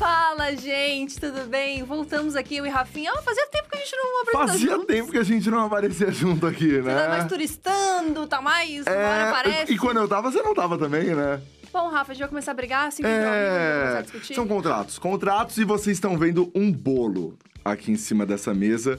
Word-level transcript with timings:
Fala, 0.00 0.56
gente, 0.56 1.20
tudo 1.20 1.44
bem? 1.46 1.82
Voltamos 1.82 2.34
aqui, 2.34 2.56
eu 2.56 2.64
e 2.64 2.70
Rafinha. 2.70 3.12
Oh, 3.14 3.20
fazia 3.20 3.46
tempo 3.48 3.68
que 3.68 3.76
a 3.76 3.80
gente 3.80 3.94
não 3.94 4.22
apresentou 4.22 4.48
Fazia 4.48 4.70
juntos. 4.70 4.86
tempo 4.86 5.12
que 5.12 5.18
a 5.18 5.22
gente 5.22 5.50
não 5.50 5.66
aparecia 5.66 6.10
junto 6.10 6.46
aqui, 6.46 6.80
Você 6.80 6.88
tá 6.88 7.08
mais 7.10 7.22
né? 7.24 7.28
turistando, 7.28 8.26
tá 8.26 8.40
mais... 8.40 8.86
Agora 8.86 8.98
É, 8.98 9.28
aparece. 9.28 9.74
e 9.74 9.76
quando 9.76 9.98
eu 9.98 10.08
tava, 10.08 10.32
você 10.32 10.40
não 10.40 10.54
tava 10.54 10.78
também, 10.78 11.14
né? 11.14 11.38
Bom, 11.70 11.90
Rafa, 11.90 12.12
a 12.12 12.14
gente 12.14 12.20
vai 12.22 12.28
começar 12.30 12.52
a 12.52 12.54
brigar 12.54 12.88
assim 12.88 13.02
é... 13.04 13.96
a 13.98 14.00
discutir? 14.00 14.34
são 14.34 14.48
contratos. 14.48 14.98
Contratos 14.98 15.58
e 15.58 15.64
vocês 15.64 15.98
estão 15.98 16.16
vendo 16.16 16.50
um 16.54 16.72
bolo 16.72 17.36
aqui 17.62 17.92
em 17.92 17.96
cima 17.96 18.24
dessa 18.24 18.54
mesa 18.54 18.98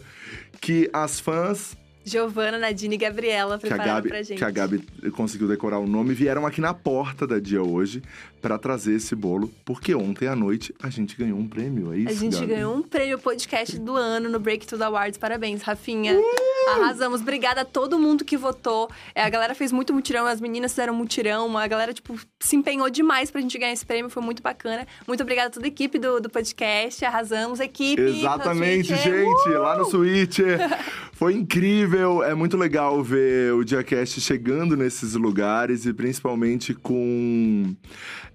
que 0.61 0.87
as 0.93 1.19
fãs, 1.19 1.75
Giovana, 2.03 2.57
Nadine 2.57 2.95
e 2.95 2.97
Gabriela 2.97 3.57
prepararam 3.57 3.93
Gabi, 3.95 4.09
pra 4.09 4.23
gente. 4.23 4.37
que 4.37 4.43
a 4.43 4.49
Gabi 4.49 4.79
conseguiu 5.11 5.47
decorar 5.47 5.79
o 5.79 5.87
nome, 5.87 6.13
vieram 6.13 6.45
aqui 6.45 6.59
na 6.59 6.73
porta 6.73 7.27
da 7.27 7.39
dia 7.39 7.61
hoje 7.61 8.01
pra 8.41 8.57
trazer 8.57 8.93
esse 8.95 9.15
bolo, 9.15 9.51
porque 9.63 9.93
ontem 9.93 10.27
à 10.27 10.35
noite 10.35 10.73
a 10.81 10.89
gente 10.89 11.15
ganhou 11.15 11.37
um 11.37 11.47
prêmio, 11.47 11.93
é 11.93 11.97
isso, 11.97 12.09
A 12.09 12.13
gente 12.13 12.33
Gabi? 12.35 12.47
ganhou 12.47 12.75
um 12.75 12.81
prêmio 12.81 13.19
podcast 13.19 13.77
do 13.79 13.95
ano 13.95 14.29
no 14.29 14.39
Breakthrough 14.39 14.81
Awards. 14.83 15.17
Parabéns, 15.17 15.61
Rafinha. 15.61 16.17
Uh! 16.17 16.69
Arrasamos. 16.75 17.21
Obrigada 17.21 17.61
a 17.61 17.65
todo 17.65 17.97
mundo 17.99 18.23
que 18.23 18.37
votou. 18.37 18.89
É, 19.15 19.23
a 19.23 19.29
galera 19.29 19.53
fez 19.55 19.71
muito 19.71 19.93
mutirão, 19.93 20.25
as 20.25 20.39
meninas 20.41 20.71
fizeram 20.71 20.93
mutirão. 20.93 21.57
A 21.57 21.67
galera, 21.67 21.93
tipo, 21.93 22.15
se 22.41 22.55
empenhou 22.55 22.89
demais 22.89 23.31
pra 23.31 23.39
gente 23.39 23.57
ganhar 23.57 23.71
esse 23.71 23.85
prêmio. 23.85 24.09
Foi 24.09 24.21
muito 24.21 24.41
bacana. 24.41 24.85
Muito 25.07 25.21
obrigada 25.21 25.47
a 25.47 25.51
toda 25.51 25.65
a 25.65 25.69
equipe 25.69 25.97
do, 25.97 26.19
do 26.19 26.29
podcast. 26.29 27.05
Arrasamos, 27.05 27.59
equipe. 27.59 28.01
Exatamente, 28.01 28.87
Twitter. 28.87 29.23
gente, 29.23 29.49
lá 29.49 29.77
no 29.77 29.85
Switch. 29.85 30.39
Foi 31.21 31.35
incrível, 31.35 32.23
é 32.23 32.33
muito 32.33 32.57
legal 32.57 33.03
ver 33.03 33.53
o 33.53 33.63
Diacast 33.63 34.19
chegando 34.19 34.75
nesses 34.75 35.13
lugares 35.13 35.85
e 35.85 35.93
principalmente 35.93 36.73
com, 36.73 37.75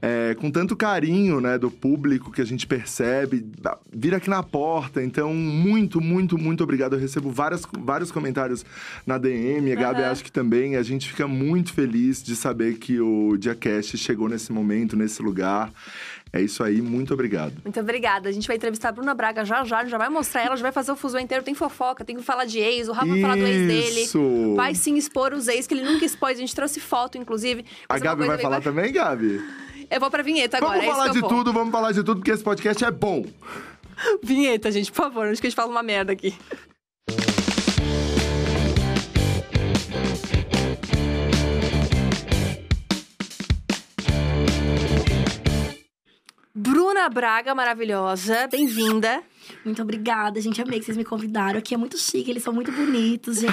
é, 0.00 0.36
com 0.38 0.52
tanto 0.52 0.76
carinho 0.76 1.40
né, 1.40 1.58
do 1.58 1.68
público 1.68 2.30
que 2.30 2.40
a 2.40 2.44
gente 2.44 2.64
percebe, 2.64 3.44
vir 3.92 4.14
aqui 4.14 4.30
na 4.30 4.40
porta. 4.40 5.02
Então, 5.02 5.34
muito, 5.34 6.00
muito, 6.00 6.38
muito 6.38 6.62
obrigado. 6.62 6.92
Eu 6.92 7.00
recebo 7.00 7.28
várias, 7.28 7.62
vários 7.76 8.12
comentários 8.12 8.64
na 9.04 9.18
DM, 9.18 9.72
a 9.72 9.74
Gabi 9.74 10.02
Aham. 10.02 10.12
acho 10.12 10.22
que 10.22 10.30
também. 10.30 10.76
A 10.76 10.82
gente 10.84 11.08
fica 11.08 11.26
muito 11.26 11.72
feliz 11.72 12.22
de 12.22 12.36
saber 12.36 12.74
que 12.78 13.00
o 13.00 13.36
Diacast 13.36 13.95
chegou 13.96 14.28
nesse 14.28 14.52
momento, 14.52 14.96
nesse 14.96 15.22
lugar. 15.22 15.72
É 16.32 16.40
isso 16.40 16.62
aí, 16.62 16.82
muito 16.82 17.14
obrigado. 17.14 17.54
Muito 17.64 17.80
obrigada. 17.80 18.28
A 18.28 18.32
gente 18.32 18.46
vai 18.46 18.56
entrevistar 18.56 18.90
a 18.90 18.92
Bruna 18.92 19.14
Braga 19.14 19.44
já 19.44 19.64
já, 19.64 19.78
a 19.78 19.82
gente 19.82 19.90
já 19.90 19.98
vai 19.98 20.08
mostrar 20.08 20.42
ela, 20.42 20.56
já 20.56 20.62
vai 20.62 20.72
fazer 20.72 20.92
o 20.92 20.96
fuso 20.96 21.18
inteiro. 21.18 21.42
Tem 21.42 21.54
fofoca, 21.54 22.04
tem 22.04 22.16
que 22.16 22.22
falar 22.22 22.44
de 22.44 22.58
ex, 22.58 22.88
o 22.88 22.92
Rafa 22.92 23.06
vai 23.06 23.20
falar 23.20 23.36
do 23.36 23.46
ex 23.46 23.66
dele. 23.66 24.54
Vai 24.54 24.74
sim 24.74 24.96
expor 24.96 25.32
os 25.32 25.48
ex, 25.48 25.66
que 25.66 25.74
ele 25.74 25.84
nunca 25.84 26.04
expôs. 26.04 26.36
A 26.36 26.40
gente 26.40 26.54
trouxe 26.54 26.80
foto, 26.80 27.16
inclusive. 27.16 27.64
A 27.88 27.96
é 27.96 28.00
Gabi 28.00 28.26
vai 28.26 28.38
falar 28.38 28.60
também, 28.60 28.92
Gabi? 28.92 29.42
Eu 29.90 30.00
vou 30.00 30.10
pra 30.10 30.22
vinheta 30.22 30.56
agora. 30.56 30.78
vamos 30.78 30.86
é 30.86 30.90
falar 30.90 31.08
de 31.12 31.20
vou. 31.20 31.28
tudo, 31.28 31.52
vamos 31.52 31.72
falar 31.72 31.92
de 31.92 32.02
tudo, 32.02 32.16
porque 32.16 32.32
esse 32.32 32.42
podcast 32.42 32.84
é 32.84 32.90
bom. 32.90 33.24
Vinheta, 34.22 34.70
gente, 34.70 34.90
por 34.90 34.96
favor. 34.96 35.26
Antes 35.26 35.40
que 35.40 35.46
a 35.46 35.50
gente 35.50 35.56
fala 35.56 35.70
uma 35.70 35.82
merda 35.82 36.12
aqui. 36.12 36.34
Bruna 46.58 47.06
Braga, 47.10 47.54
maravilhosa, 47.54 48.48
bem-vinda. 48.50 49.22
Muito 49.62 49.82
obrigada, 49.82 50.40
gente. 50.40 50.62
Amei 50.62 50.78
que 50.78 50.86
vocês 50.86 50.96
me 50.96 51.04
convidaram. 51.04 51.58
Aqui 51.58 51.74
é 51.74 51.76
muito 51.76 51.98
chique, 51.98 52.30
eles 52.30 52.42
são 52.42 52.50
muito 52.50 52.72
bonitos, 52.72 53.40
gente. 53.40 53.52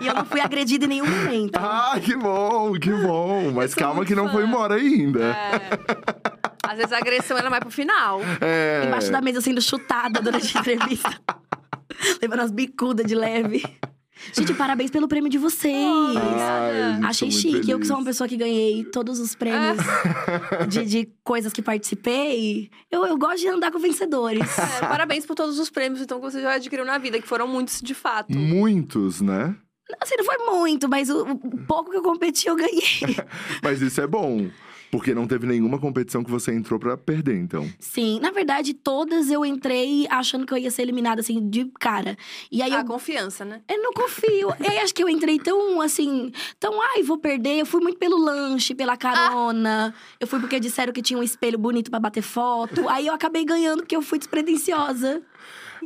e 0.00 0.08
eu 0.08 0.12
não 0.12 0.24
fui 0.24 0.40
agredida 0.40 0.86
em 0.86 0.88
nenhum 0.88 1.06
momento. 1.06 1.54
Ah, 1.54 1.94
que 2.02 2.16
bom, 2.16 2.72
que 2.80 2.90
bom. 2.90 3.52
Mas 3.52 3.76
calma 3.76 4.04
que 4.04 4.12
não 4.12 4.26
fã. 4.26 4.32
foi 4.32 4.44
embora 4.44 4.74
ainda. 4.74 5.24
É. 5.24 5.60
Às 6.68 6.78
vezes 6.78 6.92
a 6.92 6.98
agressão 6.98 7.38
ela 7.38 7.48
vai 7.48 7.60
pro 7.60 7.70
final. 7.70 8.20
É. 8.40 8.82
Embaixo 8.88 9.12
da 9.12 9.20
mesa 9.20 9.40
sendo 9.40 9.62
chutada 9.62 10.20
durante 10.20 10.58
a 10.58 10.60
entrevista. 10.60 11.16
Levando 12.20 12.40
as 12.40 12.50
bicudas 12.50 13.06
de 13.06 13.14
leve. 13.14 13.62
Gente, 14.32 14.54
parabéns 14.54 14.90
pelo 14.90 15.06
prêmio 15.06 15.30
de 15.30 15.38
vocês. 15.38 15.74
Ai, 16.16 17.00
Achei 17.04 17.30
chique. 17.30 17.70
Eu 17.70 17.78
que 17.78 17.86
sou 17.86 17.96
uma 17.96 18.02
feliz. 18.02 18.16
pessoa 18.16 18.28
que 18.28 18.36
ganhei 18.36 18.84
todos 18.84 19.20
os 19.20 19.34
prêmios 19.34 19.76
de, 20.68 20.84
de 20.84 21.08
coisas 21.22 21.52
que 21.52 21.62
participei. 21.62 22.70
Eu, 22.90 23.06
eu 23.06 23.16
gosto 23.18 23.40
de 23.40 23.48
andar 23.48 23.70
com 23.70 23.78
vencedores. 23.78 24.58
É, 24.58 24.80
parabéns 24.80 25.26
por 25.26 25.34
todos 25.34 25.58
os 25.58 25.70
prêmios 25.70 26.00
então, 26.00 26.18
que 26.20 26.30
você 26.30 26.40
já 26.40 26.54
adquiriu 26.54 26.84
na 26.84 26.98
vida, 26.98 27.20
que 27.20 27.28
foram 27.28 27.46
muitos 27.46 27.80
de 27.80 27.94
fato. 27.94 28.36
Muitos, 28.36 29.20
né? 29.20 29.54
Assim, 30.00 30.16
não 30.16 30.24
foi 30.24 30.38
muito, 30.38 30.88
mas 30.88 31.08
o, 31.08 31.22
o 31.22 31.64
pouco 31.66 31.90
que 31.90 31.96
eu 31.96 32.02
competi, 32.02 32.48
eu 32.48 32.56
ganhei. 32.56 32.82
Mas 33.62 33.80
isso 33.80 34.00
é 34.00 34.06
bom. 34.06 34.50
Porque 34.96 35.14
não 35.14 35.26
teve 35.26 35.46
nenhuma 35.46 35.78
competição 35.78 36.24
que 36.24 36.30
você 36.30 36.54
entrou 36.54 36.80
pra 36.80 36.96
perder, 36.96 37.36
então. 37.36 37.70
Sim, 37.78 38.18
na 38.18 38.30
verdade, 38.30 38.72
todas 38.72 39.30
eu 39.30 39.44
entrei 39.44 40.06
achando 40.08 40.46
que 40.46 40.54
eu 40.54 40.56
ia 40.56 40.70
ser 40.70 40.80
eliminada, 40.80 41.20
assim, 41.20 41.50
de 41.50 41.66
cara. 41.78 42.16
E 42.50 42.62
aí 42.62 42.72
A 42.72 42.80
eu. 42.80 42.84
confiança, 42.86 43.44
né? 43.44 43.60
Eu 43.68 43.82
não 43.82 43.92
confio. 43.92 44.54
E 44.58 44.66
aí 44.66 44.78
acho 44.78 44.94
que 44.94 45.04
eu 45.04 45.08
entrei 45.10 45.38
tão 45.38 45.82
assim, 45.82 46.32
tão, 46.58 46.80
ai, 46.80 47.02
vou 47.02 47.18
perder. 47.18 47.58
Eu 47.60 47.66
fui 47.66 47.82
muito 47.82 47.98
pelo 47.98 48.16
lanche, 48.16 48.74
pela 48.74 48.96
carona. 48.96 49.94
Eu 50.18 50.26
fui 50.26 50.40
porque 50.40 50.58
disseram 50.58 50.94
que 50.94 51.02
tinha 51.02 51.18
um 51.18 51.22
espelho 51.22 51.58
bonito 51.58 51.90
pra 51.90 52.00
bater 52.00 52.22
foto. 52.22 52.88
Aí 52.88 53.06
eu 53.06 53.12
acabei 53.12 53.44
ganhando 53.44 53.80
porque 53.80 53.96
eu 53.96 54.00
fui 54.00 54.18
despretensiosa. 54.18 55.20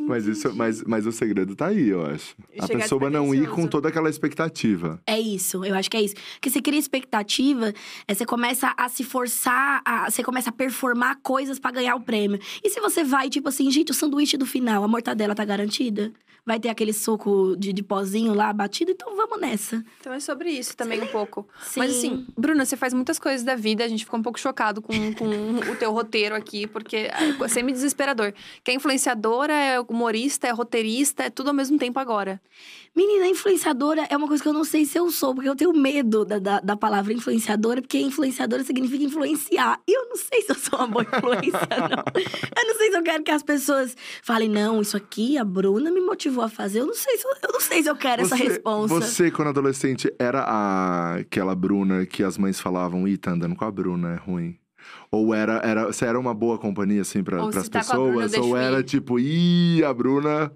Mas, 0.07 0.27
isso, 0.27 0.53
mas, 0.55 0.83
mas 0.85 1.07
o 1.07 1.13
segredo 1.13 1.55
tá 1.55 1.67
aí, 1.67 1.89
eu 1.89 2.05
acho. 2.05 2.35
E 2.55 2.61
A 2.61 2.67
pessoa 2.69 3.09
não 3.11 3.35
ir 3.35 3.49
com 3.49 3.67
toda 3.67 3.89
aquela 3.89 4.09
expectativa. 4.11 5.01
É 5.07 5.19
isso, 5.19 5.65
eu 5.65 5.75
acho 5.75 5.91
que 5.91 5.97
é 5.97 6.03
isso. 6.03 6.15
Porque 6.35 6.51
você 6.51 6.61
cria 6.61 6.79
expectativa, 6.79 7.73
é, 8.09 8.15
você 8.15 8.25
começa 8.27 8.73
a 8.77 8.89
se 8.89 9.05
forçar, 9.05 9.83
a- 9.85 10.11
você 10.11 10.23
começa 10.23 10.51
a 10.51 10.53
performar 10.53 11.19
coisas 11.23 11.59
pra 11.59 11.71
ganhar 11.71 11.95
o 11.95 12.01
prêmio. 12.01 12.39
E 12.65 12.71
se 12.71 12.81
você 12.81 13.05
vai, 13.05 13.29
tipo 13.29 13.49
assim, 13.49 13.71
gente, 13.71 13.91
o 13.91 13.95
sanduíche 13.95 14.37
do 14.37 14.47
final, 14.47 14.83
a 14.85 14.89
mortadela 14.89 15.35
tá 15.35 15.45
garantida? 15.45 16.13
Vai 16.45 16.59
ter 16.59 16.69
aquele 16.69 16.93
suco 16.93 17.57
de, 17.57 17.73
de 17.73 17.83
pozinho 17.83 18.35
lá 18.35 18.53
batido, 18.53 18.91
então 18.91 19.15
vamos 19.17 19.41
nessa. 19.41 19.85
Então 20.01 20.13
é 20.13 20.21
sobre 20.21 20.51
isso 20.51 20.77
também 20.77 21.01
um 21.01 21.07
pouco. 21.07 21.47
Sim. 21.63 21.81
Mas 21.81 21.97
assim, 21.97 22.27
Bruna, 22.37 22.65
você 22.65 22.77
faz 22.77 22.95
muitas 22.95 23.19
coisas 23.19 23.43
da 23.43 23.55
vida, 23.55 23.85
a 23.85 23.89
gente 23.89 24.05
ficou 24.05 24.19
um 24.19 24.23
pouco 24.23 24.39
chocado 24.39 24.81
com, 24.81 24.93
com 25.15 25.71
o 25.71 25.77
teu 25.77 25.93
roteiro 25.93 26.35
aqui, 26.35 26.67
porque 26.67 26.97
é 26.97 27.49
semi-desesperador. 27.49 28.33
Que 28.65 28.71
é 28.71 28.75
influenciadora, 28.75 29.53
é 29.53 29.81
humorista, 29.81 30.47
é 30.47 30.51
roteirista, 30.51 31.25
é 31.25 31.31
tudo 31.31 31.49
ao 31.49 31.55
mesmo 31.55 31.79
tempo 31.79 31.99
agora. 31.99 32.41
Menina, 32.95 33.27
influenciadora 33.29 34.07
é 34.11 34.17
uma 34.17 34.27
coisa 34.27 34.43
que 34.43 34.49
eu 34.49 34.53
não 34.53 34.65
sei 34.65 34.85
se 34.85 34.99
eu 34.99 35.11
sou, 35.11 35.35
porque 35.35 35.49
eu 35.49 35.55
tenho 35.55 35.73
medo 35.73 36.25
da, 36.25 36.39
da, 36.39 36.61
da 36.61 36.77
palavra 36.77 37.13
influenciadora, 37.13 37.81
porque 37.81 37.99
influenciadora 37.99 38.65
significa 38.65 39.05
influenciar. 39.05 39.81
E 39.87 39.97
eu 39.97 40.09
não 40.09 40.17
sei 40.17 40.43
se 40.43 40.51
eu 40.51 40.57
sou 40.57 40.79
uma 40.79 40.89
boa 40.89 41.05
influência, 41.05 41.69
não. 41.71 42.01
Eu 42.61 42.67
não 42.67 42.75
sei 42.77 42.91
se 42.91 42.97
eu 42.97 43.03
quero 43.03 43.23
que 43.23 43.31
as 43.31 43.43
pessoas 43.43 43.97
falem, 44.23 44.49
não, 44.49 44.81
isso 44.81 44.97
aqui 44.97 45.39
a 45.39 45.45
Bruna 45.45 45.91
me 45.91 46.01
motivou 46.01 46.30
a 46.41 46.49
fazer. 46.49 46.81
Eu 46.81 46.87
não 46.87 46.95
sei 46.95 47.17
se 47.17 47.27
eu, 47.27 47.31
eu, 47.43 47.53
não 47.53 47.61
sei 47.61 47.83
se 47.83 47.89
eu 47.89 47.97
quero 47.97 48.23
essa 48.23 48.37
responsa. 48.37 48.95
Você, 48.95 49.31
quando 49.31 49.49
adolescente, 49.49 50.13
era 50.19 50.43
a, 50.43 51.15
aquela 51.17 51.55
Bruna 51.55 52.05
que 52.05 52.23
as 52.23 52.37
mães 52.37 52.61
falavam, 52.61 53.09
ih, 53.09 53.17
tá 53.17 53.31
andando 53.33 53.57
com 53.57 53.65
a 53.65 53.71
Bruna, 53.71 54.15
é 54.15 54.17
ruim. 54.17 54.59
Ou 55.11 55.35
era, 55.35 55.61
era, 55.65 55.87
você 55.87 56.05
era 56.05 56.19
uma 56.19 56.35
boa 56.35 56.59
companhia, 56.59 57.01
assim, 57.01 57.23
pras 57.23 57.65
se 57.65 57.71
tá 57.71 57.81
Bruna, 57.81 58.13
pessoas? 58.19 58.31
deixo 58.33 58.47
ou 58.47 58.57
era 58.57 58.81
ir. 58.81 58.85
tipo, 58.85 59.19
ih, 59.19 59.83
a 59.85 59.93
Bruna. 59.93 60.53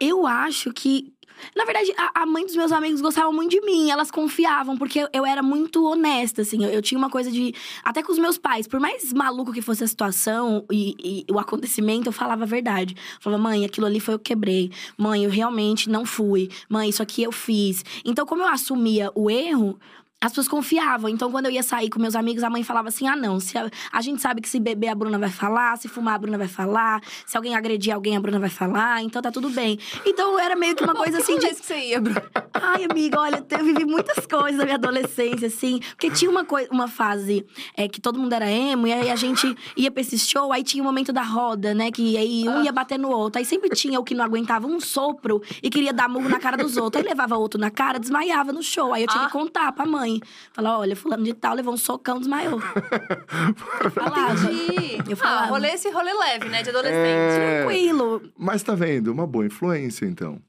Eu 0.00 0.26
acho 0.26 0.72
que. 0.72 1.12
Na 1.56 1.64
verdade, 1.64 1.92
a, 1.96 2.22
a 2.22 2.26
mãe 2.26 2.44
dos 2.44 2.56
meus 2.56 2.72
amigos 2.72 3.00
gostava 3.00 3.30
muito 3.32 3.50
de 3.50 3.60
mim, 3.60 3.90
elas 3.90 4.10
confiavam, 4.10 4.76
porque 4.76 5.00
eu, 5.00 5.08
eu 5.12 5.26
era 5.26 5.42
muito 5.42 5.84
honesta, 5.84 6.42
assim. 6.42 6.64
Eu, 6.64 6.70
eu 6.70 6.82
tinha 6.82 6.98
uma 6.98 7.10
coisa 7.10 7.30
de. 7.30 7.54
Até 7.84 8.02
com 8.02 8.12
os 8.12 8.18
meus 8.18 8.38
pais, 8.38 8.66
por 8.66 8.80
mais 8.80 9.12
maluco 9.12 9.52
que 9.52 9.62
fosse 9.62 9.84
a 9.84 9.86
situação 9.86 10.64
e, 10.70 11.24
e 11.28 11.32
o 11.32 11.38
acontecimento, 11.38 12.08
eu 12.08 12.12
falava 12.12 12.44
a 12.44 12.46
verdade. 12.46 12.94
Eu 12.94 13.20
falava, 13.20 13.42
mãe, 13.42 13.64
aquilo 13.64 13.86
ali 13.86 14.00
foi 14.00 14.14
eu 14.14 14.18
que 14.18 14.32
quebrei. 14.32 14.70
Mãe, 14.96 15.24
eu 15.24 15.30
realmente 15.30 15.88
não 15.88 16.04
fui. 16.04 16.50
Mãe, 16.68 16.88
isso 16.88 17.02
aqui 17.02 17.22
eu 17.22 17.32
fiz. 17.32 17.84
Então, 18.04 18.24
como 18.26 18.42
eu 18.42 18.48
assumia 18.48 19.10
o 19.14 19.30
erro. 19.30 19.78
As 20.22 20.30
pessoas 20.30 20.46
confiavam. 20.48 21.10
Então, 21.10 21.30
quando 21.32 21.46
eu 21.46 21.50
ia 21.52 21.62
sair 21.64 21.90
com 21.90 22.00
meus 22.00 22.14
amigos, 22.14 22.42
a 22.44 22.48
mãe 22.48 22.62
falava 22.62 22.88
assim: 22.88 23.08
ah, 23.08 23.16
não. 23.16 23.40
Se 23.40 23.58
a, 23.58 23.68
a 23.92 24.00
gente 24.00 24.22
sabe 24.22 24.40
que 24.40 24.48
se 24.48 24.60
beber, 24.60 24.88
a 24.88 24.94
Bruna 24.94 25.18
vai 25.18 25.28
falar. 25.30 25.76
Se 25.78 25.88
fumar, 25.88 26.14
a 26.14 26.18
Bruna 26.18 26.38
vai 26.38 26.46
falar. 26.48 27.00
Se 27.26 27.36
alguém 27.36 27.56
agredir 27.56 27.92
alguém, 27.92 28.16
a 28.16 28.20
Bruna 28.20 28.38
vai 28.38 28.48
falar. 28.48 29.02
Então, 29.02 29.20
tá 29.20 29.32
tudo 29.32 29.50
bem. 29.50 29.78
Então, 30.06 30.38
era 30.38 30.54
meio 30.54 30.76
que 30.76 30.84
uma 30.84 30.94
coisa 30.94 31.18
assim 31.18 31.38
de. 31.38 31.48
que 31.48 31.54
você 31.56 31.76
ia, 31.88 32.00
Bruna? 32.00 32.22
Ai, 32.54 32.84
amiga, 32.88 33.18
olha, 33.20 33.44
eu 33.50 33.64
vivi 33.64 33.84
muitas 33.84 34.24
coisas 34.24 34.56
na 34.56 34.64
minha 34.64 34.76
adolescência, 34.76 35.48
assim. 35.48 35.80
Porque 35.90 36.10
tinha 36.10 36.30
uma, 36.30 36.44
coi- 36.44 36.68
uma 36.70 36.86
fase 36.86 37.44
é, 37.76 37.88
que 37.88 38.00
todo 38.00 38.18
mundo 38.18 38.32
era 38.32 38.48
emo, 38.48 38.86
e 38.86 38.92
aí 38.92 39.10
a 39.10 39.16
gente 39.16 39.52
ia 39.76 39.90
pra 39.90 40.00
esse 40.00 40.16
show, 40.18 40.52
aí 40.52 40.62
tinha 40.62 40.82
o 40.82 40.86
momento 40.86 41.12
da 41.12 41.22
roda, 41.22 41.74
né? 41.74 41.90
Que 41.90 42.16
aí 42.16 42.48
um 42.48 42.62
ia 42.62 42.70
bater 42.72 42.98
no 42.98 43.10
outro. 43.10 43.40
Aí 43.40 43.44
sempre 43.44 43.68
tinha 43.70 43.98
o 43.98 44.04
que 44.04 44.14
não 44.14 44.24
aguentava 44.24 44.66
um 44.68 44.78
sopro 44.78 45.42
e 45.62 45.68
queria 45.68 45.92
dar 45.92 46.08
murro 46.08 46.28
na 46.28 46.38
cara 46.38 46.56
dos 46.56 46.76
outros. 46.76 47.02
Aí 47.02 47.08
levava 47.08 47.36
outro 47.36 47.58
na 47.60 47.70
cara, 47.70 47.98
desmaiava 47.98 48.52
no 48.52 48.62
show. 48.62 48.92
Aí 48.94 49.02
eu 49.02 49.08
tinha 49.08 49.24
Ah. 49.24 49.26
que 49.26 49.32
contar 49.32 49.72
pra 49.72 49.84
mãe. 49.84 50.11
Falar, 50.52 50.78
olha, 50.78 50.96
fulano 50.96 51.24
de 51.24 51.34
tal 51.34 51.54
levou 51.54 51.74
um 51.74 51.76
socão, 51.76 52.18
desmaiou. 52.18 52.60
Falava. 53.94 54.52
Entendi. 54.52 54.96
Eu 55.08 55.12
ah, 55.12 55.16
falava. 55.16 55.46
rolê 55.48 55.68
esse 55.68 55.90
rolê 55.90 56.12
leve, 56.12 56.48
né? 56.48 56.62
De 56.62 56.70
adolescente. 56.70 56.96
É. 56.98 57.62
Tranquilo. 57.62 58.22
Mas 58.36 58.62
tá 58.62 58.74
vendo? 58.74 59.12
Uma 59.12 59.26
boa 59.26 59.46
influência, 59.46 60.06
então. 60.06 60.40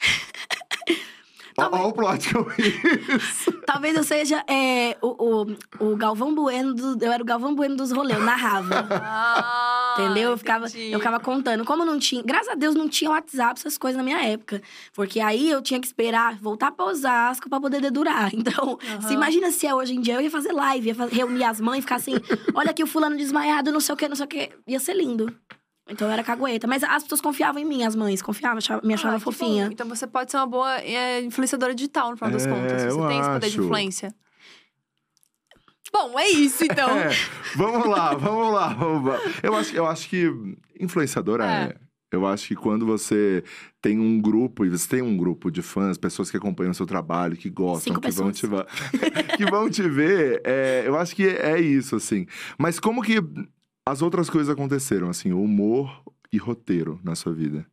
Ó, 1.58 1.68
ó 1.70 1.88
o 1.88 1.92
plot 1.92 2.28
que 2.28 2.36
eu 2.36 2.48
fiz. 2.50 3.46
Talvez 3.66 3.94
eu 3.94 4.02
seja 4.02 4.42
é, 4.48 4.96
o, 5.02 5.44
o, 5.80 5.90
o 5.92 5.96
Galvão 5.96 6.34
Bueno, 6.34 6.72
do- 6.74 7.04
eu 7.04 7.12
era 7.12 7.22
o 7.22 7.26
Galvão 7.26 7.54
Bueno 7.54 7.76
dos 7.76 7.92
rolês, 7.92 8.18
eu 8.18 8.24
narrava. 8.24 8.86
Ah, 8.90 9.81
entendeu? 9.92 10.30
Eu 10.30 10.38
ficava, 10.38 10.66
entendi. 10.66 10.92
eu 10.92 10.98
ficava 10.98 11.20
contando. 11.20 11.64
Como 11.64 11.84
não 11.84 11.98
tinha. 11.98 12.22
Graças 12.22 12.48
a 12.48 12.54
Deus 12.54 12.74
não 12.74 12.88
tinha 12.88 13.10
WhatsApp, 13.10 13.58
essas 13.58 13.76
coisas 13.78 13.96
na 13.96 14.02
minha 14.02 14.22
época. 14.22 14.60
Porque 14.94 15.20
aí 15.20 15.50
eu 15.50 15.60
tinha 15.62 15.80
que 15.80 15.86
esperar 15.86 16.36
voltar 16.36 16.70
pra 16.72 16.84
Osasco 16.86 17.48
pra 17.48 17.60
poder 17.60 17.80
dedurar. 17.80 18.30
Então, 18.34 18.78
Aham. 18.86 19.00
se 19.02 19.14
imagina 19.14 19.50
se 19.50 19.66
é 19.66 19.74
hoje 19.74 19.94
em 19.94 20.00
dia, 20.00 20.14
eu 20.14 20.20
ia 20.20 20.30
fazer 20.30 20.52
live, 20.52 20.88
ia 20.88 20.94
fa- 20.94 21.06
reunir 21.06 21.44
as 21.44 21.60
mães 21.60 21.78
e 21.78 21.82
ficar 21.82 21.96
assim: 21.96 22.14
olha 22.54 22.70
aqui 22.70 22.82
o 22.82 22.86
fulano 22.86 23.16
desmaiado, 23.16 23.70
não 23.72 23.80
sei 23.80 23.94
o 23.94 23.96
quê, 23.96 24.08
não 24.08 24.16
sei 24.16 24.24
o 24.24 24.28
quê. 24.28 24.50
Ia 24.66 24.80
ser 24.80 24.94
lindo. 24.94 25.34
Então 25.88 26.06
eu 26.08 26.12
era 26.12 26.22
cagueta. 26.22 26.66
Mas 26.66 26.82
as 26.84 27.02
pessoas 27.02 27.20
confiavam 27.20 27.60
em 27.60 27.64
mim, 27.64 27.84
as 27.84 27.94
mães, 27.94 28.22
confiavam, 28.22 28.58
me 28.82 28.94
achavam 28.94 29.16
Ah, 29.16 29.20
fofinha. 29.20 29.66
bom. 29.66 29.72
Então 29.72 29.88
você 29.88 30.06
pode 30.06 30.30
ser 30.30 30.36
uma 30.38 30.46
boa 30.46 30.78
é, 30.80 31.20
influenciadora 31.22 31.74
digital, 31.74 32.10
no 32.12 32.16
final 32.16 32.30
das 32.30 32.46
É, 32.46 32.48
contas. 32.48 32.82
Você 32.94 33.06
tem 33.08 33.18
esse 33.20 33.28
poder 33.30 33.40
de 33.40 33.46
acho. 33.56 33.62
influência. 33.64 34.14
Bom, 35.92 36.18
é 36.18 36.28
isso, 36.30 36.64
então. 36.64 36.88
É, 36.98 37.10
vamos 37.56 37.86
lá, 37.86 38.14
vamos 38.14 38.54
lá, 38.54 38.68
vamos 38.72 39.04
lá. 39.04 39.20
Eu 39.42 39.54
acho, 39.54 39.76
eu 39.76 39.86
acho 39.86 40.08
que 40.08 40.26
influenciadora 40.80 41.44
é. 41.44 41.64
É. 41.64 41.76
Eu 42.12 42.26
acho 42.26 42.48
que 42.48 42.54
quando 42.54 42.84
você 42.84 43.42
tem 43.80 43.98
um 43.98 44.20
grupo, 44.20 44.66
e 44.66 44.68
você 44.68 44.86
tem 44.86 45.02
um 45.02 45.16
grupo 45.16 45.50
de 45.50 45.62
fãs, 45.62 45.96
pessoas 45.96 46.30
que 46.30 46.36
acompanham 46.36 46.70
o 46.70 46.74
seu 46.74 46.84
trabalho, 46.84 47.36
que 47.36 47.48
gostam, 47.48 47.98
que 47.98 48.10
vão, 48.10 48.30
te, 48.30 48.46
que 49.36 49.50
vão 49.50 49.70
te 49.70 49.88
ver, 49.88 50.42
é, 50.44 50.84
eu 50.86 50.96
acho 50.98 51.16
que 51.16 51.26
é 51.26 51.58
isso, 51.58 51.96
assim. 51.96 52.26
Mas 52.58 52.78
como 52.78 53.02
que 53.02 53.16
as 53.88 54.02
outras 54.02 54.28
coisas 54.28 54.50
aconteceram, 54.50 55.08
assim, 55.08 55.32
humor 55.32 56.02
e 56.30 56.36
roteiro 56.36 57.00
na 57.02 57.14
sua 57.14 57.32
vida? 57.32 57.66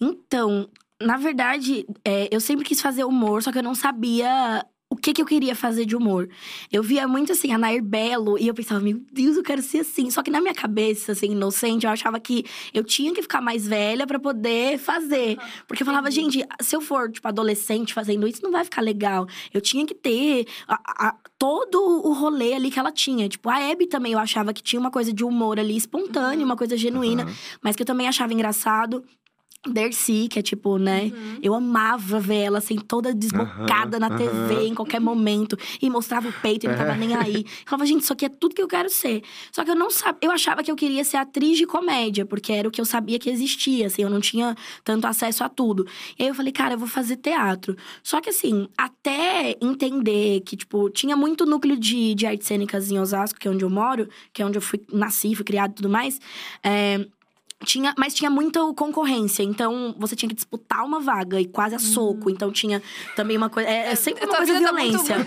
Então, 0.00 0.68
na 1.02 1.16
verdade, 1.16 1.84
é, 2.04 2.28
eu 2.32 2.40
sempre 2.40 2.64
quis 2.64 2.80
fazer 2.80 3.02
humor, 3.02 3.42
só 3.42 3.50
que 3.50 3.58
eu 3.58 3.62
não 3.62 3.74
sabia 3.74 4.64
que, 4.98 5.12
que 5.12 5.22
eu 5.22 5.26
queria 5.26 5.54
fazer 5.54 5.84
de 5.84 5.94
humor. 5.96 6.28
Eu 6.70 6.82
via 6.82 7.06
muito 7.08 7.32
assim, 7.32 7.52
a 7.52 7.58
Nair 7.58 7.82
Belo, 7.82 8.38
e 8.38 8.46
eu 8.48 8.54
pensava, 8.54 8.80
meu 8.80 9.00
Deus, 9.12 9.36
eu 9.36 9.42
quero 9.42 9.62
ser 9.62 9.78
assim. 9.80 10.10
Só 10.10 10.22
que 10.22 10.30
na 10.30 10.40
minha 10.40 10.54
cabeça, 10.54 11.12
assim, 11.12 11.32
inocente, 11.32 11.86
eu 11.86 11.90
achava 11.92 12.18
que 12.20 12.44
eu 12.74 12.82
tinha 12.84 13.12
que 13.14 13.22
ficar 13.22 13.40
mais 13.40 13.66
velha 13.66 14.06
pra 14.06 14.18
poder 14.18 14.78
fazer. 14.78 15.38
Porque 15.66 15.82
eu 15.82 15.86
falava, 15.86 16.10
gente, 16.10 16.44
se 16.60 16.74
eu 16.76 16.80
for, 16.80 17.10
tipo, 17.10 17.26
adolescente 17.28 17.94
fazendo 17.94 18.26
isso, 18.26 18.42
não 18.42 18.50
vai 18.50 18.64
ficar 18.64 18.80
legal. 18.82 19.26
Eu 19.52 19.60
tinha 19.60 19.86
que 19.86 19.94
ter 19.94 20.46
a- 20.66 21.08
a- 21.08 21.16
todo 21.38 21.78
o 22.06 22.12
rolê 22.12 22.54
ali 22.54 22.70
que 22.70 22.78
ela 22.78 22.90
tinha. 22.92 23.28
Tipo, 23.28 23.48
a 23.48 23.70
Abby 23.70 23.86
também 23.86 24.12
eu 24.12 24.18
achava 24.18 24.52
que 24.52 24.62
tinha 24.62 24.80
uma 24.80 24.90
coisa 24.90 25.12
de 25.12 25.24
humor 25.24 25.58
ali 25.58 25.76
espontâneo, 25.76 26.44
uma 26.44 26.56
coisa 26.56 26.76
genuína 26.76 27.22
Aham. 27.22 27.32
mas 27.62 27.76
que 27.76 27.82
eu 27.82 27.86
também 27.86 28.08
achava 28.08 28.32
engraçado. 28.32 29.04
Dercy, 29.66 30.28
que 30.30 30.38
é 30.38 30.42
tipo, 30.42 30.78
né? 30.78 31.10
Eu 31.42 31.52
amava 31.52 32.20
ver 32.20 32.42
ela 32.42 32.58
assim, 32.58 32.76
toda 32.76 33.12
desbocada 33.12 33.96
Aham, 33.96 34.08
na 34.08 34.16
TV 34.16 34.30
aham. 34.54 34.62
em 34.62 34.74
qualquer 34.74 35.00
momento. 35.00 35.56
E 35.82 35.90
mostrava 35.90 36.28
o 36.28 36.32
peito 36.32 36.64
e 36.64 36.68
não 36.68 36.76
tava 36.76 36.92
É. 36.92 36.96
nem 36.96 37.14
aí. 37.14 37.38
Eu 37.38 37.44
falava, 37.66 37.84
gente, 37.84 38.02
isso 38.02 38.12
aqui 38.12 38.24
é 38.24 38.28
tudo 38.28 38.54
que 38.54 38.62
eu 38.62 38.68
quero 38.68 38.88
ser. 38.88 39.22
Só 39.52 39.64
que 39.64 39.70
eu 39.70 39.74
não 39.74 39.90
sabia. 39.90 40.18
Eu 40.22 40.30
achava 40.30 40.62
que 40.62 40.70
eu 40.70 40.76
queria 40.76 41.02
ser 41.04 41.16
atriz 41.16 41.58
de 41.58 41.66
comédia, 41.66 42.24
porque 42.24 42.52
era 42.52 42.68
o 42.68 42.70
que 42.70 42.80
eu 42.80 42.84
sabia 42.84 43.18
que 43.18 43.28
existia, 43.28 43.86
assim, 43.88 44.02
eu 44.02 44.10
não 44.10 44.20
tinha 44.20 44.54
tanto 44.84 45.06
acesso 45.06 45.42
a 45.42 45.48
tudo. 45.48 45.86
E 46.18 46.22
aí 46.22 46.28
eu 46.28 46.34
falei, 46.34 46.52
cara, 46.52 46.74
eu 46.74 46.78
vou 46.78 46.88
fazer 46.88 47.16
teatro. 47.16 47.76
Só 48.02 48.20
que 48.20 48.30
assim, 48.30 48.68
até 48.78 49.56
entender 49.60 50.40
que, 50.42 50.56
tipo, 50.56 50.88
tinha 50.90 51.16
muito 51.16 51.44
núcleo 51.44 51.76
de, 51.76 52.14
de 52.14 52.26
artes 52.26 52.46
cênicas 52.46 52.90
em 52.90 52.98
Osasco, 52.98 53.38
que 53.38 53.48
é 53.48 53.50
onde 53.50 53.64
eu 53.64 53.70
moro, 53.70 54.08
que 54.32 54.40
é 54.40 54.46
onde 54.46 54.56
eu 54.56 54.62
fui, 54.62 54.80
nasci, 54.92 55.34
fui 55.34 55.44
criado 55.44 55.72
e 55.72 55.74
tudo 55.74 55.88
mais. 55.90 56.20
É, 56.62 57.06
tinha, 57.64 57.92
mas 57.98 58.14
tinha 58.14 58.30
muita 58.30 58.60
concorrência, 58.74 59.42
então 59.42 59.94
você 59.98 60.14
tinha 60.14 60.28
que 60.28 60.34
disputar 60.34 60.84
uma 60.84 61.00
vaga 61.00 61.40
e 61.40 61.46
quase 61.46 61.74
a 61.74 61.78
soco. 61.78 62.30
Então 62.30 62.50
tinha 62.52 62.80
também 63.16 63.36
uma 63.36 63.50
coisa. 63.50 63.68
É, 63.68 63.90
é 63.90 63.94
sempre 63.94 64.24
uma 64.26 64.36
coisa 64.36 64.52
tá 64.60 64.72
muito- 64.72 65.02
violência. 65.02 65.26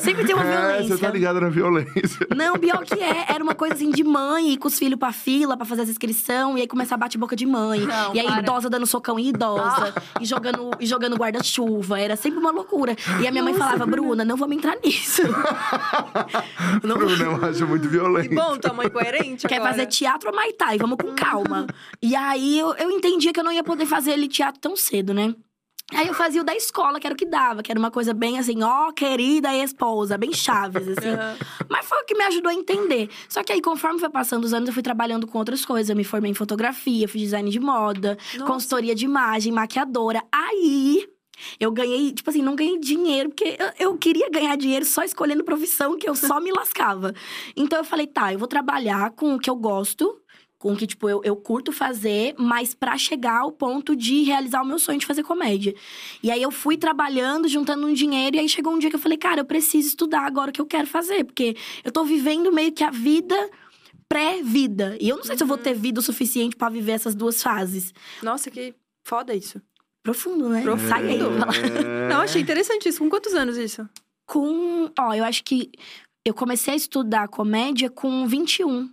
sempre 0.00 0.24
tem 0.26 0.34
uma 0.34 0.44
É, 0.44 0.50
violência. 0.68 0.96
você 0.96 1.00
tá 1.02 1.10
ligada 1.10 1.40
na 1.40 1.48
violência. 1.48 2.26
Não, 2.36 2.58
pior 2.58 2.84
que 2.84 2.94
é. 3.02 3.26
Era 3.28 3.42
uma 3.42 3.54
coisa 3.54 3.74
assim 3.74 3.90
de 3.90 4.04
mãe 4.04 4.52
ir 4.52 4.56
com 4.58 4.68
os 4.68 4.78
filhos 4.78 4.98
pra 4.98 5.12
fila 5.12 5.56
pra 5.56 5.64
fazer 5.64 5.82
as 5.82 5.88
inscrição. 5.88 6.56
E 6.58 6.60
aí 6.60 6.66
começar 6.66 6.94
a 6.96 6.98
bate-boca 6.98 7.34
de 7.34 7.46
mãe. 7.46 7.80
Não, 7.80 8.14
e 8.14 8.20
aí 8.20 8.26
para. 8.26 8.40
idosa 8.40 8.68
dando 8.68 8.86
socão 8.86 9.18
em 9.18 9.28
idosa. 9.28 9.94
E 10.20 10.24
jogando, 10.26 10.70
e 10.78 10.86
jogando 10.86 11.16
guarda-chuva. 11.16 11.98
Era 11.98 12.16
sempre 12.16 12.38
uma 12.38 12.50
loucura. 12.50 12.94
E 13.22 13.26
a 13.26 13.30
minha 13.30 13.42
mãe 13.42 13.54
falava, 13.54 13.86
Bruna, 13.86 14.24
não 14.24 14.36
vamos 14.36 14.56
entrar 14.56 14.76
nisso. 14.84 15.22
Não- 16.82 16.96
Bruno, 16.96 17.24
eu 17.24 17.44
acho 17.48 17.66
muito 17.66 17.88
violento. 17.88 18.28
Que 18.28 18.34
bom, 18.34 18.56
tua 18.58 18.72
mãe 18.72 18.88
coerente 18.90 19.46
Quer 19.46 19.56
agora. 19.56 19.70
fazer 19.70 19.86
teatro 19.86 20.28
ou 20.30 20.34
Muay 20.34 20.52
Thai? 20.52 20.78
Vamos 20.78 20.96
com 21.00 21.12
calma. 21.14 21.61
E 22.00 22.14
aí 22.14 22.58
eu, 22.58 22.74
eu 22.74 22.90
entendia 22.90 23.32
que 23.32 23.40
eu 23.40 23.44
não 23.44 23.52
ia 23.52 23.64
poder 23.64 23.86
fazer 23.86 24.12
ele 24.12 24.28
teatro 24.28 24.60
tão 24.60 24.76
cedo, 24.76 25.12
né? 25.12 25.34
Aí 25.94 26.06
eu 26.08 26.14
fazia 26.14 26.40
o 26.40 26.44
da 26.44 26.54
escola, 26.54 26.98
que 26.98 27.06
era 27.06 27.14
o 27.14 27.16
que 27.16 27.26
dava, 27.26 27.62
que 27.62 27.70
era 27.70 27.78
uma 27.78 27.90
coisa 27.90 28.14
bem 28.14 28.38
assim, 28.38 28.62
ó, 28.62 28.92
querida 28.92 29.54
esposa, 29.54 30.16
bem 30.16 30.32
chaves, 30.32 30.88
assim. 30.88 31.10
Mas 31.68 31.86
foi 31.86 32.00
o 32.00 32.04
que 32.04 32.14
me 32.14 32.24
ajudou 32.24 32.50
a 32.50 32.54
entender. 32.54 33.10
Só 33.28 33.42
que 33.42 33.52
aí, 33.52 33.60
conforme 33.60 33.98
foi 34.00 34.08
passando 34.08 34.44
os 34.44 34.54
anos, 34.54 34.68
eu 34.68 34.74
fui 34.74 34.82
trabalhando 34.82 35.26
com 35.26 35.38
outras 35.38 35.64
coisas. 35.64 35.90
Eu 35.90 35.96
me 35.96 36.04
formei 36.04 36.30
em 36.30 36.34
fotografia, 36.34 37.06
fiz 37.06 37.22
design 37.22 37.50
de 37.50 37.60
moda, 37.60 38.16
Nossa. 38.34 38.50
consultoria 38.50 38.94
de 38.94 39.04
imagem, 39.04 39.52
maquiadora. 39.52 40.22
Aí. 40.32 41.06
Eu 41.58 41.72
ganhei, 41.72 42.12
tipo 42.12 42.30
assim, 42.30 42.40
não 42.40 42.54
ganhei 42.54 42.78
dinheiro, 42.78 43.30
porque 43.30 43.56
eu, 43.58 43.88
eu 43.88 43.98
queria 43.98 44.30
ganhar 44.30 44.56
dinheiro 44.56 44.84
só 44.84 45.02
escolhendo 45.02 45.42
profissão, 45.42 45.98
que 45.98 46.08
eu 46.08 46.14
só 46.14 46.40
me 46.40 46.52
lascava. 46.52 47.12
Então 47.56 47.78
eu 47.78 47.84
falei, 47.84 48.06
tá, 48.06 48.32
eu 48.32 48.38
vou 48.38 48.46
trabalhar 48.46 49.10
com 49.10 49.34
o 49.34 49.40
que 49.40 49.50
eu 49.50 49.56
gosto, 49.56 50.21
com 50.62 50.76
que, 50.76 50.86
tipo, 50.86 51.08
eu, 51.08 51.20
eu 51.24 51.34
curto 51.34 51.72
fazer, 51.72 52.36
mas 52.38 52.72
pra 52.72 52.96
chegar 52.96 53.40
ao 53.40 53.50
ponto 53.50 53.96
de 53.96 54.22
realizar 54.22 54.62
o 54.62 54.64
meu 54.64 54.78
sonho 54.78 55.00
de 55.00 55.04
fazer 55.04 55.24
comédia. 55.24 55.74
E 56.22 56.30
aí 56.30 56.40
eu 56.40 56.52
fui 56.52 56.76
trabalhando, 56.76 57.48
juntando 57.48 57.84
um 57.84 57.92
dinheiro, 57.92 58.36
e 58.36 58.38
aí 58.38 58.48
chegou 58.48 58.72
um 58.72 58.78
dia 58.78 58.88
que 58.88 58.94
eu 58.94 59.00
falei, 59.00 59.18
cara, 59.18 59.40
eu 59.40 59.44
preciso 59.44 59.88
estudar 59.88 60.24
agora 60.24 60.50
o 60.50 60.52
que 60.52 60.60
eu 60.60 60.66
quero 60.66 60.86
fazer, 60.86 61.24
porque 61.24 61.56
eu 61.82 61.90
tô 61.90 62.04
vivendo 62.04 62.52
meio 62.52 62.70
que 62.70 62.84
a 62.84 62.90
vida 62.90 63.34
pré-vida. 64.08 64.96
E 65.00 65.08
eu 65.08 65.16
não 65.16 65.24
sei 65.24 65.36
se 65.36 65.42
eu 65.42 65.48
vou 65.48 65.58
ter 65.58 65.74
vida 65.74 65.98
o 65.98 66.02
suficiente 66.02 66.54
pra 66.54 66.68
viver 66.68 66.92
essas 66.92 67.16
duas 67.16 67.42
fases. 67.42 67.92
Nossa, 68.22 68.48
que 68.48 68.72
foda 69.04 69.34
isso. 69.34 69.60
Profundo, 70.00 70.48
né? 70.48 70.62
Profundo. 70.62 70.88
Sai 70.88 71.08
aí. 71.08 71.18
É. 71.20 72.06
Não, 72.08 72.20
achei 72.20 72.40
interessante 72.40 72.88
isso. 72.88 73.00
Com 73.00 73.10
quantos 73.10 73.34
anos 73.34 73.56
isso? 73.56 73.88
Com. 74.26 74.90
Ó, 74.96 75.14
eu 75.14 75.24
acho 75.24 75.42
que 75.42 75.72
eu 76.24 76.34
comecei 76.34 76.74
a 76.74 76.76
estudar 76.76 77.26
comédia 77.26 77.90
com 77.90 78.26
21. 78.26 78.88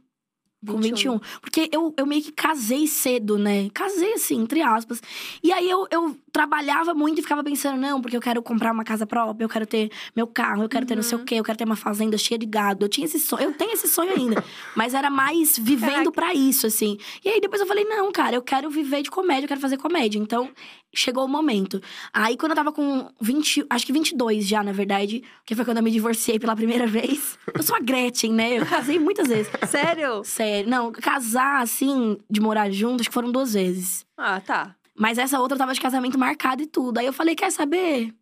Com 0.65 0.77
21. 0.77 1.19
Porque 1.39 1.69
eu, 1.71 1.93
eu 1.97 2.05
meio 2.05 2.21
que 2.21 2.31
casei 2.33 2.85
cedo, 2.85 3.37
né? 3.37 3.69
Casei, 3.73 4.13
assim, 4.13 4.41
entre 4.41 4.61
aspas. 4.61 5.01
E 5.41 5.53
aí 5.53 5.69
eu, 5.69 5.87
eu 5.89 6.17
trabalhava 6.31 6.93
muito 6.93 7.19
e 7.19 7.21
ficava 7.21 7.43
pensando, 7.43 7.79
não, 7.79 8.01
porque 8.01 8.15
eu 8.15 8.21
quero 8.21 8.41
comprar 8.41 8.71
uma 8.71 8.83
casa 8.83 9.05
própria, 9.05 9.45
eu 9.45 9.49
quero 9.49 9.65
ter 9.65 9.91
meu 10.15 10.27
carro, 10.27 10.63
eu 10.63 10.69
quero 10.69 10.85
ter 10.85 10.95
não 10.95 11.03
sei 11.03 11.17
o 11.17 11.23
quê, 11.23 11.35
eu 11.35 11.43
quero 11.43 11.57
ter 11.57 11.65
uma 11.65 11.75
fazenda 11.75 12.17
cheia 12.17 12.37
de 12.37 12.45
gado. 12.45 12.85
Eu 12.85 12.89
tinha 12.89 13.05
esse 13.05 13.19
sonho, 13.19 13.43
eu 13.43 13.53
tenho 13.53 13.71
esse 13.71 13.87
sonho 13.87 14.11
ainda. 14.11 14.43
mas 14.75 14.93
era 14.93 15.09
mais 15.09 15.57
vivendo 15.57 16.11
pra 16.11 16.33
isso, 16.33 16.67
assim. 16.67 16.97
E 17.23 17.29
aí 17.29 17.41
depois 17.41 17.61
eu 17.61 17.67
falei, 17.67 17.85
não, 17.85 18.11
cara, 18.11 18.35
eu 18.35 18.41
quero 18.41 18.69
viver 18.69 19.01
de 19.01 19.09
comédia, 19.09 19.45
eu 19.45 19.47
quero 19.47 19.61
fazer 19.61 19.77
comédia. 19.77 20.19
Então, 20.19 20.49
chegou 20.93 21.25
o 21.25 21.27
momento. 21.27 21.81
Aí 22.13 22.37
quando 22.37 22.51
eu 22.51 22.55
tava 22.55 22.71
com 22.71 23.09
20, 23.21 23.65
acho 23.69 23.85
que 23.85 23.93
22 23.93 24.47
já, 24.47 24.63
na 24.63 24.71
verdade, 24.71 25.23
que 25.45 25.55
foi 25.55 25.65
quando 25.65 25.77
eu 25.77 25.83
me 25.83 25.91
divorciei 25.91 26.39
pela 26.39 26.55
primeira 26.55 26.87
vez. 26.87 27.37
Eu 27.53 27.63
sou 27.63 27.75
a 27.75 27.79
Gretchen, 27.79 28.33
né? 28.33 28.59
Eu 28.59 28.65
casei 28.65 28.99
muitas 28.99 29.27
vezes. 29.27 29.51
Sério? 29.67 30.23
Sério, 30.23 30.69
não, 30.69 30.91
casar 30.91 31.61
assim, 31.61 32.17
de 32.29 32.39
morar 32.41 32.71
junto, 32.71 33.01
acho 33.01 33.09
que 33.09 33.13
foram 33.13 33.31
duas 33.31 33.53
vezes. 33.53 34.05
Ah, 34.17 34.41
tá. 34.41 34.75
Mas 34.99 35.17
essa 35.17 35.39
outra 35.39 35.57
tava 35.57 35.73
de 35.73 35.79
casamento 35.79 36.19
marcado 36.19 36.61
e 36.61 36.67
tudo. 36.67 36.97
Aí 36.97 37.05
eu 37.05 37.13
falei, 37.13 37.33
quer 37.33 37.53
saber? 37.53 38.13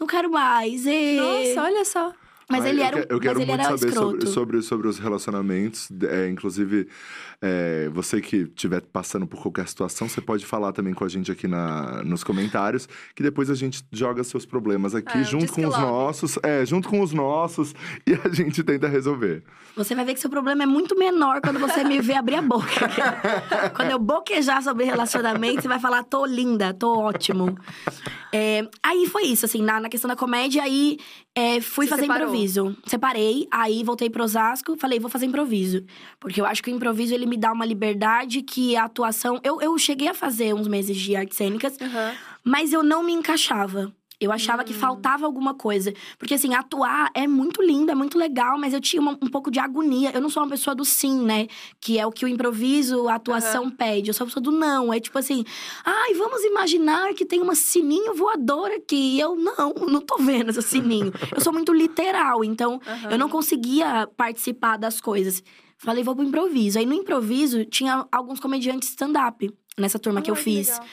Não 0.00 0.06
quero 0.06 0.30
mais. 0.30 0.86
E... 0.86 1.16
Nossa, 1.16 1.62
olha 1.62 1.84
só. 1.84 2.14
Mas 2.48 2.64
Ah, 2.64 2.68
ele 2.68 2.80
era, 2.80 2.96
um- 2.98 3.02
que- 3.02 3.12
Eu 3.12 3.18
quero 3.20 3.40
mas 3.40 3.42
ele 3.48 3.50
muito 3.56 3.66
era 3.68 3.76
saber 3.78 3.92
sobre, 3.92 4.26
sobre, 4.28 4.62
sobre 4.62 4.86
os 4.88 4.98
relacionamentos. 4.98 5.88
É, 6.08 6.28
inclusive, 6.28 6.86
é, 7.42 7.88
você 7.92 8.20
que 8.20 8.36
estiver 8.42 8.80
passando 8.82 9.26
por 9.26 9.42
qualquer 9.42 9.66
situação, 9.66 10.08
você 10.08 10.20
pode 10.20 10.46
falar 10.46 10.72
também 10.72 10.94
com 10.94 11.04
a 11.04 11.08
gente 11.08 11.30
aqui 11.32 11.48
na, 11.48 12.04
nos 12.04 12.22
comentários, 12.22 12.88
que 13.16 13.22
depois 13.22 13.50
a 13.50 13.54
gente 13.54 13.82
joga 13.90 14.22
seus 14.22 14.46
problemas 14.46 14.94
aqui 14.94 15.18
É, 15.18 15.22
o 15.22 15.24
junto 15.24 15.52
com 15.52 15.62
os 15.66 15.74
Love. 15.74 15.80
nossos. 15.82 16.38
É, 16.42 16.64
junto 16.64 16.88
com 16.88 17.00
os 17.00 17.12
nossos, 17.12 17.74
e 18.06 18.12
a 18.14 18.28
gente 18.32 18.62
tenta 18.62 18.86
resolver. 18.86 19.42
Você 19.74 19.94
vai 19.94 20.04
ver 20.04 20.14
que 20.14 20.20
seu 20.20 20.30
problema 20.30 20.62
é 20.62 20.66
muito 20.66 20.96
menor 20.96 21.40
quando 21.40 21.58
você 21.58 21.82
me 21.84 22.00
vê 22.00 22.14
abrir 22.14 22.36
a 22.36 22.42
boca. 22.42 22.66
quando 23.74 23.90
eu 23.90 23.98
boquejar 23.98 24.62
sobre 24.62 24.84
relacionamento, 24.84 25.62
você 25.62 25.68
vai 25.68 25.80
falar, 25.80 26.04
tô 26.04 26.24
linda, 26.24 26.72
tô 26.72 26.96
ótimo. 26.98 27.58
É, 28.32 28.66
aí 28.82 29.06
foi 29.06 29.24
isso, 29.24 29.44
assim, 29.44 29.62
na, 29.62 29.80
na 29.80 29.88
questão 29.88 30.08
da 30.08 30.16
comédia, 30.16 30.62
aí 30.62 30.98
é, 31.38 31.60
fui 31.60 31.84
Você 31.84 31.90
fazer 31.90 32.02
separou? 32.02 32.28
improviso. 32.28 32.76
Separei, 32.86 33.46
aí 33.52 33.84
voltei 33.84 34.08
pro 34.08 34.24
Osasco, 34.24 34.74
falei, 34.76 34.98
vou 34.98 35.10
fazer 35.10 35.26
improviso. 35.26 35.84
Porque 36.18 36.40
eu 36.40 36.46
acho 36.46 36.62
que 36.62 36.70
o 36.72 36.74
improviso, 36.74 37.12
ele 37.14 37.26
me 37.26 37.36
dá 37.36 37.52
uma 37.52 37.66
liberdade 37.66 38.40
que 38.40 38.74
a 38.74 38.84
atuação... 38.84 39.38
Eu, 39.44 39.60
eu 39.60 39.76
cheguei 39.76 40.08
a 40.08 40.14
fazer 40.14 40.54
uns 40.54 40.66
meses 40.66 40.96
de 40.96 41.14
artes 41.14 41.36
cênicas, 41.36 41.76
Aham. 41.78 42.14
mas 42.42 42.72
eu 42.72 42.82
não 42.82 43.02
me 43.02 43.12
encaixava. 43.12 43.92
Eu 44.18 44.32
achava 44.32 44.64
que 44.64 44.72
faltava 44.72 45.26
alguma 45.26 45.52
coisa. 45.52 45.92
Porque, 46.18 46.32
assim, 46.34 46.54
atuar 46.54 47.10
é 47.14 47.26
muito 47.26 47.60
lindo, 47.62 47.90
é 47.92 47.94
muito 47.94 48.16
legal, 48.18 48.58
mas 48.58 48.72
eu 48.72 48.80
tinha 48.80 49.00
uma- 49.02 49.12
um 49.20 49.28
pouco 49.28 49.50
de 49.50 49.58
agonia. 49.58 50.10
Eu 50.14 50.20
não 50.22 50.30
sou 50.30 50.42
uma 50.42 50.48
pessoa 50.48 50.74
do 50.74 50.84
sim, 50.86 51.20
né? 51.22 51.46
Que 51.80 51.98
é 51.98 52.06
o 52.06 52.10
que 52.10 52.24
o 52.24 52.28
improviso, 52.28 53.08
a 53.08 53.16
atuação 53.16 53.70
pede. 53.70 54.08
Eu 54.08 54.14
sou 54.14 54.24
uma 54.24 54.28
pessoa 54.30 54.42
do 54.42 54.52
não. 54.52 54.92
É 54.92 54.98
tipo 54.98 55.18
assim, 55.18 55.44
ai, 55.84 56.14
vamos 56.14 56.42
imaginar 56.44 57.12
que 57.14 57.26
tem 57.26 57.42
uma 57.42 57.54
sininho 57.54 58.14
voador 58.14 58.70
aqui. 58.70 59.16
E 59.16 59.20
eu, 59.20 59.36
não, 59.36 59.74
não 59.86 60.00
tô 60.00 60.16
vendo 60.16 60.48
esse 60.50 60.62
sininho. 60.62 61.12
eu 61.34 61.40
sou 61.42 61.52
muito 61.52 61.72
literal, 61.74 62.42
então 62.42 62.80
Aham. 62.86 63.10
eu 63.10 63.18
não 63.18 63.28
conseguia 63.28 64.08
participar 64.16 64.78
das 64.78 64.98
coisas. 65.00 65.42
Falei, 65.78 66.02
vou 66.02 66.16
pro 66.16 66.24
improviso. 66.24 66.78
Aí 66.78 66.86
no 66.86 66.94
improviso 66.94 67.66
tinha 67.66 68.06
alguns 68.10 68.40
comediantes 68.40 68.88
stand-up 68.88 69.50
nessa 69.78 69.98
turma 69.98 70.22
que 70.22 70.30
eu 70.30 70.34
Ai, 70.34 70.42
fiz. 70.42 70.68
legal. 70.68 70.86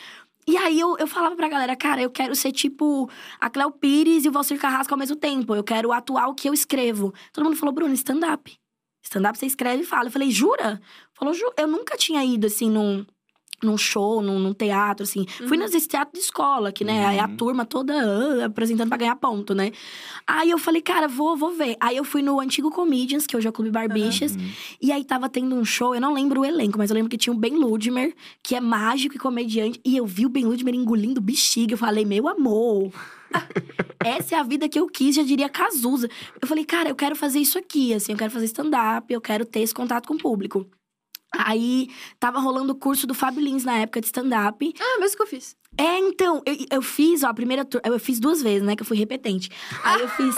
E 0.47 0.57
aí 0.57 0.79
eu, 0.79 0.97
eu 0.97 1.07
falava 1.07 1.35
pra 1.35 1.47
galera, 1.47 1.75
cara, 1.75 2.01
eu 2.01 2.09
quero 2.09 2.35
ser 2.35 2.51
tipo 2.51 3.09
a 3.39 3.49
Cléo 3.49 3.71
Pires 3.71 4.25
e 4.25 4.29
o 4.29 4.31
Valcir 4.31 4.59
Carrasco 4.59 4.93
ao 4.93 4.97
mesmo 4.97 5.15
tempo. 5.15 5.55
Eu 5.55 5.63
quero 5.63 5.91
atuar 5.91 6.27
o 6.27 6.35
que 6.35 6.49
eu 6.49 6.53
escrevo. 6.53 7.13
Todo 7.31 7.45
mundo 7.45 7.55
falou, 7.55 7.73
Bruno, 7.73 7.93
stand-up. 7.93 8.53
Stand-up 9.01 9.37
você 9.37 9.45
escreve 9.45 9.83
e 9.83 9.85
fala. 9.85 10.07
Eu 10.07 10.11
falei, 10.11 10.31
jura? 10.31 10.81
Falou, 11.13 11.33
ju 11.33 11.45
eu 11.57 11.67
nunca 11.67 11.97
tinha 11.97 12.23
ido 12.23 12.47
assim 12.47 12.69
num, 12.69 13.05
num 13.65 13.77
show, 13.77 14.21
num, 14.21 14.39
num 14.39 14.53
teatro, 14.53 15.03
assim. 15.03 15.25
Fui 15.47 15.57
Uhum. 15.57 15.63
nos 15.63 15.87
teatros 15.87 16.19
de 16.19 16.25
escola, 16.25 16.71
que, 16.71 16.83
né, 16.83 17.05
aí 17.05 17.19
a 17.19 17.25
Uhum. 17.27 17.35
turma 17.37 17.65
toda 17.65 17.93
ah, 17.93 18.45
apresentando 18.45 18.89
pra 18.89 18.97
ganhar 18.97 19.15
ponto, 19.15 19.53
né? 19.55 19.71
Aí 20.27 20.49
eu 20.49 20.57
falei, 20.57 20.81
cara, 20.81 21.07
vou, 21.07 21.35
vou 21.35 21.51
ver. 21.51 21.75
Aí 21.79 21.97
eu 21.97 22.03
fui 22.03 22.21
no 22.21 22.39
antigo 22.39 22.69
Comedians, 22.71 23.25
que 23.27 23.35
hoje 23.35 23.47
é 23.47 23.49
o 23.49 23.53
Clube 23.53 23.71
Barbichas. 23.71 24.35
Uhum. 24.35 24.49
E 24.81 24.91
aí 24.91 25.03
tava 25.03 25.27
tendo 25.29 25.55
um 25.55 25.65
show, 25.65 25.93
eu 25.95 26.01
não 26.01 26.13
lembro 26.13 26.41
o 26.41 26.45
elenco, 26.45 26.77
mas 26.77 26.89
eu 26.89 26.93
lembro 26.95 27.09
que 27.09 27.17
tinha 27.17 27.33
o 27.33 27.37
Ben 27.37 27.55
Ludmer, 27.55 28.13
que 28.41 28.55
é 28.55 28.61
mágico 28.61 29.15
e 29.15 29.19
comediante. 29.19 29.79
E 29.85 29.95
eu 29.97 30.05
vi 30.05 30.25
o 30.25 30.29
Ben 30.29 30.45
Ludmer 30.45 30.73
engolindo 30.75 31.19
bexiga. 31.21 31.73
Eu 31.73 31.77
falei, 31.77 32.05
meu 32.05 32.27
amor, 32.27 32.91
essa 34.03 34.35
é 34.35 34.39
a 34.39 34.43
vida 34.43 34.67
que 34.69 34.79
eu 34.79 34.87
quis, 34.87 35.15
já 35.15 35.23
diria 35.23 35.49
Cazuza. 35.49 36.09
Eu 36.41 36.47
falei, 36.47 36.65
cara, 36.65 36.89
eu 36.89 36.95
quero 36.95 37.15
fazer 37.15 37.39
isso 37.39 37.57
aqui, 37.57 37.93
assim, 37.93 38.11
eu 38.11 38.17
quero 38.17 38.31
fazer 38.31 38.45
stand-up, 38.45 39.11
eu 39.13 39.21
quero 39.21 39.45
ter 39.45 39.61
esse 39.61 39.73
contato 39.73 40.07
com 40.07 40.13
o 40.15 40.17
público. 40.17 40.65
Aí 41.37 41.89
tava 42.19 42.39
rolando 42.39 42.73
o 42.73 42.75
curso 42.75 43.07
do 43.07 43.13
Fábio 43.13 43.41
Lins 43.41 43.63
na 43.63 43.77
época 43.79 43.99
de 43.99 44.07
stand-up. 44.07 44.73
Ah, 44.79 44.99
mesmo 44.99 45.17
que 45.17 45.23
eu 45.23 45.27
fiz. 45.27 45.55
É, 45.75 45.97
então, 45.97 46.41
eu, 46.45 46.55
eu 46.69 46.81
fiz, 46.83 47.23
ó, 47.23 47.27
a 47.27 47.33
primeira 47.33 47.65
turma. 47.65 47.87
Eu 47.87 47.99
fiz 47.99 48.19
duas 48.19 48.43
vezes, 48.43 48.61
né? 48.61 48.75
Que 48.75 48.83
eu 48.83 48.85
fui 48.85 48.95
repetente. 48.95 49.49
Aí 49.83 50.01
eu 50.01 50.07
fiz. 50.07 50.35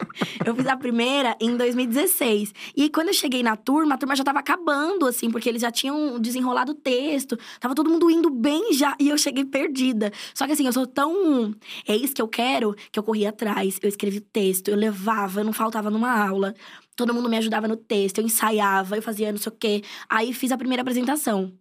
eu 0.44 0.54
fiz 0.54 0.66
a 0.66 0.76
primeira 0.76 1.36
em 1.38 1.56
2016. 1.56 2.54
E 2.74 2.88
quando 2.88 3.08
eu 3.08 3.14
cheguei 3.14 3.42
na 3.42 3.54
turma, 3.54 3.94
a 3.94 3.98
turma 3.98 4.16
já 4.16 4.24
tava 4.24 4.38
acabando, 4.38 5.06
assim, 5.06 5.30
porque 5.30 5.48
eles 5.48 5.60
já 5.60 5.70
tinham 5.70 6.18
desenrolado 6.18 6.72
o 6.72 6.74
texto. 6.74 7.38
Tava 7.60 7.74
todo 7.74 7.90
mundo 7.90 8.10
indo 8.10 8.30
bem 8.30 8.72
já. 8.72 8.96
E 8.98 9.10
eu 9.10 9.18
cheguei 9.18 9.44
perdida. 9.44 10.10
Só 10.32 10.46
que 10.46 10.52
assim, 10.52 10.64
eu 10.64 10.72
sou 10.72 10.86
tão. 10.86 11.54
É 11.86 11.94
isso 11.94 12.14
que 12.14 12.22
eu 12.22 12.28
quero, 12.28 12.74
que 12.90 12.98
eu 12.98 13.02
corria 13.02 13.28
atrás. 13.28 13.78
Eu 13.82 13.88
escrevi 13.90 14.20
texto, 14.20 14.68
eu 14.68 14.76
levava, 14.76 15.40
eu 15.40 15.44
não 15.44 15.52
faltava 15.52 15.90
numa 15.90 16.26
aula. 16.26 16.54
Todo 16.98 17.14
mundo 17.14 17.28
me 17.28 17.36
ajudava 17.36 17.68
no 17.68 17.76
texto, 17.76 18.18
eu 18.18 18.24
ensaiava, 18.24 18.96
eu 18.96 19.02
fazia 19.02 19.30
não 19.30 19.38
sei 19.38 19.52
o 19.52 19.54
quê. 19.56 19.82
Aí 20.10 20.32
fiz 20.32 20.50
a 20.50 20.58
primeira 20.58 20.82
apresentação. 20.82 21.52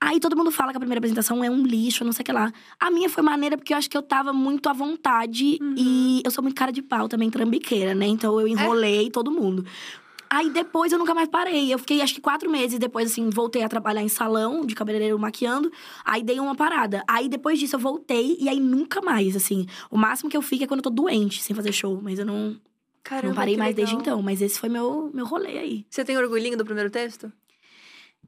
Aí 0.00 0.20
todo 0.20 0.36
mundo 0.36 0.52
fala 0.52 0.70
que 0.70 0.76
a 0.76 0.80
primeira 0.80 1.00
apresentação 1.00 1.42
é 1.42 1.50
um 1.50 1.66
lixo, 1.66 2.04
não 2.04 2.12
sei 2.12 2.22
o 2.22 2.24
que 2.24 2.30
lá. 2.30 2.52
A 2.78 2.88
minha 2.88 3.08
foi 3.08 3.24
maneira 3.24 3.56
porque 3.58 3.74
eu 3.74 3.76
acho 3.76 3.90
que 3.90 3.96
eu 3.98 4.02
tava 4.02 4.32
muito 4.32 4.68
à 4.68 4.72
vontade 4.72 5.58
Uhum. 5.60 5.74
e 5.76 6.22
eu 6.24 6.30
sou 6.30 6.44
muito 6.44 6.54
cara 6.54 6.70
de 6.70 6.80
pau 6.80 7.08
também, 7.08 7.28
trambiqueira, 7.28 7.92
né? 7.92 8.06
Então 8.06 8.38
eu 8.40 8.46
enrolei 8.46 9.10
todo 9.10 9.32
mundo. 9.32 9.66
Aí 10.30 10.48
depois 10.48 10.92
eu 10.92 10.98
nunca 10.98 11.12
mais 11.12 11.28
parei. 11.28 11.74
Eu 11.74 11.78
fiquei 11.80 12.00
acho 12.00 12.14
que 12.14 12.20
quatro 12.20 12.48
meses 12.48 12.78
depois, 12.78 13.10
assim, 13.10 13.28
voltei 13.30 13.64
a 13.64 13.68
trabalhar 13.68 14.02
em 14.02 14.08
salão 14.08 14.64
de 14.64 14.76
cabeleireiro 14.76 15.18
maquiando. 15.18 15.72
Aí 16.04 16.22
dei 16.22 16.38
uma 16.38 16.54
parada. 16.54 17.02
Aí 17.08 17.28
depois 17.28 17.58
disso 17.58 17.74
eu 17.74 17.80
voltei 17.80 18.36
e 18.38 18.48
aí 18.48 18.60
nunca 18.60 19.02
mais, 19.02 19.34
assim. 19.34 19.66
O 19.90 19.96
máximo 19.98 20.30
que 20.30 20.36
eu 20.36 20.42
fico 20.42 20.62
é 20.62 20.66
quando 20.68 20.78
eu 20.78 20.84
tô 20.84 20.90
doente, 20.90 21.42
sem 21.42 21.56
fazer 21.56 21.72
show. 21.72 21.98
Mas 22.00 22.18
eu 22.20 22.26
não, 22.26 22.56
Caramba, 23.08 23.28
não 23.28 23.34
parei 23.34 23.56
mais 23.56 23.74
desde 23.74 23.94
legal. 23.94 24.02
então. 24.02 24.22
Mas 24.22 24.42
esse 24.42 24.60
foi 24.60 24.68
meu, 24.68 25.10
meu 25.14 25.24
rolê 25.24 25.56
aí. 25.58 25.86
Você 25.88 26.04
tem 26.04 26.18
orgulhinho 26.18 26.58
do 26.58 26.64
primeiro 26.64 26.90
texto? 26.90 27.32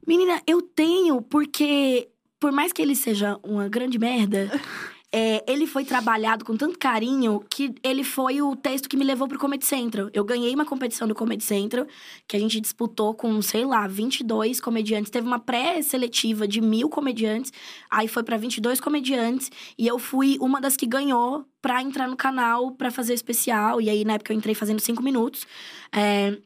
Menina, 0.07 0.41
eu 0.47 0.59
tenho, 0.59 1.21
porque 1.21 2.09
por 2.39 2.51
mais 2.51 2.73
que 2.73 2.81
ele 2.81 2.95
seja 2.95 3.39
uma 3.43 3.69
grande 3.69 3.99
merda, 3.99 4.49
é, 5.13 5.43
ele 5.45 5.67
foi 5.67 5.83
trabalhado 5.83 6.45
com 6.45 6.55
tanto 6.55 6.79
carinho 6.79 7.43
que 7.49 7.75
ele 7.83 8.01
foi 8.03 8.41
o 8.41 8.55
texto 8.55 8.87
que 8.87 8.95
me 8.95 9.03
levou 9.03 9.27
pro 9.27 9.37
Comedy 9.37 9.65
Central. 9.65 10.09
Eu 10.13 10.23
ganhei 10.23 10.53
uma 10.55 10.65
competição 10.65 11.05
do 11.05 11.13
Comedy 11.13 11.43
Central, 11.43 11.85
que 12.25 12.37
a 12.37 12.39
gente 12.39 12.61
disputou 12.61 13.13
com, 13.13 13.41
sei 13.41 13.65
lá, 13.65 13.87
22 13.87 14.61
comediantes. 14.61 15.11
Teve 15.11 15.27
uma 15.27 15.39
pré-seletiva 15.39 16.47
de 16.47 16.61
mil 16.61 16.87
comediantes, 16.87 17.51
aí 17.89 18.07
foi 18.07 18.23
pra 18.23 18.37
22 18.37 18.79
comediantes, 18.79 19.51
e 19.77 19.85
eu 19.85 19.99
fui 19.99 20.37
uma 20.39 20.61
das 20.61 20.77
que 20.77 20.85
ganhou 20.85 21.45
pra 21.61 21.81
entrar 21.81 22.07
no 22.07 22.15
canal 22.15 22.71
pra 22.71 22.89
fazer 22.89 23.11
o 23.11 23.15
especial. 23.15 23.81
E 23.81 23.89
aí, 23.89 24.05
na 24.05 24.13
época, 24.13 24.31
eu 24.31 24.37
entrei 24.37 24.55
fazendo 24.55 24.79
cinco 24.79 25.03
minutos. 25.03 25.45
É, 25.93 26.37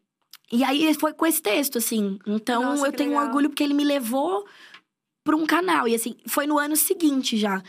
e 0.52 0.64
aí 0.64 0.92
foi 0.96 1.14
com 1.14 1.26
esse 1.26 1.42
texto, 1.42 1.78
assim. 1.78 2.18
Então 2.26 2.64
Nossa, 2.64 2.88
eu 2.88 2.92
tenho 2.92 3.12
legal. 3.12 3.26
orgulho 3.26 3.50
porque 3.50 3.64
ele 3.64 3.76
me 3.76 3.84
levou 3.84 4.44
pra 5.24 5.36
um 5.36 5.46
canal. 5.46 5.88
E 5.88 5.96
assim, 5.96 6.16
foi 6.28 6.48
no 6.48 6.58
ano 6.58 6.76
seguinte 6.76 7.38
já. 7.38 7.62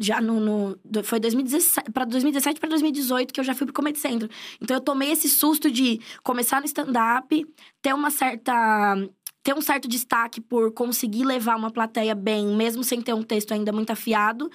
Já 0.00 0.20
no. 0.20 0.40
no 0.40 0.78
foi 1.04 1.20
2017, 1.20 1.92
pra 1.92 2.06
2017 2.06 2.58
para 2.58 2.70
2018 2.70 3.34
que 3.34 3.38
eu 3.38 3.44
já 3.44 3.54
fui 3.54 3.66
pro 3.66 3.74
Comedy 3.74 3.98
Central. 3.98 4.30
Então 4.60 4.74
eu 4.76 4.80
tomei 4.80 5.12
esse 5.12 5.28
susto 5.28 5.70
de 5.70 6.00
começar 6.22 6.58
no 6.60 6.66
stand-up, 6.66 7.46
ter 7.82 7.94
uma 7.94 8.10
certa. 8.10 8.96
ter 9.42 9.54
um 9.54 9.60
certo 9.60 9.86
destaque 9.86 10.40
por 10.40 10.72
conseguir 10.72 11.24
levar 11.24 11.56
uma 11.56 11.70
plateia 11.70 12.14
bem, 12.14 12.56
mesmo 12.56 12.82
sem 12.82 13.02
ter 13.02 13.12
um 13.12 13.22
texto 13.22 13.52
ainda 13.52 13.70
muito 13.72 13.90
afiado. 13.90 14.50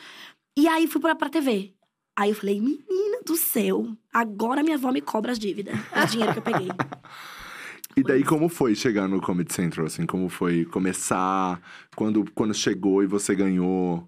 E 0.58 0.68
aí 0.68 0.88
fui 0.88 1.00
pra, 1.00 1.14
pra 1.14 1.30
TV. 1.30 1.74
Aí 2.18 2.30
eu 2.30 2.36
falei, 2.36 2.60
menina 2.60 3.20
do 3.26 3.36
céu, 3.36 3.88
agora 4.12 4.64
minha 4.64 4.78
avó 4.78 4.90
me 4.90 5.02
cobra 5.02 5.34
as 5.34 5.38
dívidas, 5.40 5.76
o 6.02 6.08
dinheiro 6.08 6.34
que 6.34 6.40
eu 6.40 6.44
peguei. 6.44 6.70
E 7.98 8.04
daí, 8.04 8.26
como 8.26 8.50
foi 8.50 8.76
chegar 8.76 9.08
no 9.08 9.22
Comedy 9.22 9.54
Central, 9.54 9.86
assim? 9.86 10.06
Como 10.06 10.28
foi 10.28 10.66
começar? 10.66 11.62
Quando, 11.96 12.30
quando 12.36 12.54
chegou 12.54 13.02
e 13.02 13.08
você 13.08 13.34
ganhou? 13.34 14.06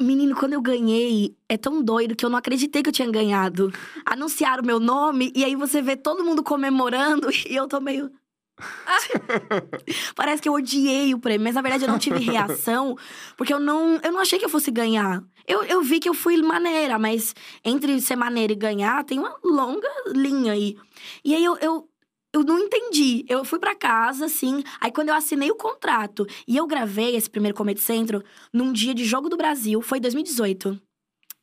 Menino, 0.00 0.34
quando 0.34 0.54
eu 0.54 0.62
ganhei, 0.62 1.36
é 1.46 1.58
tão 1.58 1.82
doido 1.82 2.16
que 2.16 2.24
eu 2.24 2.30
não 2.30 2.38
acreditei 2.38 2.82
que 2.82 2.88
eu 2.88 2.92
tinha 2.92 3.10
ganhado. 3.10 3.70
Anunciaram 4.06 4.62
o 4.62 4.66
meu 4.66 4.80
nome 4.80 5.30
e 5.36 5.44
aí 5.44 5.54
você 5.54 5.82
vê 5.82 5.94
todo 5.94 6.24
mundo 6.24 6.42
comemorando 6.42 7.28
e 7.46 7.54
eu 7.54 7.68
tô 7.68 7.80
meio. 7.80 8.10
Parece 10.16 10.40
que 10.40 10.48
eu 10.48 10.54
odiei 10.54 11.12
o 11.14 11.18
prêmio, 11.18 11.44
mas 11.44 11.54
na 11.54 11.62
verdade 11.62 11.84
eu 11.84 11.88
não 11.88 11.98
tive 11.98 12.18
reação, 12.18 12.96
porque 13.36 13.52
eu 13.52 13.60
não, 13.60 13.98
eu 14.02 14.12
não 14.12 14.20
achei 14.20 14.38
que 14.38 14.44
eu 14.44 14.50
fosse 14.50 14.70
ganhar. 14.70 15.22
Eu, 15.46 15.64
eu 15.64 15.82
vi 15.82 16.00
que 16.00 16.08
eu 16.08 16.14
fui 16.14 16.40
maneira, 16.40 16.98
mas 16.98 17.34
entre 17.62 18.00
ser 18.00 18.16
maneira 18.16 18.52
e 18.52 18.56
ganhar 18.56 19.04
tem 19.04 19.18
uma 19.18 19.36
longa 19.44 19.88
linha 20.08 20.52
aí. 20.52 20.76
E 21.22 21.34
aí 21.34 21.44
eu, 21.44 21.56
eu, 21.58 21.89
eu 22.32 22.44
não 22.44 22.58
entendi. 22.58 23.24
Eu 23.28 23.44
fui 23.44 23.58
pra 23.58 23.74
casa, 23.74 24.26
assim. 24.26 24.62
Aí 24.80 24.92
quando 24.92 25.08
eu 25.08 25.14
assinei 25.14 25.50
o 25.50 25.56
contrato 25.56 26.26
e 26.46 26.56
eu 26.56 26.66
gravei 26.66 27.16
esse 27.16 27.28
primeiro 27.28 27.56
Comedy 27.56 27.80
Centro 27.80 28.22
num 28.52 28.72
dia 28.72 28.94
de 28.94 29.04
Jogo 29.04 29.28
do 29.28 29.36
Brasil, 29.36 29.82
foi 29.82 29.98
em 29.98 30.02
2018. 30.02 30.80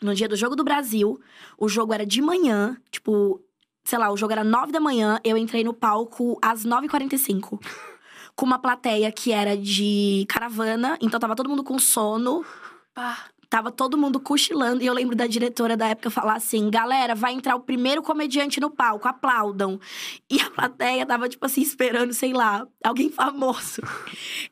No 0.01 0.13
dia 0.13 0.27
do 0.27 0.35
Jogo 0.35 0.55
do 0.55 0.63
Brasil, 0.63 1.19
o 1.57 1.67
jogo 1.67 1.93
era 1.93 2.05
de 2.05 2.21
manhã, 2.21 2.77
tipo, 2.91 3.41
sei 3.83 3.97
lá, 3.97 4.11
o 4.11 4.17
jogo 4.17 4.31
era 4.31 4.43
nove 4.43 4.71
da 4.71 4.79
manhã, 4.79 5.19
eu 5.23 5.35
entrei 5.35 5.63
no 5.63 5.73
palco 5.73 6.37
às 6.41 6.63
9h45. 6.65 7.59
Com 8.35 8.45
uma 8.45 8.59
plateia 8.59 9.11
que 9.11 9.31
era 9.31 9.57
de 9.57 10.23
caravana, 10.29 10.97
então 11.01 11.19
tava 11.19 11.35
todo 11.35 11.49
mundo 11.49 11.63
com 11.63 11.79
sono. 11.79 12.45
Pá. 12.93 13.25
Tava 13.49 13.71
todo 13.71 13.97
mundo 13.97 14.19
cochilando. 14.19 14.83
E 14.83 14.87
eu 14.87 14.93
lembro 14.93 15.15
da 15.15 15.25
diretora 15.25 15.77
da 15.77 15.87
época 15.87 16.09
falar 16.09 16.35
assim: 16.35 16.69
galera, 16.69 17.15
vai 17.15 17.33
entrar 17.33 17.55
o 17.55 17.61
primeiro 17.61 18.01
comediante 18.01 18.59
no 18.59 18.69
palco, 18.69 19.07
aplaudam. 19.07 19.79
E 20.29 20.41
a 20.41 20.49
plateia 20.49 21.05
tava, 21.05 21.29
tipo 21.29 21.45
assim, 21.45 21.61
esperando, 21.61 22.13
sei 22.13 22.33
lá, 22.33 22.67
alguém 22.83 23.09
famoso. 23.09 23.81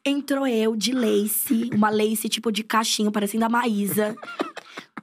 Entrou 0.06 0.48
eu 0.48 0.76
de 0.76 0.94
lace, 0.94 1.70
uma 1.74 1.90
lace 1.90 2.30
tipo 2.30 2.52
de 2.52 2.64
cachinho, 2.64 3.12
parecendo 3.12 3.46
a 3.46 3.50
Maísa. 3.50 4.16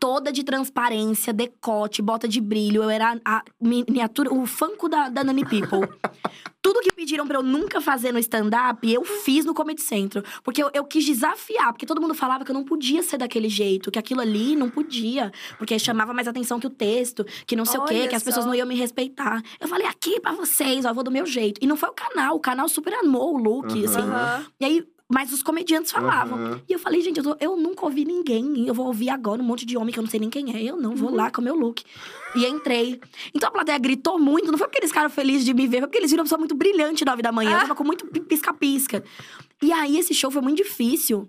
Toda 0.03 0.33
de 0.33 0.43
transparência, 0.43 1.33
decote, 1.33 2.03
bota 2.03 2.27
de 2.27 2.41
brilho. 2.41 2.83
Eu 2.83 2.91
era 2.91 3.21
a 3.25 3.41
miniatura, 3.61 4.35
o 4.35 4.45
fanco 4.47 4.89
da, 4.89 5.09
da 5.09 5.23
Nani 5.23 5.45
People. 5.45 5.89
Tudo 6.61 6.81
que 6.81 6.93
pediram 6.93 7.25
pra 7.27 7.39
eu 7.39 7.43
nunca 7.43 7.81
fazer 7.81 8.11
no 8.11 8.19
stand-up, 8.19 8.93
eu 8.93 9.05
fiz 9.05 9.45
no 9.45 9.55
Comedy 9.55 9.81
Central. 9.81 10.25
Porque 10.43 10.61
eu, 10.63 10.71
eu 10.75 10.85
quis 10.85 11.05
desafiar, 11.05 11.73
porque 11.73 11.87
todo 11.87 12.01
mundo 12.01 12.15
falava 12.15 12.45
que 12.45 12.51
eu 12.51 12.55
não 12.55 12.65
podia 12.65 13.03
ser 13.03 13.19
daquele 13.19 13.49
jeito, 13.49 13.91
que 13.93 13.99
aquilo 13.99 14.21
ali 14.21 14.57
não 14.57 14.69
podia, 14.71 15.33
porque 15.59 15.77
chamava 15.79 16.13
mais 16.13 16.27
atenção 16.27 16.59
que 16.59 16.67
o 16.67 16.71
texto, 16.71 17.25
que 17.47 17.55
não 17.55 17.65
sei 17.65 17.79
o 17.81 17.85
quê, 17.85 17.95
Olha 17.95 18.09
que 18.09 18.15
as 18.15 18.23
pessoas 18.25 18.45
só. 18.45 18.49
não 18.49 18.57
iam 18.57 18.67
me 18.67 18.77
respeitar. 18.77 19.41
Eu 19.61 19.67
falei, 19.69 19.87
aqui 19.87 20.21
pra 20.21 20.33
vocês, 20.33 20.85
ó, 20.85 20.91
eu 20.91 20.95
vou 20.95 21.03
do 21.05 21.11
meu 21.13 21.27
jeito. 21.27 21.61
E 21.63 21.67
não 21.67 21.77
foi 21.77 21.89
o 21.91 21.95
canal, 21.95 22.37
o 22.37 22.41
canal 22.41 22.69
super 22.69 22.95
amou 22.95 23.35
o 23.35 23.39
look, 23.39 23.67
Aham. 23.67 23.85
assim. 23.85 24.01
Aham. 24.01 24.47
E 24.61 24.65
aí, 24.65 24.85
mas 25.09 25.33
os 25.33 25.43
comediantes 25.43 25.93
falavam. 25.93 26.39
Aham. 26.39 26.61
E 26.69 26.73
eu 26.73 26.79
falei, 26.79 27.01
gente, 27.03 27.19
eu, 27.19 27.25
tô- 27.25 27.37
eu 27.41 27.57
nunca 27.57 27.85
ouvi 27.85 28.05
ninguém. 28.05 28.67
Eu 28.67 28.73
vou 28.75 28.87
ouvir 28.87 29.11
agora 29.11 29.43
um 29.43 29.45
monte 29.45 29.67
de 29.67 29.77
homem 29.77 29.93
que 29.93 29.99
eu 29.99 30.03
não 30.03 30.11
sei 30.11 30.19
nem 30.21 30.31
quem 30.31 30.55
é. 30.57 30.63
Eu 30.63 30.77
não, 30.77 30.95
vou 30.97 31.11
lá 31.15 31.31
com 31.31 31.41
o 31.41 31.45
meu 31.45 31.55
look. 31.55 31.85
E 32.35 32.47
entrei. 32.47 32.99
Então 33.35 33.49
a 33.49 33.53
plateia 33.53 33.79
gritou 33.79 34.19
muito. 34.19 34.51
Não 34.51 34.57
foi 34.59 34.67
porque 34.67 34.79
eles 34.79 34.91
ficaram 34.91 35.11
felizes 35.11 35.45
de 35.45 35.53
me 35.53 35.67
ver, 35.67 35.79
foi 35.81 35.87
porque 35.89 35.99
eles 35.99 36.11
viram 36.11 36.23
uma 36.23 36.25
pessoa 36.25 36.39
muito 36.39 36.55
brilhante 36.55 37.05
nove 37.05 37.21
da 37.23 37.31
manhã. 37.33 37.51
Eu 37.53 37.61
tava 37.61 37.75
com 37.75 37.85
muito 37.85 38.07
pi- 38.07 38.21
pisca-pisca. 38.21 39.05
E 39.61 39.71
aí, 39.73 39.99
esse 39.99 40.15
show 40.15 40.31
foi 40.31 40.41
muito 40.43 40.57
difícil. 40.57 41.29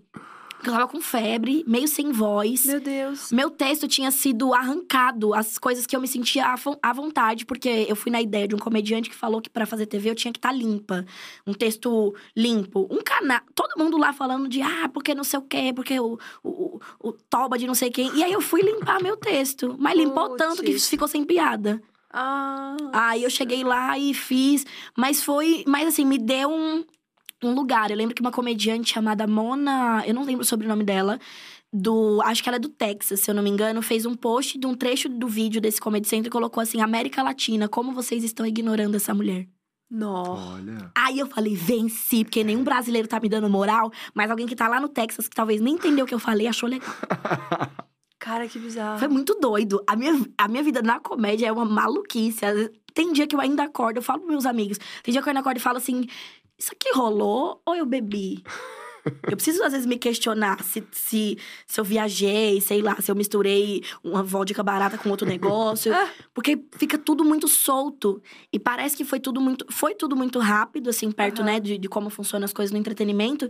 Eu 0.65 0.71
tava 0.73 0.87
com 0.87 1.01
febre, 1.01 1.63
meio 1.67 1.87
sem 1.87 2.11
voz. 2.11 2.65
Meu 2.65 2.79
Deus. 2.79 3.31
Meu 3.31 3.49
texto 3.49 3.87
tinha 3.87 4.09
sido 4.11 4.53
arrancado, 4.53 5.33
as 5.33 5.57
coisas 5.57 5.85
que 5.85 5.95
eu 5.95 6.01
me 6.01 6.07
sentia 6.07 6.45
à 6.47 6.55
vo- 6.55 6.77
à 6.81 6.93
vontade, 6.93 7.45
porque 7.45 7.85
eu 7.87 7.95
fui 7.95 8.11
na 8.11 8.21
ideia 8.21 8.47
de 8.47 8.55
um 8.55 8.59
comediante 8.59 9.09
que 9.09 9.15
falou 9.15 9.41
que 9.41 9.49
pra 9.49 9.65
fazer 9.65 9.85
TV 9.85 10.09
eu 10.09 10.15
tinha 10.15 10.31
que 10.31 10.39
estar 10.39 10.51
limpa. 10.51 11.05
Um 11.45 11.53
texto 11.53 12.13
limpo. 12.35 12.87
Um 12.89 13.01
canal. 13.03 13.41
Todo 13.53 13.77
mundo 13.77 13.97
lá 13.97 14.13
falando 14.13 14.47
de, 14.47 14.61
ah, 14.61 14.89
porque 14.93 15.13
não 15.13 15.23
sei 15.23 15.39
o 15.39 15.43
quê, 15.43 15.71
porque 15.75 15.99
o, 15.99 16.17
o, 16.43 16.49
o, 16.49 16.79
o 17.09 17.11
toba 17.11 17.57
de 17.57 17.67
não 17.67 17.75
sei 17.75 17.89
quem. 17.89 18.13
E 18.15 18.23
aí 18.23 18.31
eu 18.31 18.41
fui 18.41 18.61
limpar 18.61 19.01
meu 19.01 19.17
texto. 19.17 19.75
Mas 19.79 19.97
limpou 19.97 20.29
Puts. 20.29 20.37
tanto 20.37 20.63
que 20.63 20.79
ficou 20.79 21.07
sem 21.07 21.23
piada. 21.25 21.81
Ah. 22.11 22.77
Aí 22.93 23.23
eu 23.23 23.29
cheguei 23.29 23.63
lá 23.63 23.97
e 23.97 24.13
fiz, 24.13 24.65
mas 24.95 25.23
foi, 25.23 25.63
mas 25.67 25.87
assim, 25.87 26.05
me 26.05 26.19
deu 26.19 26.47
um, 26.49 26.83
um 27.45 27.53
lugar. 27.53 27.91
Eu 27.91 27.97
lembro 27.97 28.15
que 28.15 28.21
uma 28.21 28.31
comediante 28.31 28.93
chamada 28.93 29.27
Mona, 29.27 30.03
eu 30.05 30.13
não 30.13 30.23
lembro 30.23 30.41
o 30.41 30.45
sobrenome 30.45 30.83
dela, 30.83 31.19
do, 31.71 32.21
acho 32.23 32.43
que 32.43 32.49
ela 32.49 32.57
é 32.57 32.59
do 32.59 32.69
Texas, 32.69 33.21
se 33.21 33.31
eu 33.31 33.35
não 33.35 33.41
me 33.41 33.49
engano, 33.49 33.81
fez 33.81 34.05
um 34.05 34.13
post 34.13 34.59
de 34.59 34.67
um 34.67 34.75
trecho 34.75 35.09
do 35.09 35.27
vídeo 35.27 35.59
desse 35.59 35.81
Comedy 35.81 36.07
Central 36.07 36.27
e 36.27 36.31
colocou 36.31 36.61
assim: 36.61 36.81
América 36.81 37.23
Latina, 37.23 37.67
como 37.67 37.91
vocês 37.91 38.23
estão 38.23 38.45
ignorando 38.45 38.95
essa 38.95 39.13
mulher? 39.13 39.47
Nossa. 39.89 40.55
Olha. 40.55 40.91
Aí 40.95 41.19
eu 41.19 41.27
falei, 41.27 41.55
venci, 41.55 42.23
porque 42.23 42.43
nenhum 42.43 42.63
brasileiro 42.63 43.07
tá 43.07 43.19
me 43.19 43.29
dando 43.29 43.49
moral, 43.49 43.91
mas 44.13 44.29
alguém 44.29 44.47
que 44.47 44.55
tá 44.55 44.67
lá 44.67 44.79
no 44.79 44.89
Texas, 44.89 45.27
que 45.27 45.35
talvez 45.35 45.61
nem 45.61 45.75
entendeu 45.75 46.05
o 46.05 46.07
que 46.07 46.13
eu 46.13 46.19
falei, 46.19 46.47
achou 46.47 46.67
legal. 46.67 46.89
Cara, 48.17 48.47
que 48.47 48.57
bizarro. 48.57 48.99
Foi 48.99 49.07
muito 49.09 49.35
doido. 49.35 49.83
A 49.85 49.95
minha, 49.95 50.13
a 50.37 50.47
minha 50.47 50.63
vida 50.63 50.81
na 50.81 50.99
comédia 50.99 51.47
é 51.47 51.51
uma 51.51 51.65
maluquice. 51.65 52.39
Tem 52.93 53.11
dia 53.11 53.27
que 53.27 53.35
eu 53.35 53.41
ainda 53.41 53.63
acordo, 53.63 53.97
eu 53.97 54.01
falo 54.01 54.19
pros 54.21 54.31
meus 54.31 54.45
amigos. 54.45 54.79
Tem 55.03 55.11
dia 55.11 55.21
que 55.21 55.27
eu 55.27 55.31
ainda 55.31 55.41
acordo 55.41 55.57
e 55.57 55.59
falo 55.59 55.77
assim: 55.77 56.07
Isso 56.63 56.71
aqui 56.71 56.93
rolou 56.95 57.61
ou 57.65 57.75
eu 57.75 57.85
bebi? 57.85 58.41
Eu 59.05 59.35
preciso, 59.35 59.61
às 59.65 59.73
vezes, 59.73 59.85
me 59.85 59.97
questionar 59.97 60.63
se, 60.63 60.81
se, 60.93 61.37
se 61.67 61.77
eu 61.77 61.83
viajei, 61.83 62.61
sei 62.61 62.81
lá, 62.81 62.95
se 63.01 63.11
eu 63.11 63.15
misturei 63.15 63.83
uma 64.01 64.23
vodka 64.23 64.63
barata 64.63 64.97
com 64.97 65.09
outro 65.09 65.27
negócio. 65.27 65.93
Ah. 65.93 66.09
Porque 66.33 66.63
fica 66.77 66.97
tudo 66.97 67.25
muito 67.25 67.49
solto. 67.49 68.23
E 68.49 68.57
parece 68.57 68.95
que 68.95 69.03
foi 69.03 69.19
tudo 69.19 69.41
muito. 69.41 69.65
Foi 69.69 69.93
tudo 69.93 70.15
muito 70.15 70.39
rápido, 70.39 70.89
assim, 70.89 71.11
perto, 71.11 71.41
Aham. 71.41 71.51
né, 71.51 71.59
de, 71.59 71.77
de 71.77 71.89
como 71.89 72.09
funcionam 72.09 72.45
as 72.45 72.53
coisas 72.53 72.71
no 72.71 72.77
entretenimento. 72.77 73.49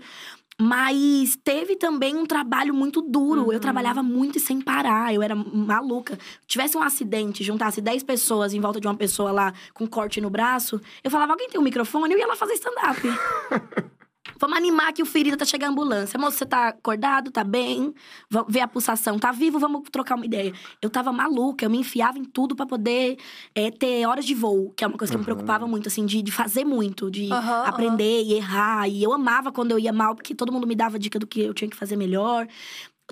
Mas 0.59 1.35
teve 1.43 1.75
também 1.75 2.15
um 2.15 2.25
trabalho 2.25 2.73
muito 2.73 3.01
duro. 3.01 3.51
Eu 3.51 3.55
Uhum. 3.55 3.59
trabalhava 3.59 4.03
muito 4.03 4.37
e 4.37 4.41
sem 4.41 4.61
parar. 4.61 5.13
Eu 5.13 5.21
era 5.21 5.35
maluca. 5.35 6.17
Tivesse 6.47 6.77
um 6.77 6.81
acidente, 6.83 7.43
juntasse 7.43 7.81
10 7.81 8.03
pessoas 8.03 8.53
em 8.53 8.59
volta 8.59 8.79
de 8.79 8.87
uma 8.87 8.95
pessoa 8.95 9.31
lá 9.31 9.53
com 9.73 9.87
corte 9.87 10.21
no 10.21 10.29
braço, 10.29 10.79
eu 11.03 11.09
falava: 11.11 11.33
alguém 11.33 11.49
tem 11.49 11.59
um 11.59 11.63
microfone? 11.63 12.13
Eu 12.13 12.19
ia 12.19 12.27
lá 12.27 12.35
fazer 12.35 12.53
stand-up. 12.53 12.99
Vamos 14.39 14.57
animar 14.57 14.91
que 14.93 15.01
o 15.01 15.05
ferido 15.05 15.37
tá 15.37 15.45
chegando 15.45 15.69
a 15.69 15.71
ambulância. 15.71 16.19
Moço, 16.19 16.37
você 16.37 16.45
tá 16.45 16.69
acordado? 16.69 17.31
Tá 17.31 17.43
bem? 17.43 17.93
Vamos 18.29 18.51
ver 18.51 18.61
a 18.61 18.67
pulsação. 18.67 19.17
Tá 19.19 19.31
vivo? 19.31 19.59
Vamos 19.59 19.83
trocar 19.91 20.15
uma 20.15 20.25
ideia. 20.25 20.53
Eu 20.81 20.89
tava 20.89 21.11
maluca, 21.11 21.65
eu 21.65 21.69
me 21.69 21.77
enfiava 21.77 22.17
em 22.17 22.23
tudo 22.25 22.55
pra 22.55 22.65
poder 22.65 23.17
é, 23.55 23.71
ter 23.71 24.05
horas 24.05 24.25
de 24.25 24.33
voo, 24.33 24.73
que 24.75 24.83
é 24.83 24.87
uma 24.87 24.97
coisa 24.97 25.11
que 25.11 25.17
me 25.17 25.21
Aham. 25.21 25.25
preocupava 25.25 25.67
muito, 25.67 25.87
assim, 25.87 26.05
de, 26.05 26.21
de 26.21 26.31
fazer 26.31 26.65
muito, 26.65 27.09
de 27.09 27.31
Aham, 27.31 27.63
aprender 27.65 28.23
e 28.23 28.33
errar. 28.33 28.87
E 28.87 29.03
eu 29.03 29.13
amava 29.13 29.51
quando 29.51 29.71
eu 29.71 29.79
ia 29.79 29.93
mal, 29.93 30.15
porque 30.15 30.35
todo 30.35 30.51
mundo 30.51 30.67
me 30.67 30.75
dava 30.75 30.99
dica 30.99 31.19
do 31.19 31.27
que 31.27 31.41
eu 31.41 31.53
tinha 31.53 31.69
que 31.69 31.77
fazer 31.77 31.95
melhor. 31.95 32.47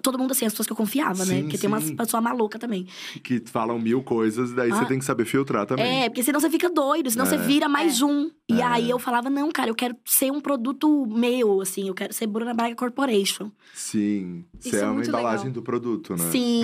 Todo 0.02 0.18
mundo, 0.18 0.32
assim, 0.32 0.46
as 0.46 0.54
pessoas 0.54 0.68
que 0.68 0.72
eu 0.72 0.78
confiava, 0.78 1.26
né? 1.26 1.36
Sim, 1.36 1.42
Porque 1.42 1.58
tem 1.58 1.68
umas 1.68 1.84
sim. 1.84 1.96
pessoas 1.98 2.24
malucas 2.24 2.62
também. 2.62 2.88
Que 3.22 3.42
falam 3.46 3.78
mil 3.78 4.02
coisas, 4.02 4.54
daí 4.54 4.70
você 4.70 4.84
Ah. 4.84 4.86
tem 4.86 4.98
que 4.98 5.04
saber 5.04 5.26
filtrar 5.26 5.66
também. 5.66 6.04
É, 6.06 6.10
porque 6.10 6.24
senão 6.24 6.40
você 6.40 6.50
fica 6.50 6.70
doido, 6.70 7.12
senão 7.12 7.26
É. 7.26 7.30
você 7.30 7.38
vira 7.38 7.68
mais 7.68 8.02
um. 8.02 8.32
E 8.50 8.62
É. 8.62 8.64
aí 8.64 8.90
eu 8.90 8.98
falava, 8.98 9.30
não, 9.30 9.52
cara, 9.52 9.70
eu 9.70 9.76
quero 9.76 9.96
ser 10.06 10.32
um 10.32 10.40
produto 10.40 11.06
meu, 11.08 11.60
assim, 11.60 11.90
eu 11.90 11.94
quero 11.94 12.14
ser 12.14 12.26
Bruna 12.26 12.54
Braga 12.54 12.74
Corporation. 12.74 13.52
Sim. 13.74 14.46
Isso 14.60 14.70
Você 14.70 14.78
é 14.78 14.80
é 14.80 14.86
uma 14.90 15.04
embalagem 15.04 15.48
legal. 15.48 15.54
do 15.54 15.62
produto, 15.62 16.16
né? 16.16 16.30
Sim, 16.32 16.64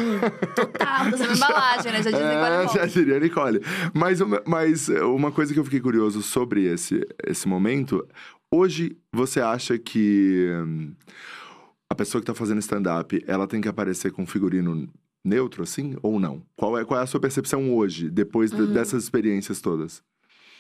total. 0.56 1.08
Essa 1.08 1.24
é 1.24 1.28
uma 1.28 1.36
embalagem, 1.36 1.92
né? 1.92 2.04
Já 2.04 2.12
dizem 2.12 2.26
É, 2.26 2.36
agora. 2.36 2.68
já 2.70 2.86
diria 2.86 3.20
Nicole. 3.20 3.62
Mas, 3.94 4.22
uma- 4.22 4.42
mas 4.48 4.88
uma 4.88 5.32
coisa 5.34 5.54
que 5.54 5.60
eu 5.60 5.66
fiquei 5.66 5.82
curioso 5.82 6.22
sobre 6.24 6.64
esse, 6.64 7.06
esse 7.28 7.46
momento. 7.48 8.08
Hoje, 8.50 8.96
você 9.12 9.42
acha 9.42 9.78
que 9.78 10.48
hum, 10.66 10.94
a 11.90 11.96
pessoa 11.96 12.22
que 12.22 12.28
tá 12.28 12.34
fazendo 12.34 12.60
stand-up, 12.60 13.24
ela 13.28 13.48
tem 13.48 13.62
que 13.62 13.68
aparecer 13.68 14.12
com 14.12 14.26
figurino 14.26 14.90
neutro, 15.24 15.64
assim? 15.64 15.96
Ou 16.02 16.20
não? 16.20 16.42
Qual 16.56 16.78
é, 16.78 16.84
qual 16.86 17.00
é 17.00 17.04
a 17.04 17.08
sua 17.08 17.20
percepção 17.20 17.74
hoje, 17.74 18.10
depois 18.10 18.52
de- 18.52 18.62
Uhum. 18.62 18.74
dessas 18.74 19.04
experiências 19.04 19.62
todas? 19.62 20.02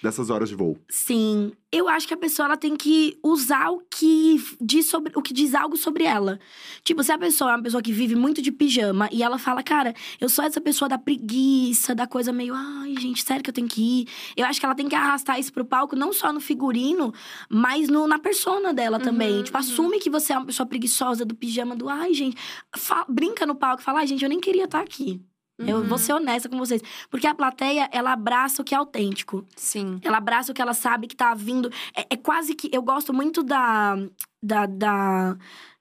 Dessas 0.02 0.30
horas 0.30 0.48
de 0.50 0.56
voo? 0.56 0.78
Sim, 0.88 1.52
eu 1.72 1.90
acho 1.90 2.08
que 2.08 2.14
a 2.14 2.18
pessoa 2.18 2.46
ela 2.46 2.58
tem 2.58 2.76
que 2.76 3.18
usar 3.24 3.72
o 3.72 3.82
que 3.90 4.42
diz 4.62 4.86
sobre 4.86 5.12
o 5.16 5.22
que 5.24 5.34
diz 5.34 5.56
algo 5.56 5.76
sobre 5.76 6.04
ela. 6.04 6.40
Tipo, 6.84 7.04
se 7.04 7.12
a 7.12 7.18
pessoa 7.18 7.52
é 7.52 7.56
uma 7.56 7.64
pessoa 7.64 7.82
que 7.82 7.92
vive 7.92 8.16
muito 8.16 8.40
de 8.42 8.52
pijama 8.52 9.10
e 9.12 9.24
ela 9.24 9.40
fala, 9.40 9.64
cara, 9.64 9.96
eu 10.22 10.30
sou 10.30 10.46
essa 10.46 10.62
pessoa 10.62 10.88
da 10.88 11.00
preguiça, 11.00 11.96
da 11.96 12.06
coisa 12.06 12.32
meio, 12.32 12.54
ai, 12.56 12.96
gente, 13.00 13.24
sério 13.24 13.44
que 13.44 13.50
eu 13.50 13.54
tenho 13.54 13.68
que 13.68 13.82
ir. 14.02 14.08
Eu 14.36 14.46
acho 14.46 14.60
que 14.60 14.66
ela 14.66 14.76
tem 14.76 14.88
que 14.88 14.96
arrastar 14.96 15.40
isso 15.40 15.52
pro 15.52 15.66
palco, 15.66 15.96
não 15.96 16.14
só 16.14 16.32
no 16.32 16.40
figurino, 16.40 17.12
mas 17.50 17.90
no, 17.90 18.08
na 18.08 18.20
persona 18.20 18.74
dela 18.74 19.00
também. 19.00 19.38
Uhum, 19.38 19.44
Tipo, 19.44 19.58
uhum. 19.58 19.64
assume 19.64 20.00
que 20.00 20.10
você 20.12 20.32
é 20.34 20.38
uma 20.38 20.46
pessoa 20.46 20.68
preguiçosa 20.68 21.26
do 21.26 21.34
pijama, 21.36 21.76
do 21.76 21.90
ai, 21.90 22.14
gente. 22.14 22.38
Fa- 22.76 23.06
brinca 23.10 23.46
no 23.48 23.56
palco, 23.56 23.82
fala, 23.82 24.00
ai, 24.00 24.08
gente, 24.08 24.24
eu 24.24 24.30
nem 24.30 24.40
queria 24.40 24.66
estar 24.66 24.82
aqui. 24.82 25.22
Eu 25.60 25.78
Uhum. 25.78 25.88
vou 25.88 25.98
ser 25.98 26.14
honesta 26.14 26.48
com 26.48 26.58
vocês. 26.58 26.82
Porque 27.10 27.26
a 27.26 27.34
plateia, 27.34 27.90
ela 27.92 28.14
abraça 28.14 28.62
o 28.62 28.66
que 28.66 28.76
é 28.76 28.78
autêntico. 28.78 29.44
Sim. 29.56 30.00
Ela 30.04 30.18
abraça 30.18 30.52
o 30.52 30.56
que 30.56 30.62
ela 30.62 30.74
sabe 30.74 31.08
que 31.08 31.16
tá 31.16 31.34
vindo. 31.34 31.72
É, 31.96 32.06
é 32.12 32.18
quase 32.18 32.54
que. 32.54 32.70
Eu 32.72 32.82
gosto 32.82 33.14
muito 33.14 33.42
da. 33.44 33.96
da, 34.42 34.66
da 34.66 35.38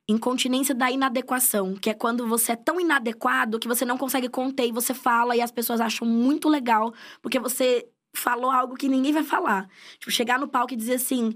incontinência 0.09 0.73
da 0.75 0.89
inadequação, 0.91 1.75
que 1.75 1.91
é 1.91 1.95
quando 1.95 2.27
você 2.29 2.53
é 2.53 2.57
tão 2.57 2.81
inadequado 2.81 3.59
que 3.59 3.67
você 3.67 3.85
não 3.85 3.99
consegue 3.99 4.29
conter 4.29 4.69
e 4.69 4.73
você 4.73 4.95
fala 4.95 5.35
e 5.35 5.41
as 5.43 5.51
pessoas 5.51 5.81
acham 5.81 6.07
muito 6.07 6.49
legal, 6.49 6.95
porque 7.21 7.41
você 7.41 7.89
falou 8.15 8.51
algo 8.51 8.77
que 8.77 8.89
ninguém 8.89 9.13
vai 9.13 9.25
falar. 9.25 9.69
Tipo, 9.99 10.13
chegar 10.13 10.39
no 10.39 10.47
palco 10.49 10.73
e 10.73 10.77
dizer 10.77 10.95
assim. 10.95 11.35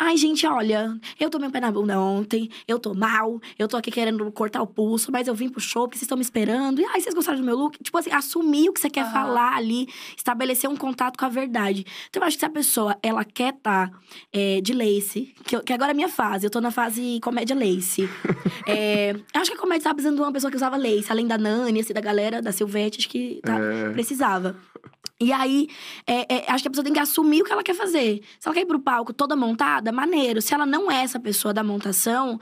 Ai, 0.00 0.16
gente, 0.16 0.46
olha, 0.46 0.96
eu 1.18 1.28
tomei 1.28 1.48
um 1.48 1.50
pé 1.50 1.58
na 1.60 1.72
bunda 1.72 1.98
ontem, 1.98 2.48
eu 2.68 2.78
tô 2.78 2.94
mal, 2.94 3.40
eu 3.58 3.66
tô 3.66 3.76
aqui 3.76 3.90
querendo 3.90 4.30
cortar 4.30 4.62
o 4.62 4.66
pulso, 4.66 5.10
mas 5.10 5.26
eu 5.26 5.34
vim 5.34 5.48
pro 5.48 5.60
show 5.60 5.82
porque 5.88 5.96
vocês 5.98 6.02
estão 6.04 6.16
me 6.16 6.22
esperando. 6.22 6.80
E 6.80 6.84
ai, 6.84 7.00
vocês 7.00 7.14
gostaram 7.14 7.40
do 7.40 7.44
meu 7.44 7.56
look? 7.56 7.76
Tipo 7.82 7.98
assim, 7.98 8.12
assumir 8.12 8.68
o 8.68 8.72
que 8.72 8.80
você 8.80 8.88
quer 8.88 9.00
Aham. 9.02 9.12
falar 9.12 9.56
ali, 9.56 9.88
estabelecer 10.16 10.70
um 10.70 10.76
contato 10.76 11.18
com 11.18 11.24
a 11.24 11.28
verdade. 11.28 11.84
Então, 12.08 12.22
eu 12.22 12.26
acho 12.28 12.36
que 12.36 12.40
se 12.40 12.46
a 12.46 12.50
pessoa, 12.50 12.96
ela 13.02 13.24
quer 13.24 13.54
estar 13.54 13.90
de 14.62 14.72
lace, 14.72 15.34
que, 15.44 15.56
eu- 15.56 15.62
que 15.62 15.72
agora 15.72 15.90
é 15.90 15.92
a 15.92 15.96
minha 15.96 16.08
fase, 16.08 16.46
eu 16.46 16.50
tô 16.50 16.60
na 16.60 16.70
fase 16.70 17.18
comédia 17.20 17.56
lace. 17.56 18.08
É, 18.66 19.12
eu 19.12 19.40
acho 19.40 19.50
que 19.50 19.56
a 19.56 19.60
comédia 19.60 19.84
tava 19.84 19.94
precisando 19.94 20.16
de 20.16 20.22
uma 20.22 20.32
pessoa 20.32 20.50
que 20.50 20.56
usava 20.56 20.76
lace, 20.76 21.10
além 21.10 21.26
da 21.26 21.38
Nani, 21.38 21.80
assim, 21.80 21.94
da 21.94 22.00
galera, 22.02 22.42
da 22.42 22.52
Silvete, 22.52 22.98
acho 22.98 23.08
que 23.08 23.40
tá- 23.42 23.58
É. 23.58 23.90
precisava. 23.90 24.56
E 25.20 25.32
aí, 25.32 25.66
é, 26.06 26.32
é, 26.32 26.52
acho 26.52 26.62
que 26.62 26.68
a 26.68 26.70
pessoa 26.70 26.84
tem 26.84 26.92
que 26.92 27.00
assumir 27.00 27.42
o 27.42 27.44
que 27.44 27.52
ela 27.52 27.62
quer 27.64 27.74
fazer. 27.74 28.20
Se 28.38 28.46
ela 28.48 28.54
quer 28.54 28.60
ir 28.60 28.66
pro 28.66 28.78
palco 28.78 29.12
toda 29.12 29.34
montada, 29.34 29.90
maneiro. 29.90 30.40
Se 30.40 30.54
ela 30.54 30.64
não 30.64 30.88
é 30.88 31.02
essa 31.02 31.18
pessoa 31.18 31.52
da 31.52 31.64
montação, 31.64 32.38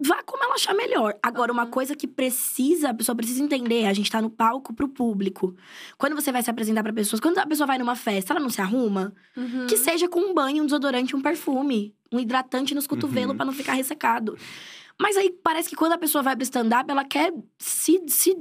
vá 0.00 0.22
como 0.22 0.44
ela 0.44 0.54
achar 0.54 0.72
melhor. 0.72 1.14
Agora, 1.20 1.52
uma 1.52 1.66
coisa 1.66 1.96
que 1.96 2.06
precisa, 2.06 2.90
a 2.90 2.94
pessoa 2.94 3.16
precisa 3.16 3.42
entender, 3.42 3.86
a 3.86 3.92
gente 3.92 4.08
tá 4.08 4.22
no 4.22 4.30
palco 4.30 4.72
pro 4.72 4.86
público. 4.88 5.56
Quando 5.98 6.14
você 6.14 6.30
vai 6.30 6.42
se 6.44 6.50
apresentar 6.50 6.84
pra 6.84 6.92
pessoas, 6.92 7.18
quando 7.18 7.38
a 7.38 7.46
pessoa 7.46 7.66
vai 7.66 7.76
numa 7.76 7.96
festa, 7.96 8.32
ela 8.32 8.40
não 8.40 8.50
se 8.50 8.60
arruma, 8.60 9.12
Uhum. 9.36 9.66
que 9.66 9.76
seja 9.76 10.08
com 10.08 10.20
um 10.20 10.32
banho, 10.32 10.62
um 10.62 10.66
desodorante, 10.66 11.16
um 11.16 11.20
perfume, 11.20 11.92
um 12.12 12.20
hidratante 12.20 12.72
nos 12.72 12.86
cotovelos 12.86 13.30
Uhum. 13.30 13.36
pra 13.36 13.46
não 13.46 13.52
ficar 13.52 13.72
ressecado. 13.72 14.36
Mas 15.02 15.16
aí 15.16 15.30
parece 15.42 15.68
que 15.68 15.74
quando 15.74 15.94
a 15.94 15.98
pessoa 15.98 16.22
vai 16.22 16.36
pro 16.36 16.44
stand-up, 16.44 16.88
ela 16.88 17.04
quer 17.04 17.34
se, 17.58 18.00
se. 18.06 18.36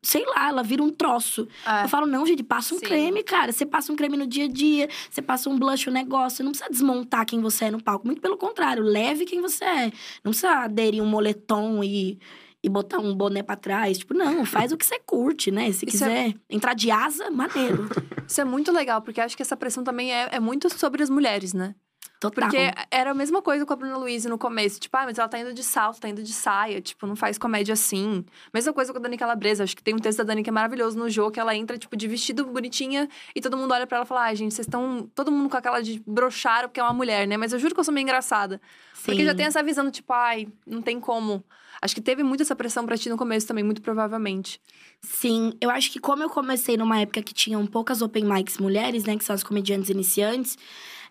Sei 0.00 0.24
lá, 0.26 0.48
ela 0.48 0.62
vira 0.62 0.80
um 0.80 0.90
troço. 0.90 1.48
É. 1.66 1.84
Eu 1.84 1.88
falo, 1.88 2.06
não, 2.06 2.24
gente, 2.24 2.44
passa 2.44 2.72
um 2.72 2.78
Sim. 2.78 2.84
creme, 2.84 3.24
cara. 3.24 3.50
Você 3.50 3.66
passa 3.66 3.92
um 3.92 3.96
creme 3.96 4.16
no 4.16 4.24
dia 4.26 4.44
a 4.44 4.48
dia, 4.48 4.88
você 5.10 5.20
passa 5.20 5.50
um 5.50 5.58
blush, 5.58 5.88
um 5.88 5.92
negócio. 5.92 6.36
Você 6.36 6.42
não 6.44 6.52
precisa 6.52 6.70
desmontar 6.70 7.26
quem 7.26 7.40
você 7.40 7.64
é 7.64 7.70
no 7.72 7.82
palco. 7.82 8.06
Muito 8.06 8.20
pelo 8.20 8.36
contrário, 8.36 8.84
leve 8.84 9.24
quem 9.24 9.40
você 9.40 9.64
é. 9.64 9.84
Não 10.22 10.30
precisa 10.30 10.50
aderir 10.50 11.02
um 11.02 11.06
moletom 11.06 11.82
e, 11.82 12.20
e 12.62 12.68
botar 12.68 13.00
um 13.00 13.12
boné 13.12 13.42
pra 13.42 13.56
trás. 13.56 13.98
Tipo, 13.98 14.14
não, 14.14 14.44
faz 14.44 14.70
o 14.70 14.76
que 14.76 14.86
você 14.86 15.00
curte, 15.00 15.50
né? 15.50 15.72
Se 15.72 15.84
Isso 15.84 16.04
é- 16.04 16.28
quiser 16.28 16.34
entrar 16.48 16.74
de 16.74 16.92
asa, 16.92 17.28
maneiro. 17.30 17.88
Isso 18.28 18.40
é 18.40 18.44
muito 18.44 18.70
legal, 18.70 19.02
porque 19.02 19.20
acho 19.20 19.34
que 19.36 19.42
essa 19.42 19.56
pressão 19.56 19.82
também 19.82 20.12
é, 20.14 20.28
é 20.32 20.38
muito 20.38 20.70
sobre 20.78 21.02
as 21.02 21.10
mulheres, 21.10 21.52
né? 21.52 21.74
Total. 22.20 22.48
Porque 22.48 22.70
era 22.90 23.10
a 23.10 23.14
mesma 23.14 23.42
coisa 23.42 23.66
com 23.66 23.72
a 23.72 23.76
Bruna 23.76 23.96
Luiz 23.96 24.24
no 24.24 24.38
começo. 24.38 24.80
Tipo, 24.80 24.96
ah, 24.96 25.04
mas 25.04 25.18
ela 25.18 25.28
tá 25.28 25.38
indo 25.38 25.52
de 25.52 25.62
salto, 25.62 26.00
tá 26.00 26.08
indo 26.08 26.22
de 26.22 26.32
saia. 26.32 26.80
Tipo, 26.80 27.06
não 27.06 27.14
faz 27.14 27.36
comédia 27.36 27.74
assim. 27.74 28.24
Mesma 28.52 28.72
coisa 28.72 28.92
com 28.92 28.98
a 28.98 29.02
Dani 29.02 29.18
Calabresa. 29.18 29.64
Acho 29.64 29.76
que 29.76 29.82
tem 29.82 29.94
um 29.94 29.98
texto 29.98 30.18
da 30.18 30.24
Dani 30.24 30.42
que 30.42 30.48
é 30.48 30.52
maravilhoso 30.52 30.98
no 30.98 31.10
jogo, 31.10 31.32
que 31.32 31.40
ela 31.40 31.54
entra, 31.54 31.76
tipo, 31.76 31.96
de 31.96 32.08
vestido 32.08 32.46
bonitinha. 32.46 33.08
E 33.34 33.40
todo 33.40 33.56
mundo 33.56 33.72
olha 33.72 33.86
pra 33.86 33.98
ela 33.98 34.04
e 34.04 34.08
fala, 34.08 34.22
ai, 34.22 34.36
gente, 34.36 34.54
vocês 34.54 34.66
estão... 34.66 35.10
Todo 35.14 35.30
mundo 35.30 35.50
com 35.50 35.56
aquela 35.56 35.82
de 35.82 36.02
broxar 36.06 36.62
porque 36.62 36.80
é 36.80 36.82
uma 36.82 36.94
mulher, 36.94 37.26
né? 37.26 37.36
Mas 37.36 37.52
eu 37.52 37.58
juro 37.58 37.74
que 37.74 37.80
eu 37.80 37.84
sou 37.84 37.92
meio 37.92 38.04
engraçada. 38.04 38.60
Porque 39.04 39.20
Sim. 39.20 39.26
já 39.26 39.34
tem 39.34 39.46
essa 39.46 39.62
visão 39.62 39.90
tipo, 39.90 40.12
ai, 40.12 40.48
não 40.66 40.80
tem 40.80 40.98
como. 40.98 41.44
Acho 41.82 41.94
que 41.94 42.00
teve 42.00 42.22
muito 42.22 42.40
essa 42.40 42.56
pressão 42.56 42.86
pra 42.86 42.96
ti 42.96 43.10
no 43.10 43.16
começo 43.16 43.46
também, 43.46 43.62
muito 43.62 43.82
provavelmente. 43.82 44.58
Sim, 45.02 45.52
eu 45.60 45.68
acho 45.68 45.90
que 45.90 45.98
como 45.98 46.22
eu 46.22 46.30
comecei 46.30 46.78
numa 46.78 46.98
época 46.98 47.22
que 47.22 47.34
tinham 47.34 47.66
poucas 47.66 48.00
open 48.00 48.24
mics 48.24 48.56
mulheres, 48.56 49.04
né, 49.04 49.18
que 49.18 49.24
são 49.24 49.34
as 49.34 49.42
comediantes 49.42 49.90
iniciantes, 49.90 50.56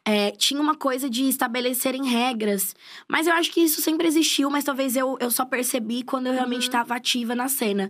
é, 0.05 0.31
tinha 0.31 0.59
uma 0.61 0.75
coisa 0.75 1.09
de 1.09 1.27
estabelecerem 1.27 2.05
regras. 2.05 2.75
Mas 3.07 3.25
eu 3.27 3.33
acho 3.33 3.51
que 3.51 3.61
isso 3.61 3.81
sempre 3.81 4.07
existiu, 4.07 4.49
mas 4.49 4.63
talvez 4.63 4.95
eu, 4.95 5.17
eu 5.19 5.31
só 5.31 5.45
percebi 5.45 6.03
quando 6.03 6.27
eu 6.27 6.33
realmente 6.33 6.63
Uhum. 6.63 6.67
estava 6.67 6.95
ativa 6.95 7.33
na 7.35 7.47
cena. 7.47 7.89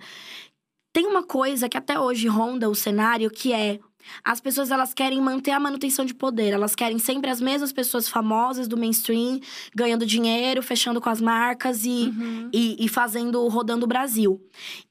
Tem 0.93 1.07
uma 1.07 1.23
coisa 1.23 1.67
que 1.67 1.77
até 1.77 1.99
hoje 1.99 2.27
ronda 2.27 2.69
o 2.69 2.75
cenário, 2.75 3.31
que 3.31 3.51
é 3.51 3.79
as 4.23 4.39
pessoas 4.41 4.71
elas 4.71 4.93
querem 4.93 5.21
manter 5.21 5.51
a 5.51 5.59
manutenção 5.59 6.05
de 6.05 6.13
poder. 6.13 6.51
Elas 6.53 6.75
querem 6.75 6.99
sempre 6.99 7.29
as 7.29 7.39
mesmas 7.41 7.71
pessoas 7.71 8.07
famosas 8.07 8.67
do 8.67 8.77
mainstream, 8.77 9.39
ganhando 9.75 10.05
dinheiro, 10.05 10.61
fechando 10.61 10.99
com 11.01 11.09
as 11.09 11.21
marcas 11.21 11.85
e, 11.85 11.89
Uhum. 12.13 12.49
e, 12.53 12.85
e 12.85 12.87
fazendo, 12.87 13.47
rodando 13.47 13.85
o 13.85 13.87
Brasil. 13.87 14.41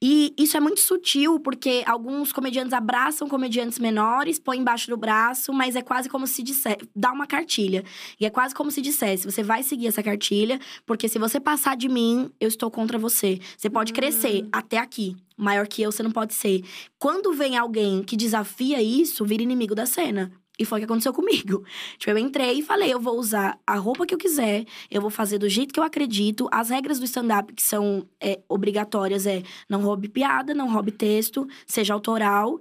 E 0.00 0.34
isso 0.38 0.56
é 0.56 0.60
muito 0.60 0.80
sutil, 0.80 1.38
porque 1.40 1.82
alguns 1.86 2.32
comediantes 2.32 2.72
abraçam 2.72 3.28
comediantes 3.28 3.78
menores, 3.78 4.38
põem 4.38 4.60
embaixo 4.60 4.88
do 4.88 4.96
braço, 4.96 5.52
mas 5.52 5.76
é 5.76 5.82
quase 5.82 6.08
como 6.08 6.26
se 6.26 6.42
dissesse. 6.42 6.78
dá 6.94 7.12
uma 7.12 7.26
cartilha. 7.26 7.84
E 8.20 8.26
é 8.26 8.30
quase 8.30 8.54
como 8.54 8.70
se 8.70 8.80
dissesse: 8.80 9.24
você 9.30 9.42
vai 9.42 9.62
seguir 9.62 9.86
essa 9.86 10.02
cartilha, 10.02 10.58
porque 10.86 11.08
se 11.08 11.18
você 11.18 11.38
passar 11.40 11.76
de 11.76 11.88
mim, 11.88 12.30
eu 12.40 12.48
estou 12.48 12.70
contra 12.70 12.98
você. 12.98 13.38
Você 13.56 13.68
pode 13.70 13.92
crescer 13.92 14.46
até 14.52 14.78
aqui. 14.78 15.16
Maior 15.36 15.66
que 15.66 15.82
eu, 15.82 15.92
você 15.92 16.02
não 16.02 16.10
pode 16.10 16.34
ser. 16.34 16.62
Quando 16.98 17.32
vem 17.32 17.56
alguém 17.56 18.02
que 18.02 18.16
desafia 18.16 18.82
isso, 18.82 19.24
vira 19.24 19.42
inimigo 19.42 19.74
da 19.74 19.86
cena. 19.86 20.32
E 20.58 20.64
foi 20.64 20.78
o 20.78 20.80
que 20.80 20.84
aconteceu 20.84 21.12
comigo. 21.14 21.64
Tipo, 21.98 22.10
eu 22.10 22.18
entrei 22.18 22.58
e 22.58 22.62
falei: 22.62 22.92
eu 22.92 23.00
vou 23.00 23.18
usar 23.18 23.58
a 23.66 23.76
roupa 23.76 24.06
que 24.06 24.14
eu 24.14 24.18
quiser, 24.18 24.64
eu 24.90 25.00
vou 25.00 25.10
fazer 25.10 25.38
do 25.38 25.48
jeito 25.48 25.72
que 25.72 25.80
eu 25.80 25.84
acredito. 25.84 26.48
As 26.50 26.70
regras 26.70 26.98
do 26.98 27.04
stand-up 27.04 27.52
que 27.52 27.62
são 27.62 28.06
é, 28.20 28.40
obrigatórias 28.48 29.26
é 29.26 29.42
não 29.68 29.82
roube 29.82 30.08
piada, 30.08 30.54
não 30.54 30.70
roube 30.70 30.92
texto, 30.92 31.46
seja 31.66 31.94
autoral. 31.94 32.60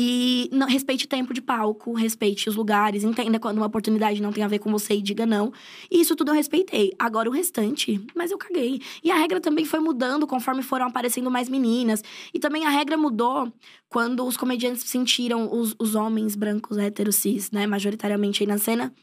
E 0.00 0.48
não, 0.52 0.68
respeite 0.68 1.06
o 1.06 1.08
tempo 1.08 1.34
de 1.34 1.42
palco, 1.42 1.92
respeite 1.92 2.48
os 2.48 2.54
lugares, 2.54 3.02
entenda 3.02 3.40
quando 3.40 3.56
uma 3.56 3.66
oportunidade 3.66 4.22
não 4.22 4.32
tem 4.32 4.44
a 4.44 4.46
ver 4.46 4.60
com 4.60 4.70
você 4.70 4.94
e 4.94 5.02
diga 5.02 5.26
não. 5.26 5.52
E 5.90 6.00
isso 6.00 6.14
tudo 6.14 6.30
eu 6.30 6.34
respeitei. 6.36 6.92
Agora 6.96 7.28
o 7.28 7.32
restante, 7.32 8.00
mas 8.14 8.30
eu 8.30 8.38
caguei. 8.38 8.80
E 9.02 9.10
a 9.10 9.16
regra 9.16 9.40
também 9.40 9.64
foi 9.64 9.80
mudando 9.80 10.24
conforme 10.24 10.62
foram 10.62 10.86
aparecendo 10.86 11.28
mais 11.32 11.48
meninas. 11.48 12.04
E 12.32 12.38
também 12.38 12.64
a 12.64 12.70
regra 12.70 12.96
mudou 12.96 13.52
quando 13.88 14.24
os 14.24 14.36
comediantes 14.36 14.84
sentiram, 14.84 15.52
os, 15.52 15.74
os 15.80 15.96
homens 15.96 16.36
brancos 16.36 16.78
héteros 16.78 17.16
cis, 17.16 17.50
né, 17.50 17.66
majoritariamente 17.66 18.44
aí 18.44 18.46
na 18.46 18.56
cena, 18.56 18.94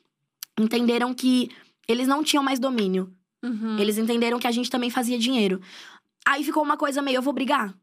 entenderam 0.57 1.13
que 1.13 1.49
eles 1.89 2.07
não 2.07 2.23
tinham 2.23 2.41
mais 2.41 2.57
domínio. 2.57 3.13
Uhum. 3.43 3.77
Eles 3.77 3.97
entenderam 3.97 4.39
que 4.39 4.47
a 4.47 4.51
gente 4.51 4.71
também 4.71 4.89
fazia 4.89 5.19
dinheiro. 5.19 5.59
Aí 6.25 6.41
ficou 6.41 6.63
uma 6.63 6.77
coisa 6.77 7.01
meio, 7.01 7.17
eu 7.17 7.21
vou 7.21 7.33
brigar? 7.33 7.75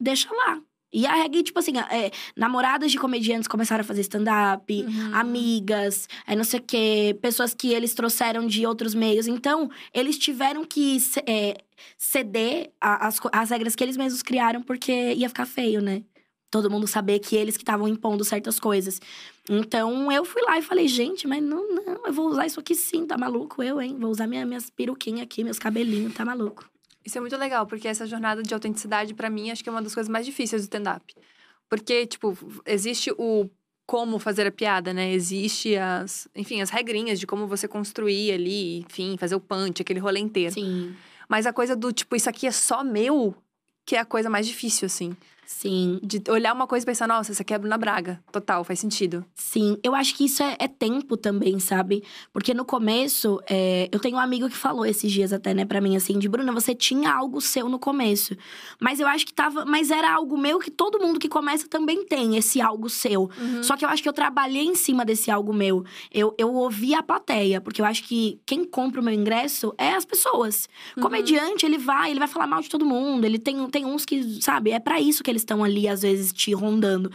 Deixa 0.00 0.28
lá. 0.34 0.60
E 0.92 1.06
a 1.06 1.14
regra, 1.14 1.42
tipo 1.42 1.58
assim, 1.58 1.78
é, 1.78 2.10
namoradas 2.36 2.90
de 2.90 2.98
comediantes 2.98 3.46
começaram 3.46 3.82
a 3.82 3.84
fazer 3.84 4.00
stand-up, 4.00 4.72
Uhum. 4.82 5.14
amigas, 5.14 6.08
é, 6.26 6.34
não 6.34 6.44
sei 6.44 6.58
o 6.60 6.62
quê, 6.62 7.16
pessoas 7.22 7.54
que 7.54 7.72
eles 7.72 7.94
trouxeram 7.94 8.46
de 8.46 8.66
outros 8.66 8.94
meios. 8.94 9.26
Então, 9.28 9.70
eles 9.94 10.18
tiveram 10.18 10.64
que 10.64 10.98
é, 11.26 11.58
ceder 11.96 12.72
co- 13.20 13.30
as 13.32 13.50
regras 13.50 13.74
que 13.76 13.84
eles 13.84 13.96
mesmos 13.96 14.22
criaram, 14.22 14.62
porque 14.62 15.12
ia 15.14 15.28
ficar 15.28 15.46
feio, 15.46 15.80
né? 15.80 16.02
Todo 16.50 16.68
mundo 16.68 16.86
saber 16.88 17.20
que 17.20 17.36
eles 17.36 17.56
que 17.56 17.62
estavam 17.62 17.86
impondo 17.86 18.24
certas 18.24 18.58
coisas. 18.58 19.00
Então, 19.48 20.10
eu 20.10 20.24
fui 20.24 20.42
lá 20.42 20.58
e 20.58 20.62
falei, 20.62 20.88
gente, 20.88 21.26
mas 21.28 21.40
não, 21.42 21.72
não, 21.72 22.06
eu 22.06 22.12
vou 22.12 22.28
usar 22.28 22.46
isso 22.46 22.58
aqui 22.58 22.74
sim, 22.74 23.06
tá 23.06 23.16
maluco? 23.16 23.62
Eu, 23.62 23.80
hein? 23.80 23.96
Vou 23.98 24.10
usar 24.10 24.26
minha, 24.26 24.44
minhas 24.44 24.68
peruquinhas 24.68 25.22
aqui, 25.22 25.44
meus 25.44 25.58
cabelinhos, 25.58 26.12
tá 26.14 26.24
maluco? 26.24 26.68
Isso 27.04 27.16
é 27.16 27.20
muito 27.20 27.36
legal, 27.36 27.66
porque 27.66 27.88
essa 27.88 28.06
jornada 28.06 28.42
de 28.42 28.52
autenticidade, 28.52 29.14
pra 29.14 29.30
mim, 29.30 29.50
acho 29.50 29.62
que 29.62 29.68
é 29.68 29.72
uma 29.72 29.82
das 29.82 29.94
coisas 29.94 30.08
mais 30.08 30.26
difíceis 30.26 30.62
do 30.62 30.64
stand-up. 30.64 31.14
Porque, 31.68 32.06
tipo, 32.06 32.36
existe 32.66 33.10
o 33.16 33.48
como 33.86 34.18
fazer 34.20 34.46
a 34.46 34.52
piada, 34.52 34.92
né? 34.92 35.12
Existe 35.12 35.76
as, 35.76 36.28
enfim, 36.34 36.60
as 36.60 36.70
regrinhas 36.70 37.18
de 37.18 37.26
como 37.26 37.46
você 37.46 37.66
construir 37.66 38.32
ali, 38.32 38.80
enfim, 38.80 39.16
fazer 39.18 39.34
o 39.34 39.40
punch, 39.40 39.82
aquele 39.82 39.98
rolê 39.98 40.20
inteiro. 40.20 40.54
Sim. 40.54 40.94
Mas 41.28 41.46
a 41.46 41.52
coisa 41.52 41.74
do, 41.74 41.92
tipo, 41.92 42.14
isso 42.14 42.28
aqui 42.28 42.46
é 42.46 42.52
só 42.52 42.84
meu, 42.84 43.34
que 43.84 43.96
é 43.96 43.98
a 44.00 44.04
coisa 44.04 44.30
mais 44.30 44.46
difícil, 44.46 44.86
assim. 44.86 45.16
Sim, 45.52 45.98
De 46.00 46.22
olhar 46.30 46.54
uma 46.54 46.66
coisa 46.66 46.84
e 46.84 46.86
pensar, 46.86 47.08
nossa, 47.08 47.32
isso 47.32 47.42
aqui 47.42 47.52
é 47.52 47.58
Bruna 47.58 47.76
Braga. 47.76 48.22
Total, 48.30 48.62
faz 48.62 48.78
sentido. 48.78 49.24
sim. 49.34 49.76
Eu 49.82 49.96
acho 49.96 50.14
que 50.14 50.24
isso 50.24 50.42
é, 50.44 50.56
é 50.60 50.68
tempo 50.68 51.16
também, 51.16 51.58
sabe? 51.58 52.04
Porque 52.32 52.54
no 52.54 52.64
começo, 52.64 53.40
é, 53.50 53.88
eu 53.90 53.98
tenho 53.98 54.16
um 54.16 54.20
amigo 54.20 54.48
que 54.48 54.56
falou 54.56 54.86
esses 54.86 55.10
dias 55.10 55.32
até, 55.32 55.52
né, 55.52 55.64
pra 55.64 55.80
mim, 55.80 55.96
assim, 55.96 56.18
de 56.20 56.28
Bruna, 56.28 56.52
você 56.52 56.72
tinha 56.72 57.12
algo 57.12 57.40
seu 57.40 57.68
no 57.68 57.80
começo. 57.80 58.36
Mas 58.80 59.00
eu 59.00 59.08
acho 59.08 59.26
que 59.26 59.34
tava. 59.34 59.64
Mas 59.66 59.90
era 59.90 60.12
algo 60.12 60.38
meu 60.38 60.60
que 60.60 60.70
todo 60.70 61.00
mundo 61.00 61.18
que 61.18 61.28
começa 61.28 61.66
também 61.68 62.06
tem, 62.06 62.36
esse 62.36 62.60
algo 62.60 62.88
seu. 62.88 63.28
Só 63.62 63.76
que 63.76 63.84
eu 63.84 63.88
acho 63.88 64.02
que 64.02 64.08
eu 64.08 64.12
trabalhei 64.12 64.64
em 64.64 64.76
cima 64.76 65.04
desse 65.04 65.32
algo 65.32 65.52
meu. 65.52 65.84
Eu, 66.12 66.32
eu 66.38 66.54
ouvi 66.54 66.94
a 66.94 67.02
plateia, 67.02 67.60
porque 67.60 67.80
eu 67.82 67.84
acho 67.84 68.04
que 68.04 68.40
quem 68.46 68.64
compra 68.64 69.00
o 69.00 69.04
meu 69.04 69.12
ingresso 69.12 69.74
é 69.76 69.90
as 69.94 70.04
pessoas. 70.04 70.68
Comediante, 71.00 71.66
ele 71.66 71.76
vai, 71.76 72.12
ele 72.12 72.20
vai 72.20 72.28
falar 72.28 72.46
mal 72.46 72.60
de 72.62 72.68
todo 72.68 72.86
mundo. 72.86 73.24
Ele 73.24 73.38
tem, 73.38 73.68
tem 73.68 73.84
uns 73.84 74.04
que, 74.04 74.40
sabe, 74.40 74.70
é 74.70 74.78
pra 74.78 75.00
isso 75.00 75.24
que 75.24 75.39
eles 75.40 75.42
estão 75.42 75.64
ali, 75.64 75.88
às 75.88 76.02
vezes, 76.02 76.32
te 76.32 76.52
rondando. 76.52 77.10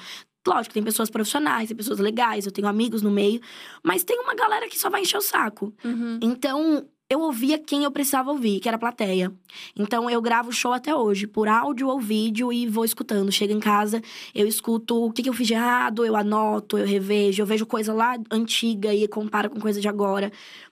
Lógico, 0.47 0.73
tem 0.73 0.83
pessoas 0.83 1.09
profissionais, 1.09 1.67
tem 1.67 1.77
pessoas 1.77 1.99
legais, 1.99 2.45
eu 2.45 2.51
tenho 2.51 2.67
amigos 2.67 3.01
no 3.01 3.09
meio. 3.09 3.41
Mas 3.83 4.03
tem 4.03 4.19
uma 4.19 4.35
galera 4.35 4.67
que 4.67 4.77
só 4.77 4.89
vai 4.89 5.01
encher 5.01 5.17
o 5.17 5.21
saco. 5.21 5.73
Uhum. 5.83 6.19
Então, 6.21 6.85
eu 7.09 7.21
ouvia 7.21 7.57
quem 7.57 7.83
eu 7.83 7.91
precisava 7.91 8.31
ouvir, 8.31 8.59
que 8.59 8.67
era 8.67 8.77
a 8.77 8.79
plateia. 8.79 9.31
Então, 9.75 10.09
eu 10.09 10.21
gravo 10.21 10.49
o 10.49 10.53
show 10.53 10.73
até 10.73 10.93
hoje, 10.95 11.25
por 11.25 11.47
áudio 11.47 11.87
ou 11.87 11.99
vídeo, 11.99 12.53
e 12.53 12.67
vou 12.67 12.85
escutando. 12.85 13.31
Chego 13.31 13.53
em 13.53 13.59
casa, 13.59 14.01
eu 14.33 14.47
escuto 14.47 15.05
o 15.05 15.11
que, 15.11 15.23
que 15.23 15.29
eu 15.29 15.33
fiz 15.33 15.47
de 15.47 15.53
errado, 15.53 16.05
eu 16.05 16.15
anoto, 16.15 16.77
eu 16.77 16.85
revejo, 16.85 17.41
eu 17.41 17.45
vejo 17.45 17.65
coisa 17.65 17.93
lá 17.93 18.15
antiga 18.31 18.93
e 18.93 19.07
comparo 19.07 19.49
com 19.49 19.59
coisa 19.59 19.81
de 19.81 19.87
agora. 19.87 20.31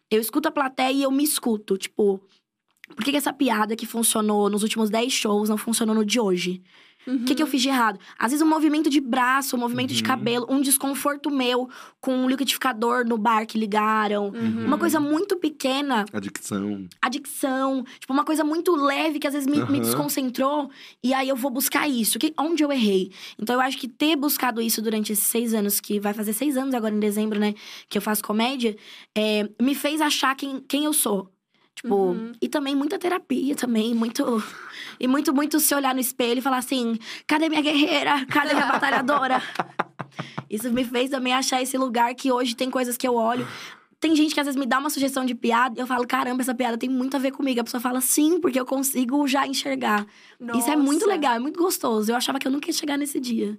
Eu 0.09 0.21
escuto 0.21 0.47
a 0.47 0.51
plateia 0.51 0.91
e 0.91 1.03
eu 1.03 1.11
me 1.11 1.23
escuto, 1.23 1.77
tipo. 1.77 2.19
Por 2.95 3.03
que, 3.03 3.11
que 3.11 3.17
essa 3.17 3.33
piada 3.33 3.75
que 3.75 3.87
funcionou 3.87 4.49
nos 4.49 4.61
últimos 4.61 4.89
10 4.89 5.11
shows 5.11 5.49
não 5.49 5.57
funcionou 5.57 5.95
no 5.95 6.05
de 6.05 6.19
hoje? 6.19 6.61
O 7.05 7.19
que, 7.25 7.35
que 7.35 7.43
eu 7.43 7.47
fiz 7.47 7.61
de 7.61 7.69
errado? 7.69 7.99
Às 8.17 8.31
vezes 8.31 8.45
um 8.45 8.49
movimento 8.49 8.89
de 8.89 9.01
braço, 9.01 9.55
um 9.55 9.59
movimento 9.59 9.93
de 9.93 10.01
Uhum. 10.01 10.07
cabelo, 10.07 10.45
um 10.49 10.61
desconforto 10.61 11.29
meu 11.29 11.69
com 11.99 12.15
um 12.15 12.29
liquidificador 12.29 13.05
no 13.07 13.17
bar 13.17 13.45
que 13.45 13.57
ligaram. 13.57 14.29
Uhum. 14.29 14.65
Uma 14.65 14.77
coisa 14.77 14.99
muito 14.99 15.35
pequena, 15.37 16.05
Adicção. 16.13 16.87
adicção, 17.01 17.83
tipo, 17.99 18.11
uma 18.13 18.23
coisa 18.23 18.43
muito 18.43 18.75
leve 18.75 19.19
que 19.19 19.27
às 19.27 19.33
vezes 19.33 19.47
me, 19.47 19.57
me 19.69 19.79
desconcentrou. 19.79 20.69
E 21.03 21.13
aí 21.13 21.29
eu 21.29 21.35
vou 21.35 21.51
buscar 21.51 21.87
isso. 21.89 22.17
Que, 22.19 22.33
onde 22.37 22.63
eu 22.63 22.71
errei? 22.71 23.11
Então 23.39 23.55
eu 23.55 23.61
acho 23.61 23.77
que 23.77 23.87
ter 23.87 24.15
buscado 24.15 24.61
isso 24.61 24.81
durante 24.81 25.11
esses 25.13 25.25
seis 25.25 25.53
anos, 25.53 25.79
que 25.79 25.99
vai 25.99 26.13
fazer 26.13 26.33
seis 26.33 26.57
anos 26.57 26.73
agora 26.73 26.93
em 26.95 26.99
dezembro, 26.99 27.39
né? 27.39 27.53
Que 27.89 27.97
eu 27.97 28.01
faço 28.01 28.23
comédia, 28.23 28.75
é, 29.15 29.49
me 29.61 29.75
fez 29.75 30.01
achar 30.01 30.35
quem, 30.35 30.59
quem 30.67 30.85
eu 30.85 30.93
sou. 30.93 31.29
Tipo, 31.75 31.95
Uhum. 31.95 32.31
e 32.41 32.47
também 32.47 32.75
muita 32.75 32.99
terapia 32.99 33.55
também, 33.55 33.93
muito. 33.95 34.43
E 34.99 35.07
muito, 35.07 35.33
muito 35.33 35.59
se 35.59 35.73
olhar 35.73 35.93
no 35.93 35.99
espelho 35.99 36.37
e 36.37 36.41
falar 36.41 36.57
assim: 36.57 36.97
cadê 37.27 37.49
minha 37.49 37.61
guerreira? 37.61 38.25
Cadê 38.27 38.53
minha 38.53 38.67
batalhadora? 38.67 39.41
Isso 40.49 40.71
me 40.71 40.85
fez 40.85 41.09
também 41.09 41.33
achar 41.33 41.61
esse 41.61 41.77
lugar 41.77 42.13
que 42.13 42.31
hoje 42.31 42.55
tem 42.55 42.69
coisas 42.69 42.95
que 42.95 43.07
eu 43.07 43.15
olho. 43.15 43.47
Tem 43.99 44.15
gente 44.15 44.33
que 44.33 44.39
às 44.39 44.45
vezes 44.45 44.59
me 44.59 44.65
dá 44.65 44.77
uma 44.79 44.89
sugestão 44.89 45.25
de 45.25 45.33
piada 45.33 45.79
e 45.79 45.81
eu 45.81 45.87
falo, 45.87 46.05
caramba, 46.05 46.41
essa 46.41 46.53
piada 46.53 46.77
tem 46.77 46.89
muito 46.89 47.15
a 47.15 47.19
ver 47.19 47.31
comigo. 47.31 47.61
A 47.61 47.63
pessoa 47.63 47.79
fala, 47.79 48.01
sim, 48.01 48.39
porque 48.39 48.59
eu 48.59 48.65
consigo 48.65 49.25
já 49.27 49.47
enxergar. 49.47 50.05
Isso 50.55 50.69
é 50.69 50.75
muito 50.75 51.01
Nossa. 51.05 51.13
legal, 51.13 51.33
é 51.35 51.39
muito 51.39 51.57
gostoso. 51.57 52.11
Eu 52.11 52.15
achava 52.17 52.37
que 52.37 52.45
eu 52.45 52.51
nunca 52.51 52.67
ia 52.67 52.73
chegar 52.73 52.97
nesse 52.97 53.17
dia. 53.19 53.57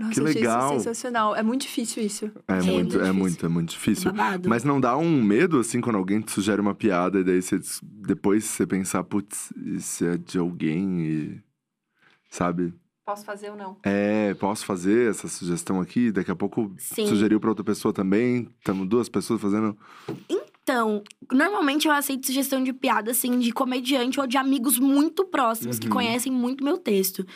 Nossa, 0.00 0.14
Que 0.14 0.20
eu 0.20 0.26
achei 0.26 0.40
legal. 0.40 0.70
isso 0.76 0.84
sensacional. 0.84 1.36
É 1.36 1.42
muito 1.42 1.60
difícil 1.62 2.02
isso. 2.02 2.24
É, 2.48 2.54
É 2.54 2.62
muito, 2.62 2.72
muito 2.72 3.00
é 3.00 3.12
muito, 3.12 3.46
é 3.46 3.48
muito 3.50 3.68
difícil. 3.70 4.10
Babado. 4.12 4.48
Mas 4.48 4.64
não 4.64 4.80
dá 4.80 4.96
um 4.96 5.22
medo, 5.22 5.58
assim, 5.60 5.78
quando 5.80 5.96
alguém 5.96 6.22
te 6.22 6.32
sugere 6.32 6.58
uma 6.60 6.74
piada 6.74 7.20
e 7.20 7.24
daí 7.24 7.42
você, 7.42 7.60
depois 7.82 8.44
você 8.44 8.66
pensar, 8.66 9.04
putz, 9.04 9.52
isso 9.62 10.04
é 10.06 10.16
de 10.16 10.38
alguém 10.38 11.00
e. 11.02 11.40
Sabe? 12.30 12.72
Posso 13.04 13.24
fazer 13.24 13.50
ou 13.50 13.56
não? 13.56 13.76
É, 13.82 14.34
posso 14.34 14.64
fazer 14.64 15.10
essa 15.10 15.26
sugestão 15.28 15.80
aqui? 15.80 16.12
Daqui 16.12 16.30
a 16.30 16.36
pouco 16.36 16.72
Sim. 16.78 17.06
sugeriu 17.06 17.40
pra 17.40 17.50
outra 17.50 17.64
pessoa 17.64 17.92
também. 17.92 18.48
Estamos 18.58 18.88
duas 18.88 19.08
pessoas 19.08 19.40
fazendo. 19.40 19.76
Então, 20.28 21.02
normalmente 21.32 21.88
eu 21.88 21.92
aceito 21.92 22.26
sugestão 22.26 22.62
de 22.62 22.72
piada, 22.72 23.10
assim, 23.10 23.38
de 23.40 23.50
comediante 23.50 24.20
ou 24.20 24.26
de 24.28 24.36
amigos 24.36 24.78
muito 24.78 25.24
próximos 25.24 25.78
que 25.80 25.88
Uhum. 25.88 25.92
conhecem 25.94 26.30
muito 26.32 26.62
meu 26.62 26.78
texto. 26.78 27.26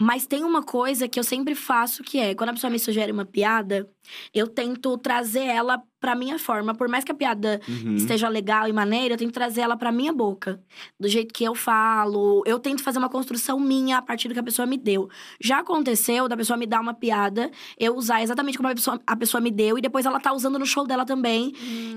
Mas 0.00 0.26
tem 0.26 0.44
uma 0.44 0.62
coisa 0.62 1.08
que 1.08 1.18
eu 1.18 1.24
sempre 1.24 1.54
faço 1.54 2.02
que 2.02 2.18
é, 2.18 2.34
quando 2.34 2.50
a 2.50 2.52
pessoa 2.52 2.70
me 2.70 2.78
sugere 2.78 3.10
uma 3.10 3.24
piada, 3.24 3.90
eu 4.34 4.46
tento 4.46 4.96
trazer 4.98 5.44
ela 5.44 5.82
pra 6.00 6.14
minha 6.14 6.38
forma. 6.38 6.74
Por 6.74 6.88
mais 6.88 7.02
que 7.04 7.10
a 7.10 7.14
piada 7.14 7.60
Uhum. 7.68 7.96
esteja 7.96 8.28
legal 8.28 8.68
e 8.68 8.72
maneira, 8.72 9.14
eu 9.14 9.18
tento 9.18 9.32
trazer 9.32 9.62
ela 9.62 9.76
pra 9.76 9.90
minha 9.90 10.12
boca. 10.12 10.60
Do 11.00 11.08
jeito 11.08 11.32
que 11.34 11.42
eu 11.42 11.54
falo. 11.54 12.42
Eu 12.46 12.58
tento 12.58 12.82
fazer 12.82 12.98
uma 12.98 13.08
construção 13.08 13.58
minha 13.58 13.98
a 13.98 14.02
partir 14.02 14.28
do 14.28 14.34
que 14.34 14.40
a 14.40 14.42
pessoa 14.42 14.66
me 14.66 14.76
deu. 14.76 15.08
Já 15.40 15.58
aconteceu 15.60 16.28
da 16.28 16.36
pessoa 16.36 16.56
me 16.56 16.66
dar 16.66 16.80
uma 16.80 16.94
piada, 16.94 17.50
eu 17.78 17.96
usar 17.96 18.22
exatamente 18.22 18.56
como 18.56 18.68
a 18.68 18.74
pessoa, 18.74 19.00
a 19.06 19.16
pessoa 19.16 19.40
me 19.40 19.50
deu, 19.50 19.78
e 19.78 19.80
depois 19.80 20.06
ela 20.06 20.20
tá 20.20 20.32
usando 20.32 20.58
no 20.58 20.66
show 20.66 20.86
dela 20.86 21.04
também. 21.04 21.52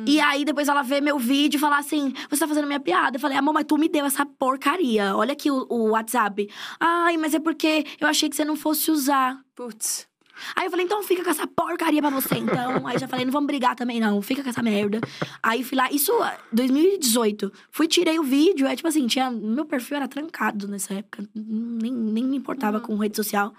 E 0.08 0.20
aí, 0.20 0.44
depois 0.44 0.68
ela 0.68 0.82
vê 0.82 1.02
meu 1.02 1.20
vídeo 1.20 1.58
e 1.58 1.60
fala 1.60 1.78
assim: 1.78 2.14
Você 2.30 2.40
tá 2.40 2.48
fazendo 2.48 2.66
minha 2.68 2.80
piada? 2.80 3.18
Eu 3.18 3.22
falei, 3.22 3.38
amor, 3.38 3.54
mas 3.54 3.66
tu 3.66 3.78
me 3.78 3.88
deu 3.90 4.06
essa 4.06 4.26
porcaria. 4.26 5.16
Olha 5.16 5.34
aqui 5.34 5.52
o, 5.52 5.68
o 5.70 5.90
WhatsApp. 5.92 6.50
Ai, 6.80 7.16
mas 7.18 7.34
é 7.36 7.40
porque 7.40 7.86
eu 8.00 8.08
achei 8.08 8.28
que 8.30 8.36
você 8.36 8.44
não 8.46 8.56
fosse 8.56 8.90
usar. 8.90 9.40
Putz. 9.56 10.09
Aí 10.56 10.66
eu 10.66 10.72
falei, 10.72 10.86
então 10.86 11.02
fica 11.04 11.24
com 11.24 11.30
essa 11.30 11.46
porcaria 11.48 12.02
pra 12.02 12.10
você, 12.10 12.36
então. 12.38 12.86
Aí 12.88 12.98
já 12.98 13.08
falei, 13.08 13.26
não 13.26 13.32
vamos 13.32 13.48
brigar 13.48 13.76
também, 13.76 14.00
não. 14.00 14.22
Fica 14.22 14.44
com 14.44 14.50
essa 14.50 14.62
merda. 14.64 15.00
Aí 15.42 15.64
fui 15.64 15.78
lá, 15.78 15.92
isso 15.92 16.12
2018. 16.52 17.52
Fui, 17.72 17.88
tirei 17.88 18.20
o 18.20 18.24
vídeo, 18.24 18.68
é 18.68 18.76
tipo 18.76 18.88
assim, 18.88 19.08
tinha. 19.08 19.30
Meu 19.32 19.66
perfil 19.66 19.98
era 19.98 20.08
trancado 20.08 20.68
nessa 20.68 20.94
época. 20.94 21.28
Nem, 21.36 21.92
nem 21.92 22.24
me 22.24 22.38
importava 22.38 22.80
com 22.80 22.96
rede 22.98 23.16
social. 23.16 23.54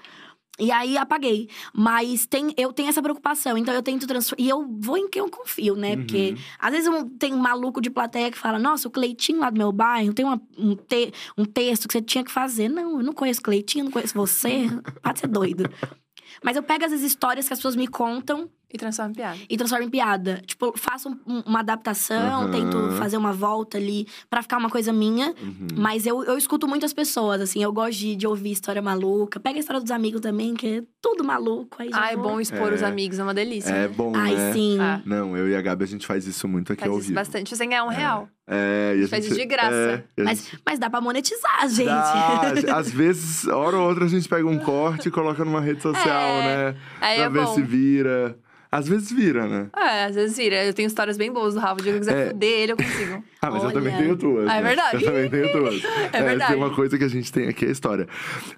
E 0.59 0.71
aí 0.71 0.99
apaguei. 0.99 1.49
Mas 1.73 2.27
tem, 2.27 2.53
eu 2.57 2.71
tenho 2.71 2.91
essa 2.91 3.01
preocupação, 3.03 3.57
então 3.57 3.73
eu 3.73 3.83
tento 3.83 4.07
transformar. 4.07 4.45
E 4.45 4.49
eu 4.49 4.67
vou 4.79 4.99
em 4.99 5.09
quem 5.09 5.21
eu 5.21 5.31
confio, 5.31 5.75
né? 5.75 5.97
Porque 5.97 6.35
às 6.59 6.71
vezes 6.71 6.87
eu 6.87 7.09
tenho 7.19 7.35
um 7.35 7.41
maluco 7.41 7.81
de 7.81 7.89
plateia 7.89 8.31
que 8.31 8.37
fala: 8.37 8.59
Nossa, 8.59 8.87
o 8.87 8.91
Cleitinho 8.91 9.39
lá 9.41 9.49
do 9.49 9.57
meu 9.57 9.73
bairro 9.73 10.13
tem 10.13 10.25
uma- 10.27 10.41
um, 10.59 10.75
te- 10.77 11.13
um 11.39 11.47
texto 11.47 11.89
que 11.89 11.93
você 11.95 12.03
tinha 12.03 12.23
que 12.23 12.31
fazer. 12.31 12.69
Não, 12.69 12.99
eu 12.99 13.03
não 13.03 13.15
conheço 13.15 13.41
Cleitinho, 13.41 13.85
não 13.87 13.93
conheço 13.93 14.13
você. 14.15 14.67
Pode 15.03 15.21
ser 15.21 15.29
doido. 15.29 15.65
Mas 16.43 16.57
eu 16.57 16.63
pego 16.63 16.85
as 16.85 16.93
histórias 16.93 17.47
que 17.47 17.53
as 17.53 17.59
pessoas 17.59 17.77
me 17.77 17.87
contam 17.87 18.51
E 18.73 18.79
transforma 18.79 19.11
em 19.11 19.15
piada. 19.15 19.39
e 19.51 19.57
transformo 19.57 19.85
em 19.85 19.91
piada. 19.91 20.43
Tipo, 20.47 20.73
faço 20.79 21.09
um- 21.27 21.43
uma 21.45 21.59
adaptação, 21.61 22.43
Aham. 22.45 22.51
tento 22.53 22.93
fazer 22.93 23.17
uma 23.17 23.33
volta 23.33 23.77
ali 23.79 24.07
pra 24.29 24.43
ficar 24.43 24.59
uma 24.59 24.71
coisa 24.71 24.93
minha. 24.93 25.35
Uhum. 25.43 25.67
Mas 25.77 26.07
eu, 26.07 26.23
eu 26.25 26.39
escuto 26.39 26.69
muitas 26.69 26.93
pessoas, 26.93 27.41
assim, 27.41 27.63
eu 27.63 27.73
gosto 27.73 27.99
de, 27.99 28.15
de 28.15 28.27
ouvir 28.29 28.53
história 28.53 28.81
maluca. 28.81 29.41
Pega 29.41 29.57
a 29.57 29.61
história 29.61 29.81
dos 29.81 29.91
amigos 29.91 30.21
também, 30.21 30.55
que 30.55 30.67
é 30.79 30.83
tudo 31.03 31.25
maluco. 31.25 31.77
Aí 31.81 31.91
Ah, 31.93 32.13
é 32.13 32.17
vou- 32.17 32.31
bom 32.31 32.41
expor 32.41 32.71
É. 32.71 32.75
os 32.77 32.83
amigos, 32.83 33.19
é 33.19 33.23
uma 33.25 33.35
delícia. 33.35 33.71
É 33.73 33.89
né? 33.89 33.89
bom, 33.89 34.13
Ai, 34.15 34.35
né? 34.37 34.53
sim. 34.53 34.79
Ah. 34.81 35.01
Não, 35.05 35.37
eu 35.37 35.49
e 35.49 35.57
a 35.57 35.61
Gabi, 35.61 35.83
a 35.83 35.89
gente 35.89 36.07
faz 36.07 36.27
isso 36.27 36.47
muito 36.47 36.73
aqui 36.73 36.81
Faz 36.83 36.93
ao 36.93 36.99
isso 36.99 37.09
vivo. 37.09 37.17
bastante. 37.19 37.57
Você 37.57 37.67
ganhar 37.67 37.85
um 37.85 37.89
real. 37.89 38.29
É, 38.47 38.95
e 38.99 39.05
a 39.05 39.09
Faz 39.09 39.23
gente, 39.25 39.33
isso 39.33 39.41
de 39.41 39.47
graça. 39.47 40.05
é, 40.17 40.23
Mas, 40.23 40.41
gente- 40.45 40.59
mas 40.67 40.79
dá 40.79 40.91
pra 40.91 41.01
monetizar, 41.01 41.69
gente. 41.69 41.87
Dá, 41.87 42.53
às 42.79 42.91
vezes, 42.91 43.47
hora 43.47 43.77
ou 43.79 43.89
outra, 43.89 44.05
a 44.05 44.09
gente 44.09 44.29
pega 44.29 44.47
um 44.47 44.59
corte 44.59 45.09
e 45.09 45.11
coloca 45.11 45.45
numa 45.45 45.61
rede 45.61 45.81
social, 45.83 46.07
É, 46.09 46.73
né? 46.73 46.77
Aí 47.01 47.17
pra 47.17 47.25
é 47.27 47.29
ver 47.29 47.45
bom. 47.45 47.55
se 47.55 47.63
vira. 47.63 48.37
Às 48.73 48.87
vezes 48.87 49.11
vira, 49.11 49.49
né? 49.49 49.69
É, 49.77 50.05
às 50.05 50.15
vezes 50.15 50.37
vira. 50.37 50.65
Eu 50.65 50.73
tenho 50.73 50.87
histórias 50.87 51.17
bem 51.17 51.33
boas 51.33 51.55
do 51.55 51.61
Rafa. 51.61 51.83
Se 51.83 51.89
eu 51.89 51.99
quiser 51.99 52.17
É. 52.17 52.29
fuder 52.31 52.49
ele, 52.61 52.73
eu 52.73 52.77
consigo. 52.77 53.25
Ah, 53.43 53.51
mas 53.51 53.63
eu 53.63 53.69
Olha. 53.71 53.73
também 53.73 53.97
tenho 53.97 54.15
duas. 54.17 54.47
Ah, 54.49 54.57
é 54.57 54.61
né? 54.61 54.69
verdade. 54.69 54.97
Eu 54.97 55.11
também 55.13 55.31
tenho 55.31 55.53
duas. 55.53 55.83
é, 56.13 56.23
verdade. 56.23 56.53
Tem 56.53 56.63
uma 56.63 56.75
coisa 56.75 56.99
que 56.99 57.05
a 57.05 57.09
gente 57.09 57.33
tem 57.33 57.49
aqui, 57.49 57.65
é 57.65 57.69
a 57.69 57.73
história. 57.73 58.07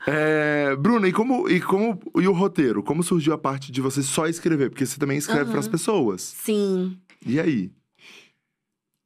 É, 0.07 0.75
Bruna, 0.77 1.07
e 1.09 1.13
como, 1.13 1.49
e 1.49 1.61
como. 1.61 2.01
E 2.21 2.27
o 2.27 2.33
roteiro? 2.33 2.83
Como 2.83 3.03
surgiu 3.03 3.33
a 3.33 3.39
parte 3.39 3.71
de 3.71 3.81
você 3.81 4.03
só 4.03 4.27
escrever? 4.27 4.71
Porque 4.71 4.85
você 4.85 4.99
também 4.99 5.17
escreve 5.17 5.43
Aham. 5.45 5.53
pras 5.53 5.69
pessoas. 5.69 6.21
Sim. 6.23 6.99
E 7.25 7.39
aí? 7.39 7.71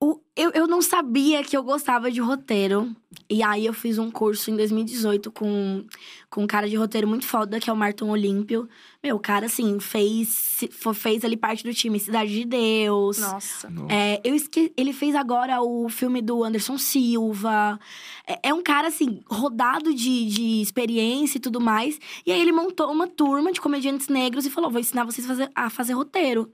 O- 0.03 0.21
eu, 0.37 0.51
eu 0.55 0.67
não 0.67 0.83
sabia 0.83 1.43
que 1.43 1.57
eu 1.57 1.63
gostava 1.63 2.11
de 2.11 2.21
roteiro. 2.21 2.95
E 3.31 3.43
aí 3.43 3.65
eu 3.67 3.73
fiz 3.73 3.99
um 3.99 4.11
curso 4.11 4.51
em 4.51 4.57
2018 4.57 5.31
com, 5.33 5.85
com 6.29 6.43
um 6.43 6.47
cara 6.47 6.69
de 6.69 6.77
roteiro 6.77 7.09
muito 7.09 7.27
foda, 7.27 7.59
que 7.59 7.71
é 7.71 7.73
o 7.73 7.77
Marton 7.77 8.11
Olímpio. 8.11 8.69
Meu, 9.07 9.15
o 9.15 9.21
cara, 9.21 9.47
assim, 9.47 9.79
fez, 9.79 10.65
fez 10.93 11.25
ali 11.25 11.37
parte 11.37 11.63
do 11.63 11.73
time 11.73 12.01
Cidade 12.01 12.33
de 12.33 12.45
Deus. 12.45 13.19
Nossa. 13.19 13.71
Nossa. 13.71 13.95
É, 13.95 14.21
eu 14.25 14.35
esque... 14.35 14.73
Ele 14.77 14.93
fez 14.93 15.15
agora 15.15 15.63
o 15.63 15.89
filme 15.89 16.21
do 16.21 16.43
Anderson 16.43 16.77
Silva. 16.77 17.79
É, 18.27 18.49
é 18.49 18.53
um 18.53 18.61
cara, 18.61 18.89
assim, 18.89 19.21
rodado 19.31 19.95
de, 19.95 20.27
de 20.27 20.61
experiência 20.61 21.39
e 21.39 21.41
tudo 21.41 21.61
mais. 21.61 22.01
E 22.27 22.33
aí 22.33 22.41
ele 22.41 22.51
montou 22.51 22.91
uma 22.91 23.07
turma 23.07 23.53
de 23.53 23.61
comediantes 23.61 24.09
negros 24.09 24.45
e 24.45 24.51
falou: 24.51 24.73
vou 24.73 24.81
ensinar 24.81 25.05
vocês 25.05 25.25
a 25.25 25.29
fazer, 25.29 25.51
a 25.55 25.71
fazer 25.71 25.93
roteiro. 25.93 26.53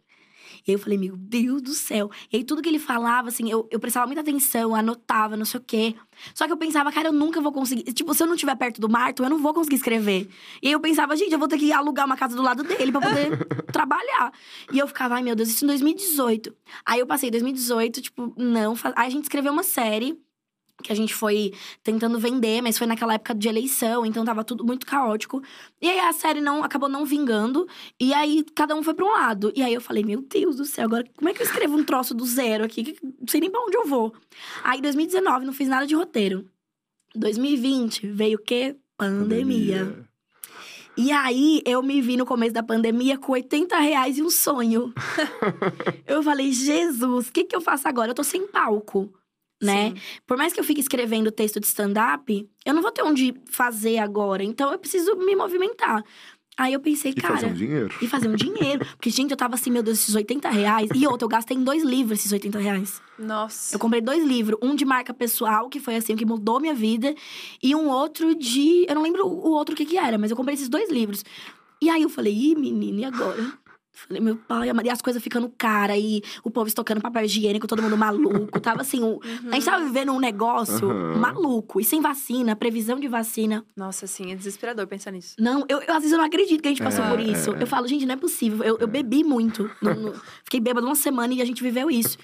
E 0.66 0.70
aí 0.70 0.74
eu 0.74 0.78
falei, 0.78 0.98
meu 0.98 1.16
Deus 1.16 1.62
do 1.62 1.72
céu. 1.72 2.10
E 2.32 2.36
aí 2.36 2.44
tudo 2.44 2.62
que 2.62 2.68
ele 2.68 2.78
falava, 2.78 3.28
assim, 3.28 3.50
eu, 3.50 3.68
eu 3.70 3.80
prestava 3.80 4.06
muita 4.06 4.20
atenção, 4.20 4.74
anotava, 4.74 5.36
não 5.36 5.44
sei 5.44 5.60
o 5.60 5.62
quê. 5.62 5.94
Só 6.34 6.46
que 6.46 6.52
eu 6.52 6.56
pensava, 6.56 6.92
cara, 6.92 7.08
eu 7.08 7.12
nunca 7.12 7.40
vou 7.40 7.52
conseguir. 7.52 7.84
Tipo, 7.92 8.14
se 8.14 8.22
eu 8.22 8.26
não 8.26 8.34
estiver 8.34 8.56
perto 8.56 8.80
do 8.80 8.88
Marto, 8.88 9.22
eu 9.22 9.30
não 9.30 9.38
vou 9.38 9.52
conseguir 9.52 9.76
escrever. 9.76 10.28
E 10.62 10.68
aí 10.68 10.72
eu 10.72 10.80
pensava, 10.80 11.16
gente, 11.16 11.32
eu 11.32 11.38
vou 11.38 11.48
ter 11.48 11.58
que 11.58 11.72
alugar 11.72 12.06
uma 12.06 12.16
casa 12.16 12.36
do 12.36 12.42
lado 12.42 12.62
dele 12.62 12.92
pra 12.92 13.00
poder 13.00 13.46
trabalhar. 13.72 14.32
E 14.72 14.78
eu 14.78 14.86
ficava, 14.86 15.14
ai 15.16 15.22
meu 15.22 15.34
Deus, 15.34 15.48
isso 15.48 15.64
em 15.64 15.68
2018. 15.68 16.54
Aí 16.86 17.00
eu 17.00 17.06
passei 17.06 17.30
2018, 17.30 18.00
tipo, 18.00 18.34
não. 18.36 18.74
Aí 18.96 19.06
a 19.06 19.10
gente 19.10 19.24
escreveu 19.24 19.52
uma 19.52 19.62
série 19.62 20.18
que 20.82 20.92
a 20.92 20.96
gente 20.96 21.14
foi 21.14 21.52
tentando 21.82 22.18
vender, 22.18 22.60
mas 22.60 22.76
foi 22.76 22.86
naquela 22.86 23.14
época 23.14 23.34
de 23.34 23.48
eleição, 23.48 24.04
então 24.04 24.24
tava 24.24 24.42
tudo 24.44 24.64
muito 24.64 24.84
caótico. 24.86 25.42
E 25.80 25.88
aí 25.88 26.00
a 26.00 26.12
série 26.12 26.40
não 26.40 26.62
acabou 26.64 26.88
não 26.88 27.04
vingando, 27.06 27.66
e 27.98 28.12
aí 28.12 28.44
cada 28.54 28.74
um 28.74 28.82
foi 28.82 28.92
pra 28.94 29.04
um 29.04 29.12
lado. 29.12 29.52
E 29.54 29.62
aí 29.62 29.72
eu 29.72 29.80
falei, 29.80 30.02
meu 30.04 30.20
Deus 30.20 30.56
do 30.56 30.64
céu, 30.64 30.84
agora 30.84 31.04
como 31.16 31.28
é 31.28 31.32
que 31.34 31.40
eu 31.42 31.46
escrevo 31.46 31.76
um 31.76 31.84
troço 31.84 32.14
do 32.14 32.24
zero 32.26 32.64
aqui? 32.64 32.82
Que- 32.84 32.96
Não 33.02 33.28
sei 33.28 33.40
nem 33.40 33.50
pra 33.50 33.60
onde 33.62 33.76
eu 33.76 33.86
vou. 33.86 34.12
Aí 34.64 34.80
2019 34.82 35.46
não 35.46 35.52
fiz 35.52 35.68
nada 35.68 35.86
de 35.86 35.94
roteiro. 35.94 36.46
2020 37.14 38.06
veio 38.08 38.38
o 38.38 38.42
quê? 38.42 38.76
Pandemia. 38.96 40.06
E 40.96 41.10
aí, 41.10 41.62
eu 41.64 41.82
me 41.82 42.02
vi 42.02 42.18
no 42.18 42.26
começo 42.26 42.52
da 42.52 42.62
pandemia 42.62 43.16
com 43.16 43.32
80 43.32 43.78
reais 43.78 44.18
e 44.18 44.22
um 44.22 44.28
sonho. 44.28 44.92
eu 46.06 46.22
falei, 46.22 46.52
Jesus, 46.52 47.28
o 47.28 47.32
que, 47.32 47.44
que 47.44 47.56
eu 47.56 47.60
faço 47.62 47.88
agora? 47.88 48.10
Eu 48.10 48.14
tô 48.14 48.22
sem 48.22 48.46
palco, 48.46 49.10
né? 49.62 49.90
Sim. 49.90 49.96
Por 50.26 50.36
mais 50.36 50.52
que 50.52 50.60
eu 50.60 50.64
fique 50.64 50.80
escrevendo 50.80 51.30
texto 51.30 51.60
de 51.60 51.66
stand-up, 51.66 52.48
eu 52.64 52.74
não 52.74 52.82
vou 52.82 52.90
ter 52.90 53.02
onde 53.02 53.34
fazer 53.50 53.98
agora. 53.98 54.42
Então, 54.42 54.72
eu 54.72 54.78
preciso 54.78 55.16
me 55.16 55.34
movimentar. 55.36 56.04
Aí 56.58 56.74
eu 56.74 56.80
pensei, 56.80 57.12
E 57.12 57.14
cara... 57.14 57.34
fazer 57.34 57.46
um 57.46 57.54
dinheiro. 57.54 57.94
E 58.02 58.06
fazer 58.06 58.28
um 58.28 58.34
dinheiro. 58.34 58.84
Porque, 58.96 59.08
gente, 59.08 59.30
eu 59.30 59.36
tava 59.36 59.54
assim, 59.54 59.70
meu 59.70 59.82
Deus, 59.82 59.98
esses 60.00 60.14
80 60.14 60.50
reais. 60.50 60.90
E 60.94 61.06
outra, 61.06 61.24
eu 61.24 61.28
gastei 61.28 61.56
em 61.56 61.64
dois 61.64 61.82
livros 61.82 62.18
esses 62.18 62.30
80 62.30 62.58
reais. 62.58 63.00
Nossa. 63.18 63.74
Eu 63.74 63.78
comprei 63.78 64.02
dois 64.02 64.22
livros. 64.22 64.58
Um 64.62 64.74
de 64.74 64.84
marca 64.84 65.14
pessoal, 65.14 65.70
que 65.70 65.80
foi 65.80 65.96
assim, 65.96 66.12
o 66.12 66.16
que 66.16 66.26
mudou 66.26 66.60
minha 66.60 66.74
vida. 66.74 67.14
E 67.62 67.74
um 67.74 67.88
outro 67.88 68.34
de. 68.34 68.84
Eu 68.86 68.94
não 68.96 69.02
lembro 69.02 69.26
o 69.26 69.50
outro 69.50 69.74
o 69.74 69.76
que 69.76 69.86
que 69.86 69.96
era, 69.96 70.18
mas 70.18 70.30
eu 70.30 70.36
comprei 70.36 70.54
esses 70.54 70.68
dois 70.68 70.90
livros. 70.90 71.24
E 71.80 71.88
aí 71.88 72.02
eu 72.02 72.08
falei, 72.08 72.32
ih, 72.32 72.54
menina, 72.54 73.00
e 73.00 73.04
agora? 73.06 73.52
Falei, 73.94 74.22
meu 74.22 74.36
pai, 74.36 74.70
e 74.84 74.90
as 74.90 75.02
coisas 75.02 75.22
ficando 75.22 75.52
cara, 75.56 75.96
e 75.98 76.22
o 76.42 76.50
povo 76.50 76.66
estocando 76.66 77.00
papel 77.00 77.24
higiênico, 77.24 77.66
todo 77.66 77.82
mundo 77.82 77.96
maluco. 77.96 78.58
Tava 78.60 78.80
assim, 78.80 79.02
o- 79.02 79.20
a 79.50 79.54
gente 79.54 79.64
tava 79.66 79.84
vivendo 79.84 80.12
um 80.12 80.18
negócio 80.18 80.90
Aham. 80.90 81.18
maluco. 81.18 81.78
E 81.78 81.84
sem 81.84 82.00
vacina, 82.00 82.56
previsão 82.56 82.98
de 82.98 83.06
vacina. 83.06 83.64
Nossa, 83.76 84.06
sim, 84.06 84.32
é 84.32 84.34
desesperador 84.34 84.86
pensar 84.86 85.10
nisso. 85.10 85.34
Não, 85.38 85.66
eu, 85.68 85.78
eu- 85.82 85.90
às 85.92 85.98
vezes 85.98 86.12
eu 86.12 86.18
não 86.18 86.24
acredito 86.24 86.62
que 86.62 86.68
a 86.68 86.70
gente 86.70 86.82
passou 86.82 87.04
É, 87.04 87.10
por 87.10 87.20
isso. 87.20 87.50
é, 87.54 87.58
é. 87.58 87.62
Eu 87.62 87.66
falo, 87.66 87.86
gente, 87.86 88.06
não 88.06 88.14
é 88.14 88.16
possível. 88.16 88.64
Eu, 88.64 88.78
eu 88.78 88.88
bebi 88.88 89.22
muito. 89.22 89.70
No- 89.80 89.94
no- 89.94 90.14
fiquei 90.42 90.58
bêbada 90.58 90.86
uma 90.86 90.94
semana 90.94 91.34
e 91.34 91.42
a 91.42 91.44
gente 91.44 91.62
viveu 91.62 91.90
isso. 91.90 92.16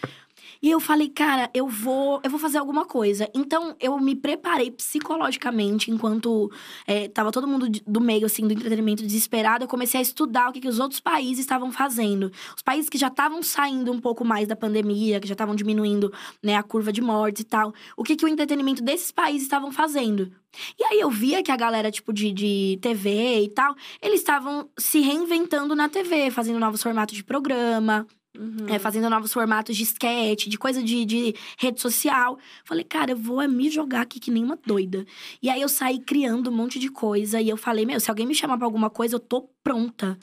E 0.63 0.71
eu 0.71 0.81
falei, 0.81 1.09
cara, 1.09 1.51
eu 1.55 1.69
vou, 1.69 2.21
eu 2.25 2.31
vou 2.31 2.39
fazer 2.39 2.59
alguma 2.59 2.85
coisa. 2.85 3.29
Então, 3.35 3.77
eu 3.81 3.99
me 3.99 4.17
preparei 4.17 4.71
psicologicamente, 4.71 5.91
enquanto 5.91 6.51
é, 6.87 7.09
tava 7.09 7.31
todo 7.31 7.47
mundo 7.47 7.69
do 7.87 8.01
meio, 8.01 8.27
assim, 8.27 8.47
do 8.47 8.53
entretenimento 8.53 9.03
desesperado. 9.03 9.65
Eu 9.65 9.69
comecei 9.69 10.01
a 10.01 10.03
estudar 10.03 10.49
o 10.49 10.53
que, 10.53 10.61
que 10.61 10.69
os 10.69 10.79
outros 10.79 11.01
países 11.01 11.41
estavam 11.41 11.71
fazendo. 11.71 12.33
Os 12.57 12.63
países 12.63 12.89
que 12.89 12.99
já 12.99 13.09
estavam 13.09 13.43
saindo 13.43 13.93
um 13.93 14.01
pouco 14.01 14.25
mais 14.25 14.49
da 14.49 14.57
pandemia, 14.57 15.21
que 15.21 15.29
já 15.29 15.35
estavam 15.35 15.55
diminuindo 15.55 16.13
né, 16.43 16.57
a 16.57 16.63
curva 16.63 16.93
de 16.93 17.01
mortes 17.01 17.43
e 17.43 17.45
tal. 17.45 17.73
O 17.97 18.03
que, 18.03 18.17
que 18.17 18.25
o 18.25 18.29
entretenimento 18.29 18.83
desses 18.83 19.13
países 19.13 19.43
estavam 19.43 19.71
fazendo. 19.71 20.33
E 20.79 20.85
aí 20.85 21.01
eu 21.01 21.11
via 21.11 21.43
que 21.43 21.53
a 21.53 21.57
galera, 21.57 21.91
tipo, 21.91 22.13
de, 22.13 22.33
de 22.33 22.79
TV 22.81 23.43
e 23.43 23.49
tal, 23.51 23.75
eles 24.03 24.21
estavam 24.21 24.69
se 24.79 25.01
reinventando 25.01 25.75
na 25.75 25.89
TV, 25.89 26.31
fazendo 26.31 26.59
novos 26.59 26.83
formatos 26.83 27.17
de 27.17 27.25
programa, 27.25 28.07
Uhum. 28.37 28.69
é, 28.69 28.79
fazendo 28.79 29.11
novos 29.11 29.33
formatos 29.33 29.77
de 29.77 29.83
sketch, 29.83 30.47
de 30.47 30.59
coisa 30.59 30.83
de, 30.83 31.05
de 31.05 31.35
rede 31.59 31.81
social. 31.81 32.39
Falei, 32.65 32.85
cara, 32.85 33.13
eu 33.13 33.17
vou 33.17 33.41
é 33.41 33.49
me 33.49 33.69
jogar 33.69 34.03
aqui 34.03 34.21
que 34.21 34.31
nem 34.31 34.45
uma 34.45 34.57
doida. 34.57 35.05
E 35.43 35.51
aí 35.51 35.61
eu 35.61 35.69
saí 35.69 35.99
criando 35.99 36.51
um 36.51 36.55
monte 36.55 36.79
de 36.79 36.89
coisa 36.89 37.41
e 37.41 37.49
eu 37.49 37.57
falei, 37.57 37.85
meu, 37.85 37.99
se 37.99 38.11
alguém 38.11 38.27
me 38.27 38.35
chamar 38.35 38.57
pra 38.57 38.67
alguma 38.67 38.91
coisa, 38.91 39.17
eu 39.17 39.21
tô 39.21 39.49
pronta. 39.63 40.19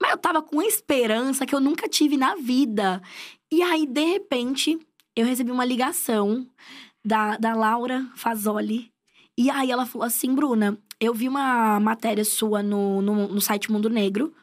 Mas 0.00 0.10
eu 0.10 0.18
tava 0.18 0.42
com 0.42 0.56
uma 0.56 0.66
esperança 0.66 1.46
que 1.46 1.54
eu 1.54 1.60
nunca 1.60 1.88
tive 1.88 2.16
na 2.16 2.34
vida. 2.34 3.00
E 3.50 3.62
aí, 3.62 3.86
de 3.86 4.04
repente, 4.04 4.78
eu 5.16 5.24
recebi 5.24 5.50
uma 5.50 5.64
ligação 5.64 6.46
da, 7.04 7.36
da 7.36 7.54
Laura 7.54 8.10
Fazoli. 8.16 8.92
E 9.38 9.50
aí 9.50 9.70
ela 9.70 9.86
falou 9.86 10.06
assim, 10.06 10.34
Bruna, 10.34 10.78
eu 11.00 11.14
vi 11.14 11.28
uma 11.28 11.78
matéria 11.80 12.24
sua 12.24 12.62
no, 12.62 13.02
no, 13.02 13.28
no 13.28 13.40
site 13.40 13.70
Mundo 13.70 13.90
Negro. 13.90 14.34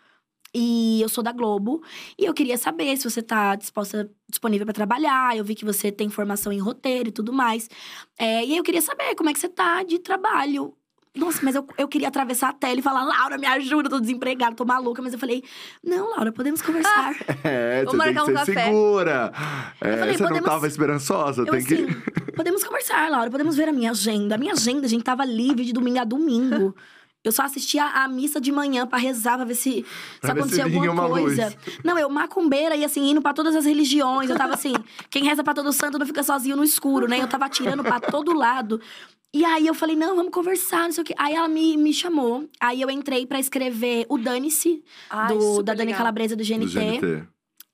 E 0.53 1.01
eu 1.01 1.07
sou 1.09 1.23
da 1.23 1.31
Globo. 1.31 1.81
E 2.19 2.25
eu 2.25 2.33
queria 2.33 2.57
saber 2.57 2.95
se 2.97 3.09
você 3.09 3.21
tá 3.21 3.55
disposta, 3.55 4.09
disponível 4.29 4.65
para 4.65 4.73
trabalhar. 4.73 5.35
Eu 5.37 5.43
vi 5.45 5.55
que 5.55 5.63
você 5.65 5.91
tem 5.91 6.09
formação 6.09 6.51
em 6.51 6.59
roteiro 6.59 7.09
e 7.09 7.11
tudo 7.11 7.31
mais. 7.31 7.69
É, 8.19 8.45
e 8.45 8.51
aí 8.51 8.57
eu 8.57 8.63
queria 8.63 8.81
saber 8.81 9.15
como 9.15 9.29
é 9.29 9.33
que 9.33 9.39
você 9.39 9.49
tá 9.49 9.81
de 9.83 9.99
trabalho. 9.99 10.73
Nossa, 11.13 11.39
mas 11.43 11.55
eu, 11.55 11.67
eu 11.77 11.89
queria 11.89 12.07
atravessar 12.07 12.49
a 12.49 12.53
tela 12.53 12.79
e 12.79 12.81
falar, 12.81 13.03
Laura, 13.03 13.37
me 13.37 13.45
ajuda, 13.45 13.89
tô 13.89 13.99
desempregada, 13.99 14.55
tô 14.55 14.63
maluca. 14.63 15.01
Mas 15.01 15.11
eu 15.11 15.19
falei, 15.19 15.43
não, 15.83 16.09
Laura, 16.11 16.31
podemos 16.31 16.61
conversar. 16.61 17.13
É, 17.43 17.83
Vamos 17.83 17.97
marcar 17.97 18.23
um 18.23 18.33
café. 18.33 18.65
segura. 18.65 19.31
É, 19.81 19.97
falei, 19.97 20.13
você 20.15 20.23
não 20.23 20.29
podemos- 20.29 20.49
tava 20.49 20.67
esperançosa? 20.67 21.41
Eu 21.41 21.45
tem 21.47 21.59
assim, 21.59 21.87
que. 21.87 22.31
podemos 22.33 22.63
conversar, 22.63 23.09
Laura, 23.09 23.29
podemos 23.29 23.57
ver 23.57 23.67
a 23.67 23.73
minha 23.73 23.91
agenda. 23.91 24.35
A 24.35 24.37
minha 24.37 24.53
agenda, 24.53 24.85
a 24.85 24.89
gente 24.89 25.03
tava 25.03 25.25
livre 25.25 25.65
de 25.65 25.73
domingo 25.73 25.99
a 25.99 26.03
domingo. 26.05 26.75
Eu 27.23 27.31
só 27.31 27.43
assistia 27.43 27.83
a 27.85 28.07
missa 28.07 28.41
de 28.41 28.51
manhã 28.51 28.87
pra 28.87 28.97
rezar, 28.97 29.35
pra 29.35 29.45
ver 29.45 29.53
se, 29.55 29.71
se 29.71 29.85
Pra 30.19 30.33
ver 30.33 30.39
acontecia 30.41 30.63
se 30.67 30.75
alguma 30.75 30.91
uma 30.91 31.07
coisa. 31.09 31.45
luz. 31.45 31.77
Não, 31.83 31.97
eu 31.97 32.09
macumbeira 32.09 32.75
e 32.75 32.83
assim, 32.83 33.11
indo 33.11 33.21
pra 33.21 33.31
todas 33.33 33.55
as 33.55 33.63
religiões. 33.65 34.29
Eu 34.29 34.35
tava 34.35 34.55
assim, 34.55 34.73
quem 35.09 35.23
reza 35.23 35.43
pra 35.43 35.53
todo 35.53 35.71
santo 35.71 35.99
não 35.99 36.05
fica 36.05 36.23
sozinho 36.23 36.55
no 36.55 36.63
escuro, 36.63 37.07
né? 37.07 37.21
Eu 37.21 37.27
tava 37.27 37.45
atirando 37.45 37.83
pra 37.83 37.99
todo 37.99 38.33
lado. 38.33 38.81
E 39.33 39.45
aí 39.45 39.65
eu 39.65 39.73
falei, 39.73 39.95
não, 39.95 40.15
vamos 40.15 40.31
conversar, 40.31 40.83
não 40.85 40.91
sei 40.91 41.03
o 41.03 41.05
quê. 41.05 41.13
Aí 41.17 41.33
ela 41.33 41.47
me, 41.47 41.77
me 41.77 41.93
chamou. 41.93 42.49
Aí 42.59 42.81
eu 42.81 42.89
entrei 42.89 43.25
pra 43.25 43.39
escrever 43.39 44.05
o 44.09 44.17
Dane-se, 44.17 44.83
da 45.63 45.73
Dani 45.73 45.85
legal. 45.85 45.97
Calabresa 45.99 46.35
do 46.35 46.43
Do 46.43 46.49
GNT. 46.49 47.23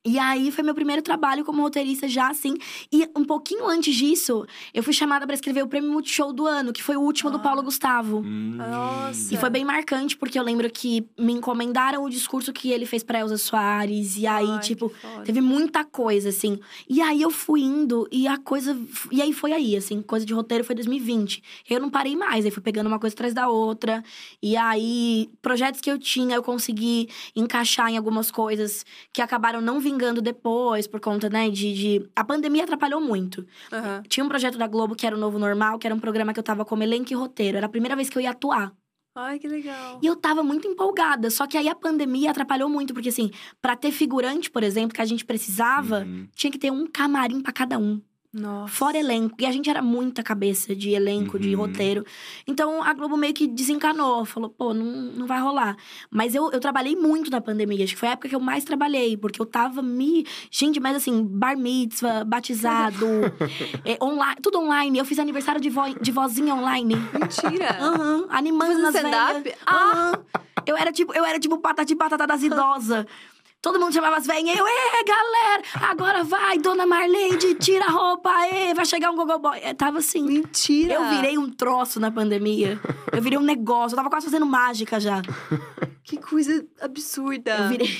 E 0.07 0.17
aí 0.17 0.51
foi 0.51 0.63
meu 0.63 0.73
primeiro 0.73 1.01
trabalho 1.01 1.43
como 1.43 1.61
roteirista 1.61 2.07
já 2.07 2.29
assim. 2.29 2.55
E 2.89 3.09
um 3.13 3.25
pouquinho 3.25 3.67
antes 3.67 3.93
disso, 3.93 4.45
eu 4.73 4.81
fui 4.81 4.93
chamada 4.93 5.25
para 5.25 5.35
escrever 5.35 5.61
o 5.63 5.67
Prêmio 5.67 5.91
Multishow 5.91 6.31
do 6.31 6.47
ano, 6.47 6.71
que 6.71 6.81
foi 6.81 6.95
o 6.95 7.01
último 7.01 7.29
do 7.29 7.41
Paulo 7.41 7.61
Gustavo. 7.61 8.19
Hum. 8.19 8.55
Nossa. 8.55 9.33
E 9.33 9.37
foi 9.37 9.49
bem 9.49 9.65
marcante, 9.65 10.15
porque 10.15 10.39
eu 10.39 10.43
lembro 10.43 10.69
que 10.69 11.05
me 11.19 11.33
encomendaram 11.33 12.05
o 12.05 12.09
discurso 12.09 12.53
que 12.53 12.71
ele 12.71 12.85
fez 12.85 13.03
pra 13.03 13.19
Elza 13.19 13.37
Soares. 13.37 14.15
E 14.15 14.25
aí, 14.25 14.49
Ai, 14.49 14.59
tipo, 14.61 14.89
teve 15.25 15.41
muita 15.41 15.83
coisa, 15.83 16.29
assim. 16.29 16.57
E 16.89 17.01
aí 17.01 17.21
eu 17.21 17.29
fui 17.29 17.59
indo, 17.59 18.07
e 18.09 18.29
a 18.29 18.37
coisa. 18.37 18.79
E 19.11 19.21
aí 19.21 19.33
foi 19.33 19.51
aí, 19.51 19.75
assim, 19.75 20.01
coisa 20.01 20.25
de 20.25 20.33
roteiro 20.33 20.63
foi 20.63 20.73
2020. 20.73 21.43
Eu 21.69 21.81
não 21.81 21.89
parei 21.89 22.15
mais, 22.15 22.45
aí 22.45 22.51
fui 22.51 22.63
pegando 22.63 22.87
uma 22.87 22.97
coisa 22.97 23.13
atrás 23.13 23.33
da 23.33 23.49
outra. 23.49 24.01
E 24.41 24.55
aí, 24.55 25.29
projetos 25.41 25.81
que 25.81 25.91
eu 25.91 25.99
tinha, 25.99 26.35
eu 26.37 26.43
consegui 26.43 27.09
encaixar 27.35 27.89
em 27.89 27.97
algumas 27.97 28.31
coisas 28.31 28.85
que 29.11 29.21
acabaram 29.21 29.59
não 29.59 29.81
vingando 29.97 30.21
depois, 30.21 30.87
por 30.87 30.99
conta, 30.99 31.29
né, 31.29 31.49
de. 31.49 31.73
de... 31.73 32.09
A 32.15 32.23
pandemia 32.23 32.63
atrapalhou 32.63 33.01
muito. 33.01 33.45
Aham. 33.71 34.03
Tinha 34.07 34.23
um 34.23 34.29
projeto 34.29 34.57
da 34.57 34.67
Globo 34.67 34.95
que 34.95 35.05
era 35.07 35.15
o 35.15 35.19
Novo 35.19 35.39
Normal, 35.39 35.79
que 35.79 35.87
era 35.87 35.95
um 35.95 35.99
programa 35.99 36.33
que 36.33 36.39
eu 36.39 36.43
tava 36.43 36.63
como 36.63 36.83
elenco 36.83 37.11
e 37.11 37.15
roteiro. 37.15 37.57
Era 37.57 37.65
a 37.65 37.69
primeira 37.69 37.95
vez 37.95 38.09
que 38.09 38.17
eu 38.17 38.21
ia 38.21 38.29
atuar. 38.31 38.71
Ai, 39.15 39.39
que 39.39 39.47
legal. 39.47 39.97
E 40.01 40.05
eu 40.05 40.15
tava 40.15 40.43
muito 40.43 40.67
empolgada. 40.67 41.31
Só 41.31 41.47
que 41.47 41.57
aí 41.57 41.67
a 41.67 41.73
pandemia 41.73 42.29
atrapalhou 42.29 42.69
muito, 42.69 42.93
porque 42.93 43.09
assim, 43.09 43.31
pra 43.59 43.75
ter 43.75 43.91
figurante, 43.91 44.51
por 44.51 44.61
exemplo, 44.61 44.93
que 44.93 45.01
a 45.01 45.05
gente 45.05 45.25
precisava, 45.25 46.01
Uhum. 46.01 46.27
tinha 46.35 46.51
que 46.51 46.59
ter 46.59 46.71
um 46.71 46.85
camarim 46.85 47.41
pra 47.41 47.51
cada 47.51 47.79
um. 47.79 47.99
Nossa. 48.39 48.73
Fora 48.73 48.97
elenco. 48.97 49.35
E 49.39 49.45
a 49.45 49.51
gente 49.51 49.69
era 49.69 49.81
muita 49.81 50.21
cabeça 50.21 50.75
de 50.75 50.91
elenco, 50.91 51.39
de 51.39 51.55
Uhum. 51.55 51.61
roteiro. 51.61 52.05
Então 52.45 52.83
a 52.83 52.93
Globo 52.93 53.17
meio 53.17 53.33
que 53.33 53.47
desencanou. 53.47 54.25
Falou, 54.25 54.49
pô, 54.49 54.73
não, 54.73 54.85
não 54.85 55.25
vai 55.27 55.39
rolar. 55.39 55.75
Mas 56.09 56.35
eu, 56.35 56.51
eu 56.51 56.59
trabalhei 56.59 56.95
muito 56.95 57.29
na 57.31 57.41
pandemia. 57.41 57.83
Acho 57.83 57.93
que 57.93 57.99
foi 57.99 58.09
a 58.09 58.11
época 58.13 58.29
que 58.29 58.35
eu 58.35 58.39
mais 58.39 58.63
trabalhei. 58.63 59.17
Porque 59.17 59.41
eu 59.41 59.45
tava 59.45 59.81
me. 59.81 60.25
Gente, 60.51 60.79
mas 60.79 60.95
assim, 60.97 61.23
bar 61.23 61.57
mitzvah, 61.57 62.23
batizado, 62.23 63.05
é, 63.83 63.97
online, 64.03 64.37
tudo 64.41 64.59
online. 64.59 64.97
Eu 64.99 65.05
fiz 65.05 65.19
aniversário 65.19 65.59
de, 65.59 65.69
vo, 65.69 65.81
de 65.99 66.11
vozinha 66.11 66.53
online. 66.53 66.95
Mentira. 67.13 67.77
Aham, 67.79 68.25
animando 68.29 68.71
Fazendo 68.73 68.83
nas 68.83 68.95
stand-up? 68.95 69.53
Aham. 69.67 70.23
Eu 70.65 70.75
era 70.75 70.91
tipo, 70.91 71.13
eu 71.13 71.23
era 71.23 71.39
tipo 71.39 71.57
patati 71.59 71.95
patata 71.95 72.27
das 72.27 72.43
idosas. 72.43 73.05
Todo 73.61 73.79
mundo 73.79 73.91
chamava 73.91 74.17
as 74.17 74.27
velhinhas, 74.27 74.57
eu, 74.57 74.65
ê, 74.67 75.03
galera, 75.03 75.63
agora 75.91 76.23
vai, 76.23 76.59
dona 76.59 76.85
Marleide, 76.85 77.55
tira 77.55 77.85
a 77.85 77.89
roupa, 77.89 78.31
ê, 78.53 78.73
vai 78.73 78.85
chegar 78.85 79.09
um 79.11 79.15
gogoboy. 79.15 79.57
É, 79.61 79.73
Tava 79.73 79.97
assim. 79.97 80.21
Mentira. 80.21 80.93
Eu 80.93 81.09
virei 81.09 81.37
um 81.37 81.49
troço 81.49 81.99
na 81.99 82.11
pandemia. 82.11 82.79
Eu 83.11 83.21
virei 83.21 83.37
um 83.37 83.43
negócio, 83.43 83.93
eu 83.93 83.97
tava 83.97 84.09
quase 84.09 84.27
fazendo 84.27 84.45
mágica 84.45 84.99
já. 84.99 85.21
Que 86.03 86.17
coisa 86.17 86.65
absurda. 86.79 87.51
Eu 87.57 87.69
virei. 87.69 87.97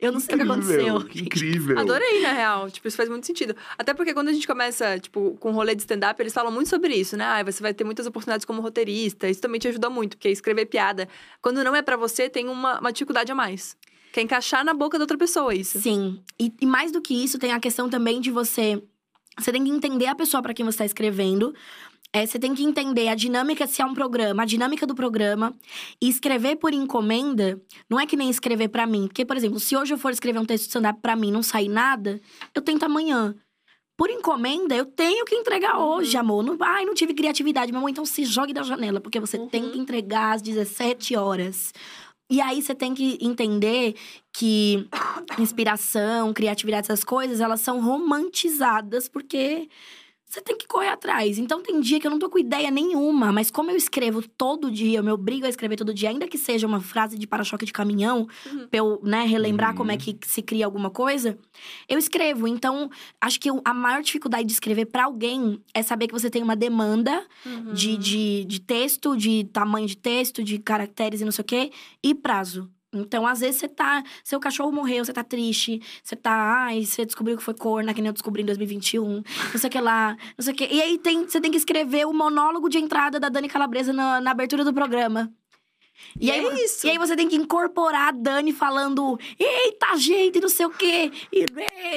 Eu 0.00 0.12
não 0.12 0.18
sei 0.20 0.34
o 0.34 0.38
que 0.38 0.44
Incrível, 0.44 0.96
aconteceu. 0.96 1.00
que 1.10 1.20
incrível. 1.20 1.78
Adorei, 1.78 2.22
na 2.22 2.32
real. 2.32 2.70
Tipo, 2.70 2.88
isso 2.88 2.96
faz 2.96 3.08
muito 3.10 3.26
sentido. 3.26 3.54
Até 3.76 3.92
porque 3.92 4.14
quando 4.14 4.28
a 4.28 4.32
gente 4.32 4.46
começa, 4.46 4.98
tipo, 4.98 5.36
com 5.38 5.50
rolê 5.52 5.74
de 5.74 5.82
stand-up, 5.82 6.20
eles 6.22 6.32
falam 6.32 6.50
muito 6.50 6.70
sobre 6.70 6.94
isso, 6.94 7.18
né? 7.18 7.24
Ah, 7.26 7.42
você 7.44 7.60
vai 7.62 7.74
ter 7.74 7.84
muitas 7.84 8.06
oportunidades 8.06 8.46
como 8.46 8.62
roteirista. 8.62 9.28
Isso 9.28 9.42
também 9.42 9.60
te 9.60 9.68
ajuda 9.68 9.90
muito, 9.90 10.16
porque 10.16 10.30
escrever 10.30 10.64
piada, 10.66 11.06
quando 11.42 11.62
não 11.62 11.76
é 11.76 11.82
pra 11.82 11.98
você, 11.98 12.30
tem 12.30 12.48
uma, 12.48 12.80
uma 12.80 12.90
dificuldade 12.92 13.30
a 13.30 13.34
mais. 13.34 13.76
Que 14.12 14.20
é 14.20 14.22
encaixar 14.22 14.64
na 14.64 14.74
boca 14.74 14.98
da 14.98 15.04
outra 15.04 15.18
pessoa 15.18 15.54
isso. 15.54 15.80
Sim. 15.80 16.22
E, 16.38 16.52
e 16.60 16.66
mais 16.66 16.90
do 16.90 17.00
que 17.00 17.14
isso, 17.14 17.38
tem 17.38 17.52
a 17.52 17.60
questão 17.60 17.88
também 17.88 18.20
de 18.20 18.30
você. 18.30 18.82
Você 19.38 19.52
tem 19.52 19.64
que 19.64 19.70
entender 19.70 20.06
a 20.06 20.14
pessoa 20.14 20.42
para 20.42 20.52
quem 20.52 20.64
você 20.64 20.76
está 20.76 20.84
escrevendo. 20.84 21.54
É, 22.12 22.26
você 22.26 22.40
tem 22.40 22.52
que 22.54 22.64
entender 22.64 23.06
a 23.06 23.14
dinâmica, 23.14 23.68
se 23.68 23.80
é 23.80 23.84
um 23.84 23.94
programa, 23.94 24.42
a 24.42 24.46
dinâmica 24.46 24.84
do 24.84 24.96
programa. 24.96 25.54
E 26.02 26.08
escrever 26.08 26.56
por 26.56 26.74
encomenda 26.74 27.60
não 27.88 28.00
é 28.00 28.06
que 28.06 28.16
nem 28.16 28.28
escrever 28.28 28.68
pra 28.68 28.86
mim. 28.86 29.06
Porque, 29.06 29.24
por 29.24 29.36
exemplo, 29.36 29.60
se 29.60 29.76
hoje 29.76 29.94
eu 29.94 29.98
for 29.98 30.10
escrever 30.10 30.40
um 30.40 30.44
texto 30.44 30.64
de 30.64 30.68
stand-up 30.70 31.00
pra 31.00 31.14
mim 31.14 31.28
e 31.28 31.32
não 31.32 31.42
sair 31.42 31.68
nada, 31.68 32.20
eu 32.52 32.60
tento 32.60 32.82
amanhã. 32.84 33.34
Por 33.96 34.10
encomenda, 34.10 34.74
eu 34.74 34.86
tenho 34.86 35.24
que 35.24 35.36
entregar 35.36 35.78
hoje, 35.78 36.16
amor. 36.16 36.42
Não, 36.42 36.56
ai, 36.60 36.84
não 36.84 36.94
tive 36.94 37.14
criatividade. 37.14 37.70
Meu 37.70 37.78
amor, 37.78 37.90
então 37.90 38.04
se 38.04 38.24
jogue 38.24 38.52
da 38.52 38.62
janela, 38.62 39.00
porque 39.00 39.20
você 39.20 39.38
tem 39.46 39.70
que 39.70 39.78
entregar 39.78 40.32
às 40.32 40.42
17 40.42 41.14
horas. 41.16 41.72
E 42.30 42.40
aí 42.40 42.62
você 42.62 42.74
tem 42.74 42.94
que 42.94 43.18
entender 43.20 43.96
que 44.32 44.88
inspiração, 45.38 46.32
criatividade, 46.32 46.86
essas 46.86 47.02
coisas, 47.02 47.40
elas 47.40 47.60
são 47.60 47.82
romantizadas 47.82 49.08
porque 49.08 49.68
você 50.30 50.40
tem 50.40 50.56
que 50.56 50.66
correr 50.68 50.88
atrás. 50.88 51.38
Então 51.38 51.60
tem 51.60 51.80
dia 51.80 51.98
que 51.98 52.06
eu 52.06 52.10
não 52.10 52.18
tô 52.18 52.30
com 52.30 52.38
ideia 52.38 52.70
nenhuma, 52.70 53.32
mas 53.32 53.50
como 53.50 53.68
eu 53.70 53.76
escrevo 53.76 54.22
todo 54.28 54.70
dia, 54.70 54.98
eu 55.00 55.02
me 55.02 55.10
obrigo 55.10 55.44
a 55.44 55.48
escrever 55.48 55.74
todo 55.76 55.92
dia, 55.92 56.08
ainda 56.08 56.28
que 56.28 56.38
seja 56.38 56.68
uma 56.68 56.80
frase 56.80 57.18
de 57.18 57.26
para-choque 57.26 57.66
de 57.66 57.72
caminhão, 57.72 58.28
Uhum. 58.46 58.68
pra 58.68 58.78
eu, 58.78 59.00
né, 59.02 59.24
relembrar 59.24 59.70
Uhum. 59.70 59.76
como 59.76 59.90
é 59.90 59.96
que 59.96 60.16
se 60.24 60.40
cria 60.40 60.64
alguma 60.64 60.88
coisa, 60.88 61.36
eu 61.88 61.98
escrevo. 61.98 62.46
Então, 62.46 62.88
acho 63.20 63.40
que 63.40 63.50
eu- 63.50 63.60
a 63.64 63.74
maior 63.74 64.02
dificuldade 64.02 64.44
de 64.46 64.52
escrever 64.52 64.86
pra 64.86 65.04
alguém 65.06 65.60
é 65.74 65.82
saber 65.82 66.06
que 66.06 66.12
você 66.14 66.30
tem 66.30 66.42
uma 66.44 66.54
demanda 66.54 67.26
Uhum. 67.44 67.72
de, 67.72 67.96
de, 67.96 68.44
de 68.44 68.60
texto, 68.60 69.16
de 69.16 69.44
tamanho 69.52 69.88
de 69.88 69.96
texto, 69.96 70.44
de 70.44 70.58
caracteres 70.60 71.20
e 71.20 71.24
não 71.24 71.32
sei 71.32 71.42
o 71.42 71.44
quê, 71.46 71.72
e 72.04 72.14
prazo. 72.14 72.70
Então, 72.92 73.24
às 73.26 73.40
vezes, 73.40 73.60
você 73.60 73.68
tá. 73.68 74.02
Seu 74.24 74.40
cachorro 74.40 74.72
morreu, 74.72 75.04
você 75.04 75.12
tá 75.12 75.22
triste, 75.22 75.80
você 76.02 76.16
tá. 76.16 76.64
Ai, 76.66 76.84
você 76.84 77.04
descobriu 77.06 77.36
que 77.36 77.42
foi 77.42 77.54
corna, 77.54 77.94
que 77.94 78.00
nem 78.00 78.08
eu 78.08 78.12
descobri 78.12 78.42
em 78.42 78.46
2021. 78.46 79.22
Não 79.52 79.60
sei 79.60 79.68
o 79.68 79.70
que 79.70 79.80
lá, 79.80 80.16
não 80.36 80.44
sei 80.44 80.52
o 80.52 80.56
que. 80.56 80.64
E 80.66 80.82
aí 80.82 80.98
tem, 80.98 81.24
você 81.24 81.40
tem 81.40 81.50
que 81.50 81.56
escrever 81.56 82.04
o 82.06 82.12
monólogo 82.12 82.68
de 82.68 82.78
entrada 82.78 83.20
da 83.20 83.28
Dani 83.28 83.48
Calabresa 83.48 83.92
na, 83.92 84.20
na 84.20 84.32
abertura 84.32 84.64
do 84.64 84.74
programa. 84.74 85.32
E 86.18 86.30
aí, 86.30 86.44
é 86.44 86.64
isso. 86.64 86.86
E 86.86 86.90
aí 86.90 86.98
você 86.98 87.14
tem 87.14 87.28
que 87.28 87.36
incorporar 87.36 88.08
a 88.08 88.10
Dani 88.10 88.52
falando, 88.52 89.18
eita, 89.38 89.96
gente, 89.98 90.40
não 90.40 90.48
sei 90.48 90.66
o 90.66 90.70
quê. 90.70 91.12
E, 91.32 91.44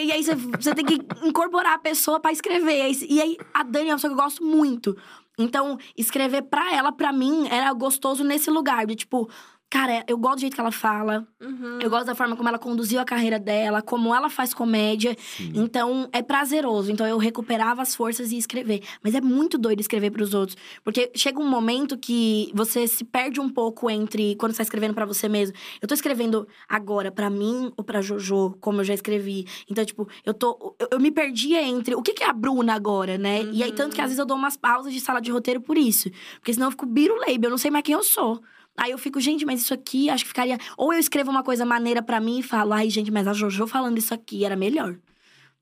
e 0.06 0.12
aí 0.12 0.24
você, 0.24 0.36
você 0.36 0.76
tem 0.76 0.86
que 0.86 1.00
incorporar 1.26 1.74
a 1.74 1.80
pessoa 1.80 2.20
pra 2.20 2.32
escrever. 2.32 2.78
E 2.78 2.82
aí- 2.82 3.08
E 3.10 3.22
aí 3.22 3.38
a 3.54 3.64
Dani 3.64 3.86
é 3.90 3.92
uma 3.94 3.96
pessoa 3.96 4.14
que 4.14 4.20
eu 4.20 4.24
gosto 4.24 4.44
muito. 4.44 4.96
Então, 5.40 5.80
escrever 5.98 6.44
pra 6.44 6.76
ela, 6.76 6.92
pra 6.92 7.12
mim, 7.12 7.48
era 7.50 7.72
gostoso 7.74 8.24
nesse 8.24 8.52
lugar. 8.52 8.86
De 8.86 8.94
tipo, 8.96 9.28
cara, 9.74 10.04
eu 10.08 10.16
gosto 10.20 10.36
do 10.36 10.42
jeito 10.42 10.54
que 10.54 10.62
ela 10.62 10.72
fala. 10.72 11.28
Uhum. 11.42 11.80
Eu 11.82 11.90
gosto 11.90 12.06
da 12.06 12.14
forma 12.14 12.36
como 12.36 12.48
ela 12.48 12.60
conduziu 12.60 13.00
a 13.00 13.04
carreira 13.04 13.40
dela, 13.40 13.82
como 13.82 14.14
ela 14.14 14.30
faz 14.30 14.54
comédia. 14.54 15.18
Então, 15.40 16.08
é 16.14 16.22
prazeroso. 16.22 16.92
Então, 16.92 17.08
eu 17.08 17.18
recuperava 17.18 17.82
as 17.82 17.96
forças 17.96 18.32
e 18.32 18.36
ia 18.36 18.40
escrever. 18.40 18.84
Mas 19.02 19.16
é 19.16 19.22
muito 19.22 19.58
doido 19.58 19.80
escrever 19.80 20.12
pros 20.12 20.36
outros. 20.36 20.56
Porque 20.84 21.12
chega 21.16 21.40
um 21.40 21.50
momento 21.50 21.98
que 21.98 22.52
você 22.54 22.88
se 22.88 23.04
perde 23.04 23.40
um 23.40 23.50
pouco 23.50 23.90
entre 23.90 24.36
quando 24.36 24.52
você 24.52 24.58
tá 24.58 24.64
escrevendo 24.64 24.94
pra 24.94 25.08
você 25.08 25.28
mesmo. 25.28 25.56
Eu 25.82 25.88
tô 25.88 25.96
escrevendo 25.96 26.48
agora 26.70 27.12
pra 27.12 27.28
mim 27.32 27.74
ou 27.76 27.84
pra 27.84 28.00
Jojo, 28.00 28.56
como 28.62 28.82
eu 28.82 28.84
já 28.84 28.94
escrevi. 28.94 29.48
Então, 29.68 29.84
tipo, 29.84 30.08
eu 30.24 30.36
tô. 30.36 30.76
Eu, 30.78 30.90
eu 30.92 31.00
me 31.00 31.10
perdia 31.10 31.64
entre 31.64 31.96
o 31.96 32.04
que, 32.04 32.14
que 32.14 32.24
é 32.24 32.30
a 32.30 32.34
Bruna 32.34 32.76
agora, 32.76 33.18
né? 33.18 33.42
E 33.52 33.64
aí, 33.64 33.72
tanto 33.72 33.96
que 33.96 34.02
às 34.02 34.10
vezes 34.10 34.20
eu 34.20 34.26
dou 34.26 34.38
umas 34.38 34.56
pausas 34.56 34.94
de 34.94 35.00
sala 35.00 35.20
de 35.20 35.32
roteiro 35.32 35.60
por 35.62 35.80
isso. 35.80 36.12
Porque 36.36 36.54
senão 36.54 36.68
eu 36.68 36.72
fico 36.72 36.86
biruleibe, 36.86 37.48
eu 37.48 37.50
não 37.50 37.58
sei 37.58 37.72
mais 37.72 37.84
quem 37.84 37.96
eu 37.96 38.04
sou. 38.04 38.40
Aí 38.78 38.92
eu 38.92 38.98
fico, 38.98 39.20
gente, 39.20 39.46
mas 39.46 39.62
isso 39.62 39.74
aqui 39.74 40.10
acho 40.10 40.24
que 40.24 40.30
ficaria. 40.30 40.58
Ou 40.78 40.92
eu 40.94 41.00
escrevo 41.00 41.30
uma 41.30 41.44
coisa 41.44 41.66
maneira 41.66 42.02
pra 42.02 42.20
mim 42.20 42.40
e 42.40 42.44
falo, 42.44 42.74
ai, 42.74 42.90
gente, 42.90 43.12
mas 43.12 43.28
a 43.28 43.34
Jojo 43.34 43.68
falando 43.68 43.98
isso 43.98 44.14
aqui 44.14 44.44
era 44.46 44.56
melhor. 44.56 44.98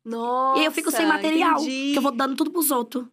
Nossa, 0.03 0.57
e 0.57 0.61
aí 0.61 0.65
eu 0.65 0.71
fico 0.71 0.89
sem 0.89 1.05
material, 1.05 1.61
entendi. 1.61 1.91
que 1.91 1.97
eu 1.97 2.01
vou 2.01 2.11
dando 2.11 2.35
tudo 2.35 2.49
pros 2.51 2.71
outros. 2.71 3.05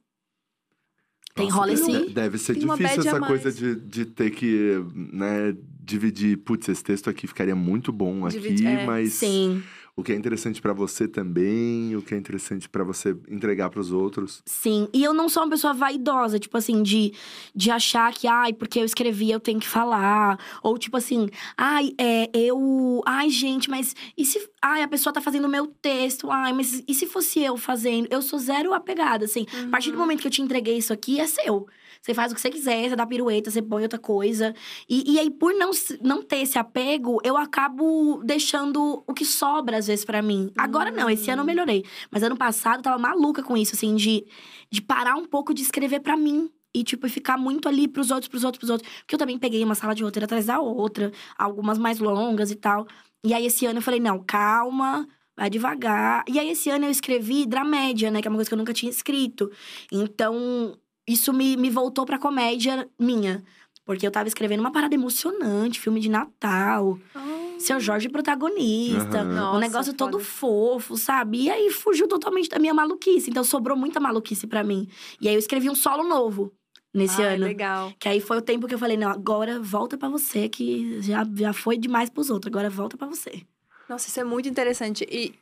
Tem 1.34 1.46
Nossa, 1.46 1.56
rola 1.58 1.74
deve- 1.74 1.82
esse. 1.92 2.10
Deve 2.10 2.38
ser 2.38 2.54
difícil 2.54 3.00
essa 3.00 3.20
coisa 3.20 3.52
de, 3.52 3.76
de 3.76 4.04
ter 4.06 4.30
que, 4.30 4.82
né, 4.94 5.54
dividir. 5.80 6.36
Putz, 6.38 6.68
esse 6.68 6.82
texto 6.82 7.08
aqui 7.10 7.26
ficaria 7.26 7.54
muito 7.54 7.92
bom 7.92 8.24
aqui, 8.26 8.40
Dividi- 8.40 8.66
é, 8.66 8.84
mas 8.86 9.12
Sim, 9.12 9.62
o 9.98 10.02
que 10.04 10.12
é 10.12 10.14
interessante 10.14 10.62
pra 10.62 10.72
você 10.72 11.08
também, 11.08 11.96
o 11.96 12.00
que 12.00 12.14
é 12.14 12.16
interessante 12.16 12.68
pra 12.68 12.84
você 12.84 13.16
entregar 13.28 13.68
pros 13.68 13.90
outros. 13.90 14.40
sim. 14.46 14.86
E 14.94 15.02
eu 15.02 15.12
não 15.12 15.28
sou 15.28 15.42
uma 15.42 15.50
pessoa 15.50 15.74
vaidosa, 15.74 16.38
tipo 16.38 16.56
assim, 16.56 16.84
de, 16.84 17.12
de 17.52 17.68
achar 17.68 18.14
que, 18.14 18.28
ai, 18.28 18.52
porque 18.52 18.78
eu 18.78 18.84
escrevi, 18.84 19.28
eu 19.28 19.40
tenho 19.40 19.58
que 19.58 19.66
falar. 19.66 20.38
Ou 20.62 20.78
tipo 20.78 20.96
assim, 20.96 21.28
ai, 21.56 21.92
é, 21.98 22.30
eu. 22.32 23.02
Ai, 23.04 23.28
gente, 23.28 23.68
mas 23.68 23.96
e 24.16 24.24
se. 24.24 24.48
Ai, 24.62 24.82
a 24.82 24.88
pessoa 24.88 25.12
tá 25.12 25.20
fazendo 25.20 25.46
o 25.46 25.48
meu 25.48 25.66
texto, 25.66 26.30
ai, 26.30 26.52
mas 26.52 26.80
e 26.86 26.94
se 26.94 27.06
fosse 27.06 27.40
eu 27.40 27.56
fazendo? 27.56 28.06
Eu 28.08 28.22
sou 28.22 28.38
zero 28.38 28.72
apegada, 28.72 29.24
assim. 29.24 29.46
A 29.66 29.68
partir 29.68 29.90
do 29.90 29.98
momento 29.98 30.20
que 30.20 30.28
eu 30.28 30.30
te 30.30 30.42
entreguei 30.42 30.78
isso 30.78 30.92
aqui, 30.92 31.18
é 31.18 31.26
seu. 31.26 31.66
Você 32.02 32.14
faz 32.14 32.32
o 32.32 32.34
que 32.34 32.40
você 32.40 32.50
quiser, 32.50 32.88
você 32.88 32.96
dá 32.96 33.06
pirueta, 33.06 33.50
você 33.50 33.60
põe 33.60 33.82
outra 33.82 33.98
coisa. 33.98 34.54
E, 34.88 35.12
e 35.12 35.18
aí, 35.18 35.30
por 35.30 35.52
não, 35.54 35.70
não 36.02 36.22
ter 36.22 36.38
esse 36.38 36.58
apego, 36.58 37.18
eu 37.24 37.36
acabo 37.36 38.22
deixando 38.24 39.02
o 39.06 39.14
que 39.14 39.24
sobra, 39.24 39.78
às 39.78 39.86
vezes, 39.86 40.04
pra 40.04 40.22
mim. 40.22 40.50
Agora 40.56 40.90
não, 40.90 41.10
esse 41.10 41.30
ano 41.30 41.42
eu 41.42 41.46
melhorei. 41.46 41.84
Mas 42.10 42.22
ano 42.22 42.36
passado 42.36 42.78
eu 42.78 42.82
tava 42.82 42.98
maluca 42.98 43.42
com 43.42 43.56
isso, 43.56 43.74
assim, 43.74 43.94
de, 43.96 44.26
de 44.70 44.80
parar 44.80 45.16
um 45.16 45.24
pouco 45.24 45.52
de 45.52 45.62
escrever 45.62 46.00
pra 46.00 46.16
mim. 46.16 46.50
E, 46.74 46.84
tipo, 46.84 47.08
ficar 47.08 47.38
muito 47.38 47.68
ali 47.68 47.88
pros 47.88 48.10
outros, 48.10 48.28
pros 48.28 48.44
outros, 48.44 48.58
pros 48.58 48.70
outros. 48.70 48.92
Porque 49.00 49.14
eu 49.14 49.18
também 49.18 49.38
peguei 49.38 49.64
uma 49.64 49.74
sala 49.74 49.94
de 49.94 50.02
roteiro 50.02 50.24
atrás 50.24 50.46
da 50.46 50.60
outra, 50.60 51.10
algumas 51.36 51.78
mais 51.78 51.98
longas 51.98 52.50
e 52.50 52.54
tal. 52.54 52.86
E 53.24 53.34
aí, 53.34 53.46
esse 53.46 53.66
ano 53.66 53.78
eu 53.78 53.82
falei, 53.82 54.00
não, 54.00 54.22
calma, 54.22 55.08
vai 55.36 55.50
devagar. 55.50 56.24
E 56.28 56.38
aí, 56.38 56.50
esse 56.50 56.70
ano 56.70 56.84
eu 56.84 56.90
escrevi 56.90 57.46
dramédia, 57.46 58.10
né? 58.10 58.20
Que 58.20 58.28
é 58.28 58.30
uma 58.30 58.36
coisa 58.36 58.48
que 58.50 58.54
eu 58.54 58.58
nunca 58.58 58.74
tinha 58.74 58.90
escrito. 58.90 59.50
Então, 59.90 60.78
isso 61.08 61.32
me, 61.32 61.56
me 61.56 61.70
voltou 61.70 62.04
pra 62.06 62.18
comédia 62.18 62.88
minha. 62.98 63.42
Porque 63.84 64.06
eu 64.06 64.10
tava 64.10 64.28
escrevendo 64.28 64.60
uma 64.60 64.70
parada 64.70 64.94
emocionante, 64.94 65.80
filme 65.80 65.98
de 65.98 66.10
Natal. 66.10 66.98
Ah, 67.14 67.54
Seu 67.58 67.80
Jorge 67.80 68.08
protagonista. 68.10 69.20
Aham. 69.22 69.30
um 69.30 69.34
Nossa, 69.34 69.60
negócio 69.60 69.94
todo 69.94 70.18
foda. 70.18 70.24
fofo, 70.24 70.96
sabe? 70.96 71.44
E 71.44 71.50
aí 71.50 71.70
fugiu 71.70 72.06
totalmente 72.06 72.48
da 72.50 72.58
minha 72.58 72.74
maluquice. 72.74 73.30
Então 73.30 73.42
sobrou 73.42 73.76
muita 73.76 73.98
maluquice 73.98 74.46
pra 74.46 74.62
mim. 74.62 74.86
E 75.20 75.26
aí 75.28 75.34
eu 75.34 75.38
escrevi 75.38 75.70
um 75.70 75.74
solo 75.74 76.02
novo 76.06 76.52
nesse 76.92 77.22
Ai, 77.22 77.34
ano. 77.36 77.46
legal. 77.46 77.92
Que 77.98 78.08
aí 78.10 78.20
foi 78.20 78.36
o 78.36 78.42
tempo 78.42 78.66
que 78.68 78.74
eu 78.74 78.78
falei, 78.78 78.96
não, 78.98 79.08
agora 79.10 79.58
volta 79.58 79.96
pra 79.96 80.08
você, 80.10 80.48
que 80.50 81.00
já, 81.00 81.26
já 81.34 81.52
foi 81.54 81.78
demais 81.78 82.10
pros 82.10 82.28
outros, 82.28 82.50
agora 82.52 82.68
volta 82.68 82.96
pra 82.96 83.06
você. 83.06 83.42
Nossa, 83.88 84.08
isso 84.08 84.20
é 84.20 84.24
muito 84.24 84.48
interessante. 84.48 85.06
E 85.10 85.32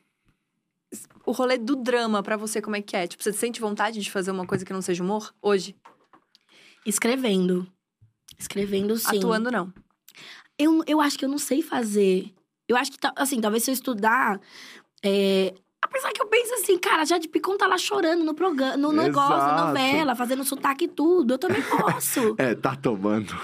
o 1.24 1.32
rolê 1.32 1.58
do 1.58 1.76
drama 1.76 2.22
pra 2.22 2.36
você, 2.36 2.62
como 2.62 2.76
é 2.76 2.82
que 2.82 2.96
é? 2.96 3.06
Tipo, 3.06 3.22
você 3.22 3.32
sente 3.32 3.60
vontade 3.60 4.00
de 4.00 4.10
fazer 4.10 4.30
uma 4.30 4.46
coisa 4.46 4.64
que 4.64 4.72
não 4.72 4.82
seja 4.82 5.02
humor 5.02 5.34
hoje? 5.42 5.76
Escrevendo. 6.84 7.66
Escrevendo, 8.38 8.96
sim. 8.96 9.18
Atuando, 9.18 9.50
não. 9.50 9.72
Eu, 10.58 10.82
eu 10.86 11.00
acho 11.00 11.18
que 11.18 11.24
eu 11.24 11.28
não 11.28 11.38
sei 11.38 11.62
fazer. 11.62 12.32
Eu 12.68 12.76
acho 12.76 12.92
que, 12.92 12.98
assim, 13.16 13.40
talvez 13.40 13.64
se 13.64 13.70
eu 13.70 13.74
estudar. 13.74 14.40
É... 15.02 15.54
Apesar 15.88 16.12
que 16.12 16.20
eu 16.22 16.26
penso 16.26 16.52
assim, 16.54 16.76
cara, 16.78 17.04
já 17.04 17.16
de 17.18 17.28
Picon 17.28 17.56
tá 17.56 17.66
lá 17.66 17.78
chorando 17.78 18.24
no 18.24 18.34
programa, 18.34 18.76
no 18.76 18.92
negócio, 18.92 19.36
na 19.36 19.66
novela, 19.66 20.14
fazendo 20.14 20.44
sotaque 20.44 20.84
e 20.84 20.88
tudo. 20.88 21.34
Eu 21.34 21.38
também 21.38 21.62
posso. 21.62 22.34
É, 22.38 22.54
tá 22.54 22.74
tomando 22.76 23.34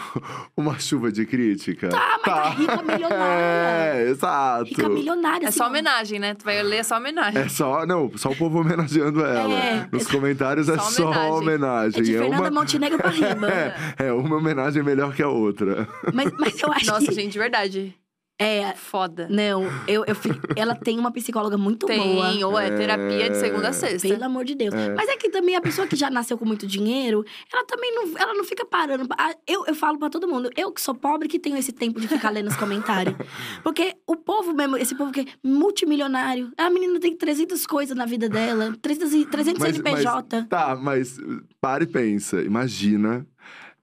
uma 0.57 0.79
chuva 0.79 1.11
de 1.11 1.25
crítica. 1.25 1.89
Ah, 1.95 2.19
mas 2.25 2.35
tá 2.35 2.49
rica 2.51 2.83
milionária. 2.83 3.23
É, 4.03 4.09
exato. 4.11 4.65
Rica 4.65 4.89
milionária, 4.89 5.47
É 5.47 5.49
assim. 5.49 5.59
só 5.59 5.67
homenagem, 5.67 6.19
né? 6.19 6.35
Tu 6.35 6.45
vai 6.45 6.63
ler 6.63 6.85
só 6.85 6.97
homenagem. 6.97 7.41
É 7.41 7.49
só, 7.49 7.87
não, 7.87 8.11
só 8.17 8.31
o 8.31 8.37
povo 8.37 8.61
homenageando 8.61 9.25
ela. 9.25 9.55
É. 9.55 9.89
Nos 9.91 10.07
comentários 10.07 10.69
é 10.69 10.77
Só 10.77 10.83
só 10.91 11.03
homenagem. 11.11 11.33
homenagem. 11.33 12.01
É 12.01 12.03
de 12.03 12.15
É 12.17 12.19
Fernanda 12.19 12.43
uma, 12.43 12.51
Montenegro 12.61 12.99
pra 12.99 13.11
riba. 13.11 13.49
é, 13.49 13.75
é 14.07 14.13
uma 14.13 14.37
homenagem 14.37 14.83
melhor 14.83 15.15
que 15.15 15.23
a 15.23 15.29
outra. 15.29 15.89
Mas, 16.13 16.31
mas 16.39 16.61
eu 16.61 16.73
acho 16.73 16.87
Nossa, 16.87 17.07
que. 17.07 17.13
gente, 17.15 17.33
de 17.33 17.39
verdade. 17.39 17.95
É, 18.43 18.75
Foda. 18.77 19.27
não, 19.31 19.65
eu, 19.87 20.05
eu 20.07 20.15
fico- 20.15 20.41
ela 20.57 20.75
tem 20.75 20.99
uma 20.99 21.11
psicóloga 21.13 21.57
muito 21.57 21.87
boa. 21.87 21.99
Tem, 22.31 22.45
ou 22.45 22.59
é 22.59 22.71
terapia 22.71 23.31
de 23.31 23.37
segunda 23.39 23.69
a 23.69 23.73
sexta. 23.73 24.09
Pelo 24.09 24.25
amor 24.25 24.45
de 24.45 24.55
Deus. 24.55 24.75
É. 24.75 24.95
Mas 24.95 25.09
é 25.09 25.17
que 25.17 25.29
também 25.31 25.55
a 25.57 25.61
pessoa 25.61 25.87
que 25.87 25.97
já 25.97 26.11
nasceu 26.11 26.37
com 26.37 26.45
muito 26.45 26.67
dinheiro, 26.67 27.25
ela 27.53 27.65
também 27.67 27.95
não, 27.95 28.19
ela 28.19 28.35
não 28.35 28.45
fica 28.45 28.65
parando. 28.65 29.07
Ah, 29.19 29.35
Eu, 29.47 29.65
eu 29.67 29.75
falo 29.75 29.99
pra 29.99 30.09
todo 30.11 30.27
mundo, 30.29 30.51
eu 30.57 30.71
que 30.73 30.81
sou 30.81 30.95
pobre, 30.95 31.29
que 31.29 31.39
tenho 31.39 31.57
esse 31.57 31.73
tempo 31.73 32.01
de 32.01 32.09
ficar 32.09 32.31
lendo 32.31 32.49
os 32.49 32.57
comentários. 32.57 33.15
Porque 33.63 33.95
o 34.07 34.17
povo 34.17 34.53
mesmo, 34.53 34.77
esse 34.77 34.95
povo 34.95 35.13
que 35.13 35.21
é 35.21 35.25
multimilionário, 35.43 36.53
a 36.57 36.69
menina 36.71 36.99
tem 37.01 37.17
300 37.17 37.67
coisas 37.67 37.97
na 37.97 38.05
vida 38.07 38.29
dela, 38.29 38.75
300, 38.81 39.13
e- 39.15 39.27
300 39.27 39.63
CNPJ. 39.63 40.45
tá, 40.49 40.77
mas 40.77 41.19
para 41.61 41.85
e 41.85 41.87
pensa. 41.87 42.43
Imagina 42.43 43.27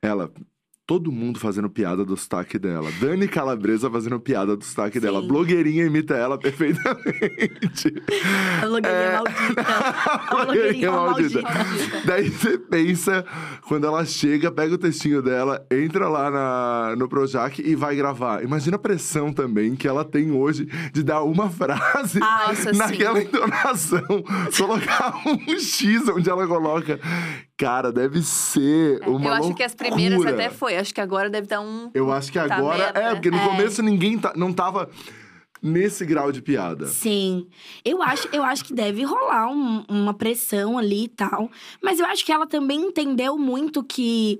ela. 0.01 0.31
Todo 0.89 1.11
mundo 1.11 1.39
fazendo 1.39 1.69
piada 1.69 2.03
do 2.03 2.17
sotaque 2.17 2.57
dela. 2.57 2.89
Dani 2.99 3.27
Calabresa 3.27 3.91
fazendo 3.91 4.19
piada 4.19 4.57
do 4.57 4.65
sotaque 4.65 4.99
dela. 4.99 5.21
Sim. 5.21 5.27
Blogueirinha 5.27 5.85
imita 5.85 6.15
ela 6.15 6.35
perfeitamente. 6.35 7.93
A 8.59 8.65
blogueirinha 8.65 9.05
É. 9.05 9.13
maldita. 9.13 9.61
A 9.69 10.35
Blogueirinha 10.45 10.91
blogueirinha 10.91 10.91
maldita. 10.91 11.41
maldita. 11.43 12.01
Daí 12.05 12.29
você 12.29 12.57
pensa, 12.57 13.23
quando 13.67 13.85
ela 13.85 14.03
chega, 14.03 14.51
pega 14.51 14.73
o 14.73 14.77
textinho 14.79 15.21
dela, 15.21 15.63
entra 15.69 16.09
lá 16.09 16.31
na, 16.31 16.95
no 16.95 17.07
Projac 17.07 17.61
e 17.61 17.75
vai 17.75 17.95
gravar. 17.95 18.43
Imagina 18.43 18.75
a 18.77 18.79
pressão 18.79 19.31
também 19.31 19.75
que 19.75 19.87
ela 19.87 20.03
tem 20.03 20.31
hoje 20.31 20.67
de 20.91 21.03
dar 21.03 21.21
uma 21.21 21.51
frase 21.51 22.17
Nossa, 22.19 22.73
sim. 22.73 22.79
naquela 22.79 23.21
entonação, 23.21 24.01
colocar 24.57 25.21
um 25.27 25.37
X 25.59 26.07
onde 26.09 26.27
ela 26.27 26.47
coloca. 26.47 26.99
Cara, 27.59 27.91
deve 27.91 28.21
ser 28.23 29.01
uma 29.05 29.25
Eu 29.27 29.33
acho 29.33 29.53
que 29.53 29.63
as 29.63 29.75
primeiras 29.75 30.17
loucura. 30.17 30.33
até 30.33 30.49
foi. 30.49 30.77
Acho 30.77 30.93
que 30.93 31.01
agora 31.01 31.29
deve 31.29 31.45
dar 31.45 31.59
um. 31.59 31.91
Eu 31.93 32.09
acho 32.11 32.31
que 32.31 32.39
Puta 32.39 32.53
agora. 32.55 32.77
merda. 32.93 32.99
É, 33.01 33.13
porque 33.13 33.29
no 33.29 33.37
É. 33.37 33.45
começo 33.47 33.83
ninguém 33.83 34.17
tá- 34.17 34.31
não 34.35 34.53
tava 34.53 34.89
nesse 35.61 36.05
grau 36.05 36.31
de 36.31 36.41
piada. 36.41 36.85
Sim. 36.87 37.47
Eu 37.83 38.01
acho, 38.01 38.29
eu 38.31 38.43
acho 38.43 38.63
que 38.63 38.73
deve 38.73 39.03
rolar 39.03 39.51
um- 39.51 39.83
uma 39.89 40.13
pressão 40.13 40.77
ali 40.77 41.03
e 41.03 41.07
tal. 41.09 41.51
Mas 41.83 41.99
eu 41.99 42.05
acho 42.05 42.25
que 42.25 42.31
ela 42.31 42.47
também 42.47 42.79
entendeu 42.79 43.37
muito 43.37 43.83
que. 43.83 44.39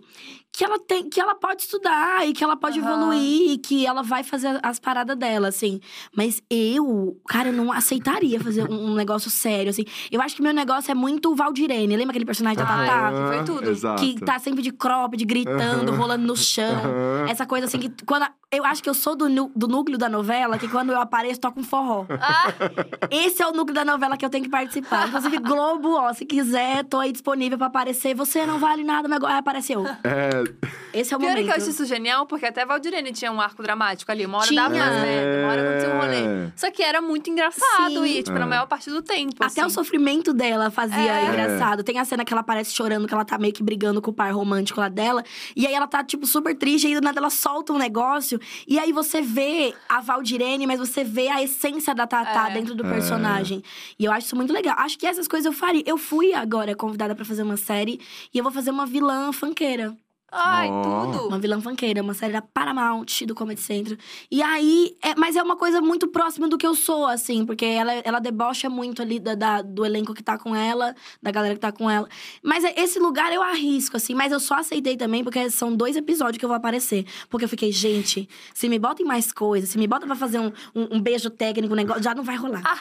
Que 0.51 0.65
ela, 0.65 0.77
tem, 0.79 1.07
que 1.09 1.21
ela 1.21 1.35
pode 1.35 1.61
estudar 1.61 2.27
e 2.27 2.33
que 2.33 2.43
ela 2.43 2.57
pode 2.57 2.79
Aham. 2.81 2.89
evoluir 2.91 3.51
e 3.51 3.57
que 3.57 3.85
ela 3.85 4.01
vai 4.03 4.23
fazer 4.23 4.59
as 4.61 4.77
paradas 4.77 5.15
dela, 5.15 5.47
assim. 5.47 5.79
Mas 6.13 6.41
eu, 6.49 7.17
cara, 7.29 7.49
eu 7.49 7.53
não 7.53 7.71
aceitaria 7.71 8.39
fazer 8.41 8.69
um, 8.69 8.91
um 8.91 8.93
negócio 8.93 9.29
sério, 9.31 9.69
assim. 9.69 9.85
Eu 10.11 10.21
acho 10.21 10.35
que 10.35 10.41
meu 10.41 10.53
negócio 10.53 10.91
é 10.91 10.95
muito 10.95 11.33
Valdirene. 11.33 11.95
Lembra 11.95 12.11
aquele 12.11 12.25
personagem 12.25 12.57
da 12.57 12.65
Tatá? 12.65 13.11
que 13.11 13.27
foi 13.35 13.43
tudo. 13.45 13.69
Exato. 13.69 14.01
Que 14.03 14.19
tá 14.19 14.37
sempre 14.39 14.61
de 14.61 14.71
cropped, 14.71 15.23
gritando, 15.23 15.91
Aham. 15.91 15.97
rolando 15.97 16.27
no 16.27 16.35
chão. 16.35 16.81
Essa 17.29 17.45
coisa 17.45 17.67
assim 17.67 17.79
que. 17.79 17.91
Quando 18.05 18.23
a- 18.23 18.33
eu 18.51 18.65
acho 18.65 18.81
que 18.81 18.89
eu 18.89 18.95
sou 18.95 19.15
do, 19.15 19.29
do 19.55 19.67
núcleo 19.67 19.95
da 19.97 20.09
novela, 20.09 20.57
que 20.57 20.67
quando 20.67 20.91
eu 20.91 20.99
apareço, 20.99 21.39
toca 21.39 21.59
um 21.59 21.63
forró. 21.63 22.05
Ah, 22.19 22.47
Esse 23.11 23.43
é 23.43 23.47
o 23.47 23.51
núcleo 23.51 23.75
da 23.75 23.85
novela 23.85 24.17
que 24.17 24.25
eu 24.25 24.29
tenho 24.29 24.43
que 24.43 24.49
participar. 24.49 25.07
Inclusive, 25.07 25.37
Globo, 25.37 25.89
ó, 25.93 26.11
se 26.13 26.25
quiser, 26.25 26.83
tô 26.85 26.97
aí 26.97 27.11
disponível 27.11 27.59
pra 27.59 27.67
aparecer. 27.67 28.15
Você 28.15 28.45
não 28.47 28.57
vale 28.57 28.83
nada, 28.83 29.07
mas 29.07 29.17
agora 29.17 29.37
apareceu. 29.37 29.85
É, 30.03 30.38
Esse 30.93 31.13
é 31.13 31.17
o 31.17 31.19
pior 31.19 31.29
é 31.29 31.31
momento. 31.33 31.45
que 31.45 31.51
eu 31.51 31.55
acho 31.57 31.69
isso 31.69 31.85
genial, 31.85 32.25
porque 32.25 32.45
até 32.45 32.65
Valdirene 32.65 33.11
tinha 33.11 33.31
um 33.31 33.39
arco 33.39 33.61
dramático 33.61 34.11
ali. 34.11 34.25
Uma 34.25 34.39
hora 34.39 34.47
Tinha. 34.47 34.61
dava 34.63 34.73
umas 34.75 35.01
merda, 35.03 35.37
uma 35.43 35.51
hora 35.51 35.61
acontecia 35.61 35.89
um 35.95 35.99
rolê. 35.99 36.45
É. 36.47 36.51
Só 36.55 36.71
que 36.71 36.81
era 36.83 37.01
muito 37.01 37.29
engraçado 37.29 37.93
Sim. 37.93 38.05
e, 38.05 38.23
tipo, 38.23 38.37
na 38.39 38.45
É. 38.45 38.49
maior 38.49 38.65
parte 38.67 38.89
do 38.89 39.01
tempo. 39.01 39.35
Até 39.39 39.61
o 39.61 39.65
assim. 39.65 39.75
sofrimento 39.75 40.33
dela 40.33 40.71
fazia 40.71 40.97
É. 41.19 41.25
engraçado. 41.27 41.83
Tem 41.83 41.99
a 41.99 42.05
cena 42.05 42.25
que 42.25 42.33
ela 42.33 42.41
aparece 42.41 42.73
chorando, 42.73 43.07
que 43.07 43.13
ela 43.13 43.23
tá 43.25 43.37
meio 43.37 43.53
que 43.53 43.61
brigando 43.61 44.01
com 44.01 44.09
o 44.11 44.13
pai 44.13 44.31
romântico 44.31 44.79
lá 44.79 44.89
dela. 44.89 45.23
E 45.55 45.67
aí 45.67 45.73
ela 45.73 45.87
tá, 45.87 46.03
tipo, 46.03 46.25
super 46.25 46.55
triste, 46.57 46.87
e 46.87 46.95
do 46.95 47.01
nada 47.01 47.19
ela 47.19 47.29
solta 47.29 47.71
um 47.71 47.77
negócio. 47.77 48.39
E 48.67 48.79
aí 48.79 48.91
você 48.91 49.21
vê 49.21 49.73
a 49.87 50.01
Valdirene, 50.01 50.65
mas 50.65 50.79
você 50.79 51.03
vê 51.03 51.27
a 51.27 51.41
essência 51.43 51.93
da 51.93 52.07
Tatá 52.07 52.49
É. 52.49 52.53
dentro 52.53 52.73
do 52.73 52.85
É. 52.85 52.89
personagem. 52.89 53.63
E 53.99 54.05
eu 54.05 54.11
acho 54.11 54.25
isso 54.27 54.35
muito 54.35 54.51
legal. 54.51 54.75
Acho 54.79 54.97
que 54.97 55.05
essas 55.05 55.27
coisas 55.27 55.45
eu 55.45 55.53
faria. 55.53 55.83
Eu 55.85 55.97
fui 55.97 56.33
agora 56.33 56.75
convidada 56.75 57.13
pra 57.15 57.23
fazer 57.25 57.43
uma 57.43 57.57
série 57.57 57.99
e 58.33 58.37
eu 58.37 58.43
vou 58.43 58.51
fazer 58.51 58.71
uma 58.71 58.85
vilã 58.85 59.31
fanqueira. 59.31 59.95
Ai, 60.31 60.69
Ó. 60.69 61.05
tudo. 61.11 61.27
Uma 61.27 61.39
vilã 61.39 61.59
fanqueira, 61.61 62.01
uma 62.01 62.13
série 62.13 62.33
da 62.33 62.41
Paramount, 62.41 63.25
do 63.25 63.33
Comedy 63.35 63.59
Central. 63.61 63.97
E 64.29 64.41
aí, 64.41 64.95
é- 65.01 65.15
mas 65.15 65.35
é 65.35 65.41
uma 65.43 65.55
coisa 65.55 65.81
muito 65.81 66.07
próxima 66.07 66.47
do 66.47 66.57
que 66.57 66.65
eu 66.67 66.75
sou, 66.75 67.05
assim, 67.05 67.45
porque 67.45 67.65
ela, 67.65 67.91
ela 68.03 68.19
debocha 68.19 68.69
muito 68.69 69.01
ali 69.01 69.19
da, 69.19 69.35
da- 69.35 69.61
do 69.61 69.85
elenco 69.85 70.13
que 70.13 70.21
tá 70.23 70.37
com 70.37 70.55
ela, 70.55 70.95
da 71.21 71.31
galera 71.31 71.55
que 71.55 71.59
tá 71.61 71.71
com 71.71 71.89
ela. 71.89 72.07
Mas 72.43 72.63
é- 72.63 72.73
esse 72.77 72.99
lugar 72.99 73.31
eu 73.33 73.41
arrisco, 73.41 73.97
assim, 73.97 74.13
mas 74.13 74.31
eu 74.31 74.39
só 74.39 74.55
aceitei 74.55 74.95
também 74.97 75.23
porque 75.23 75.49
são 75.49 75.75
dois 75.75 75.95
episódios 75.95 76.37
que 76.37 76.45
eu 76.45 76.49
vou 76.49 76.55
aparecer. 76.57 77.05
Porque 77.29 77.45
eu 77.45 77.49
fiquei, 77.49 77.71
gente, 77.71 78.27
se 78.53 78.69
me 78.69 78.77
botem 78.77 79.05
mais 79.05 79.31
coisas, 79.31 79.69
se 79.69 79.77
me 79.77 79.87
bota 79.87 80.05
pra 80.05 80.15
fazer 80.15 80.39
um, 80.39 80.51
um, 80.75 80.97
um 80.97 81.01
beijo 81.01 81.29
técnico, 81.29 81.73
um 81.73 81.77
negócio, 81.77 82.03
já 82.03 82.13
não 82.13 82.23
vai 82.23 82.35
rolar. 82.35 82.61
Ah. 82.65 82.79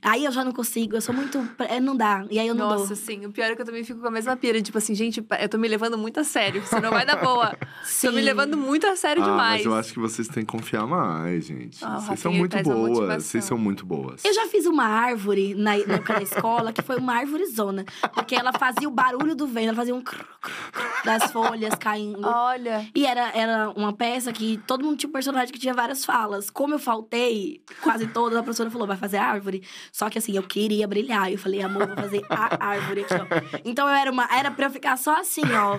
Aí 0.00 0.24
eu 0.24 0.32
já 0.32 0.44
não 0.44 0.52
consigo, 0.52 0.96
eu 0.96 1.00
sou 1.00 1.14
muito. 1.14 1.38
é, 1.58 1.80
Não 1.80 1.96
dá. 1.96 2.24
E 2.30 2.38
aí 2.38 2.46
eu 2.46 2.54
não 2.54 2.68
Nossa, 2.68 2.88
dou. 2.88 2.96
sim. 2.96 3.26
O 3.26 3.32
pior 3.32 3.46
é 3.50 3.54
que 3.54 3.62
eu 3.62 3.66
também 3.66 3.84
fico 3.84 4.00
com 4.00 4.08
a 4.08 4.10
mesma 4.10 4.36
pira. 4.36 4.60
Tipo 4.60 4.78
assim, 4.78 4.94
gente, 4.94 5.24
eu 5.40 5.48
tô 5.48 5.58
me 5.58 5.68
levando 5.68 5.96
muito 5.98 6.20
a 6.20 6.24
sério. 6.24 6.62
Você 6.62 6.80
não 6.80 6.90
vai 6.90 7.04
dar 7.06 7.16
boa. 7.16 7.56
Sim. 7.84 8.08
Tô 8.12 8.12
me 8.12 8.20
levando 8.20 8.56
muito 8.56 8.86
a 8.86 8.96
sério 8.96 9.22
ah, 9.22 9.26
demais. 9.26 9.56
mas 9.58 9.66
eu 9.66 9.74
acho 9.74 9.92
que 9.92 9.98
vocês 9.98 10.28
têm 10.28 10.44
que 10.44 10.52
confiar 10.52 10.86
mais, 10.86 11.46
gente. 11.46 11.82
Ah, 11.84 11.98
vocês 12.00 12.20
são 12.20 12.30
Rafinha 12.32 12.38
muito 12.38 12.50
traz 12.50 12.66
uma 12.66 12.74
boas. 12.74 13.24
Vocês 13.24 13.44
são 13.44 13.56
muito 13.58 13.86
boas. 13.86 14.24
Eu 14.24 14.34
já 14.34 14.46
fiz 14.46 14.66
uma 14.66 14.84
árvore 14.84 15.54
na, 15.54 15.76
na 15.86 15.94
época 15.94 16.14
da 16.14 16.22
escola, 16.22 16.72
que 16.72 16.82
foi 16.82 16.96
uma 16.96 17.14
árvore 17.14 17.46
zona. 17.46 17.84
Porque 18.14 18.34
ela 18.34 18.52
fazia 18.52 18.88
o 18.88 18.90
barulho 18.90 19.34
do 19.34 19.46
vento, 19.46 19.68
ela 19.68 19.76
fazia 19.76 19.94
um 19.94 20.00
cru, 20.02 20.24
cru, 20.40 20.52
cru 20.72 21.04
das 21.04 21.30
folhas 21.30 21.74
caindo. 21.74 22.26
Olha. 22.26 22.86
E 22.94 23.06
era, 23.06 23.30
era 23.34 23.70
uma 23.70 23.92
peça 23.92 24.32
que 24.32 24.58
todo 24.66 24.84
mundo 24.84 24.96
tinha 24.96 25.08
um 25.08 25.12
personagem 25.12 25.52
que 25.52 25.58
tinha 25.58 25.74
várias 25.74 26.04
falas. 26.04 26.50
Como 26.50 26.74
eu 26.74 26.78
faltei, 26.78 27.62
quase 27.80 28.06
todas, 28.06 28.36
a 28.38 28.42
professora 28.42 28.70
falou, 28.70 28.86
vai 28.86 28.96
fazer 28.96 29.16
árvore. 29.18 29.61
Só 29.92 30.08
que 30.10 30.18
assim, 30.18 30.36
eu 30.36 30.42
queria 30.42 30.86
brilhar. 30.86 31.30
Eu 31.30 31.38
falei, 31.38 31.62
amor, 31.62 31.86
vou 31.86 31.96
fazer 31.96 32.22
a 32.28 32.64
árvore 32.64 33.02
aqui, 33.02 33.14
ó. 33.14 33.60
Então 33.64 33.88
eu 33.88 33.94
era 33.94 34.10
uma. 34.10 34.28
Era 34.34 34.50
pra 34.50 34.66
eu 34.66 34.70
ficar 34.70 34.96
só 34.96 35.20
assim, 35.20 35.44
ó. 35.54 35.78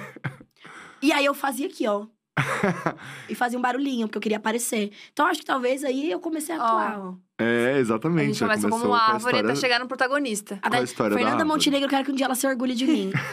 E 1.01 1.11
aí 1.11 1.25
eu 1.25 1.33
fazia 1.33 1.67
aqui, 1.67 1.87
ó. 1.87 2.07
E 3.29 3.35
fazia 3.35 3.57
um 3.57 3.61
barulhinho, 3.61 4.07
porque 4.07 4.17
eu 4.17 4.21
queria 4.21 4.37
aparecer. 4.37 4.91
Então 5.11 5.25
acho 5.27 5.39
que 5.39 5.45
talvez 5.45 5.83
aí 5.83 6.09
eu 6.11 6.19
comecei 6.19 6.55
a 6.55 6.57
atuar, 6.63 6.99
ó. 6.99 7.13
É, 7.39 7.73
A 7.75 7.79
exatamente. 7.79 8.27
gente 8.27 8.39
já 8.39 8.45
começa 8.47 8.69
como 8.69 8.85
uma 8.85 8.87
com 8.87 8.93
a 8.93 8.99
árvore 9.15 9.33
até 9.37 9.37
história- 9.39 9.55
chegar 9.61 9.79
no 9.79 9.87
protagonista. 9.87 10.59
Qual 10.61 10.79
a 10.81 10.83
história 10.83 11.15
da 11.15 11.21
Fernanda? 11.21 11.45
Montenegro, 11.45 11.85
eu 11.85 11.89
quero 11.89 12.05
que 12.05 12.11
um 12.11 12.15
dia 12.15 12.25
ela 12.25 12.35
se 12.35 12.45
orgulhe 12.47 12.75
de 12.75 12.85
mim. 12.85 13.11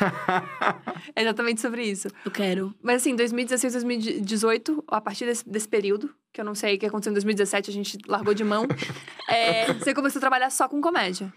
É 1.16 1.22
exatamente 1.22 1.60
sobre 1.60 1.82
isso. 1.84 2.08
Eu 2.24 2.30
quero. 2.30 2.74
Mas 2.82 2.96
assim, 2.96 3.16
2016, 3.16 3.72
2018, 3.72 4.84
a 4.88 5.00
partir 5.00 5.24
desse, 5.26 5.48
desse 5.48 5.66
período, 5.68 6.14
que 6.32 6.40
eu 6.40 6.44
não 6.44 6.54
sei 6.54 6.76
o 6.76 6.78
que 6.78 6.86
aconteceu 6.86 7.10
em 7.10 7.14
2017, 7.14 7.70
a 7.70 7.72
gente 7.72 7.98
largou 8.06 8.32
de 8.34 8.44
mão, 8.44 8.66
é, 9.28 9.72
você 9.72 9.92
começou 9.94 10.18
a 10.18 10.20
trabalhar 10.20 10.50
só 10.50 10.68
com 10.68 10.80
comédia. 10.80 11.32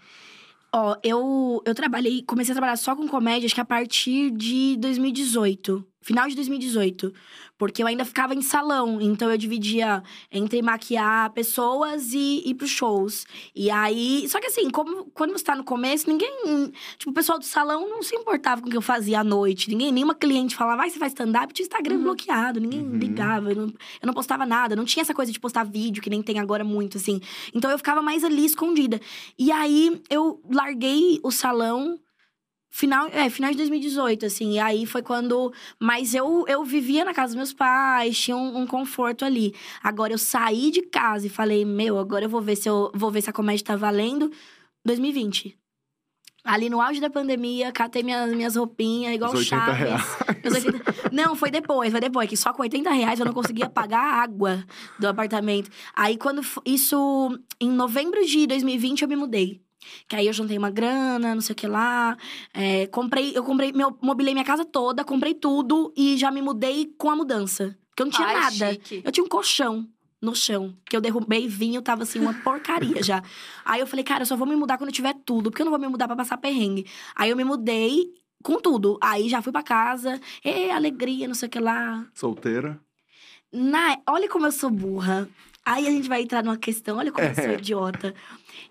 Ó, 0.72 0.96
eu, 1.02 1.62
eu 1.64 1.74
trabalhei, 1.74 2.22
comecei 2.22 2.52
a 2.52 2.54
trabalhar 2.56 2.76
só 2.76 2.94
com 2.94 3.06
comédia, 3.08 3.46
acho 3.46 3.54
que 3.54 3.60
a 3.60 3.64
partir 3.64 4.30
de 4.32 4.76
2018. 4.78 5.84
Final 6.04 6.28
de 6.28 6.34
2018. 6.36 7.12
Porque 7.56 7.82
eu 7.82 7.86
ainda 7.86 8.04
ficava 8.04 8.34
em 8.34 8.42
salão. 8.42 9.00
Então 9.00 9.30
eu 9.30 9.38
dividia 9.38 10.02
entre 10.30 10.60
maquiar 10.60 11.32
pessoas 11.32 12.12
e 12.12 12.42
ir 12.44 12.54
pros 12.54 12.70
shows. 12.70 13.24
E 13.54 13.70
aí. 13.70 14.28
Só 14.28 14.38
que 14.40 14.48
assim, 14.48 14.68
como, 14.70 15.06
quando 15.14 15.32
você 15.32 15.44
tá 15.44 15.54
no 15.56 15.64
começo, 15.64 16.08
ninguém. 16.10 16.70
Tipo, 16.98 17.10
o 17.10 17.14
pessoal 17.14 17.38
do 17.38 17.44
salão 17.44 17.88
não 17.88 18.02
se 18.02 18.14
importava 18.14 18.60
com 18.60 18.68
o 18.68 18.70
que 18.70 18.76
eu 18.76 18.82
fazia 18.82 19.20
à 19.20 19.24
noite. 19.24 19.70
Ninguém, 19.70 19.90
nenhuma 19.92 20.14
cliente 20.14 20.54
falava, 20.54 20.78
vai, 20.78 20.90
você 20.90 20.98
faz 20.98 21.12
stand-up, 21.12 21.54
tinha 21.54 21.64
Instagram 21.64 22.02
bloqueado, 22.02 22.60
ninguém 22.60 22.82
Uhum. 22.82 22.98
ligava. 22.98 23.50
Eu 23.52 23.56
não, 23.56 23.66
eu 23.66 24.06
não 24.06 24.12
postava 24.12 24.44
nada, 24.44 24.76
não 24.76 24.84
tinha 24.84 25.00
essa 25.02 25.14
coisa 25.14 25.32
de 25.32 25.40
postar 25.40 25.64
vídeo 25.64 26.02
que 26.02 26.10
nem 26.10 26.22
tem 26.22 26.38
agora 26.38 26.64
muito, 26.64 26.98
assim. 26.98 27.20
Então 27.54 27.70
eu 27.70 27.78
ficava 27.78 28.02
mais 28.02 28.24
ali 28.24 28.44
escondida. 28.44 29.00
E 29.38 29.50
aí 29.50 30.02
eu 30.10 30.42
larguei 30.52 31.18
o 31.22 31.30
salão. 31.30 31.98
Final, 32.76 33.06
é, 33.12 33.30
final 33.30 33.52
de 33.52 33.56
2018, 33.58 34.26
assim. 34.26 34.54
E 34.54 34.58
aí 34.58 34.84
foi 34.84 35.00
quando. 35.00 35.52
Mas 35.78 36.12
eu, 36.12 36.44
eu 36.48 36.64
vivia 36.64 37.04
na 37.04 37.14
casa 37.14 37.28
dos 37.28 37.36
meus 37.36 37.52
pais, 37.52 38.18
tinha 38.18 38.36
um, 38.36 38.62
um 38.62 38.66
conforto 38.66 39.24
ali. 39.24 39.54
Agora 39.80 40.12
eu 40.12 40.18
saí 40.18 40.72
de 40.72 40.82
casa 40.82 41.28
e 41.28 41.30
falei, 41.30 41.64
meu, 41.64 42.00
agora 42.00 42.24
eu 42.24 42.28
vou 42.28 42.40
ver 42.40 42.56
se 42.56 42.68
eu 42.68 42.90
vou 42.92 43.12
ver 43.12 43.20
se 43.20 43.30
a 43.30 43.32
comédia 43.32 43.64
tá 43.64 43.76
valendo. 43.76 44.28
2020. 44.84 45.56
Ali 46.44 46.68
no 46.68 46.80
auge 46.80 47.00
da 47.00 47.08
pandemia, 47.08 47.70
catei 47.70 48.02
minhas, 48.02 48.34
minhas 48.34 48.56
roupinhas, 48.56 49.14
igual 49.14 49.32
Os 49.32 49.38
80 49.38 49.56
Chaves. 49.56 49.78
reais. 49.78 50.16
Meus 50.42 50.54
80 50.64 50.94
Não, 51.14 51.36
foi 51.36 51.52
depois, 51.52 51.92
foi 51.92 52.00
depois. 52.00 52.28
Que 52.28 52.36
só 52.36 52.52
com 52.52 52.62
80 52.62 52.90
reais 52.90 53.20
eu 53.20 53.24
não 53.24 53.32
conseguia 53.32 53.70
pagar 53.70 54.00
a 54.00 54.20
água 54.20 54.64
do 54.98 55.06
apartamento. 55.06 55.70
Aí, 55.94 56.16
quando... 56.16 56.42
Isso... 56.66 57.38
Em 57.60 57.70
novembro 57.70 58.26
de 58.26 58.48
2020, 58.48 59.02
eu 59.02 59.08
me 59.08 59.14
mudei. 59.14 59.63
Que 60.08 60.16
aí 60.16 60.26
eu 60.26 60.32
juntei 60.32 60.56
uma 60.58 60.70
grana, 60.70 61.34
não 61.34 61.42
sei 61.42 61.52
o 61.52 61.56
que 61.56 61.66
lá. 61.66 62.16
É, 62.52 62.86
comprei... 62.88 63.36
Eu 63.36 63.42
comprei... 63.42 63.72
Meu, 63.72 63.96
mobilei 64.00 64.34
minha 64.34 64.44
casa 64.44 64.64
toda, 64.64 65.04
comprei 65.04 65.34
tudo. 65.34 65.92
E 65.96 66.16
já 66.16 66.30
me 66.30 66.42
mudei 66.42 66.92
com 66.98 67.10
a 67.10 67.16
mudança. 67.16 67.76
Porque 67.90 68.02
eu 68.02 68.06
não 68.06 68.12
tinha 68.12 68.26
Ai, 68.26 68.34
nada. 68.34 68.72
chique. 68.72 69.02
Eu 69.04 69.12
tinha 69.12 69.24
um 69.24 69.28
colchão 69.28 69.88
no 70.20 70.34
chão. 70.34 70.74
Que 70.84 70.96
eu 70.96 71.00
derrubei 71.00 71.46
vinho, 71.46 71.82
tava 71.82 72.02
assim, 72.02 72.18
uma 72.18 72.34
porcaria 72.34 73.02
já. 73.02 73.22
Aí 73.64 73.80
eu 73.80 73.86
falei, 73.86 74.04
cara, 74.04 74.22
eu 74.22 74.26
só 74.26 74.36
vou 74.36 74.46
me 74.46 74.56
mudar 74.56 74.78
quando 74.78 74.88
eu 74.88 74.94
tiver 74.94 75.14
tudo, 75.24 75.50
porque 75.50 75.62
eu 75.62 75.64
não 75.64 75.70
vou 75.70 75.80
me 75.80 75.86
mudar 75.86 76.06
pra 76.06 76.16
passar 76.16 76.38
perrengue. 76.38 76.86
Aí 77.14 77.30
eu 77.30 77.36
me 77.36 77.44
mudei 77.44 78.12
com 78.42 78.58
tudo. 78.60 78.98
Aí 79.00 79.28
já 79.28 79.40
fui 79.40 79.52
pra 79.52 79.62
casa, 79.62 80.20
e 80.44 80.70
alegria, 80.70 81.28
não 81.28 81.34
sei 81.34 81.46
o 81.46 81.50
que 81.50 81.60
lá. 81.60 82.06
Solteira. 82.14 82.80
Na... 83.52 83.98
Olha 84.08 84.28
como 84.28 84.46
eu 84.46 84.52
sou 84.52 84.70
burra. 84.70 85.28
Aí 85.64 85.86
a 85.86 85.90
gente 85.90 86.08
vai 86.08 86.22
entrar 86.22 86.42
numa 86.44 86.56
questão, 86.58 86.98
olha 86.98 87.10
como 87.10 87.26
eu 87.26 87.34
sou 87.34 87.44
É. 87.44 87.54
idiota. 87.54 88.14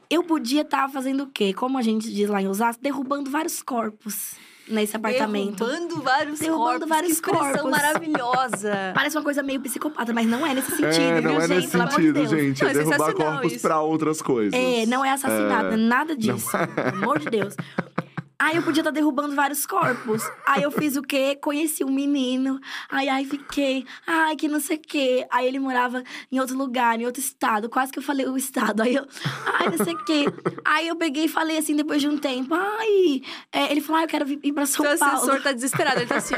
Eu 0.10 0.24
podia 0.24 0.62
estar 0.62 0.88
fazendo 0.90 1.24
o 1.24 1.28
quê? 1.28 1.54
Como 1.54 1.78
a 1.78 1.82
gente 1.82 2.12
diz 2.14 2.30
lá 2.30 2.42
em 2.42 2.48
Osasco, 2.48 2.84
derrubando 2.84 3.32
vários 3.32 3.64
corpos 3.64 4.36
nesse 4.68 4.96
apartamento. 4.96 5.66
Derrubando 5.66 6.02
vários 6.04 6.40
Derrubando 6.40 6.70
corpos. 6.72 6.90
vários 6.90 7.20
que 7.20 7.30
expressão 7.32 7.64
corpos. 7.64 7.72
maravilhosa. 7.72 8.92
Parece 8.94 9.18
uma 9.18 9.24
coisa 9.24 9.42
meio 9.42 9.60
psicopata, 9.62 10.14
mas 10.14 10.28
não 10.28 10.46
é 10.46 10.54
nesse 10.54 10.70
sentido, 10.70 10.86
é, 11.02 11.20
viu, 11.22 11.32
não 11.34 11.42
é 11.42 11.48
gente? 11.48 11.56
nesse 11.58 11.68
Pelo 11.72 11.84
amor 11.84 11.90
de 11.90 11.96
sentido, 11.96 12.14
Deus. 12.14 12.30
gente. 12.30 12.62
Não, 12.62 12.68
É 12.70 12.72
é 12.72 12.76
derrubar 12.76 13.14
corpos 13.14 13.52
isso. 13.54 13.62
pra 13.62 13.82
outras 13.82 14.22
coisas. 14.22 14.54
É, 14.54 14.86
não 14.86 15.04
é 15.04 15.10
assassinato, 15.12 15.74
É. 15.74 15.78
nada 15.78 16.16
disso. 16.16 16.52
Pelo 16.52 16.90
amor 17.04 17.20
de 17.20 17.30
Deus. 17.30 17.56
Aí 18.44 18.58
eu 18.58 18.64
podia 18.64 18.82
estar 18.82 18.92
derrubando 18.92 19.34
vários 19.36 19.66
corpos. 19.66 20.22
Aí 20.46 20.64
eu 20.64 20.72
fiz 20.72 20.98
o 20.98 21.02
quê? 21.02 21.36
Conheci 21.42 21.84
um 21.84 21.92
menino. 21.92 22.60
Aí, 22.90 23.08
aí 23.08 23.24
fiquei. 23.26 23.86
Ai, 24.06 24.36
que 24.36 24.48
não 24.50 24.60
sei 24.60 24.76
o 24.76 24.80
quê. 24.82 25.26
Aí 25.32 25.48
ele 25.48 25.60
morava 25.60 26.04
em 26.32 26.40
outro 26.42 26.58
lugar, 26.58 27.00
em 27.00 27.06
outro 27.06 27.22
estado. 27.22 27.70
Quase 27.70 27.92
que 27.94 28.00
eu 28.00 28.04
falei 28.04 28.26
o 28.28 28.36
estado. 28.38 28.82
Aí 28.84 28.96
eu. 28.96 29.08
Ai, 29.46 29.70
não 29.70 29.86
sei 29.86 29.94
o 29.94 30.04
quê. 30.04 30.26
Aí 30.66 30.88
eu 30.90 30.96
peguei 30.98 31.26
e 31.26 31.30
falei 31.30 31.58
assim, 31.58 31.74
depois 31.76 32.02
de 32.02 32.08
um 32.10 32.18
tempo. 32.18 32.54
Ai. 32.54 33.22
é, 33.52 33.72
ele 33.72 33.80
falou, 33.82 34.00
ai, 34.00 34.04
eu 34.06 34.10
quero 34.10 34.26
vir 34.26 34.40
ir 34.44 34.52
pra 34.52 34.66
São 34.66 34.86
Seu 34.86 34.98
Paulo. 35.00 35.16
assessor 35.16 35.42
tá 35.42 35.52
desesperado. 35.54 36.00
Ele 36.00 36.08
tá 36.08 36.18
assim. 36.18 36.36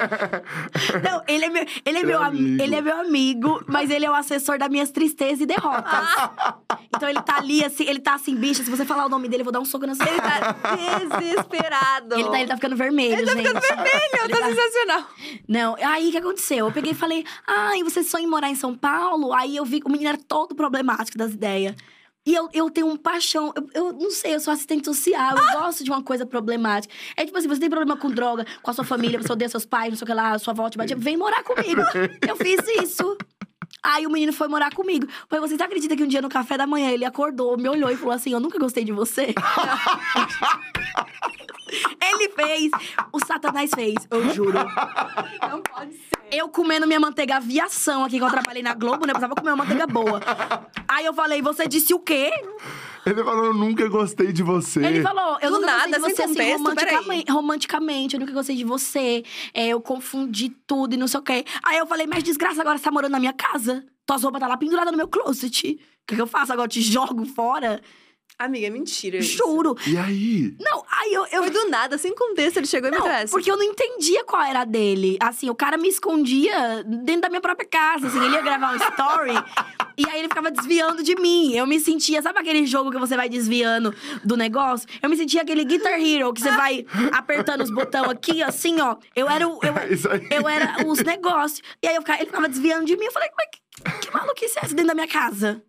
Não, 1.03 1.23
ele 1.27 1.45
é 1.45 1.49
meu, 1.49 1.65
ele 1.85 1.97
é 1.97 2.01
Seu 2.01 2.07
meu, 2.07 2.19
am- 2.21 2.25
amigo. 2.27 2.61
ele 2.63 2.75
é 2.75 2.81
meu 2.81 2.97
amigo, 2.99 3.63
mas 3.67 3.89
ele 3.89 4.05
é 4.05 4.11
o 4.11 4.13
assessor 4.13 4.57
das 4.59 4.69
minhas 4.69 4.91
tristezas 4.91 5.41
e 5.41 5.45
derrotas. 5.45 6.07
Então 6.95 7.09
ele 7.09 7.21
tá 7.21 7.37
ali, 7.37 7.63
assim, 7.65 7.83
ele 7.87 7.99
tá 7.99 8.13
assim, 8.15 8.35
bicha, 8.35 8.63
se 8.63 8.69
você 8.69 8.85
falar 8.85 9.05
o 9.05 9.09
nome 9.09 9.27
dele, 9.27 9.41
eu 9.41 9.45
vou 9.45 9.51
dar 9.53 9.59
um 9.59 9.65
soco 9.65 9.85
na 9.87 9.95
sua 9.95 10.05
Ele 10.07 10.21
tá 10.21 10.55
desesperado. 11.19 11.94
Ele 11.97 12.29
tá, 12.29 12.39
ele 12.39 12.47
tá 12.47 12.55
ficando 12.55 12.75
vermelho, 12.75 13.13
Ele 13.13 13.25
tá 13.25 13.33
gente. 13.33 13.47
ficando 13.47 13.61
vermelho, 13.61 14.29
tá 14.29 14.39
tá- 14.39 14.47
sensacional. 14.47 15.09
Não, 15.47 15.75
aí 15.81 16.07
o 16.07 16.11
que 16.11 16.17
aconteceu? 16.17 16.65
Eu 16.65 16.71
peguei 16.71 16.91
e 16.91 16.95
falei, 16.95 17.25
ai, 17.47 17.83
você 17.83 18.03
sonha 18.03 18.23
em 18.23 18.27
morar 18.29 18.49
em 18.49 18.55
São 18.55 18.75
Paulo? 18.75 19.33
Aí 19.33 19.55
eu 19.55 19.65
vi 19.65 19.79
que 19.79 19.87
o 19.87 19.91
menino 19.91 20.09
era 20.09 20.17
todo 20.17 20.55
problemático 20.55 21.17
das 21.17 21.33
ideias. 21.33 21.75
E 22.27 22.33
eu, 22.33 22.49
eu 22.53 22.71
tenho 22.71 22.87
um 22.87 22.97
paixão, 22.97 23.53
eu, 23.55 23.69
eu 23.73 23.93
não 23.93 24.09
sei, 24.09 24.33
eu 24.33 24.39
sou 24.39 24.51
assistente 24.51 24.83
social, 24.83 25.37
eu 25.37 25.59
gosto 25.59 25.83
de 25.83 25.91
uma 25.91 26.01
coisa 26.01 26.25
problemática. 26.25 26.91
É 27.15 27.23
tipo 27.23 27.37
assim, 27.37 27.47
você 27.47 27.59
tem 27.59 27.69
problema 27.69 27.95
com 27.95 28.09
droga, 28.09 28.47
com 28.63 28.71
a 28.71 28.73
sua 28.73 28.83
família, 28.83 29.21
você 29.21 29.31
odeia 29.31 29.47
seus 29.47 29.63
pais, 29.63 29.91
não 29.91 29.97
sei 29.97 30.05
o 30.05 30.07
que 30.07 30.13
lá, 30.13 30.37
sua 30.39 30.51
avó 30.51 30.67
te 30.67 30.75
bate, 30.75 30.95
vem 30.95 31.17
morar 31.17 31.43
comigo. 31.43 31.81
Eu 32.27 32.35
fiz 32.35 32.59
isso. 32.81 33.15
Aí 33.83 34.07
o 34.07 34.09
menino 34.09 34.33
foi 34.33 34.47
morar 34.47 34.73
comigo. 34.73 35.05
Falei, 35.29 35.47
vocês 35.47 35.61
acreditam 35.61 35.95
que 35.95 36.03
um 36.03 36.07
dia 36.07 36.21
no 36.21 36.29
café 36.29 36.57
da 36.57 36.65
manhã 36.65 36.89
ele 36.89 37.05
acordou, 37.05 37.55
me 37.55 37.69
olhou 37.69 37.91
e 37.91 37.95
falou 37.95 38.15
assim: 38.15 38.33
Eu 38.33 38.39
nunca 38.39 38.57
gostei 38.57 38.83
de 38.83 38.91
você? 38.91 39.35
ele 41.67 42.29
fez, 42.29 42.71
o 43.11 43.19
Satanás 43.25 43.71
fez, 43.73 43.95
eu 44.09 44.33
juro. 44.33 44.57
Não 45.49 45.61
pode 45.61 45.93
ser. 45.93 46.15
Eu 46.31 46.49
comendo 46.49 46.87
minha 46.87 46.99
manteiga 46.99 47.37
aviação 47.37 48.03
aqui, 48.03 48.17
que 48.17 48.23
eu 48.23 48.29
trabalhei 48.29 48.63
na 48.63 48.73
Globo, 48.73 49.05
né? 49.05 49.11
Eu 49.11 49.15
precisava 49.15 49.35
comer 49.35 49.51
uma 49.51 49.63
manteiga 49.63 49.85
boa. 49.87 50.21
Aí 50.87 51.05
eu 51.05 51.13
falei, 51.13 51.41
você 51.41 51.67
disse 51.67 51.93
o 51.93 51.99
quê? 51.99 52.31
Ele 53.05 53.23
falou, 53.23 53.45
eu 53.45 53.53
nunca 53.53 53.87
gostei 53.87 54.33
de 54.33 54.41
você. 54.41 54.83
Ele 54.83 55.01
falou, 55.01 55.37
eu 55.39 55.51
Do 55.51 55.59
nunca 55.59 55.67
nada, 55.67 55.99
gostei 55.99 56.25
de 56.25 56.33
sem 56.33 56.33
você 56.33 56.41
assim, 56.41 56.63
contexto, 56.63 56.63
romanticamente, 56.63 57.31
romanticamente. 57.31 58.15
Eu 58.15 58.19
nunca 58.19 58.33
gostei 58.33 58.55
de 58.55 58.63
você. 58.63 59.23
É, 59.53 59.67
eu 59.67 59.79
confundi 59.79 60.49
tudo 60.49 60.95
e 60.95 60.97
não 60.97 61.07
sei 61.07 61.19
o 61.19 61.23
quê. 61.23 61.45
Aí 61.63 61.77
eu 61.77 61.85
falei, 61.85 62.07
mas 62.07 62.23
desgraça, 62.23 62.61
agora 62.61 62.77
você 62.77 62.83
tá 62.83 62.91
morando 62.91 63.11
na 63.11 63.19
minha 63.19 63.33
casa? 63.33 63.85
Tuas 64.05 64.23
roupas 64.23 64.39
tá 64.39 64.47
lá 64.47 64.57
penduradas 64.57 64.91
no 64.91 64.97
meu 64.97 65.07
closet. 65.07 65.73
O 65.73 66.07
que, 66.07 66.15
que 66.15 66.21
eu 66.21 66.27
faço 66.27 66.51
agora? 66.51 66.65
Eu 66.65 66.71
te 66.71 66.81
jogo 66.81 67.25
fora? 67.25 67.81
Amiga, 68.37 68.67
é 68.67 68.69
mentira 68.69 69.17
isso. 69.17 69.37
Juro. 69.37 69.77
E 69.87 69.95
aí? 69.97 70.53
Não, 70.59 70.83
aí 70.91 71.13
eu... 71.13 71.25
eu 71.31 71.43
Foi 71.43 71.49
do 71.51 71.69
nada, 71.69 71.97
sem 71.97 72.13
contexto, 72.13 72.57
ele 72.57 72.67
chegou 72.67 72.89
e 72.89 72.91
me 72.91 72.97
trouxe. 73.01 73.27
porque 73.31 73.49
eu 73.49 73.55
não 73.55 73.63
entendia 73.63 74.25
qual 74.25 74.41
era 74.43 74.59
a 74.59 74.65
dele. 74.65 75.17
Assim, 75.21 75.49
o 75.49 75.55
cara 75.55 75.77
me 75.77 75.87
escondia 75.87 76.83
dentro 76.83 77.21
da 77.21 77.29
minha 77.29 77.39
própria 77.39 77.65
casa. 77.65 78.07
Assim, 78.07 78.21
ele 78.21 78.35
ia 78.35 78.41
gravar 78.41 78.73
um 78.73 78.75
story 78.75 79.31
e 79.97 80.05
aí 80.09 80.19
ele 80.19 80.27
ficava 80.27 80.51
desviando 80.51 81.01
de 81.01 81.15
mim. 81.15 81.53
Eu 81.53 81.65
me 81.65 81.79
sentia, 81.79 82.21
sabe 82.21 82.37
aquele 82.39 82.65
jogo 82.65 82.91
que 82.91 82.97
você 82.97 83.15
vai 83.15 83.29
desviando 83.29 83.95
do 84.21 84.35
negócio? 84.35 84.85
Eu 85.01 85.09
me 85.09 85.15
sentia 85.15 85.41
aquele 85.41 85.63
Guitar 85.63 85.97
Hero 85.97 86.33
que 86.33 86.41
você 86.41 86.51
vai 86.51 86.85
apertando 87.13 87.61
os 87.61 87.71
botões 87.71 88.09
aqui, 88.09 88.43
assim, 88.43 88.81
ó. 88.81 88.97
Eu 89.15 89.29
era 89.29 89.47
o. 89.47 89.59
Eu, 89.63 89.73
É 89.79 89.93
isso 89.93 90.09
aí. 90.09 90.27
eu 90.29 90.49
era 90.49 90.85
os 90.85 90.99
negócios. 90.99 91.61
E 91.81 91.87
aí 91.87 91.95
eu 91.95 92.01
ficava- 92.01 92.19
ele 92.19 92.25
ficava 92.27 92.49
desviando 92.49 92.83
de 92.85 92.97
mim. 92.97 93.05
Eu 93.05 93.13
falei, 93.13 93.29
mas 93.37 93.47
que, 93.49 94.07
que 94.07 94.13
maluquice 94.13 94.59
é 94.59 94.65
essa 94.65 94.75
dentro 94.75 94.87
da 94.89 94.93
minha 94.93 95.07
casa? 95.07 95.63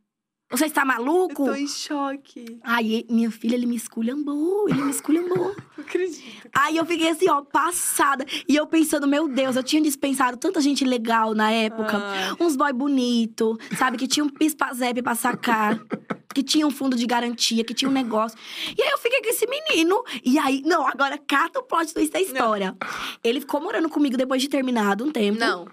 Você 0.51 0.67
está 0.67 0.83
Eu 0.83 0.87
maluco? 0.87 1.45
tô 1.45 1.55
em 1.55 1.67
choque. 1.67 2.59
Aí, 2.63 3.05
minha 3.11 3.31
filha, 3.31 3.57
ele 3.57 3.67
me 3.67 3.75
esculhambou. 3.75 4.69
Ele 4.69 4.83
me 4.83 4.91
esculhambou. 4.91 5.55
Não 5.77 5.85
acredito. 5.85 6.49
Aí 6.55 6.77
eu 6.77 6.87
fiquei 6.87 7.09
assim, 7.09 7.29
ó, 7.29 7.43
passada. 7.43 8.25
E 8.49 8.55
eu 8.55 8.67
pensando, 8.67 9.09
meu 9.09 9.27
Deus, 9.29 9.57
eu 9.57 9.63
tinha 9.63 9.83
dispensado 9.83 10.37
tanta 10.37 10.61
gente 10.61 10.85
legal 10.85 11.35
na 11.35 11.51
época. 11.51 11.99
Ai. 11.99 12.37
Uns 12.39 12.55
boy 12.55 12.73
bonito, 12.73 13.59
sabe? 13.77 13.97
Que 13.97 14.07
tinha 14.07 14.25
um 14.25 14.29
pispazep 14.29 15.03
pra 15.03 15.15
sacar. 15.17 15.81
que 16.33 16.43
tinha 16.43 16.67
um 16.67 16.71
fundo 16.71 16.97
de 16.97 17.07
garantia, 17.07 17.65
que 17.65 17.73
tinha 17.75 17.89
um 17.89 17.95
negócio. 17.95 18.39
E 18.77 18.83
aí 18.83 18.91
eu 18.91 18.99
fiquei 18.99 19.23
com 19.23 19.29
esse 19.31 19.47
menino. 19.49 20.05
E 20.23 20.39
aí, 20.39 20.63
não, 20.65 20.87
agora 20.87 21.19
cata 21.19 21.59
o 21.59 21.63
plot 21.63 21.93
twist 21.95 22.13
da 22.13 22.21
história. 22.21 22.77
Ele 23.25 23.41
ficou 23.41 23.61
morando 23.61 23.89
comigo 23.89 24.17
depois 24.17 24.43
de 24.43 24.49
terminado 24.49 25.03
um 25.05 25.11
tempo. 25.11 25.41
Não. 25.41 25.67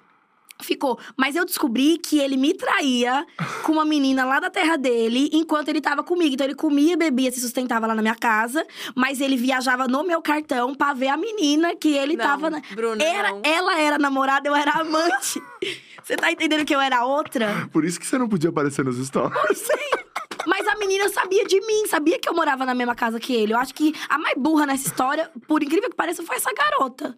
Ficou. 0.63 0.97
Mas 1.17 1.35
eu 1.35 1.45
descobri 1.45 1.97
que 1.97 2.19
ele 2.19 2.37
me 2.37 2.53
traía 2.53 3.25
com 3.63 3.73
uma 3.73 3.85
menina 3.85 4.23
lá 4.23 4.39
da 4.39 4.49
terra 4.49 4.77
dele 4.77 5.29
enquanto 5.33 5.69
ele 5.69 5.81
tava 5.81 6.03
comigo. 6.03 6.33
Então 6.33 6.45
ele 6.45 6.55
comia, 6.55 6.95
bebia, 6.95 7.31
se 7.31 7.41
sustentava 7.41 7.85
lá 7.85 7.95
na 7.95 8.01
minha 8.01 8.15
casa, 8.15 8.65
mas 8.95 9.19
ele 9.19 9.35
viajava 9.35 9.87
no 9.87 10.03
meu 10.03 10.21
cartão 10.21 10.73
pra 10.73 10.93
ver 10.93 11.09
a 11.09 11.17
menina 11.17 11.75
que 11.75 11.95
ele 11.95 12.15
Não, 12.15 12.25
tava. 12.25 12.49
Na... 12.49 12.61
Bruna, 12.73 13.03
era, 13.03 13.31
não. 13.31 13.41
Ela 13.43 13.79
era 13.79 13.97
namorada, 13.99 14.47
eu 14.47 14.55
era 14.55 14.71
amante. 14.71 15.41
Você 16.03 16.17
tá 16.17 16.31
entendendo 16.31 16.65
que 16.65 16.75
eu 16.75 16.81
era 16.81 17.05
outra? 17.05 17.69
Por 17.71 17.85
isso 17.85 17.97
que 17.97 18.05
você 18.05 18.17
não 18.17 18.27
podia 18.27 18.49
aparecer 18.49 18.83
nos 18.83 18.97
stories. 18.97 19.33
Sei. 19.57 20.03
Mas 20.45 20.67
a 20.67 20.75
menina 20.75 21.07
sabia 21.07 21.45
de 21.45 21.59
mim, 21.61 21.87
sabia 21.87 22.19
que 22.19 22.27
eu 22.27 22.33
morava 22.33 22.65
na 22.65 22.73
mesma 22.73 22.93
casa 22.93 23.19
que 23.19 23.33
ele. 23.33 23.53
Eu 23.53 23.57
acho 23.57 23.73
que 23.73 23.95
a 24.09 24.17
mais 24.17 24.35
burra 24.37 24.65
nessa 24.65 24.87
história, 24.87 25.31
por 25.47 25.63
incrível 25.63 25.89
que 25.89 25.95
pareça, 25.95 26.21
foi 26.23 26.35
essa 26.35 26.51
garota. 26.53 27.17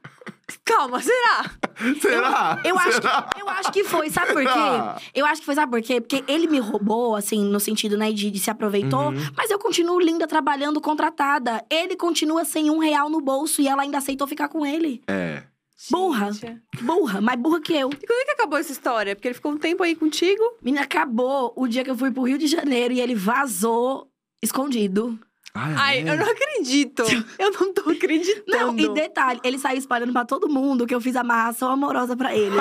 Calma, 0.64 1.02
será? 1.02 1.52
Será? 2.00 2.62
Eu 2.64 2.78
acho, 2.78 2.94
Será? 2.94 3.30
que, 3.34 3.42
eu 3.42 3.50
acho 3.50 3.72
que 3.72 3.84
foi, 3.84 4.10
sabe 4.10 4.34
por 4.34 4.42
Será? 4.44 4.96
quê? 5.00 5.10
Eu 5.14 5.26
acho 5.26 5.42
que 5.42 5.46
foi, 5.46 5.56
sabe 5.56 5.72
por 5.72 5.82
quê? 5.82 6.00
Porque 6.00 6.24
ele 6.28 6.48
me 6.48 6.60
roubou, 6.60 7.16
assim, 7.16 7.44
no 7.44 7.60
sentido, 7.60 7.98
né, 7.98 8.12
de, 8.12 8.30
de 8.30 8.40
se 8.40 8.50
aproveitou. 8.50 9.10
Uhum. 9.10 9.30
Mas 9.36 9.50
eu 9.50 9.60
continuo 9.60 10.00
linda, 10.00 10.28
trabalhando, 10.28 10.80
contratada. 10.80 11.64
Ele 11.70 11.96
continua 11.96 12.46
sem 12.46 12.70
um 12.70 12.78
real 12.78 13.10
no 13.10 13.22
bolso 13.22 13.62
e 13.62 13.68
ela 13.68 13.82
ainda 13.82 13.98
aceitou 13.98 14.28
ficar 14.28 14.48
com 14.48 14.66
ele. 14.66 15.02
É. 15.08 15.44
Burra. 15.92 16.32
Gente. 16.32 16.62
Burra, 16.82 17.22
mais 17.22 17.40
burra 17.40 17.62
que 17.62 17.74
eu. 17.74 17.90
E 17.90 18.08
quando 18.08 18.22
é 18.22 18.26
que 18.26 18.32
acabou 18.32 18.58
essa 18.58 18.72
história? 18.72 19.16
Porque 19.16 19.28
ele 19.28 19.36
ficou 19.36 19.52
um 19.52 19.58
tempo 19.58 19.84
aí 19.84 19.96
contigo. 19.96 20.42
Menina, 20.62 20.84
acabou 20.84 21.54
o 21.56 21.68
dia 21.68 21.84
que 21.84 21.92
eu 21.92 21.98
fui 21.98 22.12
pro 22.12 22.24
Rio 22.24 22.38
de 22.38 22.48
Janeiro 22.48 22.94
e 22.94 23.02
ele 23.02 23.14
vazou 23.16 24.10
escondido. 24.42 25.20
Ah, 25.56 25.72
é? 25.72 25.76
Ai, 25.78 26.02
eu 26.02 26.18
não 26.18 26.30
acredito. 26.30 27.04
Eu 27.40 27.52
não 27.52 27.74
tô 27.74 27.90
acreditando. 27.90 28.74
Não, 28.74 28.78
e 28.78 28.94
detalhe, 28.94 29.40
ele 29.44 29.58
saiu 29.58 29.78
espalhando 29.78 30.12
pra 30.12 30.26
todo 30.26 30.50
mundo 30.50 30.86
que 30.86 30.94
eu 30.94 31.00
fiz 31.00 31.16
amarração 31.16 31.72
amorosa 31.72 32.16
pra 32.16 32.36
ele. 32.36 32.56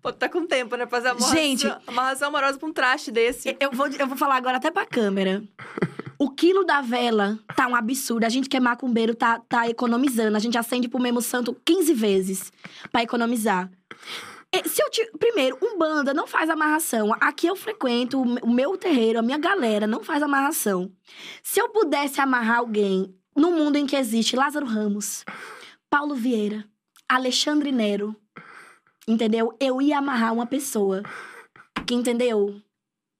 Pô, 0.00 0.12
tá 0.12 0.28
com 0.28 0.46
tempo, 0.46 0.76
né? 0.76 0.86
Fazer 0.86 1.08
amarração, 1.08 1.34
Gente. 1.34 1.66
amarração 1.86 2.28
amorosa 2.28 2.58
pra 2.58 2.68
um 2.68 2.72
traste 2.72 3.10
desse. 3.10 3.56
eu, 3.58 3.72
vou, 3.72 3.88
eu 3.88 4.06
vou 4.06 4.16
falar 4.16 4.36
agora 4.36 4.58
até 4.58 4.70
pra 4.70 4.86
câmera. 4.86 5.42
O 6.18 6.30
quilo 6.30 6.64
da 6.64 6.80
vela 6.80 7.38
tá 7.54 7.68
um 7.68 7.76
absurdo. 7.76 8.24
A 8.24 8.30
gente 8.30 8.48
que 8.48 8.56
é 8.56 8.60
macumbeiro 8.60 9.14
tá, 9.14 9.38
tá 9.46 9.68
economizando. 9.68 10.34
A 10.34 10.40
gente 10.40 10.56
acende 10.56 10.88
pro 10.88 10.98
mesmo 10.98 11.20
santo 11.20 11.54
15 11.62 11.92
vezes 11.92 12.50
pra 12.90 13.02
economizar. 13.02 13.70
E 14.54 14.68
Se 14.68 14.82
eu 14.82 14.90
te... 14.90 15.04
Primeiro, 15.18 15.58
Umbanda 15.62 16.14
não 16.14 16.26
faz 16.26 16.48
amarração. 16.48 17.12
Aqui 17.20 17.46
eu 17.46 17.56
frequento, 17.56 18.20
o 18.20 18.50
meu 18.50 18.76
terreiro, 18.76 19.18
a 19.18 19.22
minha 19.22 19.38
galera 19.38 19.86
não 19.86 20.02
faz 20.02 20.22
amarração. 20.22 20.90
Se 21.42 21.60
eu 21.60 21.68
pudesse 21.70 22.20
amarrar 22.20 22.58
alguém 22.58 23.14
no 23.34 23.50
mundo 23.50 23.76
em 23.76 23.86
que 23.86 23.96
existe 23.96 24.34
Lázaro 24.36 24.66
Ramos, 24.66 25.24
Paulo 25.90 26.14
Vieira, 26.14 26.64
Alexandre 27.08 27.70
Nero, 27.70 28.16
entendeu? 29.06 29.54
Eu 29.60 29.80
ia 29.82 29.98
amarrar 29.98 30.32
uma 30.32 30.46
pessoa 30.46 31.02
que, 31.86 31.94
entendeu? 31.94 32.60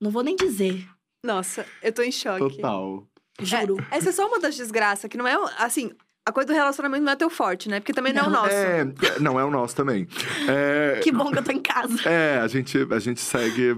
Não 0.00 0.10
vou 0.10 0.22
nem 0.22 0.34
dizer, 0.36 0.88
Nossa, 1.24 1.66
eu 1.82 1.92
tô 1.92 2.02
em 2.02 2.12
choque. 2.12 2.56
Total. 2.56 3.06
juro. 3.40 3.76
É, 3.90 3.96
essa 3.96 4.08
é 4.10 4.12
só 4.12 4.26
uma 4.26 4.40
das 4.40 4.56
desgraças, 4.56 5.08
que 5.08 5.16
não 5.16 5.26
é, 5.26 5.34
assim, 5.58 5.92
a 6.26 6.32
coisa 6.32 6.48
do 6.48 6.52
relacionamento 6.52 7.04
não 7.04 7.12
é 7.12 7.16
teu 7.16 7.30
forte, 7.30 7.68
né? 7.68 7.78
Porque 7.78 7.92
também 7.92 8.12
não, 8.12 8.24
é 8.24 8.26
o 8.26 8.30
nosso. 8.30 8.50
É, 8.50 8.84
não, 9.20 9.38
é 9.38 9.44
o 9.44 9.50
nosso 9.50 9.76
também. 9.76 10.08
É, 10.48 10.98
Que 11.04 11.12
bom 11.12 11.30
que 11.30 11.38
eu 11.38 11.42
tô 11.44 11.52
em 11.52 11.62
casa. 11.62 12.08
é, 12.08 12.40
a 12.40 12.48
gente, 12.48 12.76
a 12.90 12.98
gente 12.98 13.20
segue 13.20 13.76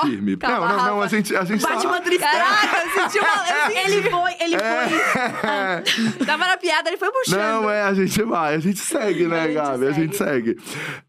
firme. 0.00 0.38
calma, 0.38 0.68
não, 0.68 0.76
não, 0.76 0.84
não, 0.86 0.94
Rafa. 1.00 1.04
a 1.04 1.08
gente, 1.08 1.36
a 1.36 1.44
gente 1.44 1.60
Bate 1.60 1.82
tá... 1.82 1.88
uma 1.88 2.00
tristeza. 2.00 2.32
Caraca, 2.32 2.82
eu 2.82 2.90
senti 3.02 3.18
uma. 3.18 3.28
Eu 3.52 3.66
senti, 3.66 3.78
Ele 3.78 4.10
foi, 4.10 4.32
ele 4.40 4.56
foi. 4.58 5.50
É, 5.50 6.24
tava 6.24 6.46
na 6.46 6.56
piada, 6.56 6.88
ele 6.88 6.96
foi 6.96 7.12
puxando. 7.12 7.38
não, 7.38 7.70
é, 7.70 7.82
a 7.82 7.92
gente 7.92 8.22
vai, 8.22 8.54
a 8.54 8.58
gente 8.58 8.78
segue, 8.78 9.26
né, 9.26 9.40
A 9.42 9.46
gente 9.48 9.54
Gabi? 9.54 9.86
A 9.86 9.92
gente 9.92 10.16
segue. 10.16 10.56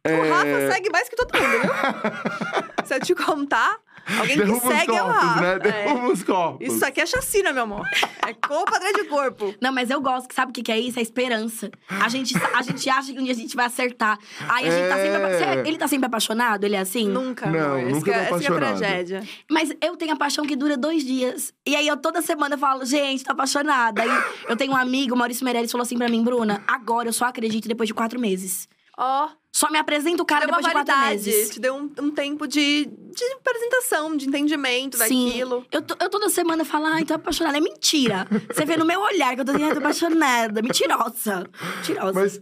O 0.06 0.30
Rafa 0.30 0.48
É, 0.48 0.72
segue 0.72 0.90
mais 0.92 1.08
que 1.08 1.16
todo 1.16 1.32
mundo, 1.34 1.62
viu? 1.62 2.86
Se 2.86 2.94
eu 2.96 3.00
te 3.00 3.16
contar, 3.16 3.78
alguém 4.06 4.36
que 4.38 4.44
Derruba 4.44 4.58
os 4.68 4.74
segue 4.76 4.96
é 4.96 5.02
o 5.02 5.06
corpos, 5.06 5.24
Rafa. 5.24 5.42
né? 5.42 5.54
É. 5.54 5.60
Derruba 5.60 6.08
os 6.14 6.24
corpos. 6.24 6.68
Isso 6.68 6.86
aqui 6.86 7.02
é 7.02 7.06
chacina, 7.06 7.54
meu 7.54 7.64
amor. 7.64 7.86
É 8.28 8.34
corpo 8.34 8.76
atrás 8.76 8.94
de 8.96 9.04
corpo. 9.06 9.54
Não, 9.62 9.72
mas 9.74 9.90
eu 9.90 10.02
gosto, 10.02 10.28
que 10.28 10.36
sabe 10.36 10.50
o 10.52 10.54
que 10.54 10.62
que 10.64 10.72
é 10.72 10.80
isso? 10.80 11.00
É 11.00 11.02
esperança. 11.02 11.70
A 11.90 12.10
gente, 12.10 12.34
a 12.54 12.62
gente 12.62 12.90
acha 12.90 13.14
que 13.14 13.20
um 13.20 13.24
dia 13.24 13.34
a 13.34 13.36
gente 13.36 13.56
vai 13.56 13.66
acertar. 13.66 14.18
Aí 14.50 14.68
a 14.68 14.72
gente 14.72 14.90
tá 14.90 14.96
sempre. 14.98 15.16
apa- 15.16 15.30
É. 15.30 15.38
Você- 15.64 15.68
Ele 15.70 15.78
tá 15.78 15.88
sempre 15.88 16.06
apaixonado? 16.08 16.64
Ele 16.64 16.76
é 16.76 16.80
assim? 16.80 17.08
Nunca, 17.08 17.50
Não, 17.50 17.76
amor. 17.78 17.90
Nunca 17.92 18.04
que 18.06 18.12
é- 18.12 18.14
essa 18.14 18.40
que 18.40 18.46
é 18.46 18.50
a 18.50 18.52
apaixonado. 18.52 18.78
tragédia. 18.80 19.24
Mas 19.50 19.72
eu 19.82 19.96
tenho 19.98 20.14
a 20.14 20.18
paixão 20.18 20.46
que 20.46 20.56
dura 20.56 20.76
dois 20.78 21.04
dias. 21.04 21.54
E 21.66 21.76
aí 21.76 21.88
eu 21.88 21.98
toda 21.98 22.22
semana 22.22 22.56
eu 22.56 22.60
falo, 22.60 22.86
gente, 22.86 23.24
tô 23.24 23.32
apaixonada. 23.32 24.02
Aí 24.02 24.10
eu 24.50 24.56
tenho 24.56 24.74
um 24.74 24.78
amigo, 24.78 25.16
Maurício 25.16 25.44
Meirelles, 25.46 25.72
falou 25.72 25.84
assim 25.84 25.98
pra 25.98 26.08
mim, 26.10 26.24
Bruna, 26.24 26.64
agora 26.68 27.08
eu 27.10 27.14
só 27.14 27.26
acredito 27.26 27.68
depois 27.68 27.88
de 27.88 27.94
quatro 27.94 28.20
meses. 28.20 28.68
Ó, 28.98 29.30
Só 29.56 29.70
me 29.70 29.78
apresenta 29.78 30.24
o 30.24 30.26
cara 30.26 30.48
deu 30.48 30.56
uma 30.56 30.58
depois 30.58 30.84
de 30.84 30.92
quatro 30.92 31.10
meses. 31.10 31.50
Te 31.52 31.60
deu 31.60 31.76
um, 31.76 31.92
um 32.02 32.10
tempo 32.10 32.48
de, 32.48 32.86
de 32.86 33.24
apresentação, 33.40 34.18
de 34.18 34.28
entendimento 34.28 34.98
Sim. 34.98 35.28
daquilo. 35.28 35.64
Eu, 35.72 35.84
eu 36.02 36.10
toda 36.10 36.28
semana 36.30 36.66
falo, 36.66 36.88
ai, 36.88 37.06
tô 37.06 37.14
apaixonada. 37.14 37.60
É 37.60 37.62
mentira. 37.62 38.28
Você 38.52 38.66
vê 38.66 38.76
no 38.76 38.84
meu 38.84 39.00
olhar 39.00 39.36
que 39.36 39.42
eu 39.42 39.46
tô 39.46 39.52
ai, 39.52 39.72
tô 39.72 39.78
apaixonada. 39.78 40.60
Mentirosa. 40.60 41.48
Mentirosa. 41.78 42.14
Mas 42.14 42.42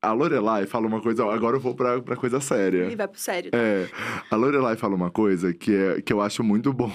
a 0.00 0.12
Lorelai 0.12 0.66
fala 0.66 0.86
uma 0.86 1.00
coisa, 1.00 1.24
agora 1.24 1.56
eu 1.56 1.60
vou 1.60 1.74
pra, 1.74 2.00
pra 2.00 2.16
coisa 2.16 2.40
séria. 2.40 2.90
E 2.90 2.96
vai 2.96 3.08
pro 3.08 3.18
sério. 3.18 3.50
É, 3.54 3.88
a 4.30 4.36
Lorelai 4.36 4.76
fala 4.76 4.94
uma 4.94 5.10
coisa 5.10 5.52
que, 5.52 5.74
é, 5.74 6.02
que 6.02 6.12
eu 6.12 6.20
acho 6.20 6.42
muito 6.42 6.72
bom, 6.74 6.92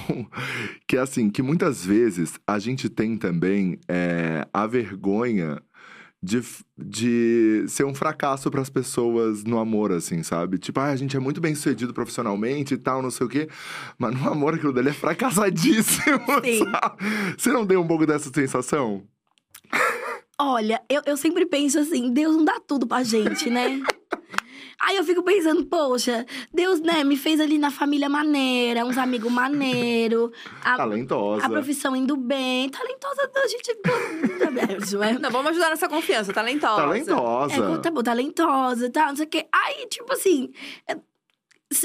que 0.87 0.97
é 0.97 0.99
assim, 0.99 1.29
que 1.29 1.41
muitas 1.41 1.85
vezes 1.85 2.39
a 2.45 2.59
gente 2.59 2.89
tem 2.89 3.17
também 3.17 3.79
é, 3.87 4.47
a 4.53 4.67
vergonha 4.67 5.61
de, 6.21 6.41
de 6.77 7.65
ser 7.67 7.85
um 7.85 7.93
fracasso 7.93 8.49
pras 8.49 8.69
pessoas 8.69 9.43
no 9.43 9.59
amor, 9.59 9.91
assim, 9.91 10.23
sabe? 10.23 10.57
Tipo, 10.57 10.79
ah, 10.79 10.87
a 10.87 10.95
gente 10.95 11.15
é 11.15 11.19
muito 11.19 11.39
bem 11.39 11.53
sucedido 11.53 11.93
profissionalmente 11.93 12.73
e 12.73 12.77
tal, 12.77 13.01
não 13.01 13.11
sei 13.11 13.25
o 13.25 13.29
quê, 13.29 13.47
mas 13.97 14.19
no 14.19 14.29
amor 14.29 14.55
aquilo 14.55 14.73
dele 14.73 14.89
é 14.89 14.93
fracassadíssimo? 14.93 16.19
Você 17.37 17.51
não 17.51 17.65
tem 17.65 17.77
um 17.77 17.87
pouco 17.87 18.05
dessa 18.05 18.31
sensação? 18.33 19.03
Olha, 20.39 20.81
eu, 20.89 21.01
eu 21.05 21.17
sempre 21.17 21.45
penso 21.45 21.79
assim, 21.79 22.13
Deus 22.13 22.35
não 22.35 22.45
dá 22.45 22.59
tudo 22.59 22.85
pra 22.87 23.03
gente, 23.03 23.49
né? 23.49 23.81
Aí 24.79 24.95
eu 24.95 25.03
fico 25.03 25.23
pensando, 25.23 25.65
poxa, 25.65 26.25
Deus, 26.53 26.79
né, 26.79 27.03
me 27.03 27.17
fez 27.17 27.39
ali 27.39 27.57
na 27.57 27.71
família 27.71 28.07
maneira, 28.07 28.85
uns 28.85 28.97
amigos 28.97 29.31
maneiro, 29.31 30.31
a, 30.63 30.77
Talentosa. 30.77 31.45
a 31.45 31.49
profissão 31.49 31.95
indo 31.95 32.15
bem, 32.15 32.69
talentosa, 32.69 33.29
a 33.35 33.47
gente... 33.47 33.75
É- 35.03 35.19
Não, 35.19 35.31
vamos 35.31 35.51
ajudar 35.51 35.69
nessa 35.69 35.89
confiança, 35.89 36.31
talentosa. 36.31 36.81
Talentosa. 36.81 37.53
É, 37.55 37.77
tá 37.79 37.91
bom, 37.91 38.03
talentosa 38.03 38.85
e 38.85 38.89
tal, 38.89 39.07
não 39.09 39.15
sei 39.15 39.25
o 39.25 39.29
quê. 39.29 39.47
Aí, 39.53 39.87
tipo 39.87 40.11
assim, 40.13 40.51
é, 40.87 40.97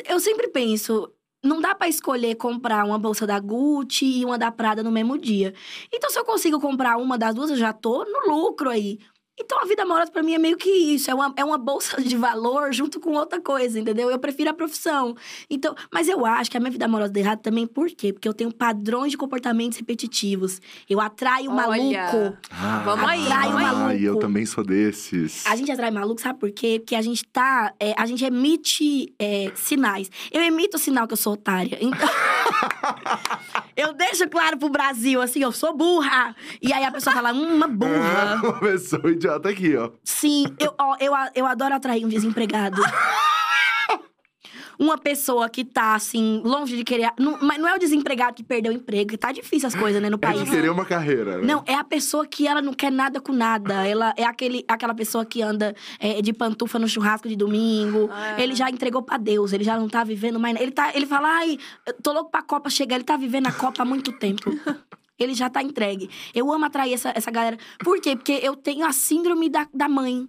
eu 0.08 0.20
sempre 0.20 0.48
penso, 0.48 1.10
não 1.42 1.60
dá 1.60 1.74
pra 1.74 1.88
escolher 1.88 2.34
comprar 2.36 2.84
uma 2.84 2.98
bolsa 2.98 3.26
da 3.26 3.38
Gucci 3.40 4.20
e 4.20 4.24
uma 4.24 4.38
da 4.38 4.50
Prada 4.52 4.82
no 4.82 4.92
mesmo 4.92 5.18
dia. 5.18 5.52
Então, 5.92 6.08
se 6.10 6.18
eu 6.18 6.24
consigo 6.24 6.60
comprar 6.60 6.96
uma 6.98 7.18
das 7.18 7.34
duas, 7.34 7.50
eu 7.50 7.56
já 7.56 7.72
tô 7.72 8.04
no 8.04 8.32
lucro 8.32 8.70
aí. 8.70 8.98
Então, 9.40 9.58
a 9.60 9.64
vida 9.64 9.82
amorosa 9.82 10.10
pra 10.10 10.22
mim 10.22 10.34
é 10.34 10.38
meio 10.38 10.56
que 10.56 10.68
isso. 10.68 11.10
É 11.10 11.14
uma, 11.14 11.32
é 11.36 11.44
uma 11.44 11.56
bolsa 11.56 12.00
de 12.02 12.16
valor 12.16 12.72
junto 12.72 13.00
com 13.00 13.12
outra 13.12 13.40
coisa, 13.40 13.80
entendeu? 13.80 14.10
Eu 14.10 14.18
prefiro 14.18 14.50
a 14.50 14.52
profissão. 14.52 15.16
Então, 15.48 15.74
mas 15.92 16.08
eu 16.08 16.24
acho 16.26 16.50
que 16.50 16.56
a 16.56 16.60
minha 16.60 16.70
vida 16.70 16.84
amorosa 16.84 17.12
deu 17.12 17.22
errado 17.22 17.40
também, 17.40 17.66
por 17.66 17.88
quê? 17.90 18.12
Porque 18.12 18.28
eu 18.28 18.34
tenho 18.34 18.52
padrões 18.52 19.10
de 19.12 19.16
comportamentos 19.16 19.78
repetitivos. 19.78 20.60
Eu 20.88 21.00
atraio 21.00 21.50
o 21.50 21.54
Olha. 21.56 21.66
maluco. 22.08 22.36
Ah, 22.50 22.82
Vamos 22.84 23.08
aí, 23.08 23.26
Atrai 23.26 23.48
vamos 23.48 23.62
maluco. 23.62 23.86
Ai, 23.86 24.00
eu 24.02 24.18
também 24.18 24.44
sou 24.44 24.62
desses. 24.62 25.46
A 25.46 25.56
gente 25.56 25.70
atrai 25.72 25.90
maluco, 25.90 26.20
sabe 26.20 26.38
por 26.38 26.50
quê? 26.50 26.78
Porque 26.78 26.94
a 26.94 27.02
gente 27.02 27.24
tá. 27.26 27.72
é, 27.80 27.94
a 27.96 28.04
gente 28.06 28.24
emite 28.24 29.14
é, 29.18 29.50
sinais. 29.54 30.10
Eu 30.30 30.42
emito 30.42 30.76
o 30.76 30.80
sinal 30.80 31.06
que 31.06 31.14
eu 31.14 31.18
sou 31.18 31.32
otária. 31.32 31.78
Então. 31.80 32.08
eu 33.76 33.92
deixo 33.92 34.28
claro 34.28 34.56
pro 34.58 34.68
Brasil, 34.68 35.20
assim, 35.20 35.42
eu 35.42 35.52
sou 35.52 35.76
burra. 35.76 36.34
E 36.60 36.72
aí 36.72 36.84
a 36.84 36.90
pessoa 36.90 37.14
fala, 37.14 37.32
hum, 37.32 37.54
uma 37.56 37.68
burra. 37.68 38.40
Uma 38.42 38.58
pessoa 38.58 39.10
idiota 39.10 39.48
aqui, 39.48 39.76
ó. 39.76 39.90
Sim, 40.04 40.46
eu, 40.58 40.74
ó, 40.78 40.96
eu, 41.00 41.12
eu 41.34 41.46
adoro 41.46 41.74
atrair 41.74 42.04
um 42.04 42.08
desempregado. 42.08 42.82
Uma 44.82 44.98
pessoa 44.98 45.48
que 45.48 45.64
tá, 45.64 45.94
assim, 45.94 46.42
longe 46.44 46.76
de 46.76 46.82
querer. 46.82 47.12
não- 47.16 47.38
mas 47.40 47.56
não 47.60 47.68
é 47.68 47.76
o 47.76 47.78
desempregado 47.78 48.34
que 48.34 48.42
perdeu 48.42 48.72
o 48.72 48.74
emprego, 48.74 49.10
que 49.10 49.16
tá 49.16 49.30
difícil 49.30 49.68
as 49.68 49.74
coisas, 49.76 50.02
né, 50.02 50.10
no 50.10 50.16
É 50.16 50.18
país. 50.18 50.42
de 50.44 50.50
querer 50.50 50.70
uma 50.70 50.84
carreira, 50.84 51.38
né? 51.38 51.46
Não, 51.46 51.62
é 51.66 51.74
a 51.74 51.84
pessoa 51.84 52.26
que 52.26 52.48
ela 52.48 52.60
não 52.60 52.74
quer 52.74 52.90
nada 52.90 53.20
com 53.20 53.32
nada. 53.32 53.86
Ela 53.86 54.12
é 54.16 54.24
aquele, 54.24 54.64
aquela 54.66 54.92
pessoa 54.92 55.24
que 55.24 55.40
anda 55.40 55.72
é, 56.00 56.20
de 56.20 56.32
pantufa 56.32 56.80
no 56.80 56.88
churrasco 56.88 57.28
de 57.28 57.36
domingo. 57.36 58.10
É. 58.36 58.42
Ele 58.42 58.56
já 58.56 58.68
entregou 58.68 59.02
pra 59.02 59.18
Deus, 59.18 59.52
ele 59.52 59.62
já 59.62 59.78
não 59.78 59.88
tá 59.88 60.02
vivendo 60.02 60.40
mais. 60.40 60.60
Ele, 60.60 60.72
tá, 60.72 60.90
ele 60.94 61.06
fala, 61.06 61.28
ai, 61.28 61.58
tô 62.02 62.12
louco 62.12 62.30
pra 62.32 62.42
Copa 62.42 62.68
chegar. 62.68 62.96
Ele 62.96 63.04
tá 63.04 63.16
vivendo 63.16 63.46
a 63.46 63.52
Copa 63.52 63.82
há 63.82 63.84
muito 63.84 64.10
tempo. 64.18 64.50
Ele 65.18 65.34
já 65.34 65.48
tá 65.48 65.62
entregue. 65.62 66.10
Eu 66.34 66.50
amo 66.52 66.64
atrair 66.64 66.94
essa, 66.94 67.12
essa 67.14 67.30
galera. 67.30 67.56
Por 67.84 68.00
quê? 68.00 68.16
Porque 68.16 68.32
eu 68.42 68.56
tenho 68.56 68.84
a 68.84 68.92
síndrome 68.92 69.48
da, 69.48 69.68
da 69.72 69.88
mãe. 69.88 70.26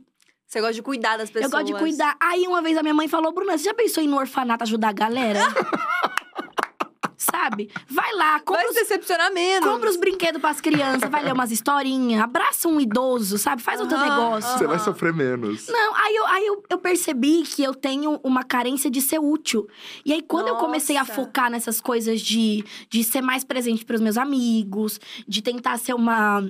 Você 0.53 0.61
gosta 0.61 0.73
de 0.75 0.83
cuidar 0.83 1.17
das 1.17 1.31
pessoas. 1.31 1.51
Eu 1.51 1.59
gosto 1.59 1.73
de 1.73 1.79
cuidar. 1.79 2.15
Aí 2.19 2.45
uma 2.47 2.61
vez 2.61 2.77
a 2.77 2.83
minha 2.83 2.93
mãe 2.93 3.07
falou, 3.07 3.31
Bruna, 3.31 3.57
você 3.57 3.63
já 3.63 3.73
pensou 3.73 4.03
em 4.03 4.05
ir 4.05 4.09
no 4.09 4.17
orfanato 4.17 4.63
ajudar 4.63 4.89
a 4.89 4.93
galera? 4.93 5.39
Sabe? 7.17 7.71
Vai 7.87 8.13
lá, 8.13 8.39
compra 8.39 8.61
Vai 8.61 8.69
os 8.69 8.75
se 8.75 8.81
decepcionar 8.81 9.33
menos. 9.33 9.67
Compra 9.67 9.89
os 9.89 9.97
brinquedos 9.97 10.39
pras 10.39 10.61
crianças, 10.61 11.09
vai 11.09 11.23
ler 11.23 11.33
umas 11.33 11.51
historinhas, 11.51 12.21
abraça 12.21 12.67
um 12.67 12.79
idoso, 12.79 13.37
sabe? 13.37 13.61
Faz 13.61 13.79
outro 13.79 13.97
negócio. 13.97 14.57
Você 14.57 14.67
vai 14.67 14.77
sofrer 14.77 15.13
menos. 15.13 15.67
Não, 15.67 15.95
aí, 15.95 16.15
eu, 16.15 16.27
aí 16.27 16.45
eu, 16.45 16.63
eu 16.69 16.77
percebi 16.77 17.43
que 17.43 17.63
eu 17.63 17.73
tenho 17.73 18.19
uma 18.23 18.43
carência 18.43 18.91
de 18.91 19.01
ser 19.01 19.19
útil. 19.19 19.67
E 20.05 20.13
aí, 20.13 20.21
quando 20.21 20.49
eu 20.49 20.55
comecei 20.57 20.97
a 20.97 20.99
Nossa. 20.99 21.13
focar 21.13 21.49
nessas 21.49 21.81
coisas 21.81 22.21
de, 22.21 22.63
de 22.89 23.03
ser 23.03 23.21
mais 23.21 23.43
presente 23.43 23.85
pros 23.85 24.01
meus 24.01 24.17
amigos, 24.17 24.99
de 25.27 25.41
tentar 25.41 25.77
ser 25.79 25.93
uma. 25.93 26.47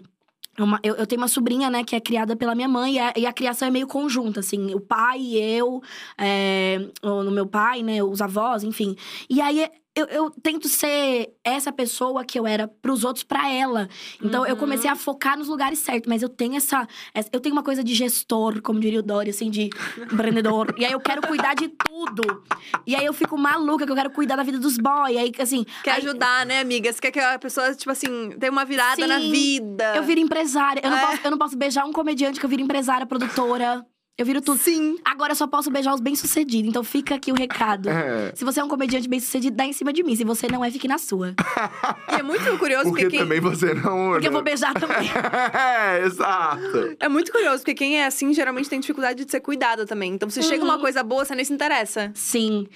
Uma- 0.59 0.79
eu, 0.83 0.95
eu 0.95 1.07
tenho 1.07 1.21
uma 1.21 1.27
sobrinha, 1.27 1.69
né, 1.69 1.83
que 1.83 1.95
é 1.95 1.99
criada 1.99 2.35
pela 2.35 2.53
minha 2.55 2.67
mãe, 2.67 2.95
e 2.95 2.99
a, 2.99 3.13
e 3.17 3.25
a 3.25 3.33
criação 3.33 3.67
é 3.67 3.71
meio 3.71 3.87
conjunta, 3.87 4.39
assim, 4.41 4.73
o 4.75 4.79
pai 4.79 5.33
eu, 5.35 5.81
é, 6.17 6.79
no 7.03 7.31
meu 7.31 7.47
pai, 7.47 7.81
né, 7.83 8.03
os 8.03 8.21
avós, 8.21 8.63
enfim. 8.63 8.95
E 9.29 9.41
aí 9.41 9.67
eu, 9.95 10.05
eu 10.07 10.31
tento 10.31 10.67
ser 10.67 11.33
essa 11.43 11.71
pessoa 11.71 12.23
que 12.25 12.39
eu 12.39 12.47
era 12.47 12.67
pros 12.67 13.03
outros, 13.03 13.23
pra 13.23 13.49
ela. 13.51 13.87
Então 14.23 14.45
eu 14.45 14.53
Uhum. 14.55 14.59
comecei 14.59 14.89
a 14.89 14.95
focar 14.95 15.37
nos 15.37 15.47
lugares 15.47 15.79
certos, 15.79 16.09
mas 16.09 16.21
eu 16.23 16.29
tenho 16.29 16.55
essa, 16.55 16.87
essa- 17.13 17.29
Eu 17.31 17.39
tenho 17.39 17.53
uma 17.55 17.63
coisa 17.63 17.83
de 17.83 17.93
gestor, 17.93 18.61
como 18.61 18.79
diria 18.79 18.99
o 18.99 19.03
Dori, 19.03 19.29
assim, 19.29 19.49
de 19.49 19.69
empreendedor. 20.11 20.73
e 20.77 20.85
aí 20.85 20.91
eu 20.91 20.99
quero 20.99 21.21
cuidar 21.21 21.53
de 21.53 21.67
tudo. 21.69 22.43
E 22.87 22.95
aí 22.95 23.05
eu 23.05 23.13
fico 23.13 23.37
maluca, 23.37 23.85
que 23.85 23.91
eu 23.91 23.95
quero 23.95 24.09
cuidar 24.11 24.35
da 24.35 24.43
vida 24.43 24.57
dos 24.59 24.77
boys. 24.77 25.17
Aí, 25.17 25.31
assim. 25.39 25.65
Quer 25.83 25.91
aí 25.91 25.97
ajudar, 25.99 26.45
né, 26.45 26.59
amiga? 26.59 26.91
Você 26.91 26.99
quer 26.99 27.11
que 27.11 27.19
a 27.19 27.37
pessoa, 27.39 27.73
tipo 27.75 27.91
assim, 27.91 28.31
tenha 28.39 28.51
uma 28.51 28.65
virada 28.65 29.05
na 29.07 29.19
Sim. 29.19 29.31
vida. 29.31 29.95
Eu 29.95 30.03
viro 30.03 30.19
empresária. 30.19 30.81
Eu 30.83 30.89
não, 30.89 30.97
É. 30.97 31.05
posso, 31.05 31.19
eu 31.23 31.31
não 31.31 31.37
posso 31.37 31.57
beijar 31.57 31.85
um 31.85 31.91
comediante 31.93 32.39
que 32.39 32.45
eu 32.45 32.49
viro 32.49 32.61
empresária, 32.61 33.05
produtora. 33.05 33.85
Eu 34.15 34.25
viro 34.25 34.41
tudo. 34.41 34.59
Sim. 34.59 34.95
Agora 35.03 35.31
eu 35.31 35.35
só 35.35 35.47
posso 35.47 35.71
beijar 35.71 35.93
os 35.93 35.99
bem-sucedidos. 36.01 36.69
Então 36.69 36.83
fica 36.83 37.15
aqui 37.15 37.31
o 37.31 37.35
recado. 37.35 37.89
É. 38.03 38.33
Se 38.35 38.43
você 38.43 38.59
é 38.59 38.63
um 38.63 38.67
comediante 38.67 39.07
bem-sucedido, 39.07 39.55
dá 39.55 39.65
em 39.65 39.71
cima 39.71 39.93
de 39.93 40.03
mim. 40.03 40.15
Se 40.15 40.23
você 40.23 40.47
não 40.47 40.63
é, 40.63 40.69
fique 40.69 40.87
na 40.87 40.97
sua. 40.97 41.33
E 42.11 42.15
é 42.15 42.23
muito 42.23 42.43
curioso 42.59 42.89
Porque 42.89 43.03
porque, 43.03 43.17
quem... 43.17 43.19
também 43.19 43.39
você 43.39 43.73
não. 43.73 44.11
Porque 44.11 44.27
eu 44.27 44.31
vou 44.31 44.41
beijar 44.41 44.73
também. 44.73 45.09
é, 45.53 46.05
exato. 46.05 46.95
É 46.99 47.07
muito 47.07 47.31
curioso, 47.31 47.59
porque 47.59 47.73
quem 47.73 47.99
é 47.99 48.05
assim 48.05 48.33
geralmente 48.33 48.69
tem 48.69 48.79
dificuldade 48.79 49.23
de 49.25 49.31
ser 49.31 49.39
cuidado 49.39 49.85
também. 49.85 50.13
Então, 50.13 50.29
se 50.29 50.43
chega 50.43 50.63
uma 50.63 50.79
coisa 50.79 51.01
boa, 51.03 51.23
você 51.25 51.33
nem 51.33 51.45
se 51.45 51.53
interessa. 51.53 52.11
Sim. 52.13 52.67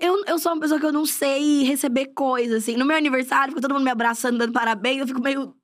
Eu, 0.00 0.24
eu 0.26 0.38
sou 0.38 0.52
uma 0.52 0.60
pessoa 0.60 0.78
que 0.78 0.86
eu 0.86 0.92
não 0.92 1.04
sei 1.04 1.64
receber 1.64 2.06
coisas, 2.14 2.62
assim. 2.62 2.76
No 2.76 2.84
meu 2.84 2.96
aniversário, 2.96 3.48
fica 3.50 3.60
todo 3.60 3.74
mundo 3.74 3.84
me 3.84 3.90
abraçando, 3.90 4.38
dando 4.38 4.52
parabéns. 4.52 5.00
Eu 5.00 5.06
fico 5.08 5.20
meio. 5.20 5.54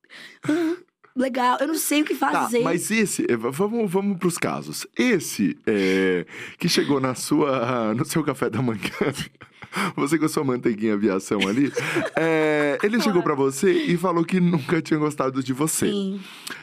"Ah, 0.48 0.76
Legal, 1.19 1.59
eu 1.61 1.66
não 1.66 1.75
sei 1.75 2.03
o 2.03 2.05
que 2.05 2.14
Tá, 2.14 2.31
fazer. 2.31 2.61
mas 2.61 2.91
esse, 2.91 3.27
eh, 3.29 3.37
vamos, 3.37 3.91
vamos 3.91 4.16
pros 4.19 4.39
casos. 4.39 4.87
Esse 4.97 5.59
é, 5.66 6.25
que 6.59 6.69
chegou 6.69 7.01
na 7.01 7.14
sua, 7.16 7.93
no 7.95 8.05
seu 8.05 8.23
café 8.23 8.49
da 8.49 8.62
manhã, 8.62 8.81
você 9.97 10.16
com 10.19 10.25
a 10.27 10.29
sua 10.29 10.45
manteiguinha 10.45 10.95
aviação 10.95 11.41
ali, 11.49 11.73
é, 12.16 12.79
ele 12.85 13.01
chegou 13.01 13.23
pra 13.23 13.35
você 13.35 13.73
e 13.73 13.97
falou 13.97 14.25
que 14.25 14.39
nunca 14.39 14.81
tinha 14.81 14.99
gostado 14.99 15.43
de 15.43 15.53
você. 15.53 15.91
Sim. 15.91 16.21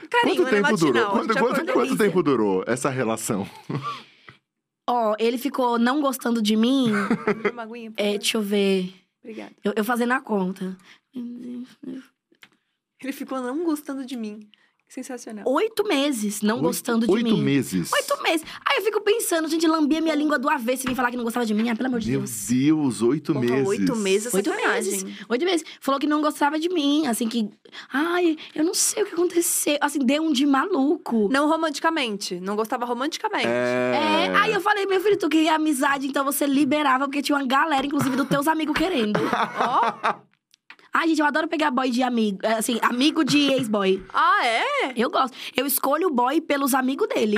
Carinho, 0.09 0.37
Quanto 0.43 0.51
né? 0.53 0.61
tempo 0.63 0.77
durou? 0.77 1.05
Quanto, 1.09 1.33
quanto- 1.37 1.73
quanto 1.73 1.97
tempo 1.97 2.23
durou 2.23 2.63
essa 2.65 2.89
relação? 2.89 3.45
Ó, 4.89 5.15
ele 5.19 5.37
ficou 5.37 5.77
não 5.77 5.99
gostando 5.99 6.41
de 6.41 6.55
mim. 6.55 6.91
Uma 7.51 7.63
aguinha, 7.63 7.91
por 7.91 8.01
é, 8.01 8.17
deixa 8.17 8.37
eu 8.37 8.41
ver. 8.41 8.93
Obrigada. 9.23 9.51
Eu, 9.63 9.73
eu 9.75 9.83
fazendo 9.83 10.13
a 10.13 10.21
conta. 10.21 10.77
Ele 13.05 13.13
ficou 13.13 13.39
não 13.39 13.63
gostando 13.63 14.05
de 14.05 14.15
mim. 14.17 14.39
Que 14.87 14.93
sensacional. 14.93 15.43
Oito 15.47 15.83
meses 15.83 16.43
não 16.43 16.57
Oito- 16.57 16.65
gostando 16.67 17.07
de 17.07 17.11
oito 17.11 17.23
mim. 17.35 17.41
meses. 17.41 17.91
Oito 17.91 18.21
meses. 18.21 18.45
Aí 18.69 18.77
eu 18.77 18.83
fico 18.83 19.01
pensando, 19.01 19.47
gente, 19.47 19.65
lambia 19.65 19.99
minha 19.99 20.13
língua 20.13 20.37
do 20.37 20.47
avesso 20.47 20.83
e 20.83 20.85
vem 20.85 20.95
falar 20.95 21.09
que 21.09 21.17
não 21.17 21.23
gostava 21.23 21.43
de 21.43 21.55
mim. 21.55 21.67
Ah, 21.69 21.75
pelo 21.75 21.87
amor 21.87 21.99
de 21.99 22.11
Meu 22.11 22.19
Deus. 22.19 22.47
Deus, 22.47 23.01
oito 23.01 23.33
Porra, 23.33 23.45
meses. 23.45 23.67
oito 23.67 23.95
meses 23.95 24.33
Oito 24.35 24.49
meses. 24.51 25.05
Oito 25.27 25.43
meses. 25.43 25.65
Falou 25.81 25.99
que 25.99 26.05
não 26.05 26.21
gostava 26.21 26.59
de 26.59 26.69
mim. 26.69 27.07
Assim 27.07 27.27
que. 27.27 27.49
Ai, 27.91 28.37
eu 28.53 28.63
não 28.63 28.75
sei 28.75 29.01
o 29.01 29.05
que 29.07 29.13
aconteceu. 29.15 29.75
Assim, 29.81 29.97
deu 29.97 30.21
um 30.21 30.31
de 30.31 30.45
maluco. 30.45 31.29
Não 31.31 31.47
romanticamente. 31.49 32.39
Não 32.39 32.55
gostava 32.55 32.85
romanticamente. 32.85 33.47
É. 33.47 34.27
É, 34.31 34.35
aí 34.37 34.53
eu 34.53 34.61
falei, 34.61 34.85
meu 34.85 35.01
filho, 35.01 35.17
tu 35.17 35.27
queria 35.29 35.55
amizade, 35.55 36.05
então 36.05 36.23
você 36.23 36.45
liberava, 36.45 37.05
porque 37.05 37.23
tinha 37.23 37.35
uma 37.39 37.45
galera, 37.47 37.87
inclusive, 37.87 38.15
dos 38.15 38.27
teus 38.27 38.47
amigos 38.47 38.77
querendo. 38.77 39.19
Ó. 39.59 40.34
Ai, 40.97 41.09
gente, 41.09 41.19
eu 41.19 41.25
adoro 41.25 41.47
pegar 41.47 41.71
boy 41.71 41.89
de 41.89 42.01
amigo. 42.01 42.39
é, 42.41 42.53
Assim, 42.53 42.79
amigo 42.81 43.23
de 43.25 43.51
ex-boy. 43.51 44.01
Ah, 44.13 44.45
é? 44.47 44.93
Eu 44.95 45.09
gosto. 45.09 45.35
Eu 45.55 45.65
escolho 45.65 46.07
o 46.07 46.11
boy 46.13 46.39
pelos 46.39 46.73
amigos 46.73 47.07
dele. 47.09 47.35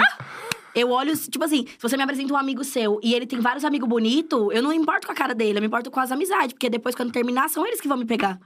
Eu 0.75 0.91
olho, 0.91 1.17
tipo 1.17 1.43
assim, 1.43 1.65
se 1.65 1.81
você 1.81 1.97
me 1.97 2.03
apresenta 2.03 2.31
um 2.31 2.37
amigo 2.37 2.63
seu 2.63 2.99
e 3.01 3.15
ele 3.15 3.25
tem 3.25 3.39
vários 3.39 3.65
amigos 3.65 3.89
bonitos, 3.89 4.49
eu 4.53 4.61
não 4.61 4.69
me 4.69 4.75
importo 4.75 5.07
com 5.07 5.13
a 5.13 5.15
cara 5.15 5.33
dele, 5.33 5.57
eu 5.57 5.61
me 5.61 5.65
importo 5.67 5.89
com 5.89 5.99
as 5.99 6.11
amizades, 6.11 6.53
porque 6.53 6.69
depois, 6.69 6.93
quando 6.93 7.11
terminar, 7.11 7.49
são 7.49 7.65
eles 7.65 7.81
que 7.81 7.87
vão 7.87 7.97
me 7.97 8.05
pegar. 8.05 8.39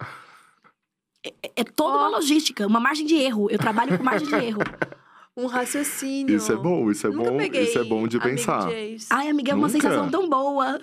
É, 1.26 1.30
é- 1.43 1.51
é 1.57 1.64
toda 1.66 1.97
uma 1.97 2.07
Ó. 2.07 2.12
logística, 2.12 2.66
uma 2.66 2.80
margem 2.80 3.05
de 3.05 3.16
erro. 3.16 3.47
Eu 3.51 3.57
trabalho 3.59 3.97
com 3.97 4.03
margem 4.03 4.28
de 4.28 4.36
erro. 4.36 4.62
Um 5.38 5.45
raciocínio. 5.45 6.36
Isso 6.36 6.51
é 6.51 6.57
bom, 6.57 6.91
isso 6.91 7.07
é 7.07 7.09
Nunca 7.09 7.32
bom, 7.32 7.41
isso 7.41 7.80
é 7.80 7.84
bom 7.86 8.05
de 8.05 8.20
pensar. 8.20 8.68
de. 8.68 8.97
Ai, 9.09 9.30
amiga, 9.30 9.51
é 9.53 9.55
uma 9.55 9.68
Nunca? 9.68 9.80
sensação 9.80 10.09
tão 10.12 10.30
boa. 10.30 10.80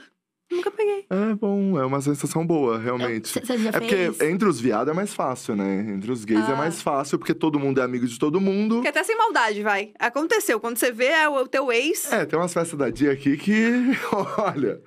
Nunca 0.51 0.71
peguei. 0.71 1.05
É 1.11 1.35
bom, 1.35 1.79
é 1.79 1.85
uma 1.85 2.01
sensação 2.01 2.47
boa, 2.47 2.79
realmente. 2.79 3.29
Você 3.29 3.59
já 3.59 3.69
É 3.69 3.73
fez? 3.73 4.17
porque 4.17 4.25
entre 4.25 4.49
os 4.49 4.59
viados 4.61 4.91
é 4.91 4.95
mais 4.97 5.13
fácil, 5.13 5.55
né? 5.55 5.87
Entre 5.95 6.11
os 6.11 6.25
gays 6.25 6.49
é 6.49 6.53
Ah. 6.53 6.57
mais 6.57 6.81
fácil, 6.81 7.19
porque 7.19 7.35
todo 7.35 7.59
mundo 7.59 7.81
é 7.81 7.85
amigo 7.85 8.07
de 8.07 8.19
todo 8.19 8.41
mundo. 8.41 8.77
Porque 8.77 8.89
até 8.89 9.05
sem 9.05 9.17
maldade, 9.17 9.63
vai. 9.63 9.91
Aconteceu. 9.99 10.59
Quando 10.59 10.79
você 10.79 10.91
vê 10.91 11.07
é 11.09 11.29
o 11.29 11.47
teu 11.47 11.71
ex. 11.71 12.11
É, 12.13 12.25
tem 12.25 12.39
umas 12.39 12.53
festas 12.55 12.79
da 12.79 12.89
dia 12.89 13.13
aqui 13.13 13.37
que. 13.37 13.71
Olha. 14.39 14.81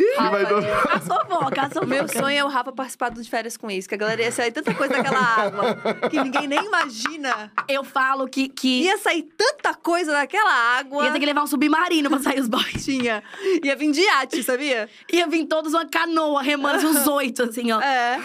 Ih, 0.00 0.30
vai 0.30 0.44
dar. 0.46 0.58
A 0.96 1.00
fofoca, 1.00 1.62
a 1.62 1.68
fofoca. 1.68 1.86
Meu 1.86 2.08
sonho 2.08 2.38
é 2.38 2.44
o 2.44 2.48
Rafa 2.48 2.72
participar 2.72 3.10
do 3.10 3.22
de 3.22 3.28
férias 3.28 3.56
com 3.56 3.70
ex, 3.70 3.86
que 3.86 3.94
a 3.94 3.98
galera 3.98 4.22
ia 4.22 4.32
sair 4.32 4.50
tanta 4.50 4.74
coisa 4.74 4.94
daquela 4.94 5.20
água 5.20 5.76
que 6.08 6.20
ninguém 6.22 6.48
nem 6.48 6.64
imagina. 6.64 7.52
Eu 7.68 7.84
falo 7.84 8.26
que, 8.28 8.48
que 8.48 8.82
Ia 8.84 8.98
sair 8.98 9.22
tanta 9.36 9.74
coisa 9.74 10.12
daquela 10.12 10.52
água. 10.78 11.04
ia 11.04 11.12
ter 11.12 11.20
que 11.20 11.26
levar 11.26 11.42
um 11.42 11.46
submarino 11.46 12.08
pra 12.08 12.18
sair 12.18 12.40
os 12.40 12.48
boys. 12.48 12.84
Tinha. 12.84 13.22
Ia 13.62 13.76
vir 13.76 13.92
de 13.92 14.00
iate, 14.00 14.42
sabia? 14.42 14.88
Ia 15.12 15.26
vir 15.26 15.46
todos 15.46 15.74
uma 15.74 15.86
canoa, 15.86 16.42
remando 16.42 16.86
uns 16.86 17.06
oito, 17.06 17.42
assim, 17.42 17.70
ó. 17.72 17.80
É. 17.80 18.18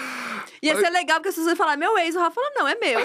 Ia 0.61 0.75
ser 0.77 0.89
legal 0.89 1.17
porque 1.17 1.29
as 1.29 1.35
pessoas 1.35 1.49
iam 1.49 1.55
falar, 1.55 1.77
meu 1.77 1.97
ex. 1.97 2.15
O 2.15 2.19
Rafa 2.19 2.35
falou, 2.35 2.49
não, 2.55 2.67
é 2.67 2.75
meu. 2.75 2.99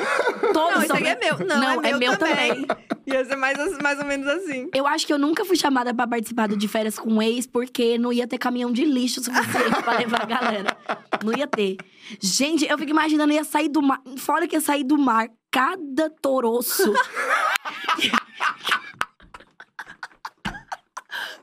Todos 0.53 0.75
Não, 0.75 0.79
isso 0.79 0.87
são 0.87 0.97
aqui 0.97 1.09
é 1.09 1.17
meu. 1.17 1.39
Não, 1.47 1.83
é 1.83 1.97
meu, 1.97 2.17
também. 2.17 2.67
Ia 3.07 3.25
ser 3.25 3.37
mais, 3.37 3.57
mais 3.79 3.99
ou 3.99 4.05
menos 4.05 4.27
assim. 4.29 4.69
Eu 4.73 4.87
acho 4.87 5.07
que 5.07 5.13
eu 5.13 5.19
nunca 5.19 5.45
fui 5.45 5.57
chamada 5.57 5.93
pra 5.93 6.07
participar 6.07 6.47
do 6.47 6.57
de 6.57 6.69
férias 6.69 6.99
com 6.99 7.15
um 7.15 7.23
ex, 7.23 7.47
porque 7.47 7.99
não 7.99 8.13
ia 8.13 8.27
ter 8.27 8.39
caminhão 8.39 8.71
de 8.71 8.85
lixo 8.85 9.23
suficiente 9.23 9.83
pra 9.83 9.99
levar 9.99 10.23
a 10.23 10.27
galera. 10.27 10.77
Não 11.25 11.37
ia 11.37 11.47
ter. 11.47 11.77
Gente, 12.21 12.65
eu 12.67 12.79
fico 12.79 12.91
imaginando, 12.91 13.33
ia 13.33 13.43
sair 13.43 13.69
do 13.69 13.83
mar. 13.83 14.01
Fora 14.17 14.47
que 14.47 14.55
ia 14.55 14.61
sair 14.61 14.85
do 14.85 14.97
mar, 14.97 15.29
cada 15.51 16.09
toroço. 16.09 16.93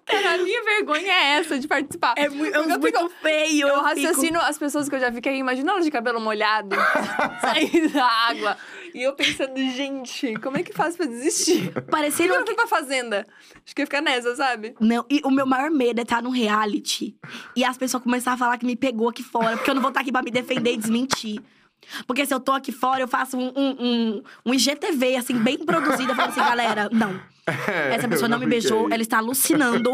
Cara, 0.08 0.36
a 0.36 0.38
minha 0.38 0.64
vergonha 0.64 1.12
é 1.12 1.40
essa 1.40 1.60
de 1.60 1.68
participar. 1.68 2.14
É 2.18 2.30
muito, 2.30 2.54
Porque 2.54 2.72
eu 2.72 2.82
fico- 2.82 3.10
feio. 3.22 3.68
Eu 3.68 3.76
fico- 3.76 3.86
raciocino 3.86 4.40
as 4.40 4.58
pessoas 4.58 4.88
que 4.88 4.96
eu 4.96 5.00
já 5.00 5.10
vi 5.10 5.20
que 5.22 5.28
aí, 5.30 5.38
imagina 5.38 5.72
elas 5.74 5.84
de 5.86 5.92
cabelo 5.92 6.20
molhado, 6.22 6.76
saindo 7.42 7.90
da 7.90 8.06
água. 8.06 8.58
E 8.94 9.04
eu 9.04 9.14
pensando, 9.14 9.58
gente, 9.58 10.34
como 10.36 10.58
é 10.58 10.64
que 10.64 10.74
faz 10.74 10.96
pra 10.96 11.06
desistir? 11.06 11.72
Parecendo 11.92 12.34
eu 12.34 12.40
não 12.40 12.46
fui 12.48 12.56
pra 12.56 12.68
fazenda? 12.68 13.28
Acho 13.66 13.76
que 13.76 13.82
ia 13.82 13.86
ficar 13.86 14.02
nessa, 14.02 14.36
sabe? 14.36 14.76
Não, 14.80 15.06
e 15.10 15.22
o 15.24 15.30
meu 15.30 15.46
maior 15.46 15.70
medo 15.70 16.00
é 16.00 16.04
estar 16.04 16.24
num 16.24 16.30
reality 16.32 17.16
e 17.56 17.64
as 17.64 17.78
pessoas 17.78 18.02
começarem 18.02 18.36
a 18.36 18.38
falar 18.38 18.58
que 18.58 18.66
me 18.66 18.76
pegou 18.76 19.10
aqui 19.10 19.22
fora, 19.24 19.58
porque 19.58 19.70
eu 19.70 19.76
não 19.76 19.82
vou 19.82 19.90
estar 19.90 20.02
aqui 20.02 20.12
pra 20.12 20.22
me 20.24 20.32
defender 20.32 20.74
e 20.74 20.78
desmentir. 20.78 21.42
Porque 22.06 22.26
se 22.26 22.34
eu 22.34 22.40
tô 22.40 22.52
aqui 22.52 22.72
fora, 22.72 23.02
eu 23.02 23.08
faço 23.08 23.38
um, 23.38 23.52
um, 23.56 23.76
um, 23.80 24.24
um 24.46 24.54
IGTV, 24.54 25.16
assim, 25.16 25.38
bem 25.38 25.58
produzido. 25.58 26.12
Eu 26.12 26.16
falo 26.16 26.30
assim, 26.30 26.40
galera, 26.40 26.90
não. 26.92 27.20
Essa 27.92 28.08
pessoa 28.08 28.26
eu 28.26 28.32
não 28.32 28.40
me 28.40 28.46
beijou, 28.46 28.92
ela 28.92 29.02
está 29.02 29.18
alucinando. 29.20 29.92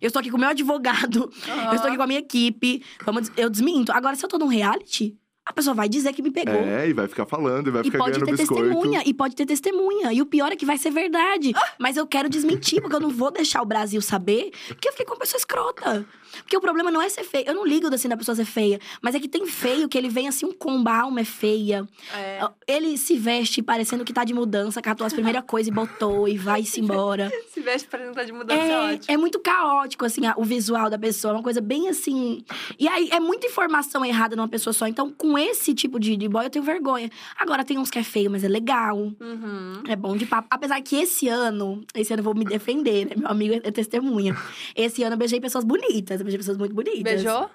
Eu 0.00 0.08
estou 0.08 0.20
aqui 0.20 0.30
com 0.30 0.36
o 0.36 0.40
meu 0.40 0.48
advogado, 0.48 1.30
eu 1.68 1.74
estou 1.74 1.88
aqui 1.88 1.96
com 1.96 2.02
a 2.02 2.06
minha 2.06 2.20
equipe. 2.20 2.82
Vamos, 3.04 3.30
eu 3.36 3.50
desminto. 3.50 3.92
Agora, 3.92 4.16
se 4.16 4.24
eu 4.24 4.28
tô 4.28 4.38
num 4.38 4.46
reality, 4.46 5.16
a 5.46 5.52
pessoa 5.52 5.74
vai 5.74 5.88
dizer 5.88 6.12
que 6.12 6.20
me 6.22 6.30
pegou. 6.32 6.54
É, 6.54 6.88
e 6.88 6.92
vai 6.92 7.06
ficar 7.06 7.24
falando, 7.24 7.68
e 7.68 7.70
vai 7.70 7.82
E 7.82 7.84
ficar 7.84 7.98
pode 7.98 8.12
ganhando 8.18 8.26
ter 8.26 8.36
biscoito. 8.36 8.62
testemunha, 8.64 9.02
e 9.06 9.14
pode 9.14 9.36
ter 9.36 9.46
testemunha. 9.46 10.12
E 10.12 10.20
o 10.20 10.26
pior 10.26 10.50
é 10.52 10.56
que 10.56 10.66
vai 10.66 10.76
ser 10.76 10.90
verdade. 10.90 11.52
Mas 11.78 11.96
eu 11.96 12.06
quero 12.06 12.28
desmentir, 12.28 12.80
porque 12.80 12.96
eu 12.96 13.00
não 13.00 13.10
vou 13.10 13.30
deixar 13.30 13.62
o 13.62 13.64
Brasil 13.64 14.00
saber 14.02 14.50
que 14.80 14.88
eu 14.88 14.92
fiquei 14.92 15.06
com 15.06 15.12
uma 15.14 15.20
pessoa 15.20 15.38
escrota. 15.38 16.04
Porque 16.42 16.56
o 16.56 16.60
problema 16.60 16.90
não 16.90 17.00
é 17.00 17.08
ser 17.08 17.22
feio. 17.24 17.44
Eu 17.46 17.54
não 17.54 17.64
ligo 17.64 17.86
assim 17.94 18.08
da 18.08 18.16
pessoa 18.16 18.34
ser 18.34 18.44
feia. 18.44 18.78
Mas 19.00 19.14
é 19.14 19.20
que 19.20 19.28
tem 19.28 19.46
feio 19.46 19.88
que 19.88 19.96
ele 19.96 20.08
vem 20.08 20.28
assim, 20.28 20.44
um 20.44 20.52
combo, 20.52 20.90
a 20.90 21.00
alma 21.02 21.20
é 21.20 21.24
feia. 21.24 21.86
É. 22.14 22.40
Ele 22.66 22.98
se 22.98 23.16
veste 23.16 23.62
parecendo 23.62 24.04
que 24.04 24.12
tá 24.12 24.24
de 24.24 24.34
mudança, 24.34 24.82
catou 24.82 25.06
as 25.06 25.12
primeiras 25.12 25.44
coisas 25.46 25.68
e 25.68 25.74
botou 25.74 26.28
e 26.28 26.36
vai-se 26.36 26.80
embora. 26.80 27.30
Se 27.56 27.60
veste 27.60 27.88
pra 27.88 27.98
tentar 28.00 28.24
de 28.24 28.32
mudança, 28.32 28.60
é, 28.60 28.70
É, 28.70 28.78
ótimo. 28.94 29.04
é 29.08 29.16
muito 29.16 29.38
caótico, 29.40 30.04
assim, 30.04 30.26
a- 30.26 30.34
o 30.36 30.44
visual 30.44 30.90
da 30.90 30.98
pessoa. 30.98 31.32
É 31.32 31.36
uma 31.38 31.42
coisa 31.42 31.60
bem 31.60 31.88
assim. 31.88 32.44
E 32.78 32.86
aí, 32.86 33.08
é 33.10 33.18
muita 33.18 33.46
informação 33.46 34.04
errada 34.04 34.36
numa 34.36 34.48
pessoa 34.48 34.74
só. 34.74 34.86
Então, 34.86 35.10
com 35.10 35.35
esse 35.38 35.74
tipo 35.74 35.98
de, 36.00 36.16
de 36.16 36.28
boy, 36.28 36.44
eu 36.46 36.50
tenho 36.50 36.64
vergonha. 36.64 37.10
Agora, 37.38 37.64
tem 37.64 37.78
uns 37.78 37.90
que 37.90 37.98
é 37.98 38.02
feio, 38.02 38.30
mas 38.30 38.44
é 38.44 38.48
legal. 38.48 38.96
Uhum. 38.98 39.82
É 39.88 39.96
bom 39.96 40.16
de 40.16 40.26
papo. 40.26 40.48
Apesar 40.50 40.80
que 40.82 40.96
esse 40.96 41.28
ano, 41.28 41.84
esse 41.94 42.12
ano 42.12 42.20
eu 42.20 42.24
vou 42.24 42.34
me 42.34 42.44
defender, 42.44 43.06
né? 43.06 43.12
Meu 43.16 43.28
amigo 43.28 43.54
é 43.62 43.70
testemunha. 43.70 44.36
Esse 44.74 45.02
ano 45.02 45.14
eu 45.14 45.18
beijei 45.18 45.40
pessoas 45.40 45.64
bonitas, 45.64 46.20
eu 46.20 46.24
beijei 46.24 46.38
pessoas 46.38 46.56
muito 46.58 46.74
bonitas. 46.74 47.02
Beijou? 47.02 47.50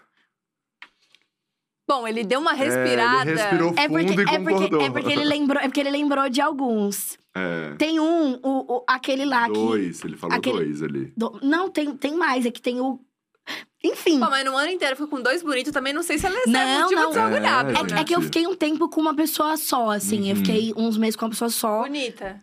Bom, 1.87 2.07
ele 2.07 2.23
deu 2.23 2.39
uma 2.39 2.53
É, 2.53 2.55
respirada. 2.55 3.29
ele 3.29 3.39
respirou 3.39 3.73
É 3.75 3.87
porque, 3.89 4.07
fundo 4.07 4.21
e 4.21 4.23
é, 4.35 4.39
porque, 4.39 4.75
é, 4.85 4.89
porque 4.89 5.11
ele 5.11 5.25
lembrou, 5.25 5.61
é 5.61 5.67
porque 5.67 5.79
ele 5.81 5.91
lembrou 5.91 6.29
de 6.29 6.39
alguns. 6.39 7.17
É, 7.35 7.75
Tem 7.77 7.99
um, 7.99 8.33
o, 8.41 8.75
o- 8.77 8.83
aquele 8.87 9.25
lá 9.25 9.47
que. 9.47 9.53
dois, 9.53 10.03
ele 10.03 10.15
falou 10.15 10.35
aquele- 10.37 10.55
dois 10.57 10.83
ali. 10.83 11.13
do- 11.17 11.39
não, 11.43 11.69
tem, 11.69 11.93
tem 11.95 12.15
mais. 12.15 12.45
É 12.45 12.51
que 12.51 12.61
tem 12.61 12.79
o. 12.79 12.99
Enfim. 13.83 14.19
Pô, 14.19 14.29
mas 14.29 14.45
no 14.45 14.55
ano 14.55 14.71
inteiro 14.71 14.95
foi 14.95 15.07
com 15.07 15.19
dois 15.21 15.41
bonitos, 15.41 15.71
também 15.71 15.91
não 15.91 16.03
sei 16.03 16.17
se 16.19 16.25
ela 16.27 16.37
é 16.37 16.45
Não, 16.45 16.81
motivo 16.83 17.01
não. 17.01 17.11
de 17.11 17.17
orgulhar, 17.19 17.65
É, 17.65 17.71
É, 17.71 17.73
que- 17.85 17.93
né? 17.93 18.01
é 18.01 18.03
que 18.03 18.15
eu 18.15 18.21
fiquei 18.21 18.45
um 18.45 18.55
tempo 18.55 18.87
com 18.89 19.01
uma 19.01 19.15
pessoa 19.15 19.57
só, 19.57 19.89
assim. 19.89 20.29
Eu 20.29 20.35
Uhum. 20.35 20.45
fiquei 20.45 20.73
uns 20.77 20.97
meses 20.97 21.15
com 21.15 21.25
uma 21.25 21.31
pessoa 21.31 21.49
só. 21.49 21.81
Bonita. 21.83 22.41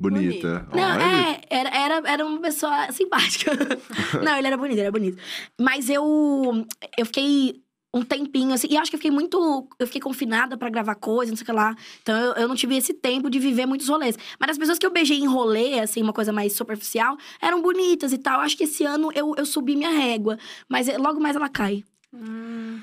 Bonita. 0.00 0.68
Não, 0.72 1.00
é, 1.00 1.40
era, 1.50 1.68
era, 1.70 2.02
era 2.08 2.24
uma 2.26 2.40
pessoa 2.40 2.92
simpática. 2.92 3.50
não, 4.24 4.36
ele 4.38 4.46
era 4.46 4.56
bonito, 4.56 4.74
ele 4.74 4.80
era 4.82 4.92
bonito. 4.92 5.18
Mas 5.60 5.90
eu, 5.90 6.64
eu 6.96 7.04
fiquei 7.06 7.60
um 7.92 8.02
tempinho, 8.02 8.52
assim, 8.52 8.68
e 8.70 8.76
acho 8.76 8.90
que 8.90 8.96
eu 8.96 8.98
fiquei 8.98 9.10
muito. 9.10 9.66
Eu 9.78 9.86
fiquei 9.86 10.00
confinada 10.00 10.56
pra 10.58 10.68
gravar 10.68 10.94
coisa, 10.94 11.32
não 11.32 11.36
sei 11.36 11.42
o 11.42 11.46
que 11.46 11.52
lá. 11.52 11.74
Então 12.02 12.16
eu, 12.16 12.32
eu 12.34 12.48
não 12.48 12.54
tive 12.54 12.76
esse 12.76 12.92
tempo 12.92 13.30
de 13.30 13.38
viver 13.38 13.66
muitos 13.66 13.88
rolês. 13.88 14.16
Mas 14.38 14.50
as 14.50 14.58
pessoas 14.58 14.78
que 14.78 14.84
eu 14.86 14.90
beijei 14.90 15.18
em 15.18 15.26
rolê, 15.26 15.80
assim, 15.80 16.02
uma 16.02 16.12
coisa 16.12 16.32
mais 16.32 16.52
superficial, 16.52 17.16
eram 17.40 17.62
bonitas 17.62 18.12
e 18.12 18.18
tal. 18.18 18.40
Acho 18.40 18.56
que 18.56 18.64
esse 18.64 18.84
ano 18.84 19.10
eu, 19.14 19.34
eu 19.36 19.46
subi 19.46 19.74
minha 19.74 19.90
régua. 19.90 20.38
Mas 20.68 20.86
eh, 20.86 20.98
logo 20.98 21.18
mais 21.18 21.34
ela 21.34 21.48
cai. 21.48 21.82
Hum. 22.12 22.80